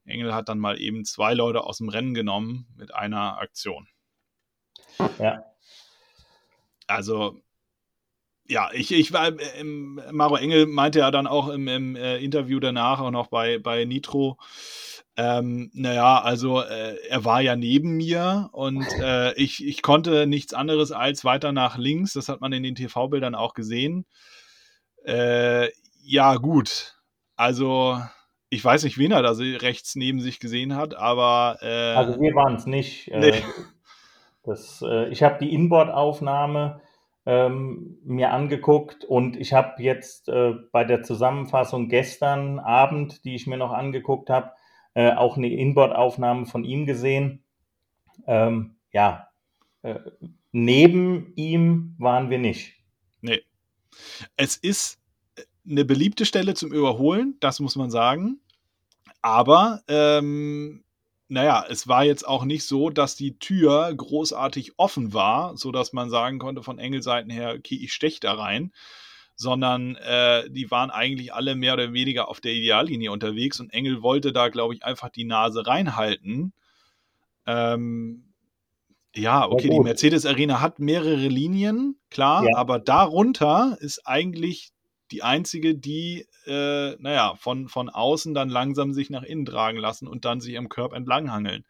Engel 0.05 0.33
hat 0.33 0.49
dann 0.49 0.59
mal 0.59 0.79
eben 0.79 1.05
zwei 1.05 1.33
Leute 1.33 1.63
aus 1.63 1.77
dem 1.77 1.89
Rennen 1.89 2.13
genommen 2.13 2.67
mit 2.75 2.93
einer 2.93 3.37
Aktion. 3.37 3.87
Ja. 5.19 5.43
Also, 6.87 7.41
ja, 8.47 8.69
ich, 8.73 8.91
ich 8.91 9.13
war, 9.13 9.27
äh, 9.27 9.63
Maro 9.63 10.35
Engel 10.35 10.65
meinte 10.65 10.99
ja 10.99 11.11
dann 11.11 11.27
auch 11.27 11.49
im, 11.49 11.67
im 11.67 11.95
äh, 11.95 12.17
Interview 12.17 12.59
danach 12.59 12.99
auch 12.99 13.11
noch 13.11 13.27
bei, 13.27 13.57
bei 13.57 13.85
Nitro, 13.85 14.37
ähm, 15.15 15.69
naja, 15.73 16.21
also 16.21 16.61
äh, 16.61 16.97
er 17.07 17.23
war 17.23 17.41
ja 17.41 17.55
neben 17.55 17.97
mir 17.97 18.49
und 18.51 18.85
äh, 18.99 19.33
ich, 19.35 19.65
ich 19.65 19.81
konnte 19.81 20.25
nichts 20.25 20.53
anderes 20.53 20.91
als 20.91 21.23
weiter 21.23 21.51
nach 21.51 21.77
links. 21.77 22.13
Das 22.13 22.29
hat 22.29 22.41
man 22.41 22.51
in 22.51 22.63
den 22.63 22.75
TV-Bildern 22.75 23.35
auch 23.35 23.53
gesehen. 23.53 24.05
Äh, 25.05 25.69
ja, 26.01 26.35
gut. 26.35 26.95
Also 27.35 27.99
ich 28.49 28.63
weiß 28.63 28.83
nicht, 28.83 28.97
wen 28.97 29.11
er 29.11 29.21
da 29.21 29.31
rechts 29.31 29.95
neben 29.95 30.19
sich 30.19 30.39
gesehen 30.39 30.75
hat, 30.75 30.95
aber. 30.95 31.57
Äh, 31.61 31.93
also 31.93 32.19
wir 32.19 32.33
waren 32.33 32.55
es 32.55 32.65
nicht. 32.65 33.09
Äh, 33.09 33.19
nee. 33.19 33.43
Das, 34.43 34.83
äh, 34.85 35.09
ich 35.09 35.23
habe 35.23 35.37
die 35.39 35.53
Inboard-Aufnahme 35.53 36.81
ähm, 37.25 37.97
mir 38.03 38.31
angeguckt 38.31 39.05
und 39.05 39.37
ich 39.37 39.53
habe 39.53 39.81
jetzt 39.81 40.27
äh, 40.27 40.53
bei 40.71 40.83
der 40.83 41.03
Zusammenfassung 41.03 41.87
gestern 41.87 42.59
Abend, 42.59 43.23
die 43.23 43.35
ich 43.35 43.47
mir 43.47 43.57
noch 43.57 43.71
angeguckt 43.71 44.29
habe, 44.29 44.51
äh, 44.93 45.13
auch 45.13 45.37
eine 45.37 45.49
Inboard-Aufnahme 45.49 46.45
von 46.45 46.63
ihm 46.63 46.85
gesehen. 46.85 47.43
Ähm, 48.27 48.75
ja, 48.91 49.29
äh, 49.81 49.99
neben 50.51 51.33
ihm 51.35 51.95
waren 51.97 52.29
wir 52.29 52.39
nicht. 52.39 52.73
Nee. 53.21 53.41
Es 54.35 54.57
ist 54.57 54.99
eine 55.67 55.85
beliebte 55.85 56.25
Stelle 56.25 56.53
zum 56.53 56.73
Überholen, 56.73 57.37
das 57.39 57.59
muss 57.59 57.75
man 57.75 57.89
sagen. 57.89 58.39
Aber, 59.21 59.81
ähm, 59.87 60.83
naja, 61.33 61.65
es 61.67 61.87
war 61.87 62.05
jetzt 62.05 62.27
auch 62.27 62.45
nicht 62.45 62.63
so, 62.63 62.91
dass 62.91 63.15
die 63.15 63.39
Tür 63.39 63.91
großartig 63.95 64.73
offen 64.77 65.13
war, 65.13 65.57
sodass 65.57 65.91
man 65.91 66.11
sagen 66.11 66.37
konnte 66.37 66.61
von 66.61 66.77
Engelseiten 66.77 67.31
her, 67.31 67.55
okay, 67.57 67.75
ich 67.75 67.91
stech 67.91 68.19
da 68.19 68.33
rein, 68.33 68.71
sondern 69.35 69.95
äh, 69.95 70.47
die 70.51 70.69
waren 70.69 70.91
eigentlich 70.91 71.33
alle 71.33 71.55
mehr 71.55 71.73
oder 71.73 71.91
weniger 71.91 72.29
auf 72.29 72.39
der 72.39 72.53
Ideallinie 72.53 73.11
unterwegs 73.11 73.59
und 73.59 73.73
Engel 73.73 74.03
wollte 74.03 74.31
da, 74.31 74.49
glaube 74.49 74.75
ich, 74.75 74.85
einfach 74.85 75.09
die 75.09 75.25
Nase 75.25 75.65
reinhalten. 75.65 76.53
Ähm, 77.47 78.31
ja, 79.15 79.49
okay, 79.49 79.69
die 79.69 79.79
Mercedes 79.79 80.27
Arena 80.27 80.61
hat 80.61 80.77
mehrere 80.77 81.27
Linien, 81.27 81.99
klar, 82.11 82.43
ja. 82.43 82.57
aber 82.57 82.77
darunter 82.77 83.77
ist 83.79 84.05
eigentlich 84.05 84.72
die 85.13 85.23
einzige, 85.23 85.75
die, 85.75 86.27
äh, 86.45 86.95
naja, 86.99 87.35
von, 87.35 87.69
von 87.69 87.89
außen 87.89 88.33
dann 88.33 88.49
langsam 88.49 88.93
sich 88.93 89.09
nach 89.09 89.23
innen 89.23 89.45
tragen 89.45 89.77
lassen 89.77 90.07
und 90.07 90.25
dann 90.25 90.41
sich 90.41 90.57
am 90.57 90.69
Körper 90.69 90.95
entlanghangeln. 90.95 91.65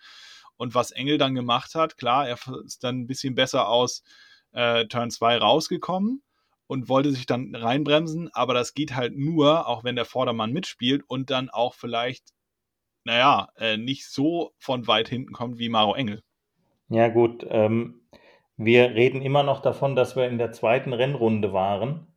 Und 0.57 0.73
was 0.73 0.91
Engel 0.91 1.17
dann 1.17 1.35
gemacht 1.35 1.75
hat, 1.75 1.97
klar, 1.97 2.27
er 2.27 2.37
ist 2.65 2.83
dann 2.83 3.01
ein 3.01 3.07
bisschen 3.07 3.35
besser 3.35 3.67
aus 3.67 4.03
äh, 4.53 4.85
Turn 4.87 5.11
2 5.11 5.37
rausgekommen, 5.37 6.23
und 6.67 6.89
wollte 6.89 7.11
sich 7.11 7.25
dann 7.25 7.53
reinbremsen, 7.53 8.29
aber 8.33 8.53
das 8.53 8.73
geht 8.73 8.95
halt 8.95 9.15
nur, 9.15 9.67
auch 9.67 9.83
wenn 9.83 9.95
der 9.95 10.05
Vordermann 10.05 10.53
mitspielt 10.53 11.03
und 11.07 11.29
dann 11.29 11.49
auch 11.49 11.73
vielleicht, 11.73 12.33
naja, 13.03 13.49
äh, 13.57 13.77
nicht 13.77 14.07
so 14.07 14.53
von 14.57 14.87
weit 14.87 15.07
hinten 15.09 15.33
kommt 15.33 15.59
wie 15.59 15.69
Maro 15.69 15.93
Engel. 15.93 16.23
Ja, 16.89 17.09
gut. 17.09 17.45
Ähm, 17.49 18.01
wir 18.55 18.95
reden 18.95 19.21
immer 19.21 19.43
noch 19.43 19.61
davon, 19.61 19.95
dass 19.95 20.15
wir 20.15 20.27
in 20.27 20.37
der 20.37 20.51
zweiten 20.51 20.93
Rennrunde 20.93 21.53
waren 21.53 22.07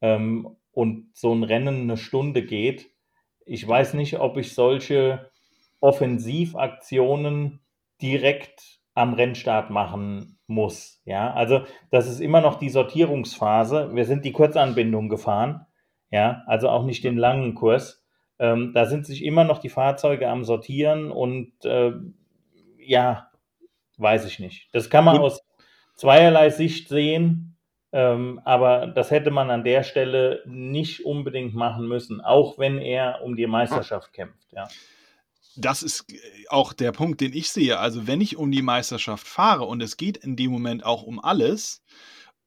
ähm, 0.00 0.56
und 0.78 1.08
so 1.12 1.34
ein 1.34 1.42
Rennen 1.42 1.80
eine 1.80 1.96
Stunde 1.96 2.44
geht. 2.44 2.86
Ich 3.44 3.66
weiß 3.66 3.94
nicht, 3.94 4.20
ob 4.20 4.36
ich 4.36 4.54
solche 4.54 5.28
Offensivaktionen 5.80 7.58
direkt 8.00 8.78
am 8.94 9.12
Rennstart 9.12 9.70
machen 9.70 10.38
muss. 10.46 11.02
Ja, 11.04 11.34
also 11.34 11.62
das 11.90 12.08
ist 12.08 12.20
immer 12.20 12.40
noch 12.40 12.60
die 12.60 12.68
Sortierungsphase. 12.68 13.90
Wir 13.92 14.04
sind 14.04 14.24
die 14.24 14.30
Kurzanbindung 14.30 15.08
gefahren. 15.08 15.66
Ja, 16.12 16.44
also 16.46 16.68
auch 16.68 16.84
nicht 16.84 17.02
den 17.02 17.16
langen 17.16 17.56
Kurs. 17.56 18.04
Ähm, 18.38 18.70
da 18.72 18.86
sind 18.86 19.04
sich 19.04 19.24
immer 19.24 19.42
noch 19.42 19.58
die 19.58 19.70
Fahrzeuge 19.70 20.28
am 20.28 20.44
Sortieren 20.44 21.10
und 21.10 21.64
äh, 21.64 21.90
ja, 22.78 23.32
weiß 23.96 24.26
ich 24.26 24.38
nicht. 24.38 24.68
Das 24.72 24.90
kann 24.90 25.04
man 25.04 25.16
Gut. 25.16 25.24
aus 25.24 25.40
zweierlei 25.96 26.50
Sicht 26.50 26.88
sehen, 26.88 27.57
ähm, 27.92 28.40
aber 28.44 28.86
das 28.86 29.10
hätte 29.10 29.30
man 29.30 29.50
an 29.50 29.64
der 29.64 29.82
Stelle 29.82 30.42
nicht 30.46 31.04
unbedingt 31.04 31.54
machen 31.54 31.86
müssen, 31.88 32.20
auch 32.20 32.58
wenn 32.58 32.78
er 32.78 33.22
um 33.22 33.36
die 33.36 33.46
Meisterschaft 33.46 34.12
kämpft. 34.12 34.52
Ja 34.52 34.68
das 35.58 35.82
ist 35.82 36.12
äh, 36.12 36.16
auch 36.48 36.72
der 36.72 36.92
Punkt, 36.92 37.20
den 37.20 37.32
ich 37.32 37.50
sehe. 37.50 37.78
Also, 37.78 38.06
wenn 38.06 38.20
ich 38.20 38.36
um 38.36 38.50
die 38.50 38.62
Meisterschaft 38.62 39.26
fahre 39.26 39.64
und 39.64 39.82
es 39.82 39.96
geht 39.96 40.16
in 40.16 40.36
dem 40.36 40.50
Moment 40.50 40.84
auch 40.84 41.02
um 41.02 41.18
alles, 41.18 41.82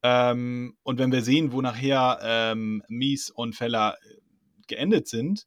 ähm, 0.03 0.77
und 0.83 0.97
wenn 0.97 1.11
wir 1.11 1.21
sehen, 1.21 1.51
wo 1.51 1.61
nachher 1.61 2.19
ähm, 2.23 2.83
Mies 2.87 3.29
und 3.29 3.55
Feller 3.55 3.97
äh, 4.01 4.15
geendet 4.67 5.07
sind, 5.07 5.45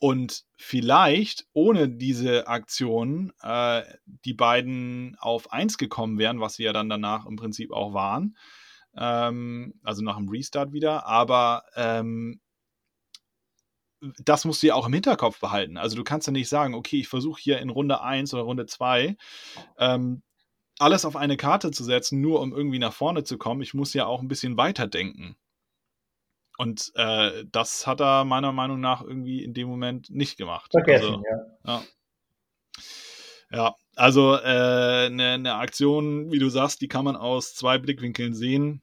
und 0.00 0.44
vielleicht 0.58 1.46
ohne 1.54 1.88
diese 1.88 2.46
Aktion 2.46 3.32
äh, 3.40 3.82
die 4.24 4.34
beiden 4.34 5.16
auf 5.18 5.50
1 5.50 5.78
gekommen 5.78 6.18
wären, 6.18 6.40
was 6.40 6.56
sie 6.56 6.64
ja 6.64 6.74
dann 6.74 6.90
danach 6.90 7.24
im 7.24 7.36
Prinzip 7.36 7.72
auch 7.72 7.94
waren. 7.94 8.36
Ähm, 8.96 9.74
also 9.82 10.02
nach 10.02 10.16
dem 10.16 10.28
Restart 10.28 10.72
wieder. 10.72 11.06
Aber 11.06 11.64
ähm, 11.74 12.40
das 14.22 14.44
musst 14.44 14.62
du 14.62 14.66
ja 14.68 14.74
auch 14.74 14.86
im 14.86 14.92
Hinterkopf 14.92 15.40
behalten. 15.40 15.76
Also 15.76 15.96
du 15.96 16.04
kannst 16.04 16.26
ja 16.26 16.32
nicht 16.32 16.48
sagen, 16.48 16.74
okay, 16.74 17.00
ich 17.00 17.08
versuche 17.08 17.40
hier 17.40 17.58
in 17.60 17.70
Runde 17.70 18.00
1 18.00 18.34
oder 18.34 18.42
Runde 18.42 18.66
2 18.66 19.16
ähm, 19.78 20.22
alles 20.78 21.04
auf 21.04 21.16
eine 21.16 21.36
Karte 21.36 21.70
zu 21.70 21.84
setzen, 21.84 22.20
nur 22.20 22.40
um 22.40 22.52
irgendwie 22.52 22.78
nach 22.78 22.92
vorne 22.92 23.24
zu 23.24 23.38
kommen. 23.38 23.62
Ich 23.62 23.74
muss 23.74 23.94
ja 23.94 24.06
auch 24.06 24.20
ein 24.20 24.28
bisschen 24.28 24.56
weiterdenken. 24.56 25.36
Und 26.56 26.92
äh, 26.94 27.44
das 27.50 27.86
hat 27.86 28.00
er 28.00 28.24
meiner 28.24 28.52
Meinung 28.52 28.80
nach 28.80 29.02
irgendwie 29.02 29.42
in 29.42 29.54
dem 29.54 29.68
Moment 29.68 30.10
nicht 30.10 30.36
gemacht. 30.36 30.70
Vergessen, 30.70 31.06
also, 31.06 31.22
ja. 31.64 31.78
ja. 31.78 31.82
Ja, 33.50 33.74
also 33.94 34.32
eine 34.32 35.06
äh, 35.06 35.10
ne, 35.10 35.38
ne 35.38 35.54
Aktion, 35.54 36.32
wie 36.32 36.40
du 36.40 36.48
sagst, 36.48 36.80
die 36.80 36.88
kann 36.88 37.04
man 37.04 37.14
aus 37.14 37.54
zwei 37.54 37.78
Blickwinkeln 37.78 38.34
sehen. 38.34 38.82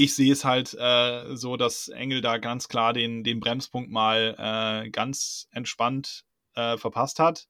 Ich 0.00 0.14
sehe 0.14 0.32
es 0.32 0.44
halt 0.44 0.74
äh, 0.74 1.34
so, 1.34 1.56
dass 1.56 1.88
Engel 1.88 2.20
da 2.20 2.38
ganz 2.38 2.68
klar 2.68 2.92
den, 2.92 3.24
den 3.24 3.40
Bremspunkt 3.40 3.90
mal 3.90 4.36
äh, 4.38 4.90
ganz 4.90 5.48
entspannt 5.50 6.24
äh, 6.54 6.76
verpasst 6.76 7.18
hat. 7.18 7.48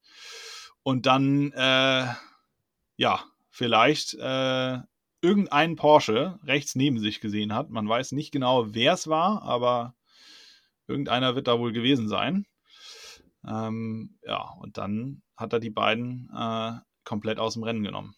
Und 0.82 1.05
dann, 1.05 1.53
äh, 1.53 2.07
ja, 2.96 3.22
vielleicht 3.51 4.14
äh, 4.14 4.78
irgendeinen 5.20 5.76
Porsche 5.76 6.38
rechts 6.42 6.74
neben 6.74 6.99
sich 6.99 7.20
gesehen 7.20 7.53
hat. 7.53 7.68
Man 7.68 7.86
weiß 7.86 8.12
nicht 8.12 8.32
genau, 8.32 8.72
wer 8.74 8.94
es 8.94 9.09
war, 9.09 9.42
aber 9.42 9.94
irgendeiner 10.86 11.34
wird 11.34 11.49
da 11.49 11.59
wohl 11.59 11.72
gewesen 11.72 12.09
sein. 12.09 12.46
Ähm, 13.46 14.18
ja, 14.22 14.55
und 14.59 14.78
dann 14.78 15.20
hat 15.36 15.53
er 15.53 15.61
die 15.61 15.68
beiden 15.68 16.30
äh, 16.34 16.72
komplett 17.05 17.40
aus 17.40 17.53
dem 17.53 17.62
Rennen 17.64 17.84
genommen. 17.84 18.16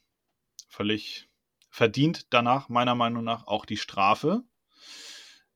Völlig 0.69 1.30
verdient 1.71 2.33
danach 2.33 2.69
meiner 2.69 2.95
Meinung 2.95 3.25
nach 3.25 3.47
auch 3.47 3.65
die 3.65 3.77
Strafe. 3.77 4.43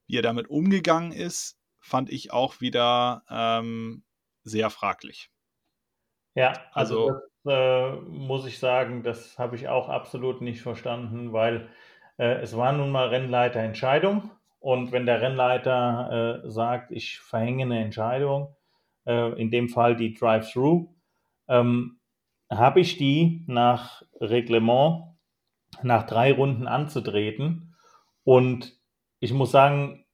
Wie 0.07 0.17
er 0.17 0.21
damit 0.21 0.49
umgegangen 0.49 1.11
ist, 1.11 1.59
fand 1.79 2.09
ich 2.09 2.31
auch 2.31 2.61
wieder 2.61 3.23
ähm, 3.29 4.03
sehr 4.43 4.69
fraglich. 4.69 5.29
Ja, 6.35 6.53
also, 6.73 7.07
also 7.07 7.19
das, 7.43 7.53
äh, 7.53 7.91
muss 8.01 8.45
ich 8.45 8.59
sagen, 8.59 9.03
das 9.03 9.37
habe 9.37 9.55
ich 9.55 9.67
auch 9.67 9.89
absolut 9.89 10.41
nicht 10.41 10.61
verstanden, 10.61 11.31
weil 11.31 11.69
äh, 12.17 12.41
es 12.41 12.55
war 12.57 12.73
nun 12.73 12.91
mal 12.91 13.07
Rennleiterentscheidung 13.07 14.31
und 14.59 14.91
wenn 14.91 15.05
der 15.05 15.21
Rennleiter 15.21 16.41
äh, 16.43 16.49
sagt, 16.49 16.91
ich 16.91 17.19
verhänge 17.19 17.63
eine 17.63 17.83
Entscheidung, 17.83 18.55
äh, 19.05 19.39
in 19.39 19.51
dem 19.51 19.69
Fall 19.69 19.95
die 19.95 20.13
Drive-Through, 20.13 20.87
ähm, 21.47 21.99
habe 22.49 22.79
ich 22.79 22.97
die 22.97 23.43
nach 23.47 24.03
Reglement 24.19 25.14
nach 25.83 26.03
drei 26.03 26.33
Runden 26.33 26.67
anzutreten. 26.67 27.75
Und 28.23 28.73
ich 29.19 29.33
muss 29.33 29.51
sagen, 29.51 30.05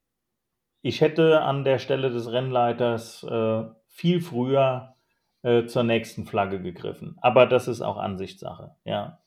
ich 0.82 1.02
hätte 1.02 1.42
an 1.42 1.64
der 1.64 1.80
Stelle 1.80 2.10
des 2.10 2.32
Rennleiters 2.32 3.24
äh, 3.24 3.64
viel 3.88 4.22
früher 4.22 4.96
äh, 5.44 5.66
zur 5.66 5.84
nächsten 5.84 6.26
Flagge 6.26 6.62
gegriffen. 6.62 7.18
Aber 7.22 7.46
das 7.46 7.68
ist 7.68 7.82
auch 7.82 7.98
Ansichtssache. 7.98 8.76
Ja. 8.84 9.20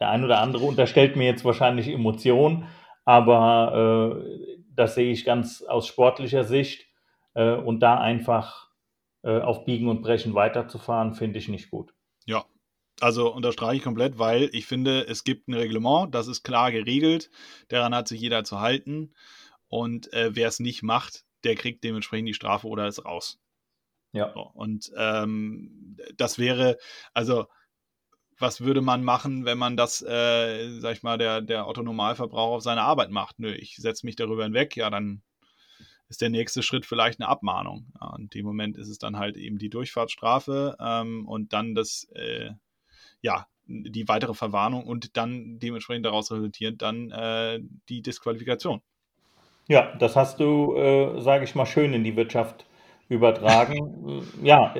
Der 0.00 0.10
ein 0.10 0.24
oder 0.24 0.40
andere 0.40 0.64
unterstellt 0.64 1.16
mir 1.16 1.26
jetzt 1.26 1.44
wahrscheinlich 1.44 1.88
Emotion, 1.88 2.66
aber 3.04 4.20
äh, 4.20 4.58
das 4.74 4.94
sehe 4.94 5.12
ich 5.12 5.24
ganz 5.24 5.62
aus 5.62 5.86
sportlicher 5.86 6.44
Sicht. 6.44 6.86
Äh, 7.34 7.54
und 7.54 7.80
da 7.80 7.98
einfach 7.98 8.68
äh, 9.22 9.40
auf 9.40 9.64
Biegen 9.64 9.88
und 9.88 10.02
Brechen 10.02 10.34
weiterzufahren, 10.34 11.14
finde 11.14 11.38
ich 11.38 11.48
nicht 11.48 11.70
gut. 11.70 11.94
Also 13.00 13.32
unterstreiche 13.32 13.78
ich 13.78 13.82
komplett, 13.82 14.18
weil 14.18 14.50
ich 14.52 14.66
finde, 14.66 15.06
es 15.08 15.24
gibt 15.24 15.48
ein 15.48 15.54
Reglement, 15.54 16.14
das 16.14 16.28
ist 16.28 16.42
klar 16.42 16.70
geregelt, 16.70 17.30
daran 17.68 17.94
hat 17.94 18.06
sich 18.06 18.20
jeder 18.20 18.44
zu 18.44 18.60
halten. 18.60 19.14
Und 19.68 20.12
äh, 20.12 20.34
wer 20.34 20.48
es 20.48 20.60
nicht 20.60 20.82
macht, 20.82 21.24
der 21.44 21.54
kriegt 21.54 21.82
dementsprechend 21.82 22.28
die 22.28 22.34
Strafe 22.34 22.68
oder 22.68 22.86
ist 22.86 23.04
raus. 23.04 23.40
Ja. 24.12 24.32
So, 24.34 24.42
und 24.54 24.92
ähm, 24.96 25.96
das 26.16 26.38
wäre, 26.38 26.78
also 27.14 27.46
was 28.38 28.60
würde 28.60 28.82
man 28.82 29.04
machen, 29.04 29.44
wenn 29.44 29.58
man 29.58 29.76
das, 29.76 30.02
äh, 30.02 30.78
sag 30.80 30.96
ich 30.96 31.02
mal, 31.02 31.16
der, 31.16 31.40
der 31.40 31.66
Autonomalverbraucher 31.66 32.56
auf 32.56 32.62
seine 32.62 32.82
Arbeit 32.82 33.10
macht? 33.10 33.38
Nö, 33.38 33.52
ich 33.52 33.76
setze 33.76 34.04
mich 34.04 34.16
darüber 34.16 34.44
hinweg, 34.44 34.76
ja, 34.76 34.90
dann 34.90 35.22
ist 36.08 36.20
der 36.20 36.28
nächste 36.28 36.62
Schritt 36.62 36.84
vielleicht 36.84 37.20
eine 37.20 37.28
Abmahnung. 37.28 37.92
Ja, 38.00 38.14
in 38.18 38.28
dem 38.28 38.44
Moment 38.44 38.76
ist 38.76 38.88
es 38.88 38.98
dann 38.98 39.16
halt 39.16 39.36
eben 39.36 39.58
die 39.58 39.70
Durchfahrtsstrafe 39.70 40.76
ähm, 40.78 41.26
und 41.26 41.52
dann 41.52 41.74
das, 41.74 42.04
äh, 42.14 42.50
ja, 43.22 43.46
die 43.66 44.08
weitere 44.08 44.34
Verwarnung 44.34 44.84
und 44.84 45.16
dann 45.16 45.58
dementsprechend 45.58 46.04
daraus 46.04 46.30
resultiert 46.30 46.82
dann 46.82 47.10
äh, 47.10 47.60
die 47.88 48.02
Disqualifikation. 48.02 48.82
Ja, 49.68 49.94
das 49.98 50.16
hast 50.16 50.40
du, 50.40 50.76
äh, 50.76 51.20
sage 51.20 51.44
ich 51.44 51.54
mal, 51.54 51.66
schön 51.66 51.94
in 51.94 52.04
die 52.04 52.16
Wirtschaft 52.16 52.66
übertragen. 53.08 54.22
ja, 54.42 54.74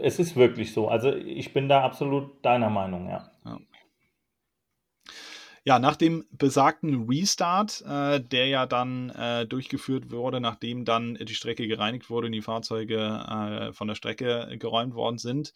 es 0.00 0.18
ist 0.18 0.36
wirklich 0.36 0.72
so. 0.72 0.88
Also 0.88 1.12
ich 1.12 1.52
bin 1.52 1.68
da 1.68 1.82
absolut 1.82 2.44
deiner 2.44 2.70
Meinung, 2.70 3.08
ja. 3.08 3.30
Ja. 5.68 5.78
Nach 5.78 5.96
dem 5.96 6.24
besagten 6.30 7.06
Restart, 7.10 7.82
äh, 7.82 8.22
der 8.22 8.46
ja 8.46 8.64
dann 8.64 9.10
äh, 9.10 9.46
durchgeführt 9.46 10.10
wurde, 10.10 10.40
nachdem 10.40 10.86
dann 10.86 11.16
die 11.16 11.34
Strecke 11.34 11.68
gereinigt 11.68 12.08
wurde 12.08 12.26
und 12.28 12.32
die 12.32 12.40
Fahrzeuge 12.40 12.96
äh, 12.96 13.72
von 13.74 13.86
der 13.86 13.94
Strecke 13.94 14.56
geräumt 14.58 14.94
worden 14.94 15.18
sind, 15.18 15.52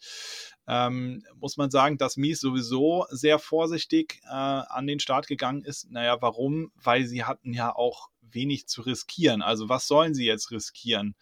ähm, 0.67 1.23
muss 1.39 1.57
man 1.57 1.71
sagen, 1.71 1.97
dass 1.97 2.15
Mies 2.15 2.39
sowieso 2.41 3.07
sehr 3.09 3.39
vorsichtig 3.39 4.21
äh, 4.25 4.29
an 4.29 4.85
den 4.85 4.99
Start 4.99 5.25
gegangen 5.25 5.63
ist. 5.63 5.89
Naja, 5.89 6.21
warum? 6.21 6.71
Weil 6.75 7.05
sie 7.05 7.23
hatten 7.23 7.51
ja 7.51 7.75
auch 7.75 8.09
wenig 8.21 8.67
zu 8.67 8.83
riskieren. 8.83 9.41
Also 9.41 9.67
was 9.67 9.87
sollen 9.87 10.13
sie 10.13 10.27
jetzt 10.27 10.51
riskieren? 10.51 11.15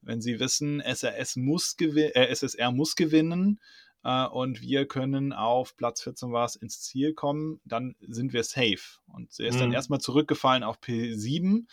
Wenn 0.00 0.20
sie 0.20 0.40
wissen, 0.40 0.80
SRS 0.80 1.36
muss 1.36 1.76
äh, 1.78 2.26
SSR 2.26 2.72
muss 2.72 2.96
gewinnen, 2.96 3.60
äh, 4.04 4.26
und 4.26 4.60
wir 4.60 4.86
können 4.86 5.32
auf 5.32 5.76
Platz 5.76 6.02
14 6.02 6.32
war 6.32 6.44
es 6.44 6.56
ins 6.56 6.80
Ziel 6.80 7.14
kommen, 7.14 7.60
dann 7.64 7.94
sind 8.00 8.32
wir 8.32 8.44
safe. 8.44 8.98
Und 9.06 9.38
er 9.38 9.48
ist 9.48 9.56
mhm. 9.56 9.60
dann 9.60 9.72
erstmal 9.72 10.00
zurückgefallen 10.00 10.62
auf 10.62 10.80
P7 10.80 11.66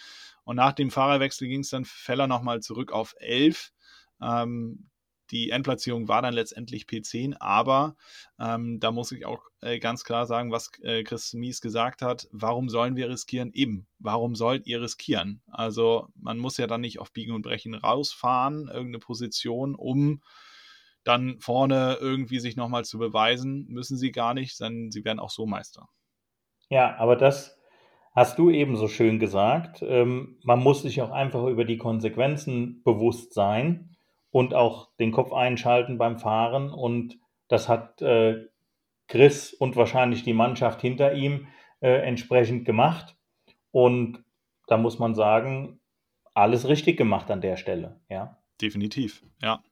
und 0.44 0.56
nach 0.56 0.74
dem 0.74 0.92
Fahrerwechsel 0.92 1.48
ging 1.48 1.62
es 1.62 1.70
dann 1.70 1.86
Feller 1.86 2.28
nochmal 2.28 2.62
zurück 2.62 2.92
auf 2.92 3.16
11. 3.20 3.72
Ähm, 4.22 4.90
die 5.32 5.52
Endplatzierung 5.52 6.08
war 6.08 6.22
dann 6.22 6.34
letztendlich 6.34 6.86
P10, 6.86 7.36
aber 7.40 7.96
ähm, 8.40 8.80
da 8.80 8.92
muss 8.92 9.12
ich 9.12 9.26
auch 9.26 9.44
äh, 9.62 9.78
ganz 9.78 10.04
klar 10.04 10.26
sagen, 10.26 10.52
was 10.52 10.72
äh, 10.82 11.04
Chris 11.04 11.34
Mies 11.34 11.62
gesagt 11.62 12.02
hat, 12.02 12.28
warum 12.32 12.70
sollen 12.70 12.96
wir 12.96 13.10
riskieren? 13.10 13.52
Eben, 13.54 13.86
warum 14.00 14.36
sollt 14.36 14.66
ihr 14.66 14.82
riskieren? 14.82 15.42
Also 15.52 16.08
man 16.16 16.40
muss 16.40 16.58
ja 16.58 16.66
dann 16.66 16.82
nicht 16.82 17.00
auf 17.00 17.12
Biegen 17.12 17.36
und 17.36 17.44
Brechen 17.44 17.76
rausfahren, 17.76 18.68
irgendeine 18.68 19.00
Position, 19.00 19.76
um 19.76 20.22
dann 21.04 21.40
vorne 21.40 21.98
irgendwie 22.00 22.40
sich 22.40 22.56
nochmal 22.56 22.86
zu 22.86 22.98
beweisen, 22.98 23.66
müssen 23.70 23.98
sie 23.98 24.12
gar 24.12 24.34
nicht, 24.34 24.60
denn 24.60 24.92
sie 24.92 25.06
werden 25.06 25.20
auch 25.20 25.30
so 25.30 25.46
Meister. 25.46 25.88
Ja, 26.70 26.96
aber 26.98 27.16
das 27.16 27.58
hast 28.14 28.38
du 28.38 28.50
eben 28.50 28.76
so 28.76 28.88
schön 28.88 29.20
gesagt. 29.20 29.82
Ähm, 29.82 30.38
man 30.44 30.60
muss 30.60 30.82
sich 30.82 31.02
auch 31.02 31.12
einfach 31.12 31.46
über 31.46 31.66
die 31.66 31.78
Konsequenzen 31.78 32.84
bewusst 32.84 33.34
sein 33.34 33.96
und 34.32 34.54
auch 34.54 34.90
den 35.00 35.12
Kopf 35.12 35.34
einschalten 35.34 35.98
beim 35.98 36.20
Fahren. 36.20 36.70
Und 36.70 37.18
das 37.48 37.70
hat 37.70 38.02
äh, 38.02 38.46
Chris 39.08 39.54
und 39.54 39.76
wahrscheinlich 39.76 40.24
die 40.24 40.34
Mannschaft 40.34 40.82
hinter 40.82 41.14
ihm 41.14 41.48
äh, 41.80 41.90
entsprechend 41.90 42.66
gemacht. 42.66 43.16
Und 43.72 44.24
da 44.68 44.78
muss 44.78 45.00
man 45.00 45.16
sagen, 45.16 45.80
alles 46.34 46.68
richtig 46.68 46.98
gemacht 46.98 47.32
an 47.32 47.42
der 47.42 47.58
Stelle, 47.58 48.00
ja. 48.10 48.38
Definitiv, 48.62 49.24
ja. 49.42 49.64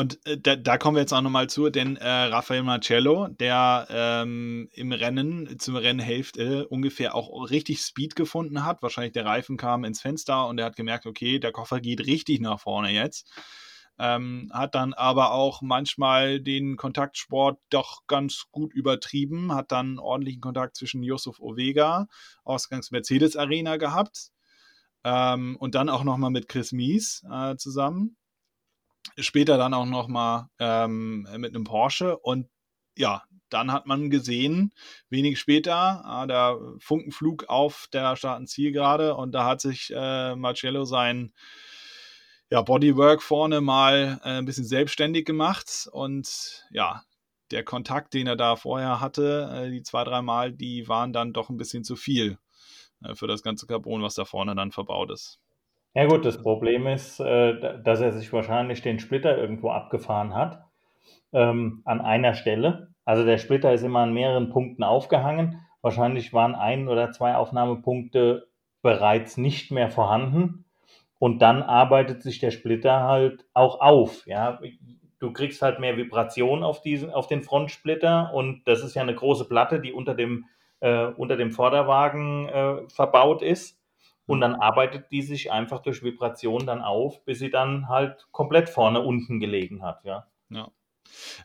Und 0.00 0.24
äh, 0.28 0.38
da, 0.38 0.54
da, 0.54 0.78
kommen 0.78 0.94
wir 0.94 1.00
jetzt 1.00 1.12
auch 1.12 1.22
nochmal 1.22 1.48
zu, 1.50 1.70
denn 1.70 1.96
äh, 1.96 2.08
Rafael 2.08 2.62
Marcello, 2.62 3.26
der 3.26 3.88
ähm, 3.90 4.68
im 4.72 4.92
Rennen, 4.92 5.58
zum 5.58 5.74
Rennhälfte 5.74 6.68
ungefähr 6.68 7.16
auch 7.16 7.50
richtig 7.50 7.80
Speed 7.80 8.14
gefunden 8.14 8.64
hat, 8.64 8.80
wahrscheinlich 8.80 9.14
der 9.14 9.24
Reifen 9.24 9.56
kam 9.56 9.82
ins 9.82 10.00
Fenster 10.00 10.46
und 10.46 10.58
er 10.58 10.66
hat 10.66 10.76
gemerkt, 10.76 11.04
okay, 11.04 11.40
der 11.40 11.50
Koffer 11.50 11.80
geht 11.80 12.06
richtig 12.06 12.40
nach 12.40 12.60
vorne 12.60 12.92
jetzt. 12.92 13.28
Ähm, 13.98 14.52
hat 14.54 14.76
dann 14.76 14.94
aber 14.94 15.32
auch 15.32 15.62
manchmal 15.62 16.38
den 16.38 16.76
Kontaktsport 16.76 17.58
doch 17.68 18.06
ganz 18.06 18.44
gut 18.52 18.72
übertrieben, 18.74 19.52
hat 19.52 19.72
dann 19.72 19.98
ordentlichen 19.98 20.40
Kontakt 20.40 20.76
zwischen 20.76 21.02
Yusuf 21.02 21.40
Ovega, 21.40 22.06
Ausgangs 22.44 22.92
Mercedes 22.92 23.34
Arena 23.34 23.78
gehabt. 23.78 24.30
Ähm, 25.02 25.56
und 25.58 25.74
dann 25.74 25.88
auch 25.88 26.04
nochmal 26.04 26.30
mit 26.30 26.46
Chris 26.46 26.70
Mies 26.70 27.24
äh, 27.28 27.56
zusammen 27.56 28.16
später 29.18 29.56
dann 29.56 29.74
auch 29.74 29.86
noch 29.86 30.08
mal 30.08 30.50
ähm, 30.58 31.26
mit 31.36 31.54
einem 31.54 31.64
Porsche 31.64 32.18
und 32.18 32.48
ja, 32.96 33.22
dann 33.48 33.72
hat 33.72 33.86
man 33.86 34.10
gesehen, 34.10 34.72
wenig 35.08 35.38
später, 35.38 36.22
äh, 36.24 36.26
der 36.26 36.58
Funkenflug 36.80 37.48
auf 37.48 37.88
der 37.92 38.16
starken 38.16 38.46
Zielgerade 38.46 39.14
und 39.14 39.32
da 39.32 39.44
hat 39.44 39.60
sich 39.60 39.92
äh, 39.94 40.34
Marcello 40.34 40.84
sein 40.84 41.32
ja, 42.50 42.62
Bodywork 42.62 43.22
vorne 43.22 43.60
mal 43.60 44.20
äh, 44.24 44.38
ein 44.38 44.44
bisschen 44.44 44.64
selbstständig 44.64 45.26
gemacht 45.26 45.88
und 45.92 46.66
ja, 46.70 47.02
der 47.50 47.64
Kontakt, 47.64 48.14
den 48.14 48.26
er 48.26 48.36
da 48.36 48.56
vorher 48.56 49.00
hatte, 49.00 49.50
äh, 49.52 49.70
die 49.70 49.82
zwei, 49.82 50.04
drei 50.04 50.22
Mal, 50.22 50.52
die 50.52 50.88
waren 50.88 51.12
dann 51.12 51.32
doch 51.32 51.50
ein 51.50 51.56
bisschen 51.56 51.84
zu 51.84 51.96
viel 51.96 52.38
äh, 53.02 53.14
für 53.14 53.26
das 53.26 53.42
ganze 53.42 53.66
Carbon, 53.66 54.02
was 54.02 54.14
da 54.14 54.24
vorne 54.24 54.54
dann 54.54 54.72
verbaut 54.72 55.10
ist. 55.10 55.40
Ja 55.94 56.06
gut, 56.06 56.24
das 56.24 56.40
Problem 56.42 56.86
ist, 56.86 57.18
äh, 57.20 57.82
dass 57.82 58.00
er 58.00 58.12
sich 58.12 58.32
wahrscheinlich 58.32 58.82
den 58.82 58.98
Splitter 59.00 59.36
irgendwo 59.36 59.70
abgefahren 59.70 60.34
hat 60.34 60.62
ähm, 61.32 61.82
an 61.84 62.00
einer 62.00 62.34
Stelle. 62.34 62.94
Also 63.04 63.24
der 63.24 63.38
Splitter 63.38 63.72
ist 63.72 63.82
immer 63.82 64.00
an 64.00 64.14
mehreren 64.14 64.50
Punkten 64.50 64.84
aufgehangen. 64.84 65.60
Wahrscheinlich 65.82 66.32
waren 66.32 66.54
ein 66.54 66.88
oder 66.88 67.12
zwei 67.12 67.36
Aufnahmepunkte 67.36 68.48
bereits 68.82 69.36
nicht 69.36 69.70
mehr 69.72 69.90
vorhanden. 69.90 70.66
Und 71.18 71.42
dann 71.42 71.62
arbeitet 71.62 72.22
sich 72.22 72.38
der 72.38 72.50
Splitter 72.52 73.02
halt 73.04 73.46
auch 73.54 73.80
auf. 73.80 74.26
Ja, 74.26 74.60
du 75.20 75.32
kriegst 75.32 75.62
halt 75.62 75.80
mehr 75.80 75.96
Vibration 75.96 76.62
auf 76.62 76.80
diesen, 76.80 77.10
auf 77.10 77.26
den 77.26 77.42
Frontsplitter 77.42 78.32
und 78.34 78.62
das 78.66 78.84
ist 78.84 78.94
ja 78.94 79.02
eine 79.02 79.14
große 79.14 79.46
Platte, 79.46 79.80
die 79.80 79.92
unter 79.92 80.14
dem, 80.14 80.46
äh, 80.80 81.06
unter 81.06 81.36
dem 81.36 81.50
Vorderwagen 81.50 82.48
äh, 82.48 82.88
verbaut 82.88 83.42
ist. 83.42 83.77
Und 84.28 84.42
dann 84.42 84.56
arbeitet 84.56 85.10
die 85.10 85.22
sich 85.22 85.50
einfach 85.50 85.80
durch 85.80 86.02
Vibration 86.02 86.66
dann 86.66 86.82
auf, 86.82 87.24
bis 87.24 87.38
sie 87.38 87.50
dann 87.50 87.88
halt 87.88 88.28
komplett 88.30 88.68
vorne 88.68 89.00
unten 89.00 89.40
gelegen 89.40 89.82
hat, 89.82 90.04
ja. 90.04 90.26
Ja. 90.50 90.70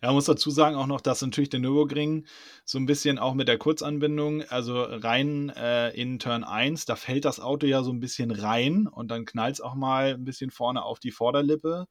Ja, 0.01 0.09
man 0.09 0.15
muss 0.15 0.25
dazu 0.25 0.49
sagen 0.51 0.75
auch 0.75 0.87
noch, 0.87 0.99
dass 0.99 1.21
natürlich 1.21 1.49
der 1.49 1.61
Nürburgring 1.61 2.27
so 2.65 2.77
ein 2.77 2.85
bisschen 2.85 3.17
auch 3.17 3.33
mit 3.33 3.47
der 3.47 3.57
Kurzanbindung, 3.57 4.43
also 4.49 4.83
rein 4.83 5.47
äh, 5.55 5.91
in 5.91 6.19
Turn 6.19 6.43
1, 6.43 6.85
da 6.85 6.97
fällt 6.97 7.23
das 7.23 7.39
Auto 7.39 7.65
ja 7.65 7.83
so 7.83 7.91
ein 7.93 8.01
bisschen 8.01 8.31
rein 8.31 8.87
und 8.87 9.09
dann 9.11 9.23
knallt 9.23 9.53
es 9.53 9.61
auch 9.61 9.75
mal 9.75 10.15
ein 10.15 10.25
bisschen 10.25 10.51
vorne 10.51 10.83
auf 10.83 10.99
die 10.99 11.11
Vorderlippe 11.11 11.85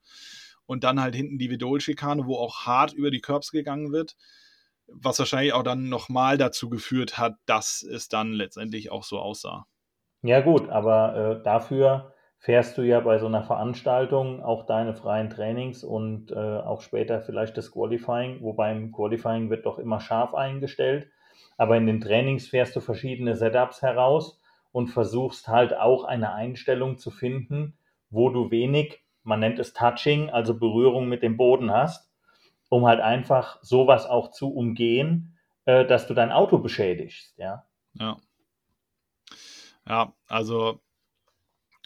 und 0.66 0.84
dann 0.84 1.00
halt 1.00 1.14
hinten 1.14 1.38
die 1.38 1.48
Vidol-Schikane, 1.48 2.26
wo 2.26 2.36
auch 2.36 2.66
hart 2.66 2.92
über 2.92 3.10
die 3.10 3.22
Curbs 3.22 3.50
gegangen 3.50 3.92
wird, 3.92 4.16
was 4.86 5.18
wahrscheinlich 5.18 5.54
auch 5.54 5.62
dann 5.62 5.88
nochmal 5.88 6.36
dazu 6.36 6.68
geführt 6.68 7.16
hat, 7.16 7.36
dass 7.46 7.82
es 7.82 8.08
dann 8.08 8.32
letztendlich 8.32 8.92
auch 8.92 9.04
so 9.04 9.18
aussah. 9.18 9.66
Ja 10.22 10.40
gut, 10.40 10.68
aber 10.68 11.38
äh, 11.40 11.42
dafür 11.42 12.12
fährst 12.38 12.78
du 12.78 12.82
ja 12.82 13.00
bei 13.00 13.18
so 13.18 13.26
einer 13.26 13.42
Veranstaltung 13.42 14.42
auch 14.42 14.66
deine 14.66 14.94
freien 14.94 15.30
Trainings 15.30 15.84
und 15.84 16.30
äh, 16.32 16.34
auch 16.36 16.80
später 16.80 17.20
vielleicht 17.20 17.56
das 17.56 17.72
Qualifying, 17.72 18.40
wobei 18.42 18.72
im 18.72 18.92
Qualifying 18.92 19.50
wird 19.50 19.66
doch 19.66 19.78
immer 19.78 20.00
scharf 20.00 20.34
eingestellt. 20.34 21.08
Aber 21.56 21.76
in 21.76 21.86
den 21.86 22.00
Trainings 22.00 22.48
fährst 22.48 22.74
du 22.76 22.80
verschiedene 22.80 23.36
Setups 23.36 23.82
heraus 23.82 24.40
und 24.72 24.88
versuchst 24.88 25.48
halt 25.48 25.76
auch 25.76 26.04
eine 26.04 26.32
Einstellung 26.32 26.98
zu 26.98 27.10
finden, 27.10 27.76
wo 28.10 28.28
du 28.30 28.50
wenig, 28.50 29.02
man 29.24 29.40
nennt 29.40 29.58
es 29.58 29.72
Touching, 29.72 30.30
also 30.30 30.58
Berührung 30.58 31.08
mit 31.08 31.22
dem 31.22 31.36
Boden 31.36 31.72
hast, 31.72 32.10
um 32.68 32.86
halt 32.86 33.00
einfach 33.00 33.58
sowas 33.62 34.06
auch 34.06 34.30
zu 34.30 34.52
umgehen, 34.54 35.36
äh, 35.64 35.84
dass 35.84 36.06
du 36.06 36.14
dein 36.14 36.32
Auto 36.32 36.58
beschädigst, 36.58 37.36
ja. 37.38 37.64
Ja. 37.94 38.16
Ja, 39.86 40.14
also 40.28 40.80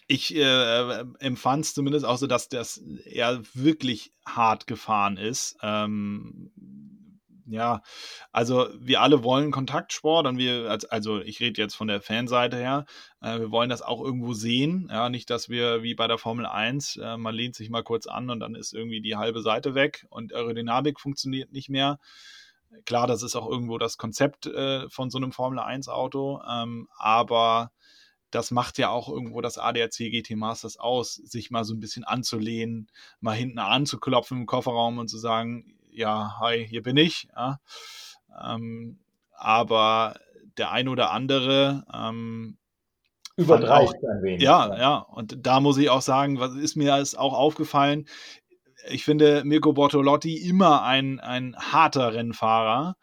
ich 0.09 0.35
äh, 0.37 1.05
empfand 1.19 1.65
es 1.65 1.75
zumindest 1.75 2.05
auch 2.05 2.19
so, 2.19 2.27
dass 2.27 2.49
das 2.49 2.79
eher 2.79 3.43
wirklich 3.55 4.13
hart 4.25 4.67
gefahren 4.67 5.17
ist. 5.17 5.57
Ähm, 5.63 6.53
ja, 7.49 7.83
also 8.33 8.69
wir 8.79 9.01
alle 9.03 9.23
wollen 9.23 9.53
Kontaktsport 9.53 10.27
und 10.27 10.37
wir, 10.37 10.79
also 10.91 11.21
ich 11.21 11.41
rede 11.41 11.61
jetzt 11.63 11.77
von 11.77 11.87
der 11.87 12.01
Fanseite 12.01 12.57
her, 12.57 12.87
äh, 13.21 13.39
wir 13.39 13.51
wollen 13.51 13.71
das 13.71 13.83
auch 13.83 14.03
irgendwo 14.03 14.33
sehen. 14.33 14.89
Ja, 14.91 15.09
nicht, 15.09 15.31
dass 15.31 15.49
wir 15.49 15.83
wie 15.83 15.95
bei 15.95 16.09
der 16.09 16.19
Formel 16.19 16.47
1, 16.47 16.97
äh, 16.97 17.17
man 17.17 17.35
lehnt 17.35 17.55
sich 17.55 17.71
mal 17.71 17.85
kurz 17.85 18.07
an 18.07 18.31
und 18.31 18.41
dann 18.41 18.55
ist 18.57 18.75
irgendwie 18.75 19.01
die 19.01 19.17
halbe 19.17 19.43
Seite 19.43 19.75
weg 19.75 20.07
und 20.11 20.35
Aerodynamik 20.35 21.01
funktioniert 21.01 21.53
nicht 21.53 21.69
mehr. 21.69 21.99
Klar, 22.85 23.07
das 23.07 23.23
ist 23.23 23.37
auch 23.37 23.49
irgendwo 23.49 23.79
das 23.79 23.97
Konzept 23.97 24.47
äh, 24.47 24.89
von 24.91 25.11
so 25.11 25.19
einem 25.19 25.33
Formel 25.33 25.61
1 25.61 25.89
Auto, 25.89 26.43
ähm, 26.49 26.89
aber 26.97 27.71
das 28.31 28.51
macht 28.51 28.79
ja 28.79 28.91
auch 28.91 29.09
irgendwo 29.09 29.41
das 29.41 29.59
ADAC 29.59 30.11
GT 30.11 30.37
Masters 30.37 30.79
aus, 30.79 31.15
sich 31.15 31.51
mal 31.51 31.65
so 31.65 31.75
ein 31.75 31.81
bisschen 31.81 32.05
anzulehnen, 32.05 32.91
mal 33.21 33.37
hinten 33.37 33.59
anzuklopfen 33.59 34.39
im 34.39 34.47
Kofferraum 34.47 34.99
und 34.99 35.09
zu 35.09 35.19
sagen, 35.19 35.77
ja, 35.91 36.39
hi, 36.41 36.67
hier 36.67 36.83
bin 36.83 36.97
ich. 36.97 37.29
Ja. 37.35 37.61
Ähm, 38.45 38.99
aber 39.33 40.19
der 40.59 40.71
ein 40.71 40.89
oder 40.89 41.11
andere 41.11 41.85
ähm, 41.93 42.59
übertreibt 43.37 43.95
ein 43.95 44.23
wenig. 44.23 44.43
Ja, 44.43 44.77
ja, 44.77 44.97
und 44.97 45.47
da 45.47 45.61
muss 45.61 45.79
ich 45.79 45.91
auch 45.91 46.03
sagen, 46.03 46.41
was 46.41 46.55
ist 46.55 46.77
mir 46.77 46.99
ist 46.99 47.19
auch 47.19 47.35
aufgefallen, 47.35 48.07
ich 48.89 49.05
finde 49.05 49.43
Mirko 49.45 49.73
Bortolotti 49.73 50.37
immer 50.37 50.83
ein, 50.83 51.19
ein 51.21 51.57
harter 51.57 52.15
Rennfahrer, 52.15 52.97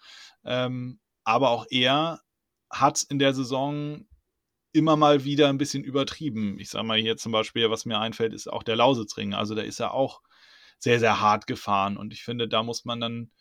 ähm, 0.45 0.99
aber 1.24 1.49
auch 1.49 1.65
er 1.69 2.21
hat 2.69 3.03
in 3.03 3.19
der 3.19 3.34
Saison 3.34 4.05
immer 4.74 4.97
mal 4.97 5.24
wieder 5.24 5.49
ein 5.49 5.57
bisschen 5.57 5.84
übertrieben. 5.84 6.59
Ich 6.59 6.69
sage 6.69 6.86
mal 6.86 6.99
hier 6.99 7.15
zum 7.15 7.32
Beispiel, 7.32 7.69
was 7.69 7.86
mir 7.86 7.99
einfällt, 7.99 8.34
ist 8.34 8.51
auch 8.51 8.63
der 8.63 8.76
Lausitzring. 8.76 9.34
Also 9.34 9.55
da 9.55 9.61
ist 9.61 9.80
er 9.80 9.93
auch 9.93 10.21
sehr, 10.80 10.99
sehr 10.99 11.21
hart 11.21 11.47
gefahren. 11.47 11.95
Und 11.95 12.11
ich 12.11 12.24
finde, 12.24 12.47
da 12.47 12.63
muss 12.63 12.84
man 12.84 12.99
dann 12.99 13.32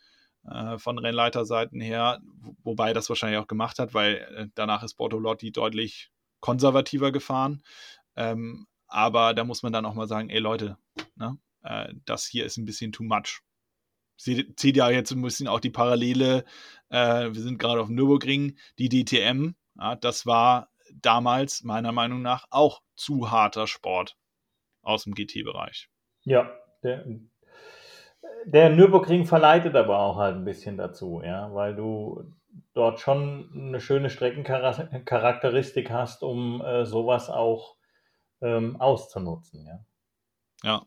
äh, 0.49 0.77
von 0.77 0.97
Rennleiterseiten 0.97 1.81
her, 1.81 2.21
wobei 2.63 2.93
das 2.93 3.09
wahrscheinlich 3.09 3.39
auch 3.39 3.47
gemacht 3.47 3.79
hat, 3.79 3.93
weil 3.93 4.15
äh, 4.35 4.47
danach 4.55 4.83
ist 4.83 4.95
Bortolotti 4.95 5.51
deutlich 5.51 6.11
konservativer 6.39 7.11
gefahren. 7.11 7.63
Ähm, 8.15 8.67
aber 8.87 9.33
da 9.33 9.43
muss 9.43 9.63
man 9.63 9.73
dann 9.73 9.85
auch 9.85 9.95
mal 9.95 10.07
sagen, 10.07 10.29
ey 10.29 10.39
Leute, 10.39 10.77
ne, 11.15 11.37
äh, 11.63 11.93
das 12.05 12.25
hier 12.25 12.45
ist 12.45 12.57
ein 12.57 12.65
bisschen 12.65 12.91
too 12.91 13.03
much. 13.03 13.41
Zieht 14.17 14.77
ja 14.77 14.89
jetzt 14.89 15.11
ein 15.11 15.21
bisschen 15.21 15.47
auch 15.47 15.59
die 15.59 15.71
Parallele, 15.71 16.45
äh, 16.89 17.33
wir 17.33 17.41
sind 17.41 17.57
gerade 17.57 17.81
auf 17.81 17.87
dem 17.87 17.95
Nürburgring, 17.95 18.57
die 18.77 18.87
DTM, 18.87 19.55
ja, 19.79 19.95
das 19.95 20.25
war 20.25 20.69
damals 21.01 21.63
meiner 21.63 21.91
Meinung 21.91 22.21
nach 22.21 22.45
auch 22.49 22.81
zu 22.95 23.31
harter 23.31 23.67
Sport 23.67 24.17
aus 24.81 25.03
dem 25.03 25.13
GT-Bereich. 25.13 25.89
Ja, 26.23 26.51
der, 26.83 27.05
der 28.45 28.69
Nürburgring 28.69 29.25
verleitet 29.25 29.75
aber 29.75 29.99
auch 29.99 30.17
halt 30.17 30.35
ein 30.35 30.45
bisschen 30.45 30.77
dazu, 30.77 31.21
ja, 31.23 31.53
weil 31.53 31.75
du 31.75 32.23
dort 32.73 32.99
schon 32.99 33.51
eine 33.55 33.79
schöne 33.79 34.09
Streckencharakteristik 34.09 35.89
hast, 35.89 36.23
um 36.23 36.61
äh, 36.61 36.85
sowas 36.85 37.29
auch 37.29 37.75
ähm, 38.41 38.79
auszunutzen, 38.79 39.65
ja. 39.65 39.85
Ja. 40.63 40.85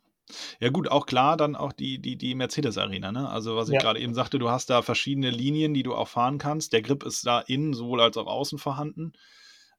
Ja, 0.58 0.70
gut, 0.70 0.90
auch 0.90 1.06
klar, 1.06 1.36
dann 1.36 1.54
auch 1.54 1.72
die, 1.72 2.00
die, 2.00 2.16
die 2.16 2.34
Mercedes-Arena, 2.34 3.12
ne? 3.12 3.28
Also, 3.28 3.54
was 3.54 3.68
ich 3.68 3.74
ja. 3.74 3.80
gerade 3.80 4.00
eben 4.00 4.12
sagte, 4.12 4.40
du 4.40 4.50
hast 4.50 4.70
da 4.70 4.82
verschiedene 4.82 5.30
Linien, 5.30 5.72
die 5.72 5.84
du 5.84 5.94
auch 5.94 6.08
fahren 6.08 6.38
kannst. 6.38 6.72
Der 6.72 6.82
Grip 6.82 7.04
ist 7.04 7.24
da 7.24 7.38
innen 7.38 7.74
sowohl 7.74 8.00
als 8.00 8.16
auch 8.16 8.26
außen 8.26 8.58
vorhanden. 8.58 9.12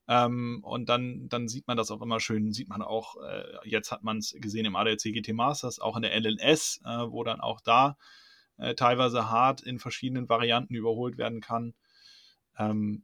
Ähm, 0.07 0.61
und 0.63 0.87
dann, 0.87 1.27
dann 1.27 1.47
sieht 1.47 1.67
man 1.67 1.75
das 1.75 1.91
auch 1.91 2.01
immer 2.01 2.19
schön, 2.19 2.53
sieht 2.53 2.69
man 2.69 2.81
auch, 2.81 3.17
äh, 3.21 3.43
jetzt 3.65 3.91
hat 3.91 4.03
man 4.03 4.17
es 4.17 4.33
gesehen 4.39 4.65
im 4.65 4.75
ADAC 4.75 5.03
GT 5.13 5.33
Masters, 5.33 5.79
auch 5.79 5.97
in 5.97 6.03
der 6.03 6.15
LLS, 6.17 6.81
äh, 6.85 6.89
wo 7.09 7.23
dann 7.23 7.41
auch 7.41 7.59
da 7.59 7.97
äh, 8.57 8.73
teilweise 8.75 9.29
hart 9.29 9.61
in 9.61 9.79
verschiedenen 9.79 10.29
Varianten 10.29 10.75
überholt 10.75 11.17
werden 11.17 11.41
kann. 11.41 11.73
Ähm, 12.57 13.03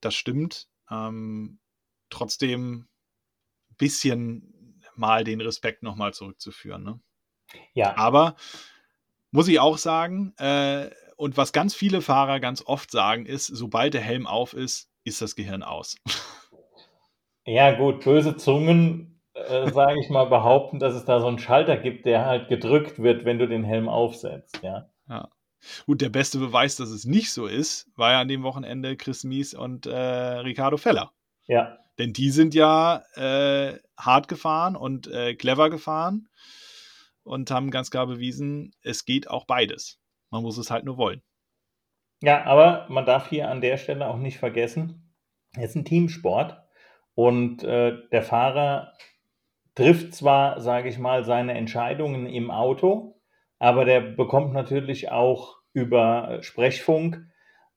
das 0.00 0.14
stimmt. 0.14 0.68
Ähm, 0.90 1.58
trotzdem 2.10 2.88
ein 3.70 3.76
bisschen 3.76 4.82
mal 4.94 5.24
den 5.24 5.40
Respekt 5.40 5.82
nochmal 5.82 6.14
zurückzuführen. 6.14 6.82
Ne? 6.82 7.00
Ja. 7.72 7.96
Aber 7.96 8.36
muss 9.30 9.48
ich 9.48 9.60
auch 9.60 9.78
sagen, 9.78 10.34
äh, 10.38 10.90
und 11.16 11.36
was 11.36 11.52
ganz 11.52 11.74
viele 11.74 12.00
Fahrer 12.00 12.40
ganz 12.40 12.62
oft 12.64 12.90
sagen, 12.90 13.26
ist, 13.26 13.46
sobald 13.46 13.94
der 13.94 14.00
Helm 14.00 14.26
auf 14.26 14.54
ist, 14.54 14.87
ist 15.08 15.20
das 15.20 15.34
Gehirn 15.34 15.62
aus. 15.62 15.96
Ja, 17.50 17.74
gut, 17.74 18.04
böse 18.04 18.36
Zungen, 18.36 19.22
äh, 19.32 19.70
sage 19.72 19.98
ich 20.02 20.10
mal, 20.10 20.26
behaupten, 20.26 20.78
dass 20.78 20.94
es 20.94 21.06
da 21.06 21.18
so 21.18 21.28
einen 21.28 21.38
Schalter 21.38 21.78
gibt, 21.78 22.04
der 22.04 22.26
halt 22.26 22.48
gedrückt 22.48 23.02
wird, 23.02 23.24
wenn 23.24 23.38
du 23.38 23.48
den 23.48 23.64
Helm 23.64 23.88
aufsetzt, 23.88 24.60
ja. 24.62 24.90
Ja. 25.08 25.30
Gut, 25.86 26.02
der 26.02 26.10
beste 26.10 26.38
Beweis, 26.38 26.76
dass 26.76 26.90
es 26.90 27.06
nicht 27.06 27.32
so 27.32 27.46
ist, 27.46 27.90
war 27.96 28.12
ja 28.12 28.20
an 28.20 28.28
dem 28.28 28.42
Wochenende 28.42 28.98
Chris 28.98 29.24
Mies 29.24 29.54
und 29.54 29.86
äh, 29.86 29.96
Ricardo 29.96 30.76
Feller. 30.76 31.10
Ja. 31.46 31.78
Denn 31.98 32.12
die 32.12 32.30
sind 32.30 32.54
ja 32.54 33.02
äh, 33.14 33.78
hart 33.98 34.28
gefahren 34.28 34.76
und 34.76 35.06
äh, 35.08 35.34
clever 35.34 35.70
gefahren 35.70 36.28
und 37.22 37.50
haben 37.50 37.70
ganz 37.70 37.90
klar 37.90 38.06
bewiesen, 38.06 38.72
es 38.82 39.06
geht 39.06 39.28
auch 39.30 39.46
beides. 39.46 39.98
Man 40.30 40.42
muss 40.42 40.58
es 40.58 40.70
halt 40.70 40.84
nur 40.84 40.98
wollen. 40.98 41.22
Ja, 42.20 42.44
aber 42.44 42.86
man 42.88 43.06
darf 43.06 43.28
hier 43.28 43.48
an 43.48 43.60
der 43.60 43.76
Stelle 43.76 44.08
auch 44.08 44.16
nicht 44.16 44.38
vergessen, 44.38 45.14
es 45.56 45.70
ist 45.70 45.76
ein 45.76 45.84
Teamsport 45.84 46.60
und 47.14 47.62
äh, 47.64 47.96
der 48.10 48.22
Fahrer 48.22 48.92
trifft 49.74 50.14
zwar, 50.14 50.60
sage 50.60 50.88
ich 50.88 50.98
mal, 50.98 51.24
seine 51.24 51.54
Entscheidungen 51.54 52.26
im 52.26 52.50
Auto, 52.50 53.20
aber 53.58 53.84
der 53.84 54.00
bekommt 54.00 54.52
natürlich 54.52 55.10
auch 55.10 55.58
über 55.72 56.42
Sprechfunk 56.42 57.24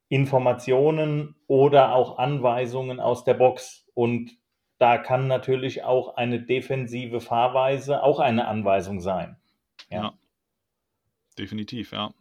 Informationen 0.09 1.35
oder 1.47 1.95
auch 1.95 2.17
Anweisungen 2.17 2.99
aus 2.99 3.23
der 3.23 3.35
Box. 3.35 3.89
Und 3.93 4.31
da 4.77 4.97
kann 4.97 5.27
natürlich 5.27 5.83
auch 5.85 6.17
eine 6.17 6.41
defensive 6.41 7.21
Fahrweise 7.21 8.03
auch 8.03 8.19
eine 8.19 8.47
Anweisung 8.47 8.99
sein. 8.99 9.37
Ja, 9.89 10.03
ja 10.03 10.13
definitiv, 11.37 11.91
ja. 11.91 12.13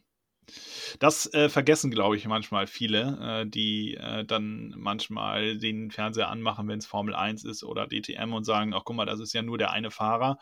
Das 0.99 1.33
äh, 1.33 1.49
vergessen, 1.49 1.91
glaube 1.91 2.17
ich, 2.17 2.27
manchmal 2.27 2.67
viele, 2.67 3.43
äh, 3.43 3.47
die 3.49 3.95
äh, 3.95 4.25
dann 4.25 4.75
manchmal 4.77 5.59
den 5.59 5.91
Fernseher 5.91 6.29
anmachen, 6.29 6.69
wenn 6.69 6.79
es 6.79 6.87
Formel 6.87 7.15
1 7.15 7.45
ist 7.45 7.65
oder 7.65 7.87
DTM 7.87 8.33
und 8.33 8.45
sagen, 8.45 8.75
ach 8.75 8.83
guck 8.85 8.97
mal, 8.97 9.07
das 9.07 9.21
ist 9.21 9.33
ja 9.33 9.43
nur 9.43 9.59
der 9.59 9.71
eine 9.71 9.91
Fahrer. 9.91 10.39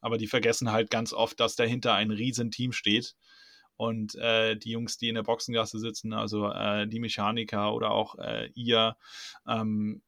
Aber 0.00 0.18
die 0.18 0.26
vergessen 0.28 0.70
halt 0.72 0.90
ganz 0.90 1.12
oft, 1.12 1.40
dass 1.40 1.56
dahinter 1.56 1.94
ein 1.94 2.10
Riesenteam 2.10 2.72
steht. 2.72 3.16
Und 3.76 4.16
äh, 4.16 4.56
die 4.56 4.72
Jungs, 4.72 4.98
die 4.98 5.08
in 5.08 5.14
der 5.14 5.22
Boxengasse 5.22 5.78
sitzen, 5.78 6.12
also 6.12 6.50
äh, 6.50 6.88
die 6.88 6.98
Mechaniker 7.00 7.72
oder 7.74 7.92
auch 7.92 8.16
äh, 8.18 8.50
ihr, 8.54 8.96
ähm, 9.46 10.02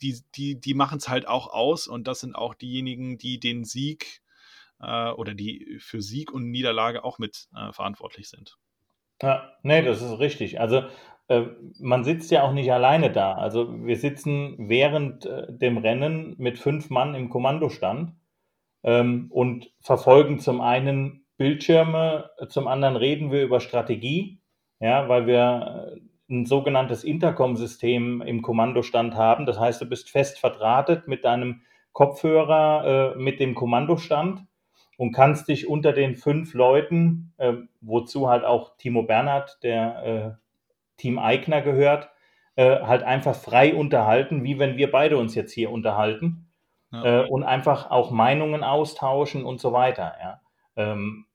die, 0.00 0.20
die, 0.34 0.58
die 0.58 0.74
machen 0.74 0.98
es 0.98 1.08
halt 1.08 1.26
auch 1.28 1.48
aus 1.48 1.86
und 1.86 2.06
das 2.06 2.20
sind 2.20 2.34
auch 2.34 2.54
diejenigen, 2.54 3.18
die 3.18 3.38
den 3.40 3.64
Sieg 3.64 4.20
oder 4.80 5.34
die 5.34 5.78
für 5.78 6.02
Sieg 6.02 6.30
und 6.32 6.50
Niederlage 6.50 7.04
auch 7.04 7.18
mit 7.18 7.48
verantwortlich 7.72 8.28
sind. 8.28 8.58
Ja, 9.22 9.52
nee, 9.62 9.82
das 9.82 10.02
ist 10.02 10.18
richtig. 10.18 10.60
Also 10.60 10.82
äh, 11.28 11.42
man 11.80 12.04
sitzt 12.04 12.30
ja 12.30 12.42
auch 12.42 12.52
nicht 12.52 12.72
alleine 12.72 13.10
da. 13.10 13.34
Also 13.34 13.84
wir 13.84 13.96
sitzen 13.96 14.56
während 14.58 15.26
äh, 15.26 15.46
dem 15.48 15.78
Rennen 15.78 16.34
mit 16.38 16.58
fünf 16.58 16.90
Mann 16.90 17.14
im 17.14 17.30
Kommandostand 17.30 18.12
ähm, 18.82 19.28
und 19.30 19.72
verfolgen 19.80 20.38
zum 20.40 20.60
einen 20.60 21.24
Bildschirme, 21.36 22.30
zum 22.48 22.68
anderen 22.68 22.96
reden 22.96 23.32
wir 23.32 23.42
über 23.42 23.60
Strategie, 23.60 24.40
ja, 24.80 25.08
weil 25.08 25.26
wir 25.26 25.96
äh, 25.96 26.00
ein 26.30 26.46
sogenanntes 26.46 27.04
Intercom-System 27.04 28.22
im 28.22 28.42
Kommandostand 28.42 29.14
haben. 29.14 29.46
Das 29.46 29.58
heißt, 29.58 29.80
du 29.80 29.86
bist 29.86 30.10
fest 30.10 30.38
verdrahtet 30.38 31.08
mit 31.08 31.24
deinem 31.24 31.62
Kopfhörer 31.92 33.14
äh, 33.14 33.18
mit 33.18 33.40
dem 33.40 33.54
Kommandostand 33.54 34.46
und 34.96 35.12
kannst 35.12 35.48
dich 35.48 35.68
unter 35.68 35.92
den 35.92 36.14
fünf 36.14 36.54
Leuten, 36.54 37.32
äh, 37.38 37.54
wozu 37.80 38.28
halt 38.28 38.44
auch 38.44 38.76
Timo 38.76 39.02
Bernhard, 39.02 39.58
der 39.62 40.04
äh, 40.04 41.00
Team 41.00 41.18
Eigner 41.18 41.62
gehört, 41.62 42.10
äh, 42.56 42.80
halt 42.80 43.02
einfach 43.02 43.34
frei 43.34 43.74
unterhalten, 43.74 44.44
wie 44.44 44.58
wenn 44.58 44.76
wir 44.76 44.90
beide 44.90 45.16
uns 45.18 45.34
jetzt 45.34 45.52
hier 45.52 45.70
unterhalten 45.70 46.46
ja. 46.92 47.22
Äh, 47.22 47.28
und 47.28 47.42
einfach 47.42 47.90
auch 47.90 48.10
Meinungen 48.10 48.62
austauschen 48.62 49.44
und 49.44 49.60
so 49.60 49.72
weiter. 49.72 50.14
Ja. 50.22 50.40
Ähm, 50.76 51.26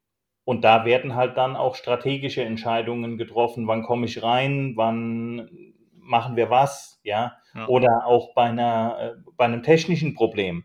und 0.44 0.64
da 0.64 0.84
werden 0.84 1.14
halt 1.14 1.36
dann 1.36 1.54
auch 1.56 1.74
strategische 1.74 2.42
Entscheidungen 2.42 3.18
getroffen, 3.18 3.66
wann 3.66 3.82
komme 3.82 4.06
ich 4.06 4.22
rein, 4.22 4.72
wann 4.76 5.74
machen 5.92 6.36
wir 6.36 6.50
was, 6.50 7.00
ja, 7.04 7.36
ja. 7.54 7.66
oder 7.68 8.06
auch 8.06 8.34
bei 8.34 8.44
einer 8.44 8.96
äh, 9.00 9.30
bei 9.36 9.44
einem 9.44 9.62
technischen 9.62 10.14
Problem 10.14 10.64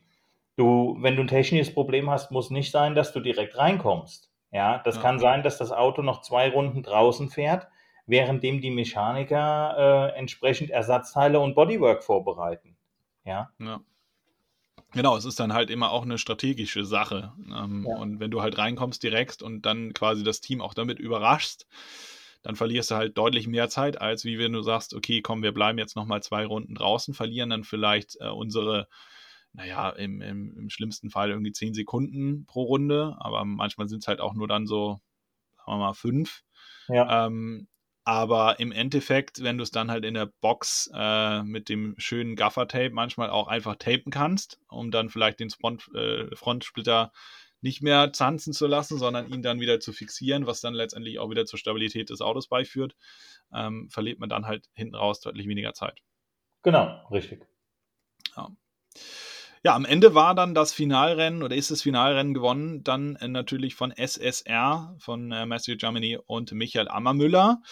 Du, 0.56 0.98
wenn 1.02 1.16
du 1.16 1.24
ein 1.24 1.28
technisches 1.28 1.74
Problem 1.74 2.10
hast, 2.10 2.32
muss 2.32 2.50
nicht 2.50 2.72
sein, 2.72 2.96
dass 2.96 3.12
du 3.12 3.20
direkt 3.20 3.58
reinkommst. 3.58 4.32
Ja, 4.52 4.80
das 4.80 4.96
ja. 4.96 5.02
kann 5.02 5.20
sein, 5.20 5.44
dass 5.44 5.58
das 5.58 5.72
Auto 5.72 6.02
noch 6.02 6.22
zwei 6.22 6.50
Runden 6.50 6.82
draußen 6.82 7.30
fährt, 7.30 7.68
währenddem 8.06 8.62
die 8.62 8.72
Mechaniker 8.72 10.14
äh, 10.14 10.18
entsprechend 10.18 10.70
Ersatzteile 10.70 11.40
und 11.42 11.56
Bodywork 11.56 12.04
vorbereiten. 12.04 12.78
Ja. 13.26 13.52
ja. 13.60 13.82
Genau, 14.94 15.18
es 15.18 15.26
ist 15.26 15.42
dann 15.42 15.54
halt 15.54 15.70
immer 15.70 15.92
auch 15.92 16.04
eine 16.04 16.18
strategische 16.18 16.86
Sache. 16.86 17.34
Ähm, 17.48 17.86
ja. 17.86 17.98
Und 17.98 18.22
wenn 18.22 18.32
du 18.32 18.42
halt 18.42 18.58
reinkommst 18.58 19.04
direkt 19.04 19.42
und 19.42 19.66
dann 19.66 19.94
quasi 19.94 20.24
das 20.24 20.40
Team 20.40 20.62
auch 20.62 20.74
damit 20.74 21.00
überraschst, 21.00 21.68
dann 22.44 22.56
verlierst 22.56 22.92
du 22.92 22.96
halt 22.96 23.18
deutlich 23.18 23.48
mehr 23.48 23.68
Zeit, 23.68 24.00
als 24.00 24.24
wie 24.24 24.40
wenn 24.40 24.54
du 24.54 24.62
sagst, 24.62 24.94
okay, 24.94 25.22
komm, 25.22 25.44
wir 25.44 25.52
bleiben 25.52 25.80
jetzt 25.80 25.98
nochmal 25.98 26.24
zwei 26.24 26.46
Runden 26.46 26.76
draußen, 26.76 27.14
verlieren 27.14 27.50
dann 27.50 27.64
vielleicht 27.66 28.18
äh, 28.22 28.30
unsere 28.30 28.88
naja, 29.56 29.90
im, 29.90 30.22
im, 30.22 30.58
im 30.58 30.70
schlimmsten 30.70 31.10
Fall 31.10 31.30
irgendwie 31.30 31.52
zehn 31.52 31.74
Sekunden 31.74 32.46
pro 32.46 32.64
Runde, 32.64 33.16
aber 33.20 33.46
manchmal 33.46 33.88
sind 33.88 34.00
es 34.04 34.08
halt 34.08 34.22
auch 34.22 34.34
nur 34.34 34.48
dann 34.48 34.68
so, 34.68 35.00
sagen 35.58 35.72
wir 35.72 35.78
mal, 35.78 35.94
fünf. 35.94 36.44
Ja. 36.88 37.28
Ähm, 37.28 37.68
aber 38.04 38.60
im 38.60 38.72
Endeffekt, 38.72 39.42
wenn 39.42 39.58
du 39.58 39.64
es 39.64 39.72
dann 39.72 39.90
halt 39.90 40.06
in 40.06 40.14
der 40.14 40.32
Box 40.40 40.92
äh, 40.94 41.42
mit 41.42 41.70
dem 41.70 41.96
schönen 41.98 42.36
Gaffer-Tape 42.36 42.92
manchmal 42.92 43.32
auch 43.32 43.48
einfach 43.48 43.78
tapen 43.78 44.12
kannst, 44.12 44.60
um 44.70 44.92
dann 44.92 45.10
vielleicht 45.10 45.40
den 45.40 45.50
Front, 45.50 45.90
äh, 45.96 46.28
Frontsplitter 46.36 47.12
nicht 47.62 47.82
mehr 47.82 48.12
tanzen 48.12 48.54
zu 48.54 48.68
lassen, 48.68 49.00
sondern 49.00 49.28
ihn 49.32 49.42
dann 49.42 49.60
wieder 49.60 49.80
zu 49.80 49.92
fixieren, 49.92 50.46
was 50.46 50.62
dann 50.62 50.76
letztendlich 50.76 51.18
auch 51.18 51.32
wieder 51.32 51.46
zur 51.46 51.58
Stabilität 51.58 52.12
des 52.12 52.22
Autos 52.22 52.48
beiführt, 52.48 52.96
ähm, 53.52 53.90
verliert 53.90 54.20
man 54.20 54.30
dann 54.30 54.46
halt 54.46 54.68
hinten 54.74 54.94
raus 54.94 55.20
deutlich 55.22 55.48
weniger 55.48 55.74
Zeit. 55.74 56.04
Genau, 56.62 57.08
richtig. 57.10 57.48
Ja. 58.38 58.50
Ja, 59.66 59.74
am 59.74 59.86
Ende 59.86 60.14
war 60.14 60.36
dann 60.36 60.54
das 60.54 60.74
Finalrennen 60.74 61.42
oder 61.42 61.56
ist 61.56 61.72
das 61.72 61.82
Finalrennen 61.82 62.36
gewonnen, 62.36 62.84
dann 62.84 63.16
äh, 63.16 63.28
natürlich 63.28 63.74
von 63.74 63.90
SSR, 63.90 64.96
von 65.00 65.32
äh, 65.32 65.48
Matthew 65.48 65.78
Germany 65.78 66.20
und 66.24 66.52
Michael 66.52 66.88
Ammermüller. 66.88 67.64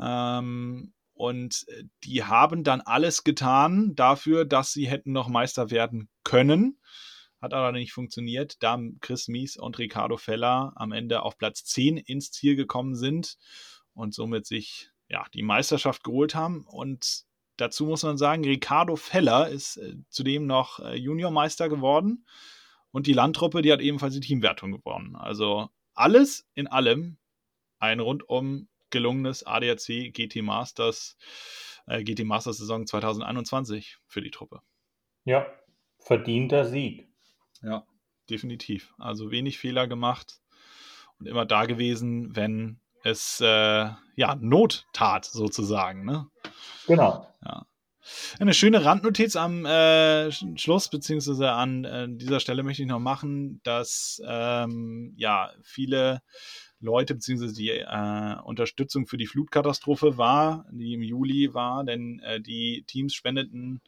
Ähm, 0.00 0.94
und 1.14 1.64
äh, 1.66 1.82
die 2.04 2.22
haben 2.22 2.62
dann 2.62 2.80
alles 2.80 3.24
getan 3.24 3.96
dafür, 3.96 4.44
dass 4.44 4.72
sie 4.72 4.88
hätten 4.88 5.10
noch 5.10 5.26
Meister 5.26 5.72
werden 5.72 6.08
können. 6.22 6.78
Hat 7.40 7.54
aber 7.54 7.72
nicht 7.72 7.92
funktioniert, 7.92 8.62
da 8.62 8.78
Chris 9.00 9.26
Mies 9.26 9.56
und 9.56 9.80
Ricardo 9.80 10.18
Feller 10.18 10.72
am 10.76 10.92
Ende 10.92 11.24
auf 11.24 11.38
Platz 11.38 11.64
10 11.64 11.96
ins 11.96 12.30
Ziel 12.30 12.54
gekommen 12.54 12.94
sind 12.94 13.36
und 13.94 14.14
somit 14.14 14.46
sich 14.46 14.90
ja, 15.08 15.26
die 15.34 15.42
Meisterschaft 15.42 16.04
geholt 16.04 16.36
haben. 16.36 16.64
Und 16.68 17.24
Dazu 17.62 17.86
muss 17.86 18.02
man 18.02 18.18
sagen, 18.18 18.44
Ricardo 18.44 18.96
Feller 18.96 19.48
ist 19.48 19.76
äh, 19.76 19.94
zudem 20.08 20.46
noch 20.46 20.80
äh, 20.80 20.96
Juniormeister 20.96 21.68
geworden 21.68 22.26
und 22.90 23.06
die 23.06 23.12
Landtruppe, 23.12 23.62
die 23.62 23.72
hat 23.72 23.80
ebenfalls 23.80 24.14
die 24.14 24.20
Teamwertung 24.20 24.72
gewonnen. 24.72 25.14
Also 25.14 25.68
alles 25.94 26.44
in 26.54 26.66
allem 26.66 27.18
ein 27.78 28.00
rundum 28.00 28.66
gelungenes 28.90 29.46
ADAC 29.46 30.12
GT 30.12 30.42
Masters, 30.42 31.16
äh, 31.86 32.02
GT 32.02 32.24
Masters 32.24 32.56
Saison 32.58 32.84
2021 32.84 33.98
für 34.08 34.22
die 34.22 34.32
Truppe. 34.32 34.60
Ja, 35.24 35.46
verdienter 36.00 36.64
Sieg. 36.64 37.06
Ja, 37.62 37.86
definitiv. 38.28 38.92
Also 38.98 39.30
wenig 39.30 39.58
Fehler 39.58 39.86
gemacht 39.86 40.40
und 41.20 41.28
immer 41.28 41.46
da 41.46 41.66
gewesen, 41.66 42.34
wenn 42.34 42.80
es 43.04 43.40
äh, 43.40 43.46
ja 44.16 44.34
Not 44.40 44.88
tat, 44.92 45.26
sozusagen. 45.26 46.04
Ne? 46.04 46.28
Genau. 46.86 47.26
Ja. 47.44 47.66
Eine 48.40 48.52
schöne 48.52 48.84
Randnotiz 48.84 49.36
am 49.36 49.64
äh, 49.64 50.32
Schluss, 50.32 50.90
beziehungsweise 50.90 51.52
an 51.52 51.84
äh, 51.84 52.08
dieser 52.08 52.40
Stelle 52.40 52.64
möchte 52.64 52.82
ich 52.82 52.88
noch 52.88 52.98
machen, 52.98 53.60
dass 53.62 54.20
ähm, 54.26 55.14
ja 55.16 55.52
viele 55.62 56.20
Leute, 56.80 57.14
beziehungsweise 57.14 57.54
die 57.54 57.70
äh, 57.70 58.36
Unterstützung 58.42 59.06
für 59.06 59.16
die 59.16 59.26
Flutkatastrophe 59.26 60.18
war, 60.18 60.66
die 60.72 60.94
im 60.94 61.02
Juli 61.02 61.54
war, 61.54 61.84
denn 61.84 62.18
äh, 62.20 62.40
die 62.40 62.84
Teams 62.88 63.14
spendeten 63.14 63.80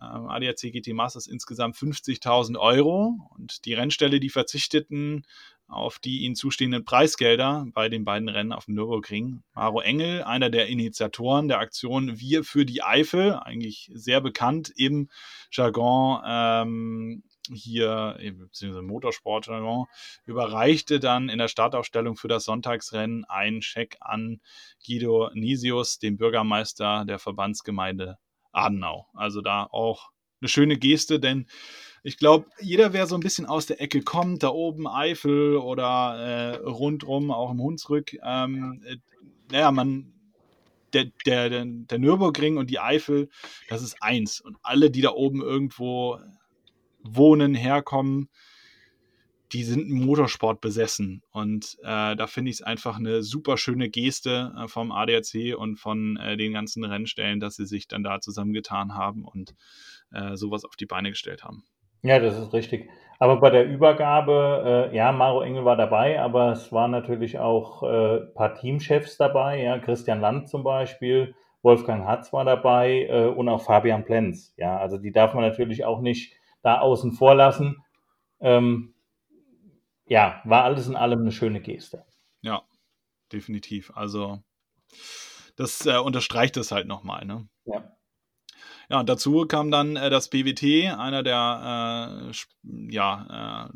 ähm, 0.00 0.28
ADAC 0.28 0.72
GT 0.72 0.94
Masters 0.94 1.26
insgesamt 1.26 1.76
50.000 1.76 2.56
Euro 2.56 3.28
und 3.36 3.64
die 3.64 3.74
Rennställe, 3.74 4.20
die 4.20 4.30
verzichteten 4.30 5.26
auf 5.70 5.98
die 5.98 6.20
ihnen 6.20 6.34
zustehenden 6.34 6.84
Preisgelder 6.84 7.66
bei 7.72 7.88
den 7.88 8.04
beiden 8.04 8.28
Rennen 8.28 8.52
auf 8.52 8.66
dem 8.66 8.74
Nürburgring. 8.74 9.42
Maro 9.54 9.80
Engel, 9.80 10.22
einer 10.22 10.50
der 10.50 10.68
Initiatoren 10.68 11.48
der 11.48 11.60
Aktion 11.60 12.18
Wir 12.18 12.44
für 12.44 12.66
die 12.66 12.82
Eifel, 12.82 13.34
eigentlich 13.34 13.90
sehr 13.94 14.20
bekannt 14.20 14.72
im 14.76 15.08
Jargon 15.50 16.22
ähm, 16.26 17.22
hier, 17.52 18.16
beziehungsweise 18.18 18.82
Motorsportjargon, 18.82 19.86
überreichte 20.24 21.00
dann 21.00 21.28
in 21.28 21.38
der 21.38 21.48
Startaufstellung 21.48 22.16
für 22.16 22.28
das 22.28 22.44
Sonntagsrennen 22.44 23.24
einen 23.24 23.62
Scheck 23.62 23.96
an 24.00 24.40
Guido 24.86 25.30
Nisius, 25.34 25.98
dem 25.98 26.16
Bürgermeister 26.16 27.04
der 27.04 27.18
Verbandsgemeinde 27.18 28.18
Adenau. 28.52 29.06
Also 29.14 29.40
da 29.40 29.64
auch 29.64 30.10
eine 30.40 30.48
schöne 30.48 30.76
Geste, 30.76 31.20
denn 31.20 31.46
ich 32.02 32.16
glaube, 32.16 32.46
jeder, 32.60 32.92
wer 32.92 33.06
so 33.06 33.14
ein 33.14 33.20
bisschen 33.20 33.46
aus 33.46 33.66
der 33.66 33.80
Ecke 33.80 34.00
kommt, 34.02 34.42
da 34.42 34.48
oben 34.48 34.88
Eifel 34.88 35.56
oder 35.56 36.16
äh, 36.16 36.56
rundrum, 36.66 37.30
auch 37.30 37.50
im 37.50 37.60
Hunsrück, 37.60 38.16
ähm, 38.24 38.82
äh, 38.86 38.96
naja, 39.50 39.70
man, 39.70 40.12
der, 40.92 41.06
der, 41.26 41.50
der, 41.50 41.64
der 41.66 41.98
Nürburgring 41.98 42.56
und 42.56 42.70
die 42.70 42.80
Eifel, 42.80 43.28
das 43.68 43.82
ist 43.82 44.02
eins. 44.02 44.40
Und 44.40 44.56
alle, 44.62 44.90
die 44.90 45.02
da 45.02 45.10
oben 45.10 45.42
irgendwo 45.42 46.18
wohnen, 47.02 47.54
herkommen, 47.54 48.28
die 49.52 49.64
sind 49.64 49.90
Motorsport 49.90 50.60
besessen. 50.60 51.22
Und 51.30 51.76
äh, 51.82 52.16
da 52.16 52.26
finde 52.26 52.50
ich 52.50 52.58
es 52.58 52.62
einfach 52.62 52.98
eine 52.98 53.22
super 53.22 53.56
schöne 53.56 53.88
Geste 53.88 54.52
äh, 54.56 54.68
vom 54.68 54.92
ADAC 54.92 55.56
und 55.56 55.76
von 55.76 56.16
äh, 56.16 56.36
den 56.36 56.52
ganzen 56.52 56.84
Rennstellen, 56.84 57.40
dass 57.40 57.56
sie 57.56 57.66
sich 57.66 57.88
dann 57.88 58.04
da 58.04 58.20
zusammengetan 58.20 58.94
haben 58.94 59.24
und 59.24 59.54
äh, 60.12 60.36
sowas 60.36 60.64
auf 60.64 60.76
die 60.76 60.86
Beine 60.86 61.10
gestellt 61.10 61.44
haben. 61.44 61.64
Ja, 62.02 62.18
das 62.18 62.38
ist 62.38 62.52
richtig. 62.52 62.88
Aber 63.18 63.38
bei 63.38 63.50
der 63.50 63.66
Übergabe, 63.66 64.90
äh, 64.92 64.96
ja, 64.96 65.12
Maro 65.12 65.42
Engel 65.42 65.64
war 65.64 65.76
dabei, 65.76 66.20
aber 66.20 66.52
es 66.52 66.72
waren 66.72 66.90
natürlich 66.90 67.38
auch 67.38 67.82
äh, 67.82 68.20
ein 68.22 68.34
paar 68.34 68.54
Teamchefs 68.54 69.18
dabei, 69.18 69.62
ja, 69.62 69.78
Christian 69.78 70.20
Land 70.20 70.48
zum 70.48 70.64
Beispiel, 70.64 71.34
Wolfgang 71.62 72.06
Hatz 72.06 72.32
war 72.32 72.46
dabei 72.46 73.06
äh, 73.10 73.26
und 73.26 73.50
auch 73.50 73.60
Fabian 73.60 74.04
Plenz. 74.04 74.54
Ja, 74.56 74.78
also 74.78 74.96
die 74.96 75.12
darf 75.12 75.34
man 75.34 75.44
natürlich 75.44 75.84
auch 75.84 76.00
nicht 76.00 76.34
da 76.62 76.78
außen 76.80 77.12
vor 77.12 77.34
lassen. 77.34 77.84
Ähm, 78.40 78.94
ja, 80.10 80.42
war 80.44 80.64
alles 80.64 80.88
in 80.88 80.96
allem 80.96 81.20
eine 81.20 81.30
schöne 81.30 81.60
Geste. 81.60 82.04
Ja, 82.42 82.62
definitiv. 83.32 83.92
Also 83.94 84.42
das 85.54 85.86
äh, 85.86 85.98
unterstreicht 85.98 86.56
es 86.56 86.72
halt 86.72 86.88
nochmal. 86.88 87.24
Ne? 87.24 87.48
Ja. 87.64 87.96
Ja, 88.88 88.98
und 88.98 89.08
dazu 89.08 89.46
kam 89.46 89.70
dann 89.70 89.94
äh, 89.94 90.10
das 90.10 90.28
BWT, 90.28 90.98
einer 90.98 91.22
der 91.22 92.32
äh, 92.32 92.92
ja, 92.92 93.70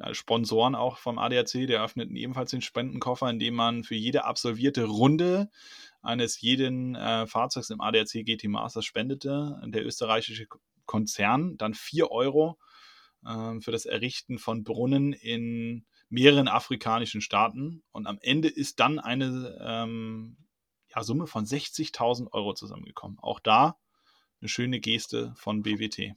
äh, 0.00 0.14
Sponsoren 0.14 0.74
auch 0.74 0.98
vom 0.98 1.18
ADAC, 1.18 1.66
der 1.66 1.82
öffneten 1.82 2.16
ebenfalls 2.16 2.50
den 2.50 2.60
Spendenkoffer, 2.60 3.30
indem 3.30 3.54
man 3.54 3.82
für 3.82 3.94
jede 3.94 4.26
absolvierte 4.26 4.84
Runde 4.84 5.48
eines 6.02 6.38
jeden 6.42 6.96
äh, 6.96 7.26
Fahrzeugs 7.26 7.70
im 7.70 7.80
ADAC 7.80 8.26
GT 8.26 8.44
Masters 8.44 8.84
spendete. 8.84 9.58
Der 9.64 9.86
österreichische 9.86 10.46
Konzern 10.84 11.56
dann 11.56 11.72
4 11.72 12.10
Euro 12.10 12.58
äh, 12.60 12.67
für 13.22 13.72
das 13.72 13.84
Errichten 13.84 14.38
von 14.38 14.64
Brunnen 14.64 15.12
in 15.12 15.84
mehreren 16.08 16.48
afrikanischen 16.48 17.20
Staaten. 17.20 17.82
Und 17.92 18.06
am 18.06 18.18
Ende 18.22 18.48
ist 18.48 18.80
dann 18.80 18.98
eine 18.98 19.58
ähm, 19.62 20.36
ja, 20.94 21.02
Summe 21.02 21.26
von 21.26 21.44
60.000 21.44 22.32
Euro 22.32 22.54
zusammengekommen. 22.54 23.18
Auch 23.20 23.40
da 23.40 23.76
eine 24.40 24.48
schöne 24.48 24.80
Geste 24.80 25.32
von 25.36 25.62
BWT. 25.62 26.14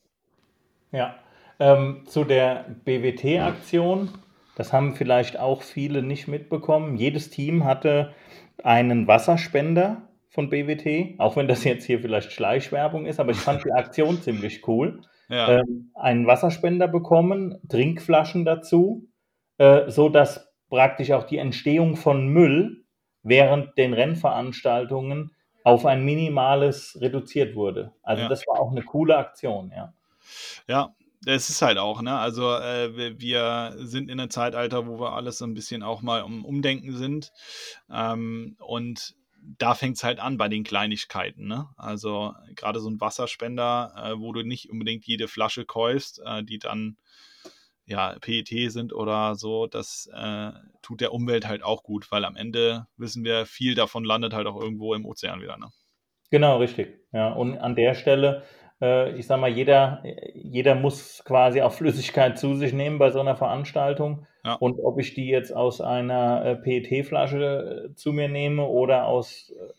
Ja, 0.92 1.16
ähm, 1.60 2.04
zu 2.06 2.24
der 2.24 2.76
BWT-Aktion, 2.86 4.10
das 4.56 4.74
haben 4.74 4.96
vielleicht 4.96 5.40
auch 5.40 5.62
viele 5.62 6.02
nicht 6.04 6.28
mitbekommen. 6.28 6.98
Jedes 6.98 7.30
Team 7.30 7.64
hatte 7.64 8.14
einen 8.64 9.08
Wasserspender 9.08 10.08
von 10.30 10.50
BWT, 10.50 11.20
auch 11.20 11.36
wenn 11.36 11.48
das 11.48 11.64
jetzt 11.64 11.86
hier 11.86 12.00
vielleicht 12.00 12.32
Schleichwerbung 12.32 13.06
ist, 13.06 13.20
aber 13.20 13.32
ich 13.32 13.38
fand 13.38 13.66
die 13.66 13.72
Aktion 13.72 14.22
ziemlich 14.22 14.68
cool. 14.68 15.02
Ja. 15.32 15.60
Ähm, 15.60 15.92
einen 15.96 16.28
Wasserspender 16.28 16.88
bekommen, 16.88 17.58
Trinkflaschen 17.70 18.46
dazu, 18.46 19.08
äh, 19.58 19.90
so 19.90 20.10
dass 20.10 20.52
praktisch 20.70 21.12
auch 21.12 21.24
die 21.24 21.38
Entstehung 21.38 21.96
von 21.96 22.28
Müll 22.28 22.86
während 23.24 23.78
den 23.78 23.94
Rennveranstaltungen 23.94 25.32
auf 25.64 25.86
ein 25.86 26.04
minimales 26.04 26.98
reduziert 27.00 27.56
wurde. 27.56 27.94
Also 28.04 28.24
ja. 28.24 28.30
das 28.30 28.46
war 28.48 28.60
auch 28.60 28.72
eine 28.72 28.84
coole 28.84 29.16
Aktion, 29.18 29.72
ja. 29.76 29.94
Ja, 30.68 30.96
es 31.26 31.50
ist 31.50 31.62
halt 31.62 31.78
auch, 31.78 32.02
ne? 32.02 32.18
Also 32.18 32.52
äh, 32.56 33.20
wir 33.20 33.76
sind 33.78 34.10
in 34.10 34.20
einem 34.20 34.32
Zeitalter, 34.32 34.88
wo 34.88 35.00
wir 35.00 35.14
alles 35.14 35.38
so 35.38 35.46
ein 35.46 35.54
bisschen 35.54 35.84
auch 35.84 36.02
mal 36.02 36.24
um 36.24 36.44
Umdenken 36.46 36.96
sind. 36.96 37.32
Ähm, 37.92 38.56
und 38.60 39.16
da 39.42 39.74
fängt 39.74 39.98
es 39.98 40.04
halt 40.04 40.20
an 40.20 40.38
bei 40.38 40.48
den 40.48 40.64
Kleinigkeiten, 40.64 41.48
ne? 41.48 41.68
Also 41.78 42.34
gerade 42.56 42.80
so 42.80 42.90
ein 42.90 43.02
Wasserspender, 43.02 43.94
äh, 43.98 44.20
wo 44.20 44.32
du 44.34 44.44
nicht 44.44 44.70
unbedingt 44.70 45.06
jede 45.06 45.28
Flasche 45.28 45.66
kaufst, 45.66 46.22
äh, 46.26 46.44
die 46.44 46.60
dann 46.60 46.98
ja, 47.86 48.16
PET 48.22 48.72
sind 48.72 48.94
oder 48.94 49.36
so, 49.36 49.68
das 49.68 50.10
äh, 50.14 50.52
tut 50.82 51.02
der 51.02 51.14
Umwelt 51.14 51.48
halt 51.48 51.64
auch 51.64 51.84
gut, 51.84 52.12
weil 52.12 52.24
am 52.26 52.36
Ende 52.36 52.88
wissen 52.98 53.26
wir, 53.26 53.46
viel 53.46 53.76
davon 53.76 54.06
landet 54.06 54.34
halt 54.34 54.48
auch 54.48 54.60
irgendwo 54.60 54.94
im 54.94 55.06
Ozean 55.06 55.42
wieder. 55.42 55.58
Ne? 55.58 55.68
Genau, 56.30 56.58
richtig. 56.58 57.00
Ja, 57.12 57.34
und 57.34 57.58
an 57.58 57.76
der 57.76 57.94
Stelle, 57.94 58.44
ich 58.82 59.28
sag 59.28 59.40
mal, 59.40 59.50
jeder, 59.50 60.04
jeder 60.34 60.74
muss 60.74 61.24
quasi 61.24 61.62
auch 61.62 61.72
Flüssigkeit 61.72 62.40
zu 62.40 62.56
sich 62.56 62.74
nehmen 62.74 62.98
bei 62.98 63.12
so 63.12 63.20
einer 63.20 63.36
Veranstaltung. 63.36 64.26
Ja. 64.44 64.56
Und 64.56 64.80
ob 64.80 65.00
ich 65.00 65.14
die 65.14 65.28
jetzt 65.28 65.56
aus 65.56 65.82
einer 65.82 66.44
äh, 66.44 66.56
PET-Flasche 66.56 67.90
äh, 67.92 67.96
zu 67.96 68.12
mir 68.12 68.28
nehme 68.28 68.66
oder 68.66 69.06
aus, 69.06 69.52
äh, 69.52 69.74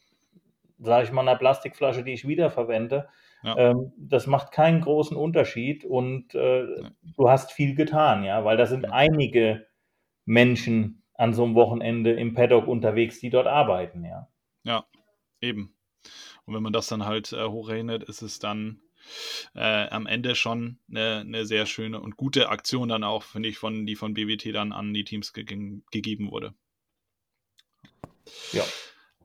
sage 0.78 1.04
ich 1.04 1.12
mal, 1.12 1.22
einer 1.22 1.36
Plastikflasche, 1.36 2.04
die 2.04 2.12
ich 2.12 2.28
wiederverwende, 2.28 3.08
ja. 3.42 3.56
Ähm, 3.56 3.92
das 3.96 4.26
macht 4.26 4.52
keinen 4.52 4.80
großen 4.80 5.16
Unterschied 5.16 5.84
und 5.84 6.34
äh, 6.34 6.64
du 7.16 7.28
hast 7.28 7.52
viel 7.52 7.74
getan, 7.74 8.22
ja, 8.22 8.44
weil 8.44 8.56
da 8.56 8.66
sind 8.66 8.84
einige 8.84 9.66
Menschen 10.24 11.02
an 11.14 11.34
so 11.34 11.44
einem 11.44 11.54
Wochenende 11.54 12.12
im 12.12 12.34
Paddock 12.34 12.68
unterwegs, 12.68 13.18
die 13.18 13.30
dort 13.30 13.48
arbeiten, 13.48 14.04
ja. 14.04 14.28
Ja, 14.62 14.84
eben. 15.40 15.74
Und 16.44 16.54
wenn 16.54 16.62
man 16.62 16.72
das 16.72 16.86
dann 16.86 17.04
halt 17.04 17.32
äh, 17.32 17.44
hochrechnet, 17.44 18.04
ist 18.04 18.22
es 18.22 18.38
dann 18.38 18.80
äh, 19.54 19.88
am 19.88 20.06
Ende 20.06 20.34
schon 20.34 20.78
eine, 20.88 21.20
eine, 21.20 21.46
sehr 21.46 21.66
schöne 21.66 22.00
und 22.00 22.16
gute 22.16 22.48
Aktion 22.48 22.88
dann 22.88 23.04
auch, 23.04 23.22
finde 23.22 23.48
ich, 23.48 23.58
von, 23.58 23.86
die 23.86 23.96
von 23.96 24.14
BWT 24.14 24.54
dann 24.54 24.72
an 24.72 24.92
die 24.94 25.04
Teams 25.04 25.32
ge 25.32 25.44
gegeben 25.90 26.30
wurde. 26.30 26.54
Ja. 28.52 28.64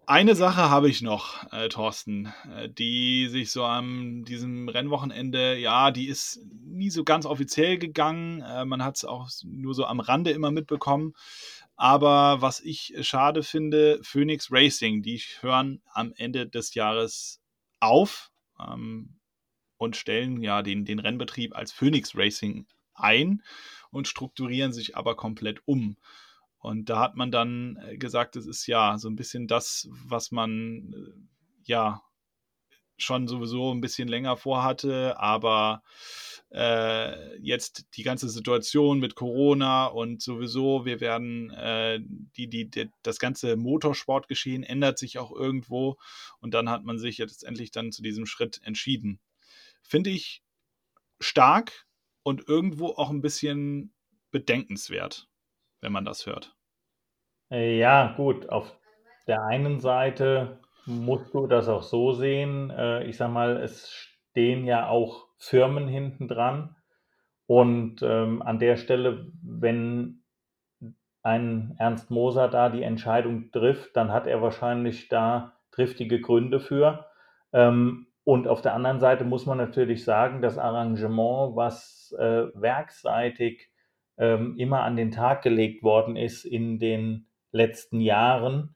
Eine 0.09 0.35
Sache 0.35 0.69
habe 0.69 0.89
ich 0.89 1.01
noch, 1.01 1.51
äh, 1.51 1.67
Thorsten, 1.67 2.33
äh, 2.55 2.69
die 2.69 3.27
sich 3.27 3.51
so 3.51 3.65
an 3.65 4.23
diesem 4.23 4.69
Rennwochenende, 4.69 5.57
ja, 5.57 5.91
die 5.91 6.07
ist 6.07 6.39
nie 6.63 6.89
so 6.89 7.03
ganz 7.03 7.25
offiziell 7.25 7.77
gegangen. 7.77 8.41
Äh, 8.41 8.63
man 8.63 8.85
hat 8.85 8.95
es 8.95 9.03
auch 9.03 9.29
nur 9.43 9.73
so 9.73 9.83
am 9.83 9.99
Rande 9.99 10.31
immer 10.31 10.49
mitbekommen. 10.49 11.13
Aber 11.75 12.41
was 12.41 12.61
ich 12.61 12.95
schade 13.01 13.43
finde, 13.43 13.99
Phoenix 14.01 14.49
Racing, 14.49 15.03
die 15.03 15.21
hören 15.41 15.81
am 15.91 16.13
Ende 16.15 16.47
des 16.47 16.73
Jahres 16.73 17.41
auf 17.81 18.31
ähm, 18.59 19.16
und 19.77 19.95
stellen 19.95 20.41
ja 20.41 20.61
den, 20.61 20.85
den 20.85 20.99
Rennbetrieb 20.99 21.55
als 21.55 21.71
Phoenix 21.71 22.15
Racing 22.15 22.65
ein 22.93 23.43
und 23.91 24.07
strukturieren 24.07 24.73
sich 24.73 24.97
aber 24.97 25.15
komplett 25.15 25.61
um. 25.65 25.97
Und 26.59 26.89
da 26.89 26.99
hat 26.99 27.15
man 27.15 27.31
dann 27.31 27.77
äh, 27.87 27.97
gesagt, 27.97 28.35
es 28.35 28.47
ist 28.47 28.67
ja 28.67 28.97
so 28.97 29.09
ein 29.09 29.15
bisschen 29.15 29.47
das, 29.47 29.87
was 29.91 30.31
man 30.31 30.93
äh, 30.93 31.13
ja 31.63 32.01
schon 32.97 33.27
sowieso 33.27 33.71
ein 33.71 33.81
bisschen 33.81 34.07
länger 34.07 34.37
vorhatte, 34.37 35.19
aber 35.19 35.83
äh, 36.49 37.37
jetzt 37.39 37.85
die 37.95 38.03
ganze 38.03 38.27
Situation 38.29 38.99
mit 38.99 39.15
Corona 39.15 39.85
und 39.85 40.21
sowieso, 40.21 40.85
wir 40.85 40.99
werden 40.99 41.51
äh, 41.51 41.99
die, 42.35 42.47
die, 42.47 42.69
die, 42.69 42.89
das 43.03 43.19
ganze 43.19 43.55
Motorsportgeschehen 43.55 44.63
ändert 44.63 44.97
sich 44.97 45.19
auch 45.19 45.31
irgendwo 45.31 45.97
und 46.39 46.53
dann 46.53 46.69
hat 46.69 46.83
man 46.83 46.97
sich 46.97 47.17
jetzt 47.17 47.43
endlich 47.43 47.71
dann 47.71 47.91
zu 47.91 48.01
diesem 48.01 48.25
Schritt 48.25 48.61
entschieden. 48.63 49.19
Finde 49.87 50.11
ich 50.11 50.43
stark 51.19 51.87
und 52.23 52.47
irgendwo 52.47 52.89
auch 52.89 53.09
ein 53.09 53.21
bisschen 53.21 53.93
bedenkenswert 54.31 55.27
wenn 55.81 55.91
man 55.91 56.05
das 56.05 56.25
hört. 56.25 56.55
Äh, 57.51 57.77
ja, 57.77 58.13
gut. 58.17 58.49
Auf 58.49 58.77
der 59.27 59.43
einen 59.43 59.79
Seite 59.79 60.59
musst 60.85 61.33
du 61.33 61.47
das 61.47 61.67
auch 61.67 61.83
so 61.83 62.13
sehen. 62.13 62.69
Äh, 62.69 63.03
ich 63.05 63.17
sag 63.17 63.31
mal, 63.31 63.57
es 63.57 63.91
stehen 63.91 64.65
ja 64.65 64.87
auch 64.87 65.27
Firmen 65.37 65.87
hinten 65.87 66.27
dran. 66.27 66.75
Und 67.45 68.01
ähm, 68.01 68.41
an 68.41 68.59
der 68.59 68.75
Stelle, 68.75 69.31
wenn 69.41 70.23
ein 71.23 71.75
Ernst 71.77 72.11
Moser 72.11 72.47
da 72.47 72.69
die 72.69 72.83
Entscheidung 72.83 73.51
trifft, 73.51 73.95
dann 73.95 74.11
hat 74.11 74.27
er 74.27 74.41
wahrscheinlich 74.41 75.07
da 75.07 75.57
triftige 75.71 76.19
Gründe 76.19 76.59
für. 76.59 77.05
Ähm, 77.53 78.06
und 78.27 78.49
auf 78.49 78.61
der 78.61 78.73
anderen 78.73 78.99
Seite 78.99 79.23
muss 79.23 79.45
man 79.45 79.57
natürlich 79.57 80.03
sagen, 80.03 80.41
das 80.41 80.57
Arrangement, 80.57 81.55
was 81.55 82.13
äh, 82.19 82.47
werkseitig 82.55 83.69
ähm, 84.17 84.57
immer 84.57 84.81
an 84.81 84.97
den 84.97 85.11
Tag 85.11 85.43
gelegt 85.43 85.81
worden 85.81 86.17
ist 86.17 86.43
in 86.43 86.77
den 86.77 87.27
letzten 87.53 88.01
Jahren, 88.01 88.75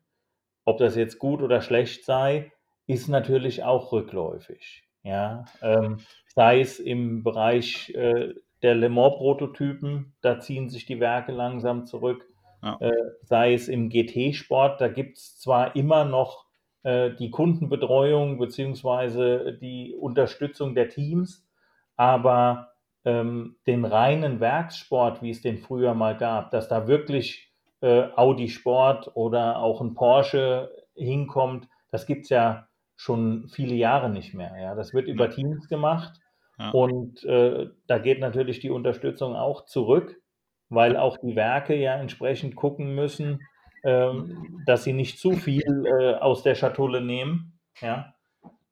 ob 0.64 0.78
das 0.78 0.96
jetzt 0.96 1.20
gut 1.20 1.42
oder 1.42 1.60
schlecht 1.60 2.06
sei, 2.06 2.54
ist 2.88 3.10
natürlich 3.10 3.66
auch 3.66 3.92
rückläufig. 3.92 4.84
Ja, 5.04 5.44
ähm, 5.62 5.98
sei 6.28 6.62
es 6.62 6.80
im 6.80 7.22
Bereich 7.22 7.90
äh, 7.90 8.34
der 8.62 8.76
Le 8.76 8.88
Mans-Prototypen, 8.88 10.14
da 10.22 10.40
ziehen 10.40 10.70
sich 10.70 10.86
die 10.86 11.02
Werke 11.02 11.34
langsam 11.34 11.86
zurück, 11.86 12.26
ja. 12.64 12.78
äh, 12.80 12.94
sei 13.24 13.54
es 13.54 13.68
im 13.68 13.90
GT-Sport, 13.90 14.80
da 14.80 14.88
gibt 14.88 15.18
es 15.18 15.38
zwar 15.40 15.76
immer 15.76 16.06
noch 16.06 16.46
die 16.84 17.30
Kundenbetreuung 17.30 18.40
bzw. 18.40 19.58
die 19.58 19.94
Unterstützung 19.94 20.74
der 20.74 20.90
Teams, 20.90 21.48
aber 21.96 22.72
ähm, 23.06 23.58
den 23.68 23.86
reinen 23.86 24.40
Werkssport, 24.40 25.22
wie 25.22 25.32
es 25.32 25.42
den 25.42 25.58
früher 25.58 25.94
mal 25.94 26.18
gab, 26.18 26.52
dass 26.52 26.68
da 26.68 26.88
wirklich 26.88 27.52
äh, 27.82 28.08
Audi 28.16 28.48
Sport 28.48 29.12
oder 29.16 29.58
auch 29.58 29.82
ein 29.82 29.96
Porsche 29.96 30.72
hinkommt, 30.96 31.68
das 31.90 32.06
gibt 32.06 32.24
es 32.24 32.30
ja 32.30 32.68
schon 32.96 33.48
viele 33.50 33.74
Jahre 33.74 34.10
nicht 34.10 34.34
mehr. 34.34 34.56
Ja? 34.62 34.76
Das 34.76 34.94
wird 34.94 35.08
über 35.08 35.30
Teams 35.30 35.68
gemacht 35.68 36.20
ja. 36.60 36.70
und 36.70 37.24
äh, 37.24 37.70
da 37.88 37.98
geht 37.98 38.20
natürlich 38.20 38.60
die 38.60 38.70
Unterstützung 38.70 39.36
auch 39.36 39.66
zurück, 39.66 40.22
weil 40.70 40.96
auch 40.96 41.18
die 41.18 41.36
Werke 41.36 41.76
ja 41.76 41.96
entsprechend 41.96 42.56
gucken 42.56 42.94
müssen, 42.94 43.42
ähm, 43.84 44.64
dass 44.66 44.84
sie 44.84 44.94
nicht 44.94 45.20
zu 45.20 45.34
viel 45.34 45.86
äh, 45.86 46.16
aus 46.16 46.44
der 46.44 46.56
Schatulle 46.56 47.02
nehmen. 47.02 47.60
Ja? 47.82 48.14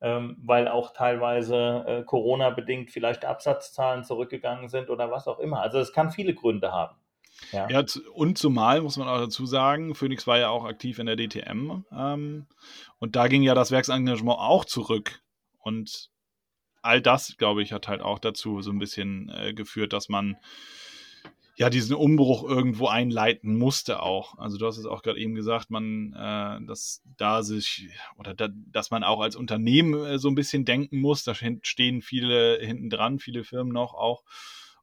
ähm, 0.00 0.36
weil 0.42 0.68
auch 0.68 0.92
teilweise 0.92 1.84
äh, 1.86 2.02
Corona-bedingt 2.04 2.90
vielleicht 2.90 3.24
Absatzzahlen 3.24 4.04
zurückgegangen 4.04 4.68
sind 4.68 4.88
oder 4.88 5.10
was 5.10 5.28
auch 5.28 5.38
immer. 5.38 5.60
Also 5.60 5.78
es 5.78 5.92
kann 5.92 6.10
viele 6.10 6.34
Gründe 6.34 6.72
haben. 6.72 6.96
Ja. 7.52 7.68
ja. 7.70 7.84
und 8.12 8.38
zumal 8.38 8.82
muss 8.82 8.96
man 8.96 9.08
auch 9.08 9.18
dazu 9.18 9.46
sagen, 9.46 9.94
Phoenix 9.94 10.26
war 10.26 10.38
ja 10.38 10.50
auch 10.50 10.64
aktiv 10.64 10.98
in 10.98 11.06
der 11.06 11.16
DTM 11.16 11.84
ähm, 11.90 12.46
und 12.98 13.16
da 13.16 13.28
ging 13.28 13.42
ja 13.42 13.54
das 13.54 13.70
Werksengagement 13.70 14.38
auch 14.38 14.64
zurück. 14.64 15.22
Und 15.58 16.10
all 16.82 17.00
das, 17.00 17.36
glaube 17.38 17.62
ich, 17.62 17.72
hat 17.72 17.88
halt 17.88 18.02
auch 18.02 18.18
dazu 18.18 18.62
so 18.62 18.70
ein 18.70 18.78
bisschen 18.78 19.30
äh, 19.30 19.54
geführt, 19.54 19.92
dass 19.92 20.08
man 20.08 20.36
ja 21.60 21.68
diesen 21.68 21.94
Umbruch 21.94 22.42
irgendwo 22.42 22.86
einleiten 22.86 23.54
musste 23.58 24.02
auch. 24.02 24.38
Also 24.38 24.56
du 24.56 24.66
hast 24.66 24.78
es 24.78 24.86
auch 24.86 25.02
gerade 25.02 25.20
eben 25.20 25.34
gesagt, 25.34 25.70
man, 25.70 26.14
äh, 26.14 26.66
dass 26.66 27.02
da 27.18 27.42
sich 27.42 27.90
oder 28.16 28.32
da, 28.32 28.48
dass 28.48 28.90
man 28.90 29.04
auch 29.04 29.20
als 29.20 29.36
Unternehmen 29.36 29.92
äh, 30.06 30.18
so 30.18 30.28
ein 30.28 30.34
bisschen 30.34 30.64
denken 30.64 31.00
muss. 31.00 31.22
Da 31.22 31.34
stehen 31.34 32.00
viele 32.00 32.58
hinten 32.62 32.88
dran, 32.88 33.18
viele 33.18 33.44
Firmen 33.44 33.74
noch 33.74 33.92
auch. 33.92 34.24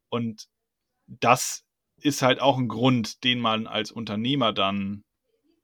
Und 0.09 0.49
das 1.07 1.65
ist 1.99 2.21
halt 2.21 2.41
auch 2.41 2.59
ein 2.59 2.67
Grund, 2.67 3.23
den 3.23 3.39
man 3.39 3.65
als 3.65 3.91
Unternehmer 3.91 4.53
dann 4.53 5.03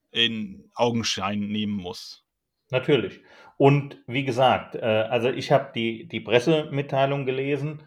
in 0.10 0.72
Augenschein 0.74 1.42
nehmen 1.42 1.76
muss. 1.76 2.26
Natürlich. 2.72 3.22
Und 3.58 4.00
wie 4.08 4.26
gesagt, 4.26 4.74
äh, 4.74 4.80
also 4.80 5.30
ich 5.30 5.52
habe 5.52 5.74
die, 5.76 6.08
die 6.08 6.22
Pressemitteilung 6.22 7.28
gelesen 7.28 7.84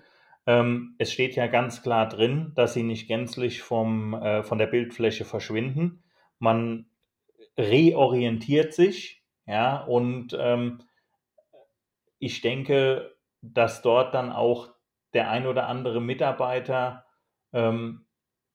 ähm, 0.46 0.94
es 0.98 1.12
steht 1.12 1.34
ja 1.36 1.48
ganz 1.48 1.82
klar 1.82 2.08
drin, 2.08 2.52
dass 2.54 2.74
sie 2.74 2.82
nicht 2.82 3.08
gänzlich 3.08 3.62
vom, 3.62 4.14
äh, 4.14 4.42
von 4.42 4.58
der 4.58 4.66
Bildfläche 4.66 5.24
verschwinden. 5.24 6.04
Man 6.38 6.86
reorientiert 7.58 8.72
sich, 8.74 9.24
ja, 9.46 9.82
und 9.82 10.36
ähm, 10.38 10.82
ich 12.18 12.40
denke, 12.40 13.16
dass 13.42 13.82
dort 13.82 14.14
dann 14.14 14.32
auch 14.32 14.70
der 15.12 15.30
ein 15.30 15.46
oder 15.46 15.68
andere 15.68 16.00
Mitarbeiter 16.00 17.06
ähm, 17.52 18.06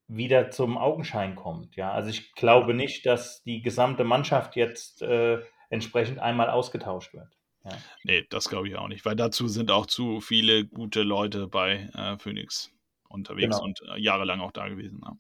wieder 0.08 0.52
zum 0.52 0.78
Augenschein 0.78 1.36
kommt. 1.36 1.76
Ja, 1.76 1.92
also 1.92 2.10
ich 2.10 2.34
glaube 2.34 2.74
nicht, 2.74 3.06
dass 3.06 3.44
die 3.44 3.62
gesamte 3.62 4.04
Mannschaft 4.04 4.56
jetzt 4.56 5.02
äh, 5.02 5.42
entsprechend 5.70 6.20
einmal 6.20 6.50
ausgetauscht 6.50 7.14
wird. 7.14 7.41
Ja. 7.64 7.72
Nee, 8.04 8.26
das 8.30 8.50
glaube 8.50 8.68
ich 8.68 8.76
auch 8.76 8.88
nicht, 8.88 9.06
weil 9.06 9.16
dazu 9.16 9.48
sind 9.48 9.72
auch 9.72 9.86
zu 9.86 10.20
viele 10.20 10.66
gute 10.66 11.04
Leute 11.04 11.48
bei 11.48 11.90
äh, 11.94 12.18
Phoenix 12.18 12.72
unterwegs 13.08 13.58
genau. 13.58 13.64
und 13.64 13.82
äh, 13.82 14.00
jahrelang 14.00 14.40
auch 14.40 14.52
da 14.52 14.68
gewesen. 14.68 15.02
Ja. 15.04 15.16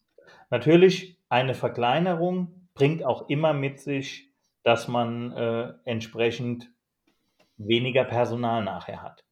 Natürlich, 0.50 1.18
eine 1.30 1.54
Verkleinerung 1.54 2.70
bringt 2.74 3.04
auch 3.04 3.30
immer 3.30 3.54
mit 3.54 3.80
sich, 3.80 4.32
dass 4.64 4.88
man 4.88 5.32
äh, 5.32 5.74
entsprechend 5.86 6.72
weniger 7.58 8.04
Personal 8.04 8.64
nachher 8.64 9.02
hat. 9.02 9.24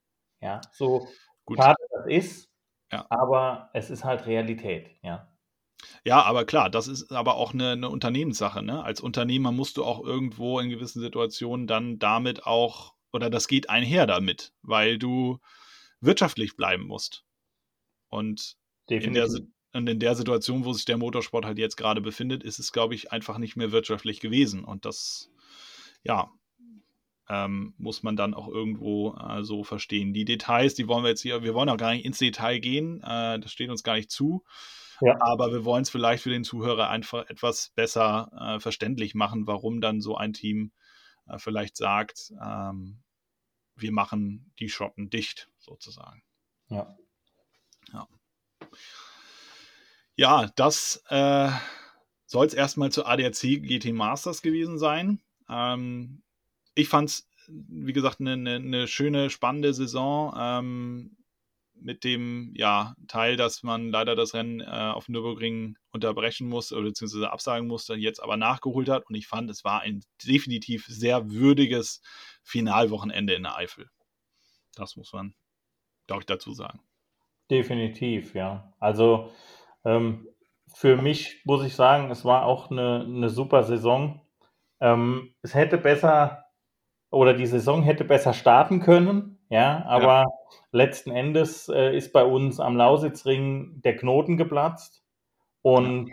Ja, 0.42 0.62
so 0.72 1.08
Gut. 1.46 1.58
schade 1.58 1.78
das 1.92 2.06
ist, 2.08 2.50
ja. 2.92 3.06
aber 3.10 3.70
es 3.74 3.90
ist 3.90 4.04
halt 4.04 4.26
Realität, 4.26 4.92
ja. 5.02 5.28
Ja, 6.04 6.24
aber 6.24 6.46
klar, 6.46 6.70
das 6.70 6.88
ist 6.88 7.12
aber 7.12 7.36
auch 7.36 7.54
eine, 7.54 7.72
eine 7.72 7.90
Unternehmenssache. 7.90 8.62
Ne? 8.62 8.84
Als 8.84 9.00
Unternehmer 9.00 9.52
musst 9.52 9.78
du 9.78 9.86
auch 9.86 10.04
irgendwo 10.04 10.60
in 10.60 10.70
gewissen 10.70 11.02
Situationen 11.02 11.68
dann 11.68 12.00
damit 12.00 12.46
auch 12.46 12.96
oder 13.12 13.30
das 13.30 13.48
geht 13.48 13.70
einher 13.70 14.08
damit, 14.08 14.54
weil 14.62 14.98
du 14.98 15.40
wirtschaftlich 16.02 16.56
bleiben 16.56 16.86
musst. 16.86 17.24
Und 18.08 18.58
in 18.88 19.14
der, 19.14 19.30
und 19.74 19.88
in 19.88 20.00
der 20.00 20.16
Situation, 20.16 20.66
wo 20.66 20.74
sich 20.74 20.86
der 20.86 20.98
Motorsport 20.98 21.46
halt 21.46 21.60
jetzt 21.60 21.78
gerade 21.78 22.02
befindet, 22.02 22.44
ist 22.44 22.60
es, 22.60 22.72
glaube 22.72 22.96
ich, 22.96 23.12
einfach 23.12 23.38
nicht 23.38 23.56
mehr 23.56 23.72
wirtschaftlich 23.72 24.20
gewesen. 24.20 24.64
Und 24.64 24.86
das, 24.86 25.30
ja, 26.04 26.32
ähm, 27.30 27.76
muss 27.78 28.02
man 28.02 28.16
dann 28.16 28.34
auch 28.34 28.48
irgendwo 28.48 29.16
äh, 29.16 29.44
so 29.44 29.64
verstehen. 29.64 30.14
Die 30.14 30.26
Details, 30.26 30.74
die 30.74 30.88
wollen 30.88 31.04
wir 31.04 31.10
jetzt 31.10 31.22
hier, 31.22 31.44
wir 31.44 31.54
wollen 31.54 31.70
auch 31.70 31.78
gar 31.78 31.94
nicht 31.94 32.06
ins 32.06 32.18
Detail 32.18 32.60
gehen, 32.60 33.04
äh, 33.04 33.40
das 33.40 33.52
steht 33.52 33.70
uns 33.70 33.84
gar 33.84 33.96
nicht 33.96 34.10
zu. 34.10 34.44
Ja. 35.02 35.16
Aber 35.22 35.54
wir 35.54 35.64
wollen 35.64 35.84
es 35.84 35.92
vielleicht 35.92 36.24
für 36.24 36.32
den 36.32 36.44
Zuhörer 36.44 36.90
einfach 36.90 37.30
etwas 37.30 37.72
besser 37.76 38.32
äh, 38.38 38.60
verständlich 38.60 39.14
machen, 39.14 39.48
warum 39.48 39.80
dann 39.80 40.02
so 40.02 40.18
ein 40.18 40.34
Team 40.34 40.72
äh, 41.30 41.40
vielleicht 41.40 41.78
sagt, 41.78 42.34
ähm, 42.42 43.02
wir 43.76 43.92
machen 43.92 44.52
die 44.60 44.70
Shoppen 44.70 45.10
dicht, 45.10 45.50
sozusagen. 45.60 46.24
Ja. 46.70 46.98
Ja, 47.94 48.08
ja 50.16 50.52
das 50.56 51.04
äh, 51.10 51.50
soll 52.26 52.46
es 52.46 52.54
erstmal 52.54 52.92
zur 52.92 53.08
ADAC 53.08 53.62
GT 53.62 53.94
Masters 53.94 54.42
gewesen 54.42 54.78
sein. 54.78 55.22
Ähm, 55.50 56.22
ich 56.76 56.90
fand 56.90 57.10
es, 57.10 57.30
wie 57.48 57.94
gesagt, 57.94 58.20
eine 58.20 58.38
ne, 58.38 58.60
ne 58.60 58.88
schöne, 58.88 59.30
spannende 59.30 59.74
Saison. 59.74 60.34
Ähm, 60.38 61.18
mit 61.82 62.04
dem 62.04 62.54
ja, 62.56 62.96
Teil, 63.08 63.38
dass 63.38 63.64
man 63.64 63.90
leider 63.90 64.16
das 64.16 64.34
Rennen 64.34 64.62
äh, 64.62 64.66
auf 64.66 65.10
Nürburgring 65.10 65.78
unterbrechen 65.92 66.48
muss 66.48 66.72
oder 66.72 66.84
beziehungsweise 66.84 67.32
absagen 67.32 67.68
musste, 67.68 67.96
jetzt 67.96 68.22
aber 68.22 68.38
nachgeholt 68.38 68.90
hat. 68.90 69.08
Und 69.08 69.16
ich 69.16 69.28
fand, 69.28 69.50
es 69.50 69.64
war 69.64 69.82
ein 69.82 70.02
definitiv 70.26 70.86
sehr 70.88 71.32
würdiges 71.32 72.02
Finalwochenende 72.44 73.34
in 73.34 73.44
der 73.44 73.56
Eifel. 73.56 73.90
Das 74.76 74.96
muss 74.96 75.14
man, 75.14 75.34
glaube 76.08 76.22
ich, 76.22 76.26
dazu 76.26 76.54
sagen. 76.54 76.80
Definitiv, 77.50 78.36
ja. 78.36 78.74
Also 78.80 79.32
ähm, 79.84 80.28
für 80.74 80.98
mich 80.98 81.42
muss 81.46 81.66
ich 81.66 81.76
sagen, 81.76 82.12
es 82.12 82.26
war 82.26 82.46
auch 82.46 82.70
eine, 82.70 83.06
eine 83.06 83.30
super 83.30 83.64
Saison. 83.64 84.22
Ähm, 84.80 85.34
es 85.42 85.56
hätte 85.56 85.78
besser 85.78 86.46
oder 87.12 87.34
die 87.34 87.48
Saison 87.48 87.82
hätte 87.84 88.04
besser 88.06 88.34
starten 88.34 88.82
können. 88.82 89.39
Ja, 89.50 89.84
aber 89.86 90.22
ja. 90.22 90.26
letzten 90.72 91.12
Endes 91.12 91.68
äh, 91.70 91.96
ist 91.96 92.14
bei 92.14 92.24
uns 92.24 92.60
am 92.60 92.78
Lausitzring 92.78 93.82
der 93.82 93.98
Knoten 93.98 94.38
geplatzt. 94.38 95.04
Und 95.62 96.12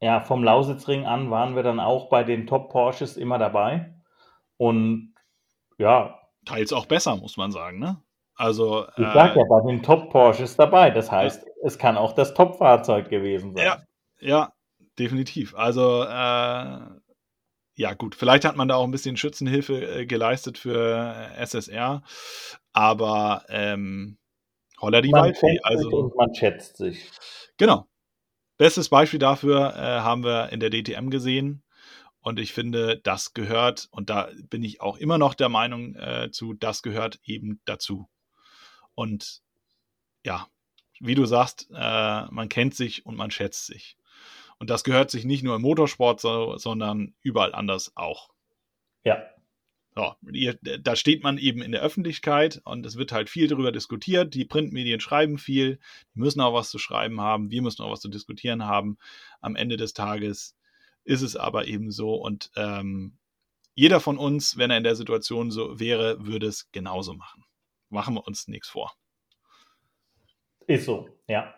ja, 0.00 0.20
vom 0.20 0.44
Lausitzring 0.44 1.06
an 1.06 1.30
waren 1.30 1.56
wir 1.56 1.62
dann 1.62 1.80
auch 1.80 2.08
bei 2.08 2.22
den 2.22 2.46
Top 2.46 2.70
Porsches 2.70 3.16
immer 3.16 3.38
dabei. 3.38 3.94
Und 4.56 5.14
ja. 5.78 6.20
Teils 6.44 6.72
auch 6.72 6.86
besser, 6.86 7.16
muss 7.16 7.36
man 7.36 7.50
sagen, 7.50 7.78
ne? 7.78 8.00
Also. 8.36 8.86
Ich 8.96 9.04
äh, 9.04 9.12
sag 9.12 9.36
ja, 9.36 9.42
bei 9.48 9.60
den 9.66 9.82
Top 9.82 10.10
Porsches 10.10 10.56
dabei. 10.56 10.90
Das 10.90 11.10
heißt, 11.10 11.44
ja. 11.44 11.52
es 11.64 11.78
kann 11.78 11.96
auch 11.96 12.12
das 12.12 12.34
Top-Fahrzeug 12.34 13.08
gewesen 13.08 13.54
sein. 13.54 13.64
Ja, 13.64 13.82
ja, 14.20 14.52
definitiv. 14.98 15.54
Also, 15.56 16.02
äh, 16.04 16.95
ja, 17.76 17.92
gut, 17.94 18.14
vielleicht 18.14 18.44
hat 18.44 18.56
man 18.56 18.68
da 18.68 18.76
auch 18.76 18.84
ein 18.84 18.90
bisschen 18.90 19.16
Schützenhilfe 19.16 20.00
äh, 20.00 20.06
geleistet 20.06 20.58
für 20.58 21.14
äh, 21.36 21.42
SSR, 21.42 22.02
aber 22.72 23.44
ähm, 23.48 24.18
Holla 24.80 25.00
die 25.00 25.12
Waldfee. 25.12 25.58
Also, 25.62 25.88
und 25.88 26.16
man 26.16 26.34
schätzt 26.34 26.78
sich. 26.78 27.10
Genau. 27.56 27.86
Bestes 28.58 28.88
Beispiel 28.88 29.18
dafür 29.18 29.74
äh, 29.76 30.00
haben 30.00 30.24
wir 30.24 30.50
in 30.50 30.60
der 30.60 30.70
DTM 30.70 31.10
gesehen. 31.10 31.62
Und 32.20 32.40
ich 32.40 32.52
finde, 32.52 32.98
das 32.98 33.34
gehört, 33.34 33.88
und 33.92 34.10
da 34.10 34.30
bin 34.50 34.64
ich 34.64 34.80
auch 34.80 34.96
immer 34.96 35.16
noch 35.16 35.34
der 35.34 35.48
Meinung 35.48 35.94
äh, 35.94 36.30
zu, 36.32 36.54
das 36.54 36.82
gehört 36.82 37.20
eben 37.22 37.60
dazu. 37.66 38.08
Und 38.94 39.42
ja, 40.24 40.48
wie 40.98 41.14
du 41.14 41.24
sagst, 41.26 41.68
äh, 41.72 42.24
man 42.30 42.48
kennt 42.48 42.74
sich 42.74 43.06
und 43.06 43.16
man 43.16 43.30
schätzt 43.30 43.66
sich. 43.66 43.96
Und 44.58 44.70
das 44.70 44.84
gehört 44.84 45.10
sich 45.10 45.24
nicht 45.24 45.42
nur 45.42 45.56
im 45.56 45.62
Motorsport, 45.62 46.20
so, 46.20 46.56
sondern 46.56 47.14
überall 47.22 47.54
anders 47.54 47.92
auch. 47.94 48.30
Ja. 49.04 49.22
So, 49.94 50.14
da 50.82 50.94
steht 50.94 51.22
man 51.22 51.38
eben 51.38 51.62
in 51.62 51.72
der 51.72 51.80
Öffentlichkeit 51.80 52.60
und 52.64 52.84
es 52.84 52.96
wird 52.96 53.12
halt 53.12 53.30
viel 53.30 53.48
darüber 53.48 53.72
diskutiert. 53.72 54.34
Die 54.34 54.44
Printmedien 54.44 55.00
schreiben 55.00 55.38
viel, 55.38 55.78
die 56.14 56.20
müssen 56.20 56.42
auch 56.42 56.52
was 56.52 56.68
zu 56.68 56.78
schreiben 56.78 57.22
haben, 57.22 57.50
wir 57.50 57.62
müssen 57.62 57.82
auch 57.82 57.90
was 57.90 58.00
zu 58.00 58.10
diskutieren 58.10 58.66
haben. 58.66 58.98
Am 59.40 59.56
Ende 59.56 59.78
des 59.78 59.94
Tages 59.94 60.54
ist 61.04 61.22
es 61.22 61.34
aber 61.34 61.66
eben 61.66 61.90
so 61.90 62.14
und 62.14 62.50
ähm, 62.56 63.16
jeder 63.74 64.00
von 64.00 64.18
uns, 64.18 64.58
wenn 64.58 64.70
er 64.70 64.78
in 64.78 64.84
der 64.84 64.96
Situation 64.96 65.50
so 65.50 65.78
wäre, 65.78 66.26
würde 66.26 66.46
es 66.46 66.70
genauso 66.72 67.14
machen. 67.14 67.44
Machen 67.88 68.14
wir 68.14 68.26
uns 68.26 68.48
nichts 68.48 68.68
vor. 68.68 68.92
Ist 70.66 70.84
so, 70.84 71.08
ja. 71.26 71.54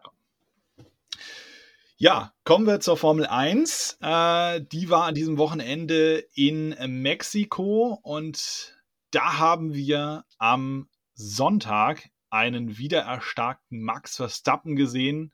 Ja, 2.01 2.33
kommen 2.45 2.65
wir 2.65 2.79
zur 2.79 2.97
Formel 2.97 3.27
1. 3.27 3.99
Äh, 4.01 4.61
die 4.61 4.89
war 4.89 5.07
an 5.07 5.17
diesem 5.17 5.37
Wochenende 5.37 6.25
in 6.33 6.77
Mexiko 6.87 7.99
und 8.05 8.79
da 9.11 9.39
haben 9.39 9.75
wir 9.75 10.25
am 10.39 10.89
Sonntag 11.15 12.09
einen 12.31 12.79
wiedererstarkten 12.79 13.83
Max 13.83 14.15
Verstappen 14.15 14.77
gesehen, 14.77 15.33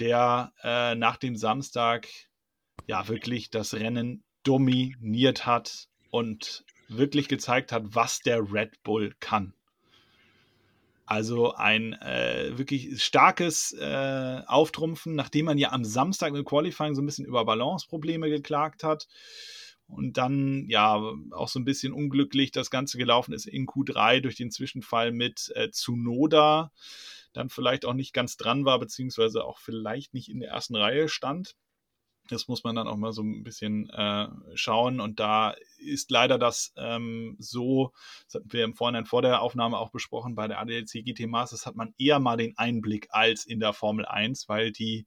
der 0.00 0.54
äh, 0.62 0.94
nach 0.94 1.18
dem 1.18 1.36
Samstag 1.36 2.08
ja 2.86 3.06
wirklich 3.08 3.50
das 3.50 3.74
Rennen 3.74 4.24
dominiert 4.44 5.44
hat 5.44 5.88
und 6.10 6.64
wirklich 6.88 7.28
gezeigt 7.28 7.70
hat, 7.70 7.82
was 7.94 8.20
der 8.20 8.50
Red 8.50 8.82
Bull 8.82 9.14
kann. 9.20 9.52
Also 11.04 11.54
ein 11.54 11.94
äh, 11.94 12.56
wirklich 12.56 13.02
starkes 13.02 13.72
äh, 13.72 14.42
Auftrumpfen, 14.46 15.14
nachdem 15.14 15.46
man 15.46 15.58
ja 15.58 15.72
am 15.72 15.84
Samstag 15.84 16.34
im 16.34 16.44
Qualifying 16.44 16.94
so 16.94 17.02
ein 17.02 17.06
bisschen 17.06 17.26
über 17.26 17.44
Balanceprobleme 17.44 18.30
geklagt 18.30 18.84
hat 18.84 19.08
und 19.88 20.16
dann 20.16 20.66
ja 20.68 21.00
auch 21.32 21.48
so 21.48 21.58
ein 21.58 21.64
bisschen 21.64 21.92
unglücklich 21.92 22.50
das 22.50 22.70
Ganze 22.70 22.98
gelaufen 22.98 23.34
ist 23.34 23.46
in 23.46 23.66
Q3 23.66 24.20
durch 24.20 24.36
den 24.36 24.50
Zwischenfall 24.50 25.12
mit 25.12 25.52
äh, 25.54 25.70
Tsunoda. 25.70 26.72
dann 27.32 27.48
vielleicht 27.48 27.84
auch 27.84 27.94
nicht 27.94 28.12
ganz 28.12 28.36
dran 28.36 28.64
war, 28.64 28.78
beziehungsweise 28.78 29.44
auch 29.44 29.58
vielleicht 29.58 30.14
nicht 30.14 30.28
in 30.28 30.40
der 30.40 30.50
ersten 30.50 30.76
Reihe 30.76 31.08
stand. 31.08 31.56
Das 32.32 32.48
muss 32.48 32.64
man 32.64 32.74
dann 32.74 32.88
auch 32.88 32.96
mal 32.96 33.12
so 33.12 33.22
ein 33.22 33.42
bisschen 33.42 33.88
äh, 33.90 34.28
schauen. 34.54 35.00
Und 35.00 35.20
da 35.20 35.54
ist 35.78 36.10
leider 36.10 36.38
das 36.38 36.72
ähm, 36.76 37.36
so, 37.38 37.92
das 38.26 38.36
hatten 38.36 38.52
wir 38.52 38.64
im 38.64 38.74
Vorhinein 38.74 39.06
vor 39.06 39.22
der 39.22 39.42
Aufnahme 39.42 39.78
auch 39.78 39.90
besprochen, 39.90 40.34
bei 40.34 40.48
der 40.48 40.60
ADLC 40.60 41.04
GT 41.04 41.26
Masters 41.28 41.66
hat 41.66 41.76
man 41.76 41.94
eher 41.98 42.18
mal 42.18 42.36
den 42.36 42.56
Einblick 42.56 43.08
als 43.10 43.44
in 43.44 43.60
der 43.60 43.72
Formel 43.72 44.06
1, 44.06 44.48
weil 44.48 44.72
die 44.72 45.06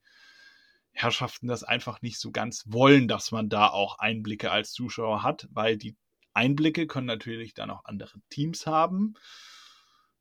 Herrschaften 0.92 1.48
das 1.48 1.64
einfach 1.64 2.02
nicht 2.02 2.20
so 2.20 2.32
ganz 2.32 2.64
wollen, 2.68 3.08
dass 3.08 3.32
man 3.32 3.50
da 3.50 3.68
auch 3.68 4.00
Einblicke 4.00 4.52
als 4.52 4.72
Zuschauer 4.72 5.24
hat, 5.24 5.48
weil 5.52 5.78
die 5.78 5.96
Einblicke 6.34 6.88
können 6.88 7.08
natürlich 7.08 7.54
dann 7.54 7.70
auch 7.70 7.84
andere 7.86 8.20
Teams 8.30 8.66
haben. 8.66 9.16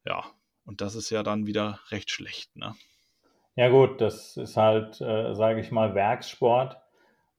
Ja, 0.05 0.24
und 0.64 0.80
das 0.80 0.94
ist 0.94 1.11
ja 1.11 1.22
dann 1.22 1.46
wieder 1.46 1.80
recht 1.90 2.11
schlecht, 2.11 2.57
ne? 2.57 2.74
Ja 3.57 3.68
gut, 3.68 4.00
das 4.00 4.36
ist 4.36 4.57
halt, 4.57 5.00
äh, 5.00 5.34
sage 5.34 5.61
ich 5.61 5.70
mal, 5.70 5.94
Werkssport. 5.94 6.76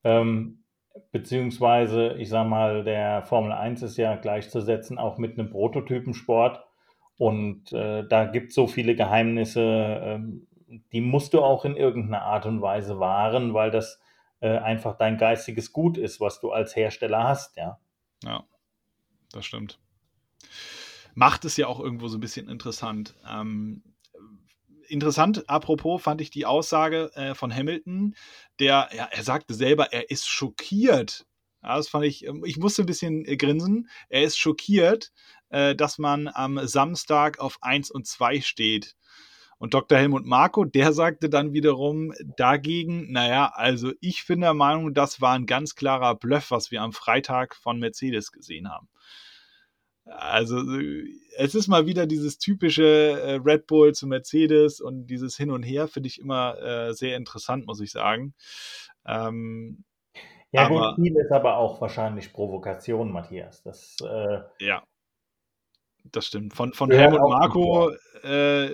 Ähm, 0.06 0.64
beziehungsweise, 1.12 2.14
ich 2.14 2.30
sage 2.30 2.48
mal, 2.48 2.84
der 2.86 3.24
Formel 3.24 3.52
1 3.52 3.82
ist 3.82 3.98
ja 3.98 4.16
gleichzusetzen 4.16 4.98
auch 4.98 5.18
mit 5.18 5.38
einem 5.38 5.50
Prototypensport. 5.50 6.64
Und 7.18 7.74
äh, 7.74 8.08
da 8.08 8.26
gibt 8.26 8.50
es 8.50 8.56
so 8.56 8.68
viele 8.68 8.96
Geheimnisse, 8.96 9.62
ähm, 9.62 10.48
die 10.92 11.02
musst 11.02 11.34
du 11.34 11.42
auch 11.42 11.66
in 11.66 11.76
irgendeiner 11.76 12.24
Art 12.24 12.46
und 12.46 12.62
Weise 12.62 13.00
wahren, 13.00 13.54
weil 13.54 13.72
das 13.72 14.00
äh, 14.42 14.58
einfach 14.58 14.98
dein 14.98 15.18
geistiges 15.18 15.72
Gut 15.72 15.98
ist, 15.98 16.20
was 16.20 16.40
du 16.40 16.52
als 16.52 16.76
Hersteller 16.76 17.24
hast, 17.24 17.58
ja. 17.58 17.80
Ja, 18.24 18.44
das 19.32 19.46
stimmt. 19.46 19.80
Macht 21.14 21.46
es 21.46 21.56
ja 21.56 21.68
auch 21.68 21.80
irgendwo 21.80 22.08
so 22.10 22.18
ein 22.18 22.22
bisschen 22.22 22.50
interessant. 22.50 23.16
Ähm, 23.30 23.84
interessant, 24.88 25.50
apropos, 25.50 26.02
fand 26.02 26.22
ich 26.22 26.30
die 26.30 26.46
Aussage 26.46 27.12
äh, 27.16 27.36
von 27.36 27.54
Hamilton, 27.54 28.16
der, 28.60 28.90
ja, 28.96 29.08
er 29.12 29.24
sagte 29.24 29.54
selber, 29.54 29.92
er 29.94 30.10
ist 30.10 30.28
schockiert. 30.28 31.26
Ja, 31.64 31.78
das 31.78 31.90
fand 31.90 32.06
ich, 32.06 32.26
ähm, 32.26 32.44
ich 32.46 32.58
musste 32.58 32.84
ein 32.84 32.86
bisschen 32.86 33.26
äh, 33.26 33.38
grinsen. 33.38 33.90
Er 34.10 34.24
ist 34.24 34.38
schockiert, 34.38 35.12
äh, 35.50 35.76
dass 35.76 35.98
man 35.98 36.28
am 36.28 36.60
Samstag 36.68 37.40
auf 37.40 37.58
1 37.62 37.92
und 37.92 38.08
2 38.08 38.42
steht. 38.42 38.96
Und 39.58 39.74
Dr. 39.74 39.98
Helmut 39.98 40.26
Marko, 40.26 40.66
der 40.66 40.92
sagte 40.92 41.30
dann 41.30 41.54
wiederum 41.54 42.14
dagegen, 42.36 43.12
naja, 43.12 43.52
also 43.56 43.94
ich 44.02 44.28
bin 44.28 44.42
der 44.42 44.54
Meinung, 44.54 44.94
das 44.94 45.22
war 45.22 45.34
ein 45.34 45.46
ganz 45.46 45.76
klarer 45.76 46.16
Bluff, 46.16 46.52
was 46.52 46.72
wir 46.72 46.82
am 46.82 46.92
Freitag 46.92 47.56
von 47.56 47.80
Mercedes 47.80 48.32
gesehen 48.32 48.70
haben. 48.70 48.90
Also 50.06 50.62
es 51.38 51.56
ist 51.56 51.68
mal 51.68 51.88
wieder 51.88 52.06
dieses 52.06 52.38
typische 52.38 52.84
äh, 52.84 53.40
Red 53.44 53.68
Bull 53.68 53.94
zu 53.94 54.08
Mercedes 54.08 54.80
und 54.80 55.08
dieses 55.08 55.36
Hin 55.36 55.50
und 55.50 55.64
Her 55.64 55.88
finde 55.88 56.08
ich 56.08 56.20
immer 56.20 56.58
äh, 56.62 56.94
sehr 56.94 57.18
interessant, 57.18 57.66
muss 57.66 57.80
ich 57.80 57.92
sagen. 57.92 58.36
Ähm, 59.06 59.84
ja 60.52 60.68
aber, 60.68 60.96
gut, 60.96 61.04
viel 61.04 61.16
ist 61.18 61.32
aber 61.32 61.58
auch 61.58 61.82
wahrscheinlich 61.82 62.32
Provokation, 62.32 63.12
Matthias. 63.12 63.64
Das, 63.64 63.98
äh, 64.02 64.42
ja, 64.60 64.84
das 66.12 66.28
stimmt. 66.28 66.54
Von, 66.54 66.74
von 66.74 66.92
Helmut 66.92 67.22
Marco 67.22 67.92
äh, 68.24 68.70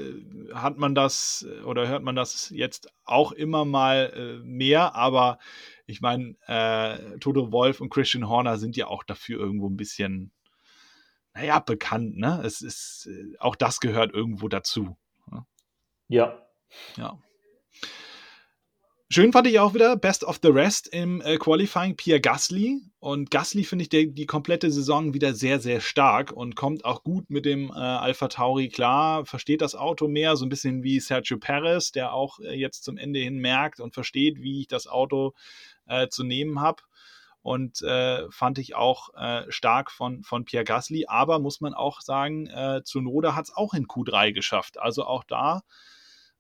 hat 0.54 0.78
man 0.78 0.96
das 0.96 1.48
oder 1.66 1.88
hört 1.88 2.04
man 2.04 2.16
das 2.16 2.50
jetzt 2.50 2.92
auch 3.06 3.32
immer 3.32 3.66
mal 3.66 4.12
äh, 4.16 4.46
mehr, 4.46 4.96
aber 4.96 5.40
ich 5.86 6.02
meine, 6.02 6.36
äh, 6.48 7.18
Toto 7.20 7.52
Wolf 7.52 7.82
und 7.82 7.90
Christian 7.90 8.28
Horner 8.28 8.58
sind 8.58 8.76
ja 8.76 8.88
auch 8.88 9.04
dafür 9.04 9.40
irgendwo 9.40 9.68
ein 9.68 9.78
bisschen 9.78 10.32
naja, 11.34 11.60
bekannt, 11.60 12.18
ne? 12.18 12.42
Es 12.44 12.62
ist, 12.62 13.08
äh, 13.10 13.38
auch 13.40 13.56
das 13.56 13.80
gehört 13.80 14.14
irgendwo 14.14 14.48
dazu. 14.48 14.98
Ne? 15.30 15.46
Ja. 16.08 16.46
Ja. 16.98 17.20
Schön 19.14 19.34
fand 19.34 19.46
ich 19.48 19.60
auch 19.60 19.74
wieder 19.74 19.98
Best 19.98 20.24
of 20.24 20.40
the 20.42 20.48
Rest 20.48 20.88
im 20.88 21.20
äh, 21.20 21.38
Qualifying 21.38 21.98
Pierre 21.98 22.22
Gasly. 22.22 22.80
Und 23.00 23.30
Gasly 23.30 23.66
finde 23.66 23.84
ich 23.84 23.90
der, 23.90 24.06
die 24.06 24.26
komplette 24.26 24.72
Saison 24.72 25.14
wieder 25.14 25.34
sehr, 25.34 25.60
sehr 25.60 25.82
stark 25.82 26.32
und 26.32 26.56
kommt 26.56 26.86
auch 26.86 27.04
gut 27.04 27.30
mit 27.30 27.46
dem 27.46 27.72
äh, 27.72 27.74
Alpha 27.74 28.30
Tauri 28.30 28.70
klar, 28.70 29.26
versteht 29.26 29.62
das 29.62 29.76
Auto 29.76 30.08
mehr, 30.08 30.38
so 30.38 30.46
ein 30.46 30.50
bisschen 30.50 30.84
wie 30.84 31.02
Sergio 31.02 31.38
Perez, 31.38 31.92
der 31.92 32.14
auch 32.14 32.40
äh, 32.40 32.54
jetzt 32.54 32.86
zum 32.86 32.98
Ende 32.98 33.20
hin 33.20 33.40
merkt 33.40 33.82
und 33.82 33.94
versteht, 33.94 34.42
wie 34.42 34.62
ich 34.62 34.68
das 34.68 34.88
Auto 34.88 35.34
äh, 35.88 36.08
zu 36.08 36.24
nehmen 36.24 36.62
habe 36.62 36.82
und 37.42 37.82
äh, 37.82 38.30
fand 38.30 38.60
ich 38.60 38.76
auch 38.76 39.14
äh, 39.16 39.52
stark 39.52 39.92
von, 39.92 40.24
von 40.24 40.46
Pierre 40.46 40.64
Gasly. 40.64 41.06
Aber 41.08 41.40
muss 41.40 41.62
man 41.62 41.74
auch 41.74 42.02
sagen, 42.02 42.48
äh, 42.48 42.82
Zunoda 42.84 43.36
hat 43.36 43.46
es 43.46 43.56
auch 43.56 43.74
in 43.74 43.88
Q3 43.88 44.32
geschafft. 44.32 44.80
Also 44.80 45.06
auch 45.06 45.24
da, 45.24 45.64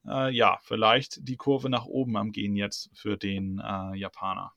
äh, 0.07 0.33
ja, 0.33 0.59
vielleicht 0.61 1.27
die 1.27 1.37
Kurve 1.37 1.69
nach 1.69 1.85
oben 1.85 2.17
am 2.17 2.31
Gehen 2.31 2.55
jetzt 2.55 2.89
für 2.93 3.17
den 3.17 3.59
äh, 3.59 3.95
Japaner. 3.97 4.53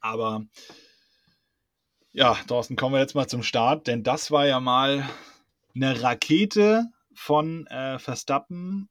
Aber 0.00 0.44
ja, 2.12 2.34
Thorsten, 2.46 2.76
kommen 2.76 2.94
wir 2.94 3.00
jetzt 3.00 3.14
mal 3.14 3.28
zum 3.28 3.42
Start, 3.42 3.86
denn 3.86 4.02
das 4.02 4.30
war 4.30 4.46
ja 4.46 4.58
mal 4.58 5.08
eine 5.74 6.02
Rakete 6.02 6.86
von 7.12 7.66
äh, 7.66 7.98
Verstappen 7.98 8.88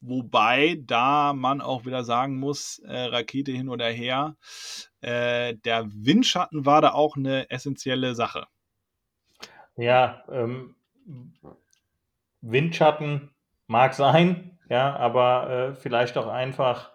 Wobei 0.00 0.78
da 0.80 1.34
man 1.34 1.60
auch 1.60 1.84
wieder 1.84 2.04
sagen 2.04 2.38
muss, 2.38 2.78
äh, 2.80 2.96
Rakete 2.96 3.52
hin 3.52 3.68
oder 3.68 3.88
her, 3.88 4.36
äh, 5.02 5.54
der 5.56 5.86
Windschatten 5.92 6.64
war 6.64 6.80
da 6.80 6.92
auch 6.92 7.16
eine 7.16 7.50
essentielle 7.50 8.14
Sache. 8.14 8.46
Ja, 9.76 10.24
ähm, 10.30 10.74
Windschatten 12.40 13.30
mag 13.66 13.94
sein, 13.94 14.58
ja, 14.68 14.96
aber 14.96 15.50
äh, 15.50 15.74
vielleicht 15.74 16.16
auch 16.16 16.28
einfach 16.28 16.90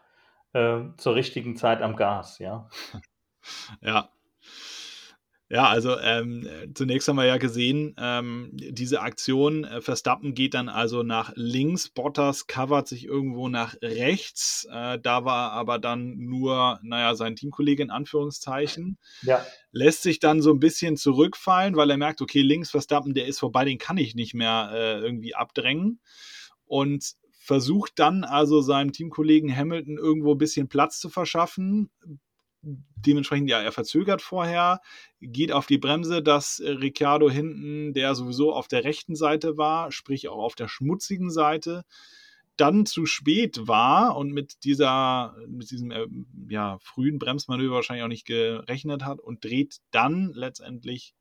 äh, 0.54 0.82
zur 0.98 1.16
richtigen 1.16 1.56
Zeit 1.58 1.82
am 1.82 1.96
Gas, 1.96 2.40
ja. 2.40 2.70
ja, 3.82 4.10
ja, 5.48 5.68
also 5.68 6.00
ähm, 6.00 6.48
zunächst 6.74 7.08
haben 7.08 7.18
wir 7.18 7.26
ja 7.26 7.38
gesehen, 7.38 7.94
ähm, 8.00 8.50
diese 8.54 9.02
Aktion, 9.02 9.64
äh, 9.64 9.80
Verstappen 9.80 10.34
geht 10.34 10.56
dann 10.56 10.70
also 10.70 11.04
nach 11.04 11.34
links, 11.36 11.90
Bottas 11.90 12.48
covert 12.48 12.88
sich 12.88 13.06
irgendwo 13.06 13.48
nach 13.48 13.76
rechts, 13.82 14.68
äh, 14.72 14.98
da 15.00 15.24
war 15.24 15.52
aber 15.52 15.78
dann 15.78 16.18
nur, 16.18 16.80
naja, 16.82 17.14
sein 17.14 17.36
Teamkollege 17.36 17.84
in 17.84 17.92
Anführungszeichen, 17.92 18.98
ja. 19.22 19.46
lässt 19.72 20.02
sich 20.02 20.20
dann 20.20 20.42
so 20.42 20.52
ein 20.52 20.60
bisschen 20.60 20.98
zurückfallen, 20.98 21.76
weil 21.76 21.92
er 21.92 21.98
merkt, 21.98 22.22
okay, 22.22 22.42
links 22.42 22.72
Verstappen, 22.72 23.14
der 23.14 23.28
ist 23.28 23.40
vorbei, 23.40 23.66
den 23.66 23.78
kann 23.78 23.98
ich 23.98 24.16
nicht 24.16 24.34
mehr 24.34 24.72
äh, 24.74 25.00
irgendwie 25.00 25.36
abdrängen 25.36 26.00
und 26.66 27.14
versucht 27.38 28.00
dann 28.00 28.24
also 28.24 28.62
seinem 28.62 28.92
Teamkollegen 28.92 29.56
Hamilton 29.56 30.00
irgendwo 30.00 30.32
ein 30.32 30.40
bisschen 30.40 30.70
Platz 30.70 31.00
zu 31.00 31.10
verschaffen, 31.10 31.92
dementsprechend, 32.66 33.50
ja, 33.50 33.62
er 33.62 33.72
verzögert 33.72 34.22
vorher, 34.22 34.82
geht 35.22 35.52
auf 35.52 35.68
die 35.68 35.78
Bremse, 35.78 36.22
dass 36.22 36.60
äh, 36.60 36.72
Ricciardo 36.72 37.30
hinten, 37.30 37.94
der 37.94 38.16
sowieso 38.16 38.54
auf 38.54 38.68
der 38.68 38.84
rechten 38.84 39.16
Seite 39.16 39.58
war, 39.58 39.92
sprich 39.92 40.28
auch 40.28 40.44
auf 40.44 40.56
der 40.56 40.68
schmutzigen 40.68 41.30
Seite, 41.30 41.86
dann 42.58 42.86
zu 42.86 43.06
spät 43.06 43.68
war 43.68 44.16
und 44.16 44.32
mit 44.32 44.64
dieser, 44.64 45.36
mit 45.48 45.72
diesem 45.72 45.92
äh, 45.92 46.08
ja, 46.50 46.78
frühen 46.82 47.20
Bremsmanöver 47.20 47.76
wahrscheinlich 47.76 48.04
auch 48.04 48.10
nicht 48.10 48.26
gerechnet 48.26 49.04
hat 49.04 49.20
und 49.20 49.44
dreht 49.44 49.78
dann 49.92 50.32
letztendlich 50.34 51.14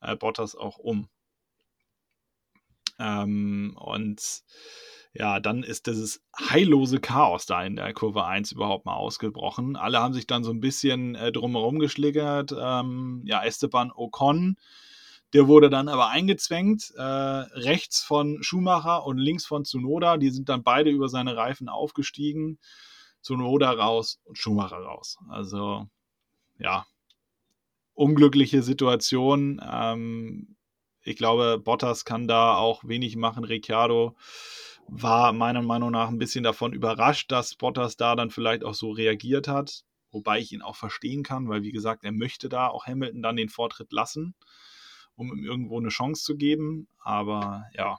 äh, 0.00 0.16
Bottas 0.16 0.54
auch 0.54 0.78
um. 0.78 1.08
Ähm, 2.98 3.76
und 3.76 4.42
ja, 5.18 5.40
dann 5.40 5.62
ist 5.62 5.86
dieses 5.86 6.22
heillose 6.38 7.00
Chaos 7.00 7.46
da 7.46 7.64
in 7.64 7.76
der 7.76 7.94
Kurve 7.94 8.24
1 8.24 8.52
überhaupt 8.52 8.84
mal 8.84 8.96
ausgebrochen. 8.96 9.76
Alle 9.76 10.00
haben 10.00 10.12
sich 10.12 10.26
dann 10.26 10.44
so 10.44 10.50
ein 10.50 10.60
bisschen 10.60 11.14
äh, 11.14 11.32
drumherum 11.32 11.78
geschlickert. 11.78 12.54
Ähm, 12.58 13.22
ja, 13.24 13.42
Esteban 13.42 13.90
Ocon, 13.94 14.56
der 15.32 15.48
wurde 15.48 15.70
dann 15.70 15.88
aber 15.88 16.08
eingezwängt, 16.08 16.92
äh, 16.96 17.02
rechts 17.02 18.02
von 18.02 18.42
Schumacher 18.42 19.06
und 19.06 19.18
links 19.18 19.46
von 19.46 19.64
Tsunoda. 19.64 20.18
Die 20.18 20.30
sind 20.30 20.48
dann 20.48 20.62
beide 20.62 20.90
über 20.90 21.08
seine 21.08 21.36
Reifen 21.36 21.68
aufgestiegen. 21.68 22.58
Tsunoda 23.22 23.70
raus 23.70 24.20
und 24.24 24.38
Schumacher 24.38 24.78
raus. 24.78 25.18
Also, 25.28 25.86
ja, 26.58 26.86
unglückliche 27.94 28.62
Situation. 28.62 29.60
Ähm, 29.66 30.56
ich 31.02 31.16
glaube, 31.16 31.58
Bottas 31.58 32.04
kann 32.04 32.28
da 32.28 32.56
auch 32.56 32.84
wenig 32.84 33.16
machen. 33.16 33.44
Ricciardo 33.44 34.16
war 34.88 35.32
meiner 35.32 35.62
Meinung 35.62 35.90
nach 35.90 36.08
ein 36.08 36.18
bisschen 36.18 36.44
davon 36.44 36.72
überrascht, 36.72 37.30
dass 37.32 37.54
Bottas 37.54 37.96
da 37.96 38.16
dann 38.16 38.30
vielleicht 38.30 38.64
auch 38.64 38.74
so 38.74 38.90
reagiert 38.90 39.48
hat. 39.48 39.84
Wobei 40.10 40.38
ich 40.38 40.52
ihn 40.52 40.62
auch 40.62 40.76
verstehen 40.76 41.22
kann, 41.22 41.48
weil 41.48 41.62
wie 41.62 41.72
gesagt, 41.72 42.04
er 42.04 42.12
möchte 42.12 42.48
da 42.48 42.68
auch 42.68 42.86
Hamilton 42.86 43.22
dann 43.22 43.36
den 43.36 43.48
Vortritt 43.48 43.92
lassen, 43.92 44.34
um 45.14 45.30
ihm 45.32 45.44
irgendwo 45.44 45.78
eine 45.78 45.88
Chance 45.88 46.22
zu 46.22 46.36
geben. 46.36 46.88
Aber 46.98 47.66
ja, 47.74 47.98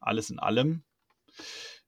alles 0.00 0.30
in 0.30 0.38
allem 0.38 0.82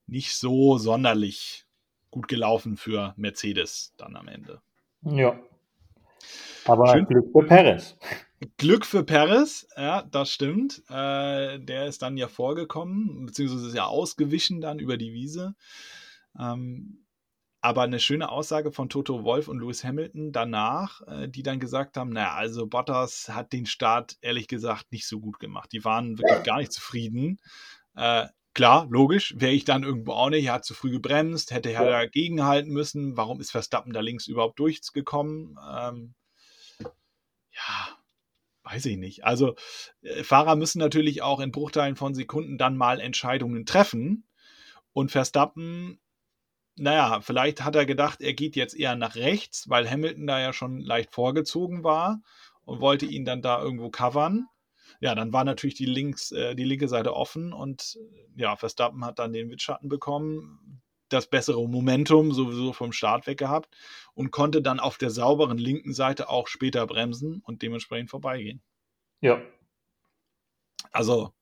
nicht 0.05 0.35
so 0.35 0.77
sonderlich 0.77 1.65
gut 2.11 2.27
gelaufen 2.27 2.77
für 2.77 3.13
Mercedes 3.17 3.93
dann 3.97 4.15
am 4.15 4.27
Ende. 4.27 4.61
Ja. 5.01 5.41
Aber 6.65 6.93
Schön. 6.93 7.05
Glück 7.05 7.31
für 7.31 7.43
Perez. 7.45 7.97
Glück 8.57 8.85
für 8.85 9.03
Perez, 9.03 9.67
ja, 9.77 10.03
das 10.03 10.31
stimmt. 10.31 10.83
Äh, 10.89 11.59
der 11.59 11.85
ist 11.87 12.01
dann 12.01 12.17
ja 12.17 12.27
vorgekommen, 12.27 13.25
beziehungsweise 13.25 13.67
ist 13.67 13.75
ja 13.75 13.85
ausgewichen 13.85 14.61
dann 14.61 14.79
über 14.79 14.97
die 14.97 15.13
Wiese. 15.13 15.55
Ähm, 16.37 17.05
aber 17.61 17.83
eine 17.83 18.01
schöne 18.01 18.27
Aussage 18.27 18.73
von 18.73 18.89
Toto 18.89 19.23
Wolf 19.23 19.47
und 19.47 19.59
Lewis 19.59 19.85
Hamilton 19.85 20.33
danach, 20.33 21.01
äh, 21.07 21.29
die 21.29 21.43
dann 21.43 21.61
gesagt 21.61 21.95
haben, 21.95 22.09
naja, 22.09 22.33
also 22.33 22.67
Bottas 22.67 23.29
hat 23.29 23.53
den 23.53 23.65
Start 23.65 24.17
ehrlich 24.19 24.49
gesagt 24.49 24.91
nicht 24.91 25.07
so 25.07 25.21
gut 25.21 25.39
gemacht. 25.39 25.71
Die 25.71 25.85
waren 25.85 26.17
wirklich 26.17 26.43
gar 26.43 26.57
nicht 26.57 26.73
zufrieden. 26.73 27.39
Äh, 27.95 28.27
klar, 28.53 28.87
logisch, 28.89 29.35
wäre 29.37 29.53
ich 29.53 29.63
dann 29.63 29.83
irgendwo 29.83 30.11
auch 30.11 30.29
nicht, 30.29 30.45
er 30.45 30.55
hat 30.55 30.65
zu 30.65 30.73
früh 30.73 30.91
gebremst, 30.91 31.51
hätte 31.51 31.71
er 31.71 31.85
ja. 31.85 31.89
dagegen 31.89 32.43
halten 32.43 32.71
müssen. 32.71 33.15
Warum 33.15 33.39
ist 33.39 33.51
Verstappen 33.51 33.93
da 33.93 34.01
links 34.01 34.27
überhaupt 34.27 34.59
durchgekommen? 34.59 35.57
Ähm, 35.73 36.15
ja, 37.67 37.97
weiß 38.63 38.85
ich 38.85 38.97
nicht. 38.97 39.25
Also 39.25 39.55
äh, 40.01 40.23
Fahrer 40.23 40.55
müssen 40.55 40.79
natürlich 40.79 41.21
auch 41.21 41.39
in 41.39 41.51
Bruchteilen 41.51 41.95
von 41.95 42.13
Sekunden 42.13 42.57
dann 42.57 42.77
mal 42.77 42.99
Entscheidungen 42.99 43.65
treffen. 43.65 44.25
Und 44.93 45.11
Verstappen 45.11 45.99
naja, 46.75 47.21
vielleicht 47.21 47.63
hat 47.63 47.75
er 47.75 47.85
gedacht, 47.85 48.21
er 48.21 48.33
geht 48.33 48.55
jetzt 48.55 48.73
eher 48.73 48.95
nach 48.95 49.15
rechts, 49.15 49.69
weil 49.69 49.89
Hamilton 49.89 50.27
da 50.27 50.39
ja 50.39 50.53
schon 50.53 50.79
leicht 50.79 51.13
vorgezogen 51.13 51.83
war 51.83 52.21
und 52.65 52.81
wollte 52.81 53.05
ihn 53.05 53.25
dann 53.25 53.41
da 53.41 53.61
irgendwo 53.61 53.89
covern. 53.89 54.47
Ja, 54.99 55.15
dann 55.15 55.33
war 55.33 55.43
natürlich 55.43 55.75
die, 55.75 55.85
links, 55.85 56.31
äh, 56.31 56.55
die 56.55 56.63
linke 56.63 56.87
Seite 56.87 57.13
offen 57.13 57.53
und 57.53 57.99
ja, 58.35 58.55
Verstappen 58.55 59.05
hat 59.05 59.19
dann 59.19 59.33
den 59.33 59.49
Windschatten 59.49 59.89
bekommen, 59.89 60.81
das 61.09 61.27
bessere 61.27 61.67
Momentum 61.67 62.31
sowieso 62.31 62.73
vom 62.73 62.91
Start 62.91 63.27
weg 63.27 63.37
gehabt 63.37 63.75
und 64.13 64.31
konnte 64.31 64.61
dann 64.61 64.79
auf 64.79 64.97
der 64.97 65.09
sauberen 65.09 65.57
linken 65.57 65.93
Seite 65.93 66.29
auch 66.29 66.47
später 66.47 66.85
bremsen 66.87 67.41
und 67.45 67.61
dementsprechend 67.61 68.09
vorbeigehen. 68.09 68.61
Ja. 69.21 69.41
Also, 70.91 71.33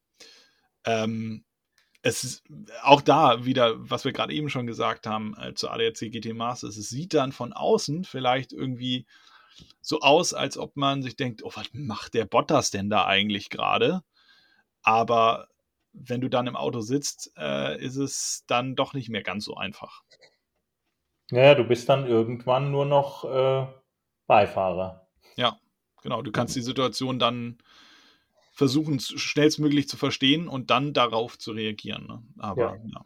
ähm, 0.86 1.44
es 2.04 2.24
ist 2.24 2.44
auch 2.82 3.02
da 3.02 3.46
wieder, 3.46 3.76
was 3.78 4.06
wir 4.06 4.12
gerade 4.12 4.34
eben 4.34 4.50
schon 4.50 4.66
gesagt 4.66 5.06
haben 5.06 5.36
äh, 5.38 5.54
zu 5.54 5.70
ADAC 5.70 6.12
GT 6.12 6.34
Masters, 6.34 6.78
es 6.78 6.90
sieht 6.90 7.14
dann 7.14 7.32
von 7.32 7.54
außen 7.54 8.06
vielleicht 8.06 8.54
irgendwie 8.54 9.06
so 9.82 10.00
aus, 10.00 10.34
als 10.34 10.58
ob 10.58 10.76
man 10.78 11.04
sich 11.04 11.16
denkt, 11.16 11.44
oh, 11.44 11.52
was 11.54 11.68
macht 11.74 12.14
der 12.14 12.26
Bottas 12.26 12.72
denn 12.72 12.90
da 12.90 13.06
eigentlich 13.06 13.50
gerade? 13.50 14.02
Aber 14.82 15.48
wenn 15.94 16.22
du 16.22 16.30
dann 16.30 16.48
im 16.48 16.56
Auto 16.56 16.82
sitzt, 16.82 17.34
äh, 17.38 17.80
ist 17.84 17.98
es 17.98 18.44
dann 18.48 18.76
doch 18.76 18.94
nicht 18.94 19.10
mehr 19.10 19.24
ganz 19.24 19.46
so 19.46 19.56
einfach. 19.56 20.04
Ja, 21.32 21.56
du 21.56 21.64
bist 21.64 21.88
dann 21.88 22.08
irgendwann 22.08 22.72
nur 22.72 22.86
noch 22.86 23.24
äh, 23.24 23.68
Beifahrer. 24.28 25.08
Ja, 25.36 25.60
genau. 26.02 26.22
Du 26.22 26.32
kannst 26.32 26.56
die 26.56 26.62
Situation 26.62 27.20
dann 27.20 27.58
versuchen, 28.54 29.00
schnellstmöglich 29.00 29.88
zu 29.88 29.98
verstehen 29.98 30.48
und 30.48 30.70
dann 30.70 30.94
darauf 30.94 31.40
zu 31.40 31.52
reagieren. 31.52 32.06
Ne? 32.06 32.24
Aber 32.38 32.76
ja. 32.76 32.82
ja. 32.86 33.06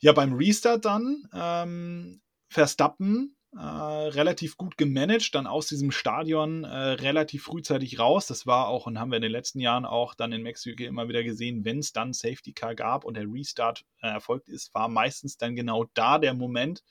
ja. 0.00 0.12
beim 0.12 0.34
Restart 0.34 0.84
dann 0.84 1.28
ähm, 1.32 2.20
Verstappen 2.48 3.36
äh, 3.54 3.58
relativ 3.58 4.56
gut 4.56 4.78
gemanagt, 4.78 5.34
dann 5.34 5.46
aus 5.46 5.66
diesem 5.66 5.90
Stadion 5.90 6.64
äh, 6.64 6.68
relativ 6.74 7.44
frühzeitig 7.44 7.98
raus. 7.98 8.26
Das 8.26 8.46
war 8.46 8.68
auch 8.68 8.86
und 8.86 8.98
haben 8.98 9.10
wir 9.10 9.16
in 9.16 9.22
den 9.22 9.32
letzten 9.32 9.60
Jahren 9.60 9.84
auch 9.84 10.14
dann 10.14 10.32
in 10.32 10.42
Mexiko 10.42 10.84
immer 10.84 11.08
wieder 11.08 11.22
gesehen, 11.22 11.64
wenn 11.64 11.78
es 11.78 11.92
dann 11.92 12.12
Safety 12.12 12.52
Car 12.52 12.74
gab 12.74 13.04
und 13.04 13.14
der 13.14 13.26
Restart 13.26 13.84
äh, 14.00 14.08
erfolgt 14.08 14.48
ist, 14.48 14.72
war 14.74 14.88
meistens 14.88 15.36
dann 15.36 15.54
genau 15.54 15.84
da 15.92 16.18
der 16.18 16.34
Moment, 16.34 16.82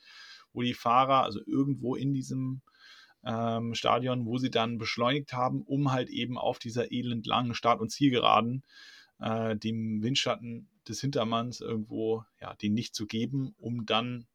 wo 0.52 0.62
die 0.62 0.74
Fahrer, 0.74 1.24
also 1.24 1.40
irgendwo 1.46 1.96
in 1.96 2.12
diesem 2.12 2.62
ähm, 3.24 3.74
Stadion, 3.74 4.26
wo 4.26 4.38
sie 4.38 4.50
dann 4.50 4.78
beschleunigt 4.78 5.32
haben, 5.32 5.62
um 5.62 5.92
halt 5.92 6.10
eben 6.10 6.38
auf 6.38 6.58
dieser 6.58 6.92
elend 6.92 7.26
langen 7.26 7.54
Start- 7.54 7.80
und 7.80 7.90
Zielgeraden 7.90 8.62
äh, 9.20 9.56
dem 9.56 10.02
Windschatten 10.02 10.68
des 10.88 11.00
Hintermanns 11.00 11.60
irgendwo 11.60 12.24
ja, 12.40 12.54
den 12.54 12.74
nicht 12.74 12.94
zu 12.94 13.06
geben, 13.06 13.54
um 13.58 13.86
dann 13.86 14.26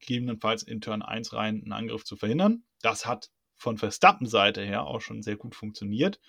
gegebenenfalls 0.00 0.62
in 0.62 0.80
Turn 0.80 1.02
1 1.02 1.32
rein 1.32 1.62
einen 1.62 1.72
Angriff 1.72 2.04
zu 2.04 2.16
verhindern. 2.16 2.62
Das 2.82 3.06
hat 3.06 3.30
von 3.56 3.78
Verstappen-Seite 3.78 4.62
her 4.62 4.86
auch 4.86 5.00
schon 5.00 5.22
sehr 5.22 5.36
gut 5.36 5.54
funktioniert. 5.54 6.20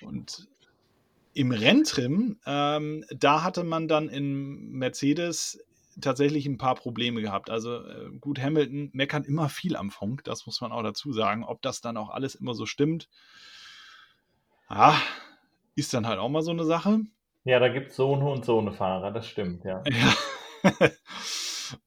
Und 0.00 0.48
im 1.34 1.52
Renntrim, 1.52 2.38
ähm, 2.46 3.04
da 3.10 3.42
hatte 3.42 3.64
man 3.64 3.88
dann 3.88 4.08
in 4.08 4.70
Mercedes 4.72 5.62
tatsächlich 6.00 6.46
ein 6.46 6.58
paar 6.58 6.74
Probleme 6.74 7.20
gehabt. 7.20 7.50
Also 7.50 7.84
äh, 7.84 8.10
gut, 8.20 8.40
Hamilton 8.40 8.90
meckert 8.92 9.26
immer 9.26 9.48
viel 9.48 9.76
am 9.76 9.90
Funk, 9.90 10.24
das 10.24 10.46
muss 10.46 10.60
man 10.60 10.72
auch 10.72 10.82
dazu 10.82 11.12
sagen. 11.12 11.44
Ob 11.44 11.62
das 11.62 11.80
dann 11.80 11.96
auch 11.96 12.10
alles 12.10 12.34
immer 12.34 12.54
so 12.54 12.66
stimmt, 12.66 13.08
ah, 14.68 14.96
ist 15.74 15.92
dann 15.94 16.06
halt 16.06 16.18
auch 16.18 16.28
mal 16.28 16.42
so 16.42 16.50
eine 16.50 16.64
Sache. 16.64 17.00
Ja, 17.44 17.58
da 17.58 17.68
gibt 17.68 17.90
es 17.90 17.96
so 17.96 18.14
eine 18.14 18.28
und 18.28 18.44
so 18.44 18.58
eine 18.58 18.72
Fahrer, 18.72 19.10
das 19.10 19.26
stimmt, 19.26 19.64
ja. 19.64 19.82
ja. 20.62 20.90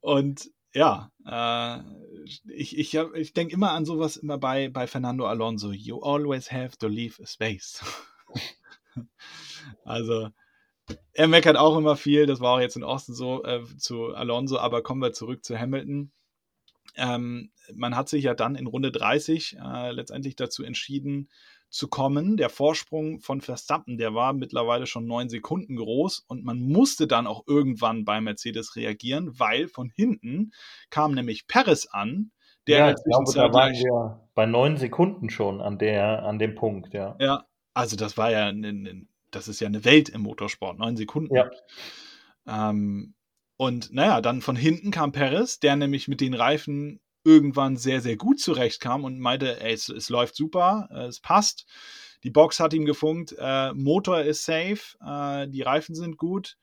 und 0.02 0.50
ja, 0.76 1.10
äh, 1.26 1.82
ich, 2.54 2.78
ich, 2.78 2.94
ich 2.94 3.34
denke 3.34 3.54
immer 3.54 3.72
an 3.72 3.86
sowas 3.86 4.18
immer 4.18 4.38
bei, 4.38 4.70
bei 4.70 4.88
Fernando 4.88 5.26
Alonso. 5.26 5.72
You 5.72 6.02
always 6.02 6.52
have 6.52 6.78
to 6.78 6.88
leave 6.88 7.22
a 7.24 7.26
space. 7.26 7.82
also, 9.86 10.30
er 11.14 11.28
meckert 11.28 11.56
auch 11.56 11.78
immer 11.78 11.96
viel, 11.96 12.26
das 12.26 12.42
war 12.42 12.56
auch 12.56 12.60
jetzt 12.60 12.76
in 12.76 12.84
Osten 12.84 13.16
so 13.16 13.44
äh, 13.46 13.64
zu 13.78 14.14
Alonso, 14.14 14.60
aber 14.60 14.84
kommen 14.84 15.02
wir 15.02 15.14
zurück 15.14 15.46
zu 15.46 15.58
Hamilton. 15.58 16.12
Ähm, 16.98 17.52
man 17.74 17.96
hat 17.96 18.10
sich 18.10 18.26
ja 18.26 18.34
dann 18.34 18.56
in 18.56 18.68
Runde 18.68 18.92
30 18.92 19.58
äh, 19.58 19.92
letztendlich 19.92 20.36
dazu 20.36 20.64
entschieden 20.64 21.30
zu 21.70 21.88
kommen. 21.88 22.38
Der 22.38 22.50
Vorsprung 22.50 23.20
von 23.20 23.42
Verstappen, 23.42 23.98
der 23.98 24.14
war 24.14 24.34
mittlerweile 24.34 24.86
schon 24.86 25.08
neun 25.08 25.30
Sekunden 25.30 25.76
groß 25.76 26.26
und 26.28 26.44
man 26.44 26.60
musste 26.60 27.08
dann 27.08 27.28
auch 27.28 27.44
irgendwann 27.48 28.06
bei 28.06 28.22
Mercedes 28.22 28.76
reagieren, 28.76 29.40
weil 29.40 29.68
von 29.68 29.90
hinten 29.90 30.52
kam 30.90 31.14
nämlich 31.14 31.48
Perez 31.48 31.88
an, 31.88 32.32
der 32.68 32.78
ja, 32.78 32.90
ich 32.92 33.04
glaube, 33.04 33.32
da 33.34 33.54
waren 33.54 33.74
wir 33.74 34.28
bei 34.34 34.46
neun 34.46 34.78
Sekunden 34.78 35.30
schon 35.30 35.62
an 35.62 35.78
der, 35.78 36.24
an 36.24 36.40
dem 36.40 36.56
Punkt, 36.56 36.94
ja. 36.94 37.16
Ja, 37.20 37.46
also 37.74 37.96
das 37.96 38.18
war 38.18 38.32
ja 38.32 38.48
ein, 38.48 38.64
ein 38.64 39.10
das 39.32 39.48
ist 39.48 39.60
ja 39.60 39.68
eine 39.68 39.86
Welt 39.86 40.10
im 40.10 40.22
Motorsport, 40.22 40.80
neun 40.80 40.96
Sekunden. 40.96 41.36
Ja. 41.36 41.50
Ähm, 42.48 43.16
und 43.58 43.94
naja, 43.94 44.22
dann 44.22 44.42
von 44.42 44.56
hinten 44.56 44.92
kam 44.92 45.12
Perez, 45.12 45.60
der 45.60 45.76
nämlich 45.76 46.08
mit 46.08 46.22
den 46.22 46.34
Reifen 46.34 47.00
irgendwann 47.26 47.76
sehr, 47.76 48.02
sehr 48.02 48.16
gut 48.16 48.40
zurechtkam 48.40 49.04
und 49.04 49.20
meinte, 49.20 49.62
ey, 49.62 49.74
es, 49.74 49.90
es 49.90 50.10
läuft 50.10 50.36
super, 50.36 50.88
äh, 50.92 51.06
es 51.08 51.20
passt. 51.20 51.66
Die 52.24 52.30
Box 52.30 52.60
hat 52.60 52.74
ihm 52.74 52.86
gefunkt, 52.86 53.36
äh, 53.38 53.74
Motor 53.74 54.22
ist 54.22 54.46
safe, 54.46 54.98
äh, 55.06 55.48
die 55.50 55.62
Reifen 55.62 55.96
sind 55.96 56.18
gut, 56.18 56.58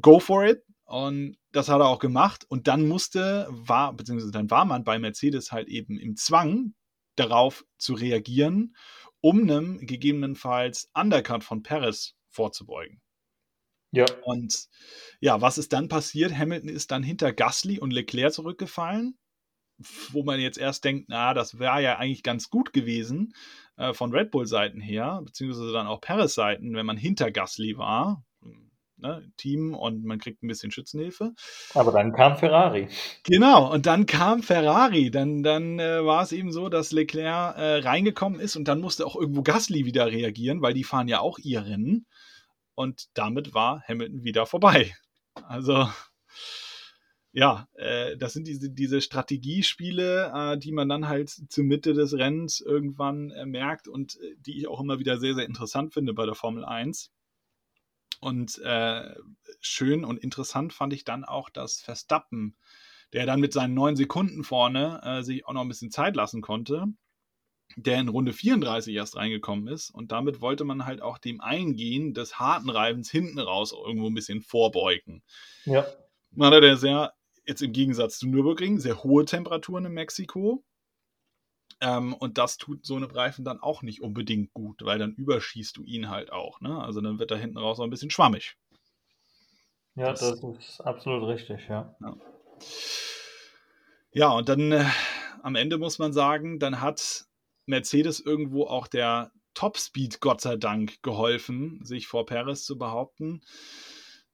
go 0.00 0.18
for 0.18 0.44
it. 0.46 0.62
Und 0.84 1.36
das 1.52 1.68
hat 1.68 1.80
er 1.80 1.88
auch 1.88 1.98
gemacht. 1.98 2.44
Und 2.48 2.68
dann 2.68 2.88
musste, 2.88 3.46
war, 3.50 3.94
beziehungsweise 3.94 4.32
dann 4.32 4.50
war 4.50 4.64
man 4.64 4.84
bei 4.84 4.98
Mercedes 4.98 5.52
halt 5.52 5.68
eben 5.68 5.98
im 5.98 6.16
Zwang, 6.16 6.74
darauf 7.16 7.64
zu 7.78 7.94
reagieren 7.94 8.74
um 9.24 9.40
einem 9.40 9.78
gegebenenfalls 9.78 10.90
Undercut 10.92 11.42
von 11.42 11.62
Perez 11.62 12.14
vorzubeugen. 12.28 13.00
Ja. 13.90 14.04
Und 14.24 14.68
ja, 15.18 15.40
was 15.40 15.56
ist 15.56 15.72
dann 15.72 15.88
passiert? 15.88 16.36
Hamilton 16.36 16.68
ist 16.68 16.90
dann 16.90 17.02
hinter 17.02 17.32
Gasly 17.32 17.78
und 17.78 17.90
Leclerc 17.90 18.34
zurückgefallen, 18.34 19.16
wo 20.12 20.22
man 20.22 20.40
jetzt 20.40 20.58
erst 20.58 20.84
denkt, 20.84 21.06
na, 21.08 21.34
das 21.34 21.58
wäre 21.58 21.82
ja 21.82 21.98
eigentlich 21.98 22.22
ganz 22.22 22.50
gut 22.50 22.72
gewesen 22.72 23.34
äh, 23.76 23.92
von 23.92 24.12
Red 24.12 24.30
Bull-Seiten 24.30 24.80
her, 24.80 25.20
beziehungsweise 25.24 25.72
dann 25.72 25.86
auch 25.86 26.00
Perez-Seiten, 26.00 26.74
wenn 26.74 26.86
man 26.86 26.96
hinter 26.96 27.30
Gasly 27.30 27.76
war 27.76 28.22
ne, 29.04 29.30
Team 29.36 29.74
und 29.74 30.04
man 30.04 30.18
kriegt 30.18 30.42
ein 30.42 30.48
bisschen 30.48 30.70
Schützenhilfe. 30.70 31.34
Aber 31.74 31.92
dann 31.92 32.12
kam 32.12 32.36
Ferrari. 32.36 32.88
Genau, 33.24 33.72
und 33.72 33.86
dann 33.86 34.06
kam 34.06 34.42
Ferrari. 34.42 35.10
Dann, 35.10 35.42
dann 35.42 35.78
äh, 35.78 36.04
war 36.04 36.22
es 36.22 36.32
eben 36.32 36.52
so, 36.52 36.68
dass 36.68 36.92
Leclerc 36.92 37.56
äh, 37.56 37.78
reingekommen 37.78 38.40
ist 38.40 38.56
und 38.56 38.66
dann 38.66 38.80
musste 38.80 39.06
auch 39.06 39.16
irgendwo 39.16 39.42
Gasly 39.42 39.84
wieder 39.84 40.06
reagieren, 40.06 40.62
weil 40.62 40.74
die 40.74 40.84
fahren 40.84 41.08
ja 41.08 41.20
auch 41.20 41.38
ihr 41.38 41.64
Rennen. 41.64 42.06
Und 42.74 43.06
damit 43.14 43.54
war 43.54 43.82
Hamilton 43.86 44.24
wieder 44.24 44.46
vorbei. 44.46 44.94
Also 45.46 45.88
ja, 47.36 47.68
äh, 47.74 48.16
das 48.16 48.32
sind 48.32 48.46
diese, 48.46 48.70
diese 48.70 49.00
Strategiespiele, 49.00 50.32
äh, 50.32 50.56
die 50.56 50.70
man 50.70 50.88
dann 50.88 51.08
halt 51.08 51.30
zur 51.30 51.64
Mitte 51.64 51.92
des 51.92 52.14
Rennens 52.16 52.60
irgendwann 52.60 53.32
äh, 53.32 53.44
merkt 53.44 53.88
und 53.88 54.20
äh, 54.20 54.36
die 54.38 54.56
ich 54.56 54.68
auch 54.68 54.80
immer 54.80 55.00
wieder 55.00 55.18
sehr, 55.18 55.34
sehr 55.34 55.44
interessant 55.44 55.92
finde 55.92 56.14
bei 56.14 56.26
der 56.26 56.36
Formel 56.36 56.64
1. 56.64 57.10
Und 58.20 58.58
äh, 58.58 59.16
schön 59.60 60.04
und 60.04 60.18
interessant 60.18 60.72
fand 60.72 60.92
ich 60.92 61.04
dann 61.04 61.24
auch, 61.24 61.50
dass 61.50 61.80
Verstappen, 61.80 62.56
der 63.12 63.26
dann 63.26 63.40
mit 63.40 63.52
seinen 63.52 63.74
neun 63.74 63.96
Sekunden 63.96 64.44
vorne 64.44 65.00
äh, 65.02 65.22
sich 65.24 65.44
auch 65.44 65.54
noch 65.54 65.62
ein 65.62 65.68
bisschen 65.68 65.90
Zeit 65.90 66.14
lassen 66.14 66.40
konnte, 66.40 66.86
der 67.74 67.98
in 67.98 68.08
Runde 68.08 68.32
34 68.32 68.94
erst 68.94 69.16
reingekommen 69.16 69.66
ist. 69.66 69.90
Und 69.90 70.12
damit 70.12 70.40
wollte 70.40 70.62
man 70.62 70.86
halt 70.86 71.02
auch 71.02 71.18
dem 71.18 71.40
Eingehen 71.40 72.14
des 72.14 72.38
harten 72.38 72.70
Reifens 72.70 73.10
hinten 73.10 73.40
raus 73.40 73.72
irgendwo 73.72 74.06
ein 74.06 74.14
bisschen 74.14 74.40
vorbeugen. 74.40 75.24
Ja. 75.64 75.84
Man 76.30 76.48
hatte 76.48 76.60
der 76.60 76.76
sehr, 76.76 77.12
jetzt 77.46 77.62
im 77.62 77.72
Gegensatz 77.72 78.18
zu 78.18 78.28
Nürburgring, 78.28 78.78
sehr 78.78 79.02
hohe 79.02 79.24
Temperaturen 79.24 79.86
in 79.86 79.92
Mexiko. 79.92 80.64
Ähm, 81.80 82.14
und 82.14 82.38
das 82.38 82.56
tut 82.56 82.86
so 82.86 82.96
eine 82.96 83.12
Reifen 83.14 83.44
dann 83.44 83.60
auch 83.60 83.82
nicht 83.82 84.00
unbedingt 84.00 84.52
gut, 84.54 84.84
weil 84.84 84.98
dann 84.98 85.14
überschießt 85.14 85.76
du 85.76 85.82
ihn 85.82 86.08
halt 86.08 86.32
auch. 86.32 86.60
Ne? 86.60 86.80
Also 86.82 87.00
dann 87.00 87.18
wird 87.18 87.30
er 87.30 87.36
hinten 87.36 87.58
raus 87.58 87.80
auch 87.80 87.84
ein 87.84 87.90
bisschen 87.90 88.10
schwammig. 88.10 88.56
Ja, 89.96 90.10
das, 90.10 90.20
das 90.20 90.40
ist 90.58 90.80
absolut 90.80 91.28
richtig, 91.28 91.68
ja. 91.68 91.94
Ja, 92.00 92.16
ja 94.12 94.28
und 94.30 94.48
dann 94.48 94.72
äh, 94.72 94.84
am 95.42 95.56
Ende 95.56 95.78
muss 95.78 95.98
man 95.98 96.12
sagen, 96.12 96.58
dann 96.58 96.80
hat 96.80 97.26
Mercedes 97.66 98.20
irgendwo 98.20 98.64
auch 98.64 98.86
der 98.86 99.32
Topspeed, 99.54 100.20
Gott 100.20 100.40
sei 100.40 100.56
Dank, 100.56 101.02
geholfen, 101.02 101.84
sich 101.84 102.08
vor 102.08 102.26
Paris 102.26 102.64
zu 102.64 102.76
behaupten 102.76 103.42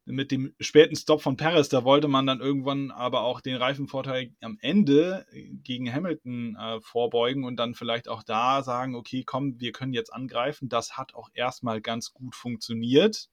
mit 0.05 0.31
dem 0.31 0.55
späten 0.59 0.97
Stop 0.97 1.22
von 1.22 1.36
Perez, 1.36 1.68
da 1.68 1.85
wollte 1.85 2.09
man 2.09 2.27
dann 2.27 2.40
irgendwann 2.40 2.90
aber 2.90 3.22
auch 3.22 3.40
den 3.40 3.56
Reifenvorteil 3.56 4.32
am 4.40 4.59
Ende 4.60 5.27
gegen 5.62 5.93
Hamilton 5.93 6.56
äh, 6.56 6.81
vorbeugen 6.81 7.44
und 7.44 7.56
dann 7.56 7.74
vielleicht 7.74 8.09
auch 8.09 8.22
da 8.22 8.62
sagen, 8.62 8.94
okay, 8.94 9.22
komm, 9.24 9.60
wir 9.60 9.72
können 9.72 9.93
jetzt 9.93 10.12
angreifen. 10.12 10.68
Das 10.68 10.97
hat 10.97 11.14
auch 11.14 11.28
erstmal 11.35 11.81
ganz 11.81 12.12
gut 12.12 12.35
funktioniert. 12.35 13.28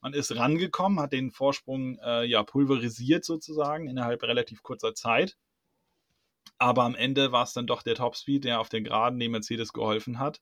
Man 0.00 0.12
ist 0.12 0.34
rangekommen, 0.36 1.00
hat 1.00 1.12
den 1.12 1.30
Vorsprung 1.30 1.98
äh, 2.04 2.24
ja 2.24 2.42
pulverisiert 2.42 3.24
sozusagen 3.24 3.88
innerhalb 3.88 4.22
relativ 4.22 4.62
kurzer 4.62 4.94
Zeit. 4.94 5.36
Aber 6.58 6.82
am 6.82 6.96
Ende 6.96 7.30
war 7.30 7.44
es 7.44 7.52
dann 7.52 7.66
doch 7.66 7.82
der 7.82 7.94
Topspeed, 7.94 8.44
der 8.44 8.60
auf 8.60 8.68
den 8.68 8.84
Geraden 8.84 9.20
dem 9.20 9.32
Mercedes 9.32 9.72
geholfen 9.72 10.18
hat. 10.18 10.40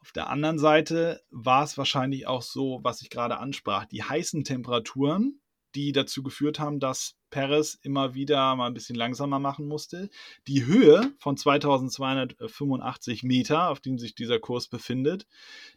Auf 0.00 0.12
der 0.12 0.30
anderen 0.30 0.58
Seite 0.58 1.22
war 1.30 1.62
es 1.62 1.76
wahrscheinlich 1.76 2.26
auch 2.26 2.42
so, 2.42 2.80
was 2.82 3.02
ich 3.02 3.10
gerade 3.10 3.38
ansprach, 3.38 3.84
die 3.84 4.02
heißen 4.02 4.44
Temperaturen, 4.44 5.40
die 5.74 5.92
dazu 5.92 6.22
geführt 6.22 6.58
haben, 6.58 6.80
dass 6.80 7.16
Perez 7.30 7.78
immer 7.82 8.14
wieder 8.14 8.56
mal 8.56 8.66
ein 8.66 8.74
bisschen 8.74 8.96
langsamer 8.96 9.38
machen 9.38 9.66
musste. 9.66 10.10
Die 10.48 10.66
Höhe 10.66 11.12
von 11.18 11.36
2285 11.36 13.22
Meter, 13.22 13.70
auf 13.70 13.80
dem 13.80 13.98
sich 13.98 14.14
dieser 14.14 14.40
Kurs 14.40 14.68
befindet. 14.68 15.26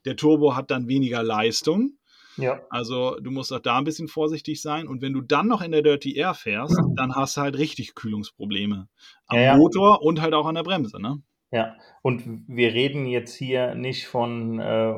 Der 0.05 0.15
Turbo 0.15 0.55
hat 0.55 0.71
dann 0.71 0.87
weniger 0.87 1.21
Leistung. 1.21 1.97
Ja. 2.37 2.61
Also 2.69 3.19
du 3.19 3.29
musst 3.29 3.53
auch 3.53 3.59
da 3.59 3.77
ein 3.77 3.83
bisschen 3.83 4.07
vorsichtig 4.07 4.61
sein. 4.61 4.87
Und 4.87 5.01
wenn 5.01 5.13
du 5.13 5.21
dann 5.21 5.47
noch 5.47 5.61
in 5.61 5.71
der 5.71 5.83
Dirty 5.83 6.15
Air 6.15 6.33
fährst, 6.33 6.79
dann 6.95 7.15
hast 7.15 7.37
du 7.37 7.41
halt 7.41 7.57
richtig 7.57 7.93
Kühlungsprobleme. 7.93 8.87
Am 9.27 9.37
ja, 9.37 9.43
ja. 9.43 9.57
Motor 9.57 10.01
und 10.01 10.21
halt 10.21 10.33
auch 10.33 10.47
an 10.47 10.55
der 10.55 10.63
Bremse, 10.63 10.99
ne? 10.99 11.21
Ja, 11.53 11.75
und 12.01 12.23
wir 12.47 12.73
reden 12.73 13.05
jetzt 13.05 13.35
hier 13.35 13.75
nicht 13.75 14.07
von, 14.07 14.59
äh, 14.59 14.95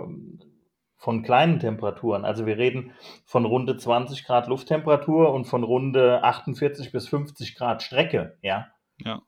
von 0.95 1.21
kleinen 1.21 1.59
Temperaturen. 1.59 2.23
Also 2.23 2.45
wir 2.45 2.57
reden 2.57 2.93
von 3.25 3.43
runde 3.43 3.75
20 3.75 4.23
Grad 4.23 4.47
Lufttemperatur 4.47 5.33
und 5.33 5.43
von 5.43 5.65
runde 5.65 6.23
48 6.23 6.93
bis 6.93 7.09
50 7.09 7.55
Grad 7.55 7.83
Strecke, 7.83 8.37
ja. 8.41 8.67
Ja. 8.99 9.21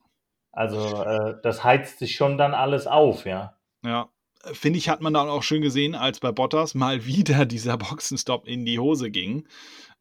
Also 0.54 0.80
äh, 1.04 1.36
das 1.44 1.66
heizt 1.66 1.99
sich 1.99 2.16
schon 2.16 2.38
dann 2.38 2.54
alles 2.54 2.88
auf, 2.88 3.26
ja. 3.26 3.58
Ja. 3.84 4.08
Finde 4.54 4.80
ich, 4.80 4.88
hat 4.88 5.02
man 5.02 5.14
dann 5.14 5.28
auch 5.28 5.44
schön 5.44 5.62
gesehen, 5.62 5.95
als 5.95 6.22
bei 6.22 6.32
Bottas 6.32 6.76
mal 6.76 7.06
wieder 7.06 7.45
dieser 7.45 7.76
Boxenstopp 7.76 8.48
in 8.48 8.66
die 8.66 8.80
Hose 8.80 9.12
ging 9.12 9.45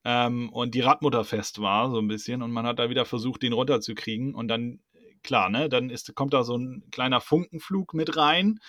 ähm, 0.05 0.49
und 0.51 0.77
die 0.77 0.81
Radmutter 0.81 1.25
fest 1.25 1.61
war, 1.61 1.91
so 1.91 1.99
ein 1.99 2.07
bisschen. 2.07 2.43
Und 2.43 2.53
man 2.53 2.67
hat 2.67 2.79
da 2.79 2.89
wieder 2.89 3.05
versucht, 3.05 3.43
den 3.43 3.53
runterzukriegen. 3.53 4.33
Und 4.33 4.47
dann 4.47 4.79
klar, 5.23 5.49
ne, 5.49 5.69
dann 5.69 5.91
ist, 5.91 6.15
kommt 6.15 6.35
da 6.35 6.43
so 6.43 6.57
ein 6.57 6.85
kleiner 6.91 7.21
Funkenflug 7.21 7.95
mit 7.95 8.17
rein 8.17 8.61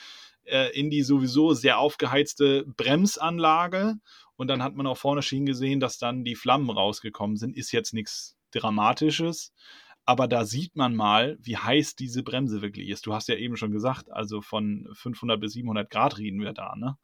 äh, 0.47 0.69
in 0.79 0.89
die 0.89 1.03
sowieso 1.03 1.53
sehr 1.53 1.79
aufgeheizte 1.79 2.65
Bremsanlage. 2.65 3.95
Und 4.35 4.47
dann 4.47 4.63
hat 4.63 4.75
man 4.75 4.87
auch 4.87 4.97
vorne 4.97 5.21
schon 5.21 5.45
gesehen, 5.45 5.79
dass 5.79 5.97
dann 5.97 6.23
die 6.23 6.35
Flammen 6.35 6.69
rausgekommen 6.69 7.37
sind. 7.37 7.55
Ist 7.55 7.71
jetzt 7.71 7.93
nichts 7.93 8.37
Dramatisches. 8.51 9.53
Aber 10.05 10.27
da 10.27 10.45
sieht 10.45 10.75
man 10.75 10.95
mal, 10.95 11.37
wie 11.41 11.57
heiß 11.57 11.95
diese 11.95 12.23
Bremse 12.23 12.61
wirklich 12.61 12.87
ist. 12.87 13.05
Du 13.05 13.13
hast 13.13 13.27
ja 13.27 13.35
eben 13.35 13.57
schon 13.57 13.71
gesagt, 13.71 14.09
also 14.09 14.41
von 14.41 14.87
500 14.93 15.39
bis 15.39 15.53
700 15.53 15.89
Grad 15.89 16.17
reden 16.17 16.39
wir 16.39 16.53
da, 16.53 16.75
ne? 16.77 16.97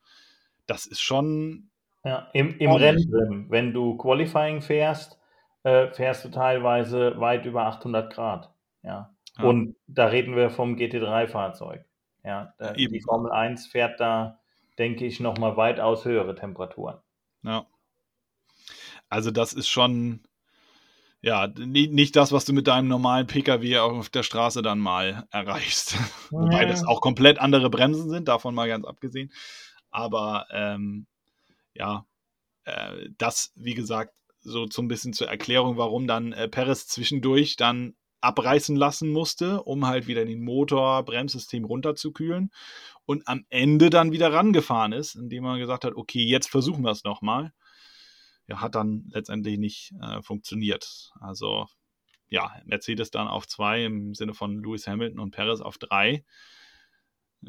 Das 0.68 0.86
ist 0.86 1.02
schon. 1.02 1.70
Ja, 2.06 2.30
im, 2.34 2.58
im 2.60 2.72
Rennen, 2.72 3.48
wenn 3.50 3.74
du 3.74 3.98
Qualifying 3.98 4.62
fährst, 4.62 5.20
äh, 5.64 5.92
fährst 5.92 6.24
du 6.24 6.30
teilweise 6.30 7.20
weit 7.20 7.46
über 7.46 7.66
800 7.66 8.14
Grad. 8.14 8.54
Ja. 8.84 9.13
Ja. 9.38 9.46
Und 9.46 9.76
da 9.88 10.08
reden 10.08 10.36
wir 10.36 10.50
vom 10.50 10.76
GT3-Fahrzeug. 10.76 11.86
Ja, 12.24 12.54
da, 12.58 12.74
die 12.74 13.02
Formel 13.02 13.32
1 13.32 13.68
fährt 13.68 14.00
da, 14.00 14.40
denke 14.78 15.06
ich, 15.06 15.20
nochmal 15.20 15.58
weitaus 15.58 16.06
höhere 16.06 16.36
Temperaturen. 16.36 16.98
Ja. 17.44 17.68
Also 19.10 19.30
das 19.30 19.54
ist 19.54 19.68
schon, 19.68 20.24
ja, 21.22 21.48
nicht 21.48 22.16
das, 22.16 22.32
was 22.32 22.46
du 22.46 22.54
mit 22.54 22.68
deinem 22.68 22.88
normalen 22.88 23.28
Pkw 23.28 23.78
auf 23.80 24.10
der 24.10 24.24
Straße 24.24 24.62
dann 24.62 24.80
mal 24.80 25.28
erreichst. 25.32 25.98
Wobei 26.32 26.66
das 26.66 26.86
auch 26.86 27.02
komplett 27.02 27.40
andere 27.40 27.70
Bremsen 27.70 28.10
sind, 28.10 28.28
davon 28.28 28.56
mal 28.56 28.68
ganz 28.68 28.86
abgesehen. 28.86 29.32
Aber 29.92 30.48
ähm, 30.52 31.06
ja, 31.74 32.06
äh, 32.64 33.10
das, 33.18 33.52
wie 33.56 33.74
gesagt, 33.74 34.14
so 34.40 34.66
zum 34.66 34.88
bisschen 34.88 35.14
zur 35.14 35.30
Erklärung, 35.30 35.78
warum 35.78 36.08
dann 36.08 36.34
äh, 36.34 36.48
Perez 36.48 36.88
zwischendurch 36.88 37.56
dann 37.56 37.96
abreißen 38.24 38.76
lassen 38.76 39.10
musste, 39.10 39.64
um 39.64 39.86
halt 39.86 40.08
wieder 40.08 40.26
den 40.26 40.44
Motor, 40.44 41.04
Bremssystem 41.04 41.66
runterzukühlen 41.66 42.52
und 43.06 43.28
am 43.28 43.46
Ende 43.50 43.90
dann 43.90 44.12
wieder 44.12 44.32
rangefahren 44.32 44.94
ist, 44.94 45.16
indem 45.16 45.44
man 45.44 45.60
gesagt 45.60 45.84
hat, 45.84 45.96
okay, 45.96 46.24
jetzt 46.24 46.50
versuchen 46.50 46.84
wir 46.84 46.92
es 46.92 47.04
nochmal. 47.04 47.54
Ja, 48.48 48.62
hat 48.62 48.76
dann 48.76 49.06
letztendlich 49.10 49.58
nicht 49.58 49.94
äh, 50.02 50.22
funktioniert. 50.22 51.12
Also 51.20 51.68
ja, 52.30 52.52
Mercedes 52.66 53.12
dann 53.12 53.28
auf 53.28 53.48
zwei 53.48 53.86
im 53.86 54.16
Sinne 54.16 54.34
von 54.34 54.64
Lewis 54.64 54.88
Hamilton 54.88 55.20
und 55.20 55.32
Perez 55.32 55.62
auf 55.62 55.78
drei. 55.78 56.26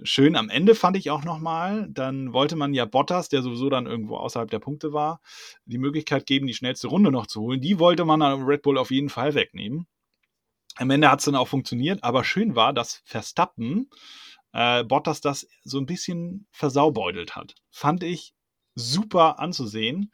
Schön 0.02 0.34
am 0.34 0.50
Ende 0.50 0.74
fand 0.74 0.96
ich 0.96 1.10
auch 1.10 1.24
nochmal, 1.24 1.88
dann 1.88 2.32
wollte 2.32 2.56
man 2.56 2.74
ja 2.74 2.84
Bottas, 2.84 3.28
der 3.28 3.42
sowieso 3.42 3.70
dann 3.70 3.86
irgendwo 3.86 4.16
außerhalb 4.16 4.50
der 4.50 4.58
Punkte 4.58 4.92
war, 4.92 5.20
die 5.66 5.78
Möglichkeit 5.78 6.26
geben, 6.26 6.48
die 6.48 6.54
schnellste 6.54 6.88
Runde 6.88 7.12
noch 7.12 7.28
zu 7.28 7.40
holen. 7.40 7.60
Die 7.60 7.78
wollte 7.78 8.04
man 8.04 8.20
dann 8.20 8.42
Red 8.42 8.62
Bull 8.62 8.76
auf 8.76 8.90
jeden 8.90 9.08
Fall 9.08 9.34
wegnehmen. 9.34 9.86
Am 10.76 10.90
Ende 10.90 11.10
hat 11.10 11.20
es 11.20 11.26
dann 11.26 11.36
auch 11.36 11.48
funktioniert, 11.48 12.02
aber 12.02 12.24
schön 12.24 12.56
war, 12.56 12.72
dass 12.72 13.02
Verstappen 13.04 13.88
äh, 14.52 14.84
Bottas 14.84 15.20
das 15.20 15.46
so 15.62 15.78
ein 15.78 15.86
bisschen 15.86 16.46
versaubeutelt 16.50 17.36
hat. 17.36 17.54
Fand 17.70 18.02
ich 18.02 18.34
super 18.74 19.38
anzusehen. 19.38 20.12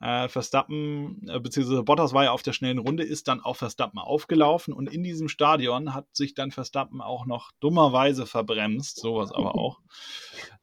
Äh, 0.00 0.28
Verstappen, 0.28 1.28
äh, 1.28 1.38
beziehungsweise 1.40 1.82
Bottas 1.82 2.14
war 2.14 2.24
ja 2.24 2.30
auf 2.32 2.42
der 2.42 2.54
schnellen 2.54 2.78
Runde, 2.78 3.02
ist 3.02 3.28
dann 3.28 3.40
auf 3.40 3.58
Verstappen 3.58 3.98
aufgelaufen 3.98 4.72
und 4.72 4.90
in 4.92 5.02
diesem 5.02 5.28
Stadion 5.28 5.92
hat 5.92 6.06
sich 6.12 6.34
dann 6.34 6.52
Verstappen 6.52 7.02
auch 7.02 7.26
noch 7.26 7.50
dummerweise 7.60 8.26
verbremst, 8.26 8.98
sowas 9.00 9.32
aber 9.32 9.54
auch. 9.54 9.80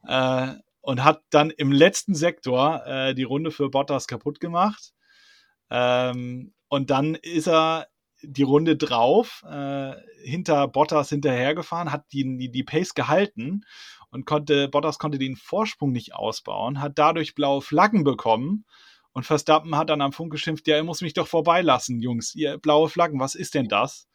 Äh, 0.08 0.54
und 0.80 1.04
hat 1.04 1.22
dann 1.32 1.50
im 1.50 1.74
letzten 1.74 2.16
Sektor 2.16 2.86
äh, 2.86 3.14
die 3.14 3.24
Runde 3.24 3.52
für 3.52 3.70
Bottas 3.70 4.08
kaputt 4.08 4.40
gemacht. 4.40 4.94
Ähm, 5.70 6.54
und 6.70 6.90
dann 6.92 7.16
ist 7.16 7.48
er 7.50 7.88
die 8.22 8.44
Runde 8.44 8.76
drauf 8.78 9.44
äh, 9.50 9.94
hinter 10.24 10.68
Bottas 10.68 11.10
hinterhergefahren, 11.10 11.92
hat 11.92 12.06
die, 12.12 12.38
die, 12.38 12.50
die 12.50 12.64
Pace 12.64 12.94
gehalten 12.94 13.62
und 14.10 14.26
konnte, 14.26 14.68
Bottas 14.68 15.00
konnte 15.00 15.18
den 15.18 15.36
Vorsprung 15.36 15.92
nicht 15.92 16.16
ausbauen, 16.16 16.82
hat 16.82 16.94
dadurch 16.96 17.36
blaue 17.36 17.62
Flaggen 17.62 18.04
bekommen 18.04 18.66
und 19.12 19.26
Verstappen 19.26 19.76
hat 19.76 19.90
dann 19.90 20.02
am 20.02 20.14
Funk 20.14 20.32
geschimpft, 20.32 20.68
ja, 20.68 20.78
ihr 20.78 20.84
muss 20.84 21.02
mich 21.02 21.14
doch 21.14 21.28
vorbeilassen, 21.28 22.00
Jungs, 22.00 22.36
ihr 22.36 22.58
blaue 22.58 22.90
Flaggen, 22.90 23.20
was 23.20 23.36
ist 23.36 23.54
denn 23.56 23.68
das? 23.68 24.08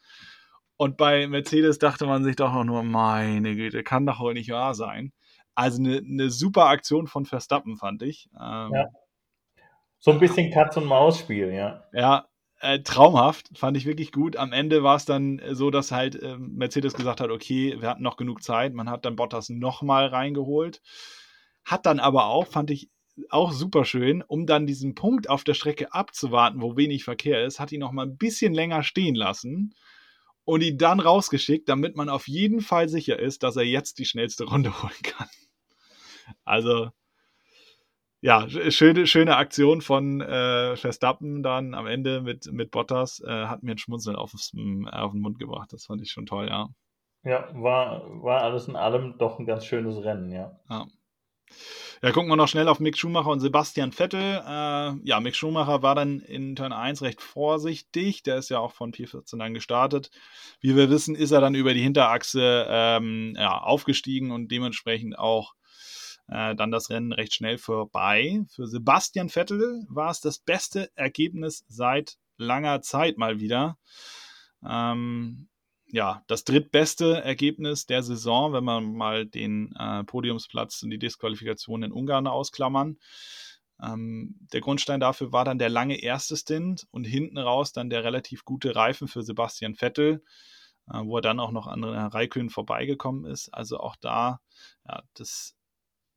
Und 0.77 0.97
bei 0.97 1.27
Mercedes 1.29 1.79
dachte 1.79 2.07
man 2.07 2.25
sich 2.25 2.37
doch 2.37 2.53
noch 2.53 2.65
nur, 2.65 2.83
meine 2.83 3.55
Güte, 3.55 3.85
kann 3.85 4.07
doch 4.07 4.21
wohl 4.21 4.35
nicht 4.35 4.51
wahr 4.51 4.75
sein. 4.75 5.13
Also 5.55 5.81
eine, 5.81 5.99
eine 5.99 6.31
super 6.31 6.67
Aktion 6.67 7.07
von 7.07 7.27
Verstappen, 7.27 7.77
fand 7.77 8.03
ich. 8.03 8.29
Ähm, 8.41 8.71
ja. 8.75 8.87
So 9.99 10.11
ein 10.11 10.19
bisschen 10.19 10.51
Katz-und-Maus-Spiel, 10.51 11.53
ja. 11.53 11.85
Ja, 11.93 12.27
äh, 12.63 12.81
traumhaft, 12.81 13.51
fand 13.59 13.77
ich 13.77 13.87
wirklich 13.87 14.13
gut. 14.13 14.37
Am 14.37 14.53
Ende 14.53 14.83
war 14.83 14.97
es 14.97 15.05
dann 15.05 15.43
so, 15.51 15.71
dass 15.71 15.91
halt 15.91 16.15
äh, 16.23 16.37
Mercedes 16.39 16.95
gesagt 16.95 17.21
hat, 17.21 17.31
okay, 17.31 17.77
wir 17.81 17.89
hatten 17.89 18.03
noch 18.03 18.17
genug 18.17 18.43
Zeit. 18.43 18.73
Man 18.73 18.89
hat 18.89 19.05
dann 19.05 19.17
Bottas 19.17 19.49
nochmal 19.49 20.07
reingeholt. 20.07 20.81
Hat 21.65 21.87
dann 21.87 22.01
aber 22.01 22.27
auch, 22.27 22.47
fand 22.47 22.71
ich 22.71 22.89
auch 23.29 23.53
super 23.53 23.85
schön, 23.85 24.23
um 24.23 24.47
dann 24.47 24.67
diesen 24.67 24.95
Punkt 24.95 25.29
auf 25.29 25.45
der 25.45 25.55
Strecke 25.55 25.93
abzuwarten, 25.93 26.63
wo 26.63 26.77
wenig 26.77 27.05
Verkehr 27.05 27.45
ist, 27.45 27.61
hat 27.61 27.73
ihn 27.73 27.81
noch 27.81 27.93
mal 27.93 28.07
ein 28.07 28.17
bisschen 28.17 28.55
länger 28.55 28.85
stehen 28.85 29.15
lassen 29.15 29.75
und 30.45 30.63
ihn 30.63 30.79
dann 30.79 31.01
rausgeschickt, 31.01 31.69
damit 31.69 31.97
man 31.97 32.09
auf 32.09 32.29
jeden 32.29 32.61
Fall 32.61 32.89
sicher 32.89 33.19
ist, 33.19 33.43
dass 33.43 33.57
er 33.57 33.65
jetzt 33.65 33.99
die 33.99 34.07
schnellste 34.07 34.45
Runde 34.45 34.73
holen 34.83 35.03
kann. 35.03 35.29
Also 36.45 36.91
ja, 38.23 38.49
schöne, 38.49 39.09
schöne 39.09 39.37
Aktion 39.37 39.81
von 39.81 40.21
äh, 40.21 40.77
Verstappen 40.77 41.43
dann 41.43 41.75
am 41.75 41.89
Ende 41.89 42.21
mit, 42.21 42.51
mit 42.53 42.71
Bottas. 42.71 43.21
Äh, 43.21 43.47
hat 43.47 43.65
mir 43.65 43.73
ein 43.73 43.79
Schmunzeln 43.79 44.15
auf, 44.15 44.33
auf 44.33 44.51
den 45.13 45.21
Mund 45.21 45.41
gebracht. 45.41 45.73
Das 45.73 45.87
fand 45.87 46.01
ich 46.03 46.13
schon 46.13 46.27
toll, 46.27 46.47
ja. 46.49 46.69
Ja, 47.25 47.49
war, 47.53 48.03
war 48.23 48.43
alles 48.43 48.69
in 48.69 48.77
allem 48.77 49.19
doch 49.19 49.41
ein 49.41 49.47
ganz 49.47 49.67
schönes 49.67 50.05
Rennen, 50.05 50.31
ja. 50.31 50.57
ja. 50.71 50.87
Ja, 52.01 52.13
gucken 52.13 52.31
wir 52.31 52.37
noch 52.37 52.49
schnell 52.49 52.69
auf 52.69 52.79
Mick 52.79 52.97
Schumacher 52.97 53.31
und 53.31 53.41
Sebastian 53.41 53.91
Vettel. 53.91 54.21
Äh, 54.21 54.93
ja, 55.05 55.21
Mick 55.21 55.35
Schumacher 55.35 55.83
war 55.83 55.97
dann 55.97 56.21
in 56.21 56.55
Turn 56.55 56.73
1 56.73 57.03
recht 57.03 57.21
vorsichtig. 57.21 58.23
Der 58.23 58.37
ist 58.37 58.51
ja 58.51 58.61
auch 58.61 58.73
von 58.73 58.93
P14 58.93 59.37
dann 59.39 59.55
gestartet. 59.55 60.11
Wie 60.61 60.77
wir 60.77 60.91
wissen, 60.91 61.17
ist 61.17 61.33
er 61.33 61.41
dann 61.41 61.57
über 61.57 61.75
die 61.75 61.83
Hinterachse 61.83 62.67
ähm, 62.69 63.35
ja, 63.37 63.59
aufgestiegen 63.59 64.31
und 64.31 64.51
dementsprechend 64.51 65.19
auch 65.19 65.55
äh, 66.33 66.55
dann 66.55 66.71
das 66.71 66.91
Rennen 66.91 67.13
recht 67.13 67.35
schnell 67.35 67.59
vorbei. 67.59 68.43
Für 68.49 68.67
Sebastian 68.67 69.29
Vettel 69.29 69.85
war 69.89 70.11
es 70.11 70.21
das 70.21 70.39
beste 70.39 70.91
Ergebnis 70.97 71.65
seit 71.69 72.17
langer 72.39 72.81
Zeit 72.81 73.19
mal 73.19 73.39
wieder. 73.39 73.79
Ähm, 74.67 75.49
ja, 75.87 76.25
das 76.27 76.45
drittbeste 76.45 77.23
Ergebnis 77.23 77.85
der 77.85 78.03
Saison, 78.03 78.55
wenn 78.55 78.65
man 78.65 78.95
mal 78.95 79.27
den 79.27 79.75
äh, 79.79 80.05
Podiumsplatz 80.05 80.83
und 80.83 80.91
die 80.91 80.99
Disqualifikation 80.99 81.83
in 81.83 81.93
Ungarn 81.93 82.27
ausklammern. 82.27 82.99
Ähm, 83.83 84.37
der 84.53 84.63
Grundstein 84.63 85.01
dafür 85.01 85.33
war 85.33 85.45
dann 85.45 85.59
der 85.59 85.69
lange 85.69 86.01
erste 86.03 86.37
Stint 86.37 86.87
und 86.93 87.05
hinten 87.05 87.37
raus 87.37 87.73
dann 87.73 87.91
der 87.91 88.05
relativ 88.05 88.45
gute 88.45 88.75
Reifen 88.75 89.07
für 89.07 89.23
Sebastian 89.23 89.75
Vettel, 89.75 90.25
äh, 90.91 91.01
wo 91.05 91.17
er 91.17 91.23
dann 91.23 91.41
auch 91.41 91.53
noch 91.53 91.67
an 91.67 91.85
Raikön 91.85 92.49
vorbeigekommen 92.49 93.27
ist. 93.27 93.51
Also 93.51 93.79
auch 93.79 93.97
da, 93.97 94.41
ja, 94.89 95.03
das 95.13 95.57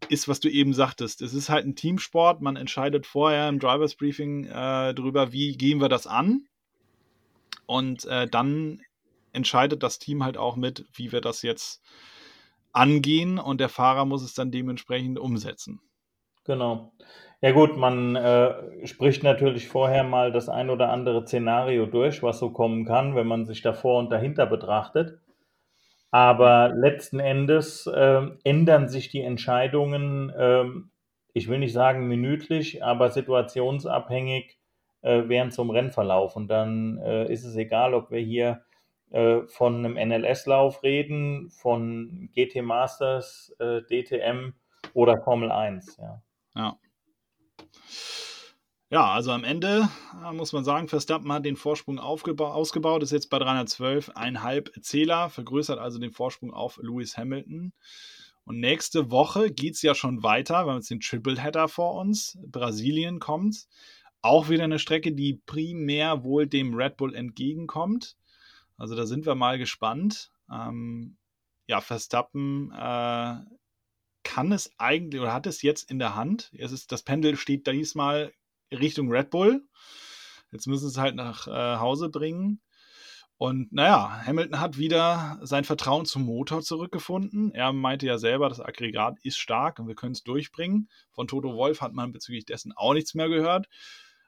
ist, 0.10 0.28
was 0.28 0.40
du 0.40 0.50
eben 0.50 0.74
sagtest. 0.74 1.22
Es 1.22 1.34
ist 1.34 1.50
halt 1.50 1.66
ein 1.66 1.76
Teamsport. 1.76 2.42
Man 2.42 2.56
entscheidet 2.56 3.06
vorher 3.06 3.50
im 3.50 3.60
Drivers 3.60 3.96
Briefing 3.96 4.46
äh, 4.46 4.94
darüber, 4.94 5.32
wie 5.32 5.58
gehen 5.58 5.82
wir 5.82 5.90
das 5.90 6.08
an. 6.08 6.48
Und 7.66 8.06
äh, 8.06 8.28
dann 8.28 8.82
entscheidet 9.34 9.84
das 9.84 10.00
Team 10.00 10.24
halt 10.24 10.38
auch 10.38 10.56
mit, 10.56 10.86
wie 10.94 11.12
wir 11.12 11.22
das 11.22 11.42
jetzt 11.42 11.82
angehen 12.72 13.40
und 13.40 13.60
der 13.60 13.70
Fahrer 13.70 14.06
muss 14.06 14.24
es 14.24 14.34
dann 14.34 14.52
dementsprechend 14.52 15.18
umsetzen. 15.18 15.80
Genau. 16.44 16.92
Ja 17.42 17.52
gut, 17.52 17.78
man 17.78 18.16
äh, 18.16 18.88
spricht 18.88 19.24
natürlich 19.24 19.68
vorher 19.68 20.04
mal 20.04 20.32
das 20.32 20.50
ein 20.50 20.70
oder 20.70 20.90
andere 20.90 21.26
Szenario 21.26 21.86
durch, 21.86 22.24
was 22.24 22.40
so 22.40 22.52
kommen 22.52 22.86
kann, 22.86 23.16
wenn 23.16 23.28
man 23.28 23.46
sich 23.46 23.62
davor 23.62 24.00
und 24.00 24.12
dahinter 24.12 24.46
betrachtet. 24.46 25.20
Aber 26.16 26.70
letzten 26.74 27.20
Endes 27.20 27.88
äh, 27.88 28.22
ändern 28.46 28.88
sich 28.88 29.10
die 29.10 29.20
Entscheidungen, 29.20 30.30
äh, 30.30 30.64
ich 31.34 31.50
will 31.50 31.60
nicht 31.60 31.74
sagen 31.74 32.08
minütlich, 32.08 32.82
aber 32.86 33.12
situationsabhängig 33.12 34.58
äh, 35.02 35.24
während 35.26 35.54
zum 35.54 35.72
Rennverlauf. 35.72 36.38
Und 36.38 36.48
dann 36.48 37.00
äh, 37.00 37.30
ist 37.30 37.44
es 37.44 37.58
egal, 37.58 37.94
ob 37.94 38.12
wir 38.12 38.22
hier 38.22 38.64
äh, 39.12 39.42
von 39.48 39.84
einem 39.84 39.96
NLS-Lauf 39.96 40.84
reden, 40.84 41.50
von 41.50 42.30
GT 42.34 42.62
Masters, 42.62 43.54
äh, 43.60 43.82
DTM 43.82 44.54
oder 44.94 45.18
Formel 45.22 45.52
1. 45.52 45.98
Ja. 45.98 46.22
ja. 46.56 46.78
Ja, 48.90 49.12
also 49.12 49.32
am 49.32 49.44
Ende 49.44 49.90
äh, 50.24 50.32
muss 50.32 50.54
man 50.54 50.64
sagen, 50.64 50.88
Verstappen 50.88 51.32
hat 51.34 51.44
den 51.44 51.56
Vorsprung 51.56 52.00
ausgebaut, 52.00 53.02
ist 53.02 53.12
jetzt 53.12 53.30
bei 53.32 53.38
312,5 53.38 54.82
Zähler, 54.82 55.30
vergrößert 55.30 55.80
also 55.80 55.98
den 55.98 56.12
Vorsprung 56.12 56.54
auf 56.54 56.78
Lewis 56.78 57.18
Hamilton. 57.18 57.74
Und 58.44 58.60
nächste 58.60 59.10
Woche 59.10 59.52
geht 59.52 59.74
es 59.74 59.82
ja 59.82 59.96
schon 59.96 60.22
weiter. 60.22 60.68
Wir 60.68 60.76
jetzt 60.76 60.92
den 60.92 61.00
Triple 61.00 61.42
Header 61.42 61.68
vor 61.68 61.96
uns. 61.96 62.38
Brasilien 62.46 63.20
kommt. 63.20 63.68
Auch 64.22 64.50
wieder 64.50 64.64
eine 64.66 64.78
Strecke, 64.78 65.14
die 65.14 65.42
primär 65.48 66.24
wohl 66.24 66.46
dem 66.46 66.76
Red 66.76 66.98
Bull 66.98 67.16
entgegenkommt. 67.16 68.16
Also 68.78 68.96
da 68.96 69.08
sind 69.08 69.26
wir 69.26 69.34
mal 69.34 69.58
gespannt. 69.58 70.32
Ähm, 70.52 71.18
ja, 71.66 71.82
Verstappen 71.82 72.72
äh, 72.72 73.38
kann 74.24 74.52
es 74.52 74.72
eigentlich 74.78 75.22
oder 75.22 75.34
hat 75.34 75.48
es 75.48 75.64
jetzt 75.64 75.90
in 75.90 75.98
der 75.98 76.16
Hand. 76.16 76.52
Es 76.56 76.72
ist, 76.72 76.92
das 76.92 77.02
Pendel 77.02 77.38
steht 77.38 77.66
diesmal 77.66 78.32
Richtung 78.72 79.12
Red 79.12 79.30
Bull. 79.30 79.64
Jetzt 80.52 80.68
müssen 80.68 80.88
sie 80.88 80.94
es 80.94 80.98
halt 80.98 81.16
nach 81.16 81.48
äh, 81.48 81.80
Hause 81.80 82.10
bringen. 82.10 82.62
Und 83.38 83.74
naja, 83.74 84.22
Hamilton 84.26 84.60
hat 84.62 84.78
wieder 84.78 85.40
sein 85.42 85.66
Vertrauen 85.66 86.06
zum 86.06 86.24
Motor 86.24 86.62
zurückgefunden. 86.62 87.52
Er 87.54 87.74
meinte 87.74 88.06
ja 88.06 88.18
selber, 88.18 88.48
das 88.48 88.62
Aggregat 88.62 89.18
ist 89.24 89.38
stark 89.38 89.80
und 89.80 89.88
wir 89.88 89.96
können 89.96 90.14
es 90.14 90.24
durchbringen. 90.24 90.90
Von 91.12 91.28
Toto 91.28 91.54
Wolf 91.56 91.82
hat 91.82 91.94
man 91.94 92.14
bezüglich 92.14 92.46
dessen 92.46 92.72
auch 92.72 92.94
nichts 92.94 93.14
mehr 93.14 93.28
gehört. 93.28 93.68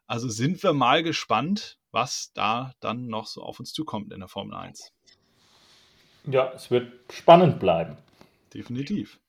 Also 0.07 0.27
sind 0.27 0.61
wir 0.61 0.73
mal 0.73 1.03
gespannt, 1.03 1.77
was 1.91 2.31
da 2.33 2.73
dann 2.81 3.07
noch 3.07 3.27
so 3.27 3.41
auf 3.41 3.59
uns 3.59 3.71
zukommt 3.71 4.11
in 4.11 4.19
der 4.19 4.29
Formel 4.29 4.55
1. 4.55 4.91
Ja, 6.25 6.51
es 6.53 6.69
wird 6.69 6.91
spannend 7.11 7.59
bleiben. 7.59 7.97
Definitiv. 8.53 9.19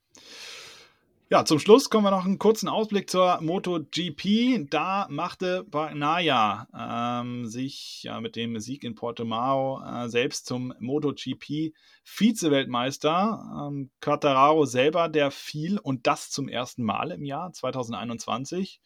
Ja, 1.31 1.45
zum 1.45 1.59
Schluss 1.59 1.91
kommen 1.91 2.05
wir 2.05 2.11
noch 2.11 2.25
einen 2.25 2.39
kurzen 2.39 2.71
Ausblick 2.71 3.11
zur 3.11 3.43
MotoGP. 3.43 4.67
Da 4.71 5.07
machte 5.11 5.63
Bagnaia 5.65 6.67
ähm, 6.75 7.47
sich 7.47 8.03
ja, 8.05 8.19
mit 8.23 8.35
dem 8.35 8.59
Sieg 8.61 8.83
in 8.83 8.95
Portimao 8.95 9.83
äh, 9.85 10.09
selbst 10.09 10.47
zum 10.47 10.73
MotoGP 10.79 11.75
Vize-Weltmeister. 12.03 13.69
Ähm, 13.69 13.91
Quattararo 14.01 14.65
selber, 14.65 15.11
der 15.11 15.31
fiel 15.31 15.79
und 15.79 16.07
das 16.07 16.31
zum 16.31 16.49
ersten 16.49 16.83
Mal 16.83 17.11
im 17.11 17.27
Jahr 17.27 17.53
2021. 17.53 18.81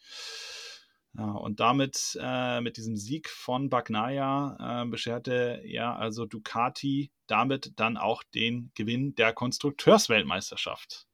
Ja, 1.17 1.31
und 1.31 1.61
damit, 1.61 2.19
äh, 2.21 2.59
mit 2.59 2.75
diesem 2.75 2.97
Sieg 2.97 3.29
von 3.29 3.69
Bagnaia, 3.69 4.83
äh, 4.83 4.85
bescherte 4.85 5.61
er 5.63 5.95
also 5.97 6.25
Ducati 6.25 7.09
damit 7.25 7.79
dann 7.79 7.95
auch 7.95 8.21
den 8.21 8.71
Gewinn 8.75 9.15
der 9.15 9.31
Konstrukteursweltmeisterschaft. 9.31 11.07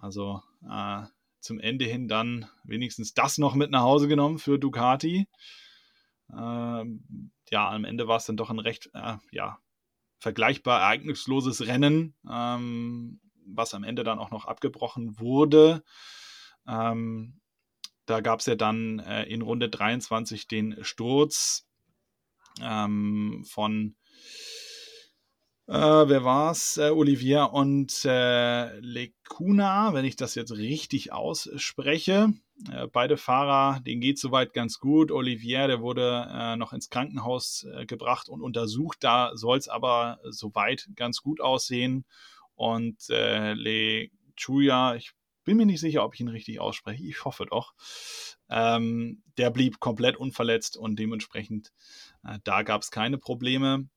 Also 0.00 0.42
äh, 0.68 1.02
zum 1.40 1.60
Ende 1.60 1.84
hin 1.84 2.08
dann 2.08 2.48
wenigstens 2.64 3.14
das 3.14 3.38
noch 3.38 3.54
mit 3.54 3.70
nach 3.70 3.82
Hause 3.82 4.08
genommen 4.08 4.38
für 4.38 4.58
Ducati. 4.58 5.28
Ähm, 6.32 7.32
ja, 7.50 7.70
am 7.70 7.84
Ende 7.84 8.08
war 8.08 8.16
es 8.16 8.26
dann 8.26 8.36
doch 8.36 8.50
ein 8.50 8.58
recht, 8.58 8.90
äh, 8.94 9.16
ja, 9.30 9.58
vergleichbar 10.18 10.80
ereignisloses 10.80 11.66
Rennen, 11.66 12.14
ähm, 12.28 13.20
was 13.46 13.74
am 13.74 13.84
Ende 13.84 14.02
dann 14.02 14.18
auch 14.18 14.30
noch 14.30 14.46
abgebrochen 14.46 15.18
wurde. 15.20 15.84
Ähm, 16.66 17.40
da 18.06 18.20
gab 18.20 18.40
es 18.40 18.46
ja 18.46 18.54
dann 18.54 18.98
äh, 19.00 19.24
in 19.24 19.42
Runde 19.42 19.68
23 19.68 20.48
den 20.48 20.82
Sturz 20.82 21.68
ähm, 22.60 23.44
von, 23.46 23.96
äh, 25.68 26.08
wer 26.08 26.24
war's? 26.24 26.76
Äh, 26.76 26.90
Olivier 26.90 27.52
und 27.52 28.04
äh, 28.04 28.78
Lecuna, 28.80 29.94
wenn 29.94 30.04
ich 30.04 30.16
das 30.16 30.34
jetzt 30.34 30.52
richtig 30.52 31.12
ausspreche. 31.12 32.32
Äh, 32.70 32.86
beide 32.86 33.16
Fahrer, 33.16 33.80
denen 33.80 34.00
geht 34.00 34.18
soweit 34.18 34.52
ganz 34.52 34.78
gut. 34.78 35.10
Olivier, 35.10 35.66
der 35.66 35.80
wurde 35.80 36.28
äh, 36.30 36.56
noch 36.56 36.72
ins 36.72 36.88
Krankenhaus 36.88 37.66
gebracht 37.86 38.28
und 38.28 38.42
untersucht. 38.42 38.98
Da 39.00 39.32
soll 39.34 39.58
es 39.58 39.68
aber 39.68 40.20
soweit 40.24 40.88
ganz 40.94 41.20
gut 41.20 41.40
aussehen. 41.40 42.04
Und 42.54 43.10
äh, 43.10 43.52
Le 43.54 44.08
Chuya, 44.36 44.94
ich 44.94 45.12
bin 45.44 45.56
mir 45.56 45.66
nicht 45.66 45.80
sicher, 45.80 46.04
ob 46.04 46.14
ich 46.14 46.20
ihn 46.20 46.28
richtig 46.28 46.60
ausspreche. 46.60 47.04
Ich 47.04 47.24
hoffe 47.24 47.46
doch. 47.46 47.74
Ähm, 48.50 49.22
der 49.38 49.50
blieb 49.50 49.80
komplett 49.80 50.16
unverletzt 50.16 50.76
und 50.76 50.98
dementsprechend 50.98 51.72
äh, 52.24 52.38
da 52.44 52.62
gab 52.62 52.82
es 52.82 52.90
keine 52.90 53.18
Probleme. 53.18 53.88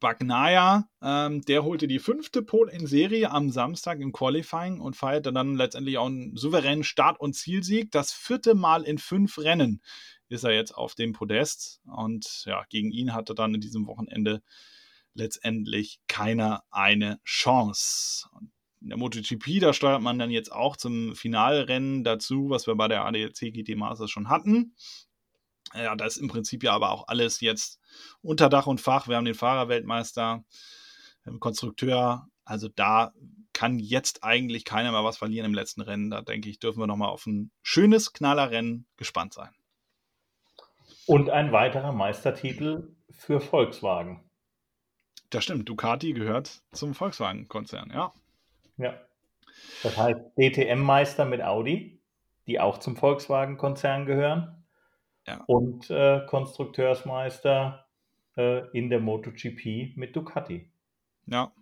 Bagnaya, 0.00 0.88
ähm, 1.02 1.42
der 1.42 1.64
holte 1.64 1.86
die 1.86 1.98
fünfte 1.98 2.42
Pole 2.42 2.72
in 2.72 2.86
Serie 2.86 3.30
am 3.30 3.50
Samstag 3.50 4.00
im 4.00 4.12
Qualifying 4.12 4.80
und 4.80 4.96
feierte 4.96 5.32
dann 5.32 5.56
letztendlich 5.56 5.98
auch 5.98 6.06
einen 6.06 6.36
souveränen 6.36 6.84
Start- 6.84 7.20
und 7.20 7.34
Zielsieg. 7.34 7.90
Das 7.90 8.12
vierte 8.12 8.54
Mal 8.54 8.82
in 8.84 8.98
fünf 8.98 9.38
Rennen 9.38 9.82
ist 10.28 10.44
er 10.44 10.52
jetzt 10.52 10.72
auf 10.72 10.94
dem 10.94 11.12
Podest 11.12 11.80
und 11.84 12.44
ja, 12.46 12.64
gegen 12.70 12.90
ihn 12.90 13.12
hatte 13.12 13.34
dann 13.34 13.54
in 13.54 13.60
diesem 13.60 13.86
Wochenende 13.86 14.42
letztendlich 15.14 16.00
keiner 16.08 16.64
eine 16.70 17.20
Chance. 17.24 18.28
In 18.80 18.88
der 18.88 18.98
MotoGP, 18.98 19.60
da 19.60 19.72
steuert 19.72 20.02
man 20.02 20.18
dann 20.18 20.30
jetzt 20.30 20.52
auch 20.52 20.76
zum 20.76 21.14
Finalrennen 21.14 22.04
dazu, 22.04 22.50
was 22.50 22.66
wir 22.66 22.74
bei 22.74 22.88
der 22.88 23.04
ADAC 23.04 23.52
GT 23.52 23.76
Masters 23.76 24.10
schon 24.10 24.28
hatten. 24.28 24.74
Ja, 25.74 25.96
da 25.96 26.04
ist 26.04 26.18
im 26.18 26.28
Prinzip 26.28 26.62
ja 26.62 26.72
aber 26.72 26.90
auch 26.90 27.08
alles 27.08 27.40
jetzt 27.40 27.80
unter 28.22 28.48
Dach 28.48 28.66
und 28.66 28.80
Fach. 28.80 29.08
Wir 29.08 29.16
haben 29.16 29.24
den 29.24 29.34
Fahrerweltmeister, 29.34 30.44
den 31.26 31.40
Konstrukteur. 31.40 32.28
Also 32.44 32.68
da 32.68 33.12
kann 33.52 33.78
jetzt 33.78 34.22
eigentlich 34.22 34.64
keiner 34.64 34.92
mehr 34.92 35.04
was 35.04 35.16
verlieren 35.16 35.46
im 35.46 35.54
letzten 35.54 35.80
Rennen. 35.80 36.10
Da 36.10 36.22
denke 36.22 36.48
ich, 36.48 36.58
dürfen 36.58 36.80
wir 36.80 36.86
nochmal 36.86 37.08
auf 37.08 37.26
ein 37.26 37.50
schönes 37.62 38.12
Knallerrennen 38.12 38.86
gespannt 38.96 39.32
sein. 39.32 39.50
Und 41.06 41.30
ein 41.30 41.52
weiterer 41.52 41.92
Meistertitel 41.92 42.94
für 43.10 43.40
Volkswagen. 43.40 44.24
Das 45.30 45.44
stimmt. 45.44 45.68
Ducati 45.68 46.12
gehört 46.12 46.62
zum 46.72 46.94
Volkswagen-Konzern, 46.94 47.90
ja. 47.92 48.12
Ja. 48.76 49.00
Das 49.82 49.96
heißt 49.96 50.20
DTM-Meister 50.36 51.24
mit 51.24 51.42
Audi, 51.42 52.00
die 52.46 52.60
auch 52.60 52.78
zum 52.78 52.96
Volkswagen-Konzern 52.96 54.06
gehören. 54.06 54.63
Ja. 55.26 55.42
Und 55.46 55.90
äh, 55.90 56.20
Konstrukteursmeister 56.26 57.86
äh, 58.36 58.68
in 58.76 58.90
der 58.90 59.00
MotoGP 59.00 59.96
mit 59.96 60.14
Ducati. 60.14 60.70
Ja. 61.26 61.52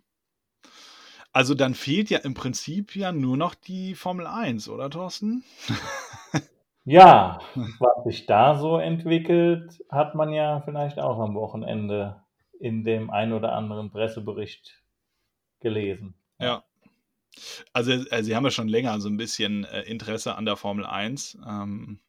Also 1.31 1.55
dann 1.55 1.73
fehlt 1.73 2.09
ja 2.09 2.19
im 2.19 2.33
Prinzip 2.33 2.95
ja 2.95 3.11
nur 3.11 3.37
noch 3.37 3.55
die 3.55 3.95
Formel 3.95 4.27
1, 4.27 4.69
oder 4.69 4.89
Thorsten? 4.89 5.43
Ja, 6.85 7.39
was 7.55 8.03
sich 8.03 8.25
da 8.25 8.59
so 8.59 8.77
entwickelt, 8.77 9.81
hat 9.89 10.15
man 10.15 10.33
ja 10.33 10.61
vielleicht 10.65 10.99
auch 10.99 11.17
am 11.19 11.35
Wochenende 11.35 12.21
in 12.59 12.83
dem 12.83 13.09
ein 13.09 13.31
oder 13.31 13.53
anderen 13.53 13.89
Pressebericht 13.89 14.81
gelesen. 15.61 16.13
Ja. 16.39 16.63
Also, 17.71 17.91
äh, 17.91 18.23
Sie 18.23 18.35
haben 18.35 18.43
ja 18.43 18.51
schon 18.51 18.67
länger 18.67 18.99
so 18.99 19.07
ein 19.07 19.17
bisschen 19.17 19.63
äh, 19.63 19.83
Interesse 19.83 20.35
an 20.35 20.45
der 20.45 20.57
Formel 20.57 20.85
1. 20.85 21.37
Ähm, 21.47 21.99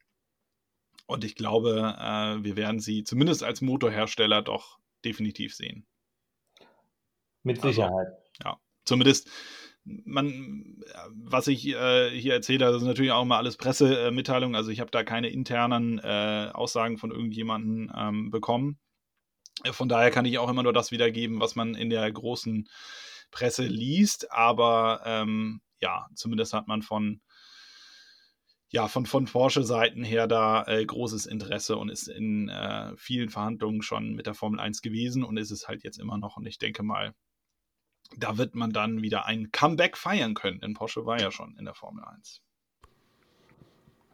und 1.06 1.24
ich 1.24 1.35
glaube, 1.35 1.97
äh, 1.98 2.44
wir 2.44 2.56
werden 2.56 2.81
sie 2.81 3.05
zumindest 3.05 3.43
als 3.43 3.60
Motorhersteller 3.60 4.43
doch 4.43 4.78
definitiv 5.05 5.55
sehen. 5.55 5.86
Mit 7.43 7.60
Sicherheit. 7.60 8.09
Also, 8.09 8.22
ja, 8.44 8.56
zumindest 8.85 9.28
man, 9.85 10.82
was 11.10 11.47
ich 11.47 11.66
äh, 11.68 12.10
hier 12.10 12.32
erzähle, 12.32 12.66
das 12.66 12.76
ist 12.76 12.89
natürlich 12.89 13.12
auch 13.12 13.24
mal 13.24 13.36
alles 13.36 13.56
Pressemitteilungen. 13.56 14.56
Also 14.56 14.70
ich 14.70 14.81
habe 14.81 14.90
da 14.90 15.05
keine 15.05 15.28
internen 15.28 15.98
äh, 15.98 16.51
Aussagen 16.52 16.97
von 16.97 17.10
irgendjemandem 17.10 17.93
ähm, 17.94 18.31
bekommen. 18.31 18.78
Von 19.70 19.89
daher 19.89 20.10
kann 20.10 20.24
ich 20.24 20.39
auch 20.39 20.48
immer 20.48 20.62
nur 20.62 20.72
das 20.72 20.90
wiedergeben, 20.90 21.40
was 21.40 21.55
man 21.55 21.74
in 21.74 21.90
der 21.90 22.10
großen 22.10 22.68
Presse 23.31 23.64
liest. 23.64 24.32
Aber 24.32 25.02
ähm, 25.05 25.60
ja, 25.81 26.06
zumindest 26.14 26.55
hat 26.55 26.66
man 26.66 26.82
von 26.82 27.20
ja, 28.75 28.89
von, 28.89 29.07
von 29.07 29.27
Porsche-Seiten 29.27 30.03
her 30.03 30.27
da 30.27 30.65
äh, 30.67 30.85
großes 30.85 31.27
Interesse 31.27 31.77
und 31.77 31.91
ist 31.91 32.09
in 32.09 32.49
äh, 32.49 32.93
vielen 32.97 33.29
Verhandlungen 33.29 33.83
schon 33.83 34.15
mit 34.15 34.27
der 34.27 34.35
Formel 34.35 34.59
1 34.59 34.83
gewesen 34.83 35.23
und 35.23 35.37
ist 35.37 35.53
es 35.53 35.69
halt 35.69 35.85
jetzt 35.85 36.01
immer 36.01 36.19
noch. 36.19 36.37
Und 36.37 36.45
ich 36.47 36.59
denke 36.59 36.83
mal, 36.83 37.15
da 38.17 38.37
wird 38.37 38.57
man 38.57 38.73
dann 38.73 39.01
wieder 39.01 39.27
ein 39.27 39.53
Comeback 39.53 39.97
feiern 39.97 40.35
können, 40.35 40.59
denn 40.59 40.75
Porsche 40.75 41.07
war 41.07 41.21
ja 41.21 41.31
schon 41.31 41.57
in 41.57 41.67
der 41.67 41.75
Formel 41.75 42.03
1. 42.05 42.43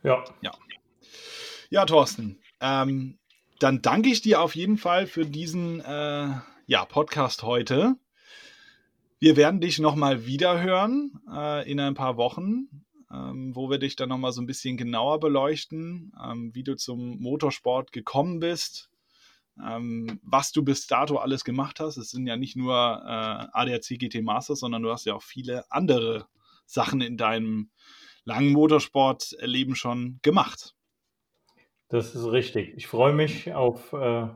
Ja. 0.02 0.22
Ja, 0.42 0.52
ja 1.70 1.86
Thorsten, 1.86 2.38
ähm, 2.60 3.18
dann 3.60 3.80
danke 3.80 4.10
ich 4.10 4.20
dir 4.20 4.42
auf 4.42 4.54
jeden 4.54 4.76
Fall 4.76 5.06
für 5.06 5.24
diesen 5.24 5.80
äh, 5.80 6.34
ja, 6.66 6.84
Podcast 6.84 7.44
heute. 7.44 7.96
Wir 9.20 9.38
werden 9.38 9.62
dich 9.62 9.78
nochmal 9.78 10.26
wieder 10.26 10.60
hören 10.60 11.18
äh, 11.34 11.70
in 11.70 11.80
ein 11.80 11.94
paar 11.94 12.18
Wochen, 12.18 12.84
ähm, 13.12 13.54
wo 13.54 13.70
wir 13.70 13.78
dich 13.78 13.96
dann 13.96 14.08
nochmal 14.08 14.32
so 14.32 14.40
ein 14.40 14.46
bisschen 14.46 14.76
genauer 14.76 15.20
beleuchten, 15.20 16.12
ähm, 16.22 16.54
wie 16.54 16.62
du 16.62 16.76
zum 16.76 17.20
Motorsport 17.20 17.92
gekommen 17.92 18.40
bist, 18.40 18.90
ähm, 19.62 20.20
was 20.22 20.52
du 20.52 20.62
bis 20.62 20.86
dato 20.86 21.16
alles 21.16 21.44
gemacht 21.44 21.80
hast. 21.80 21.96
Es 21.96 22.10
sind 22.10 22.26
ja 22.26 22.36
nicht 22.36 22.56
nur 22.56 22.74
äh, 22.74 23.46
ADAC 23.52 23.98
GT 23.98 24.22
Masters, 24.22 24.60
sondern 24.60 24.82
du 24.82 24.90
hast 24.90 25.06
ja 25.06 25.14
auch 25.14 25.22
viele 25.22 25.64
andere 25.70 26.26
Sachen 26.66 27.00
in 27.00 27.16
deinem 27.16 27.70
langen 28.24 28.52
Motorsportleben 28.52 29.74
schon 29.74 30.20
gemacht. 30.22 30.74
Das 31.88 32.14
ist 32.14 32.26
richtig. 32.26 32.74
Ich 32.76 32.86
freue 32.86 33.12
mich 33.12 33.52
auf 33.52 33.92
äh, 33.92 34.28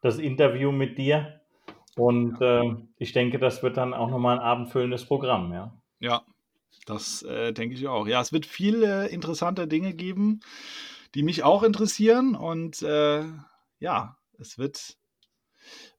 das 0.00 0.18
Interview 0.18 0.70
mit 0.70 0.98
dir 0.98 1.40
und 1.96 2.40
äh, 2.40 2.62
ich 2.98 3.12
denke, 3.12 3.38
das 3.38 3.62
wird 3.64 3.76
dann 3.76 3.94
auch 3.94 4.10
nochmal 4.10 4.38
ein 4.38 4.44
abendfüllendes 4.44 5.06
Programm, 5.06 5.52
ja. 5.52 5.76
Ja, 5.98 6.22
das 6.86 7.22
äh, 7.22 7.52
denke 7.52 7.74
ich 7.74 7.86
auch. 7.86 8.06
Ja, 8.06 8.20
es 8.20 8.32
wird 8.32 8.46
viele 8.46 9.08
interessante 9.08 9.66
Dinge 9.66 9.94
geben, 9.94 10.40
die 11.14 11.22
mich 11.22 11.42
auch 11.42 11.62
interessieren 11.62 12.34
und 12.34 12.82
äh, 12.82 13.24
ja, 13.78 14.16
es 14.38 14.58
wird 14.58 14.96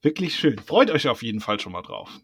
wirklich 0.02 0.36
schön. 0.36 0.60
Freut 0.60 0.92
euch 0.92 1.08
auf 1.08 1.24
jeden 1.24 1.42
Fall 1.42 1.60
schon 1.60 1.74
mal 1.74 1.82
drauf. 1.82 2.20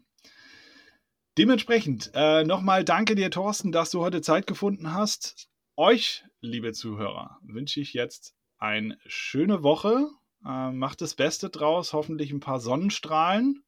Dementsprechend 1.38 2.12
äh, 2.14 2.44
nochmal 2.44 2.84
danke 2.84 3.16
dir, 3.16 3.32
Thorsten, 3.32 3.72
dass 3.72 3.90
du 3.90 4.02
heute 4.02 4.22
Zeit 4.22 4.46
gefunden 4.46 4.94
hast. 4.94 5.50
Euch, 5.76 6.24
liebe 6.42 6.74
Zuhörer, 6.74 7.40
wünsche 7.42 7.82
ich 7.82 7.94
jetzt 7.94 8.36
eine 8.60 8.98
schöne 9.08 9.64
Woche. 9.64 10.10
Äh, 10.46 10.72
macht 10.72 11.02
das 11.02 11.16
Beste 11.16 11.50
draus, 11.50 11.94
hoffentlich 11.94 12.32
ein 12.32 12.40
paar 12.40 12.60
Sonnenstrahlen. 12.60 13.64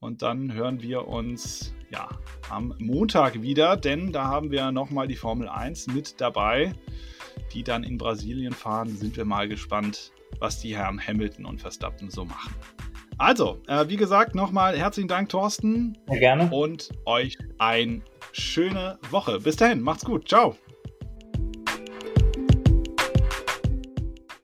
Und 0.00 0.22
dann 0.22 0.52
hören 0.52 0.80
wir 0.80 1.08
uns 1.08 1.74
ja 1.90 2.08
am 2.50 2.74
Montag 2.78 3.42
wieder, 3.42 3.76
denn 3.76 4.12
da 4.12 4.24
haben 4.24 4.50
wir 4.50 4.70
nochmal 4.70 5.08
die 5.08 5.16
Formel 5.16 5.48
1 5.48 5.88
mit 5.88 6.20
dabei, 6.20 6.72
die 7.52 7.64
dann 7.64 7.82
in 7.82 7.98
Brasilien 7.98 8.52
fahren. 8.52 8.96
Sind 8.96 9.16
wir 9.16 9.24
mal 9.24 9.48
gespannt, 9.48 10.12
was 10.38 10.60
die 10.60 10.76
Herren 10.76 11.00
Hamilton 11.04 11.46
und 11.46 11.60
Verstappen 11.60 12.10
so 12.10 12.24
machen. 12.24 12.54
Also, 13.18 13.60
äh, 13.66 13.88
wie 13.88 13.96
gesagt, 13.96 14.36
nochmal 14.36 14.78
herzlichen 14.78 15.08
Dank, 15.08 15.30
Thorsten. 15.30 15.98
Sehr 16.06 16.20
gerne. 16.20 16.48
Und 16.50 16.90
euch 17.04 17.36
eine 17.58 18.02
schöne 18.30 18.98
Woche. 19.10 19.40
Bis 19.40 19.56
dahin, 19.56 19.80
macht's 19.80 20.04
gut. 20.04 20.28
Ciao. 20.28 20.56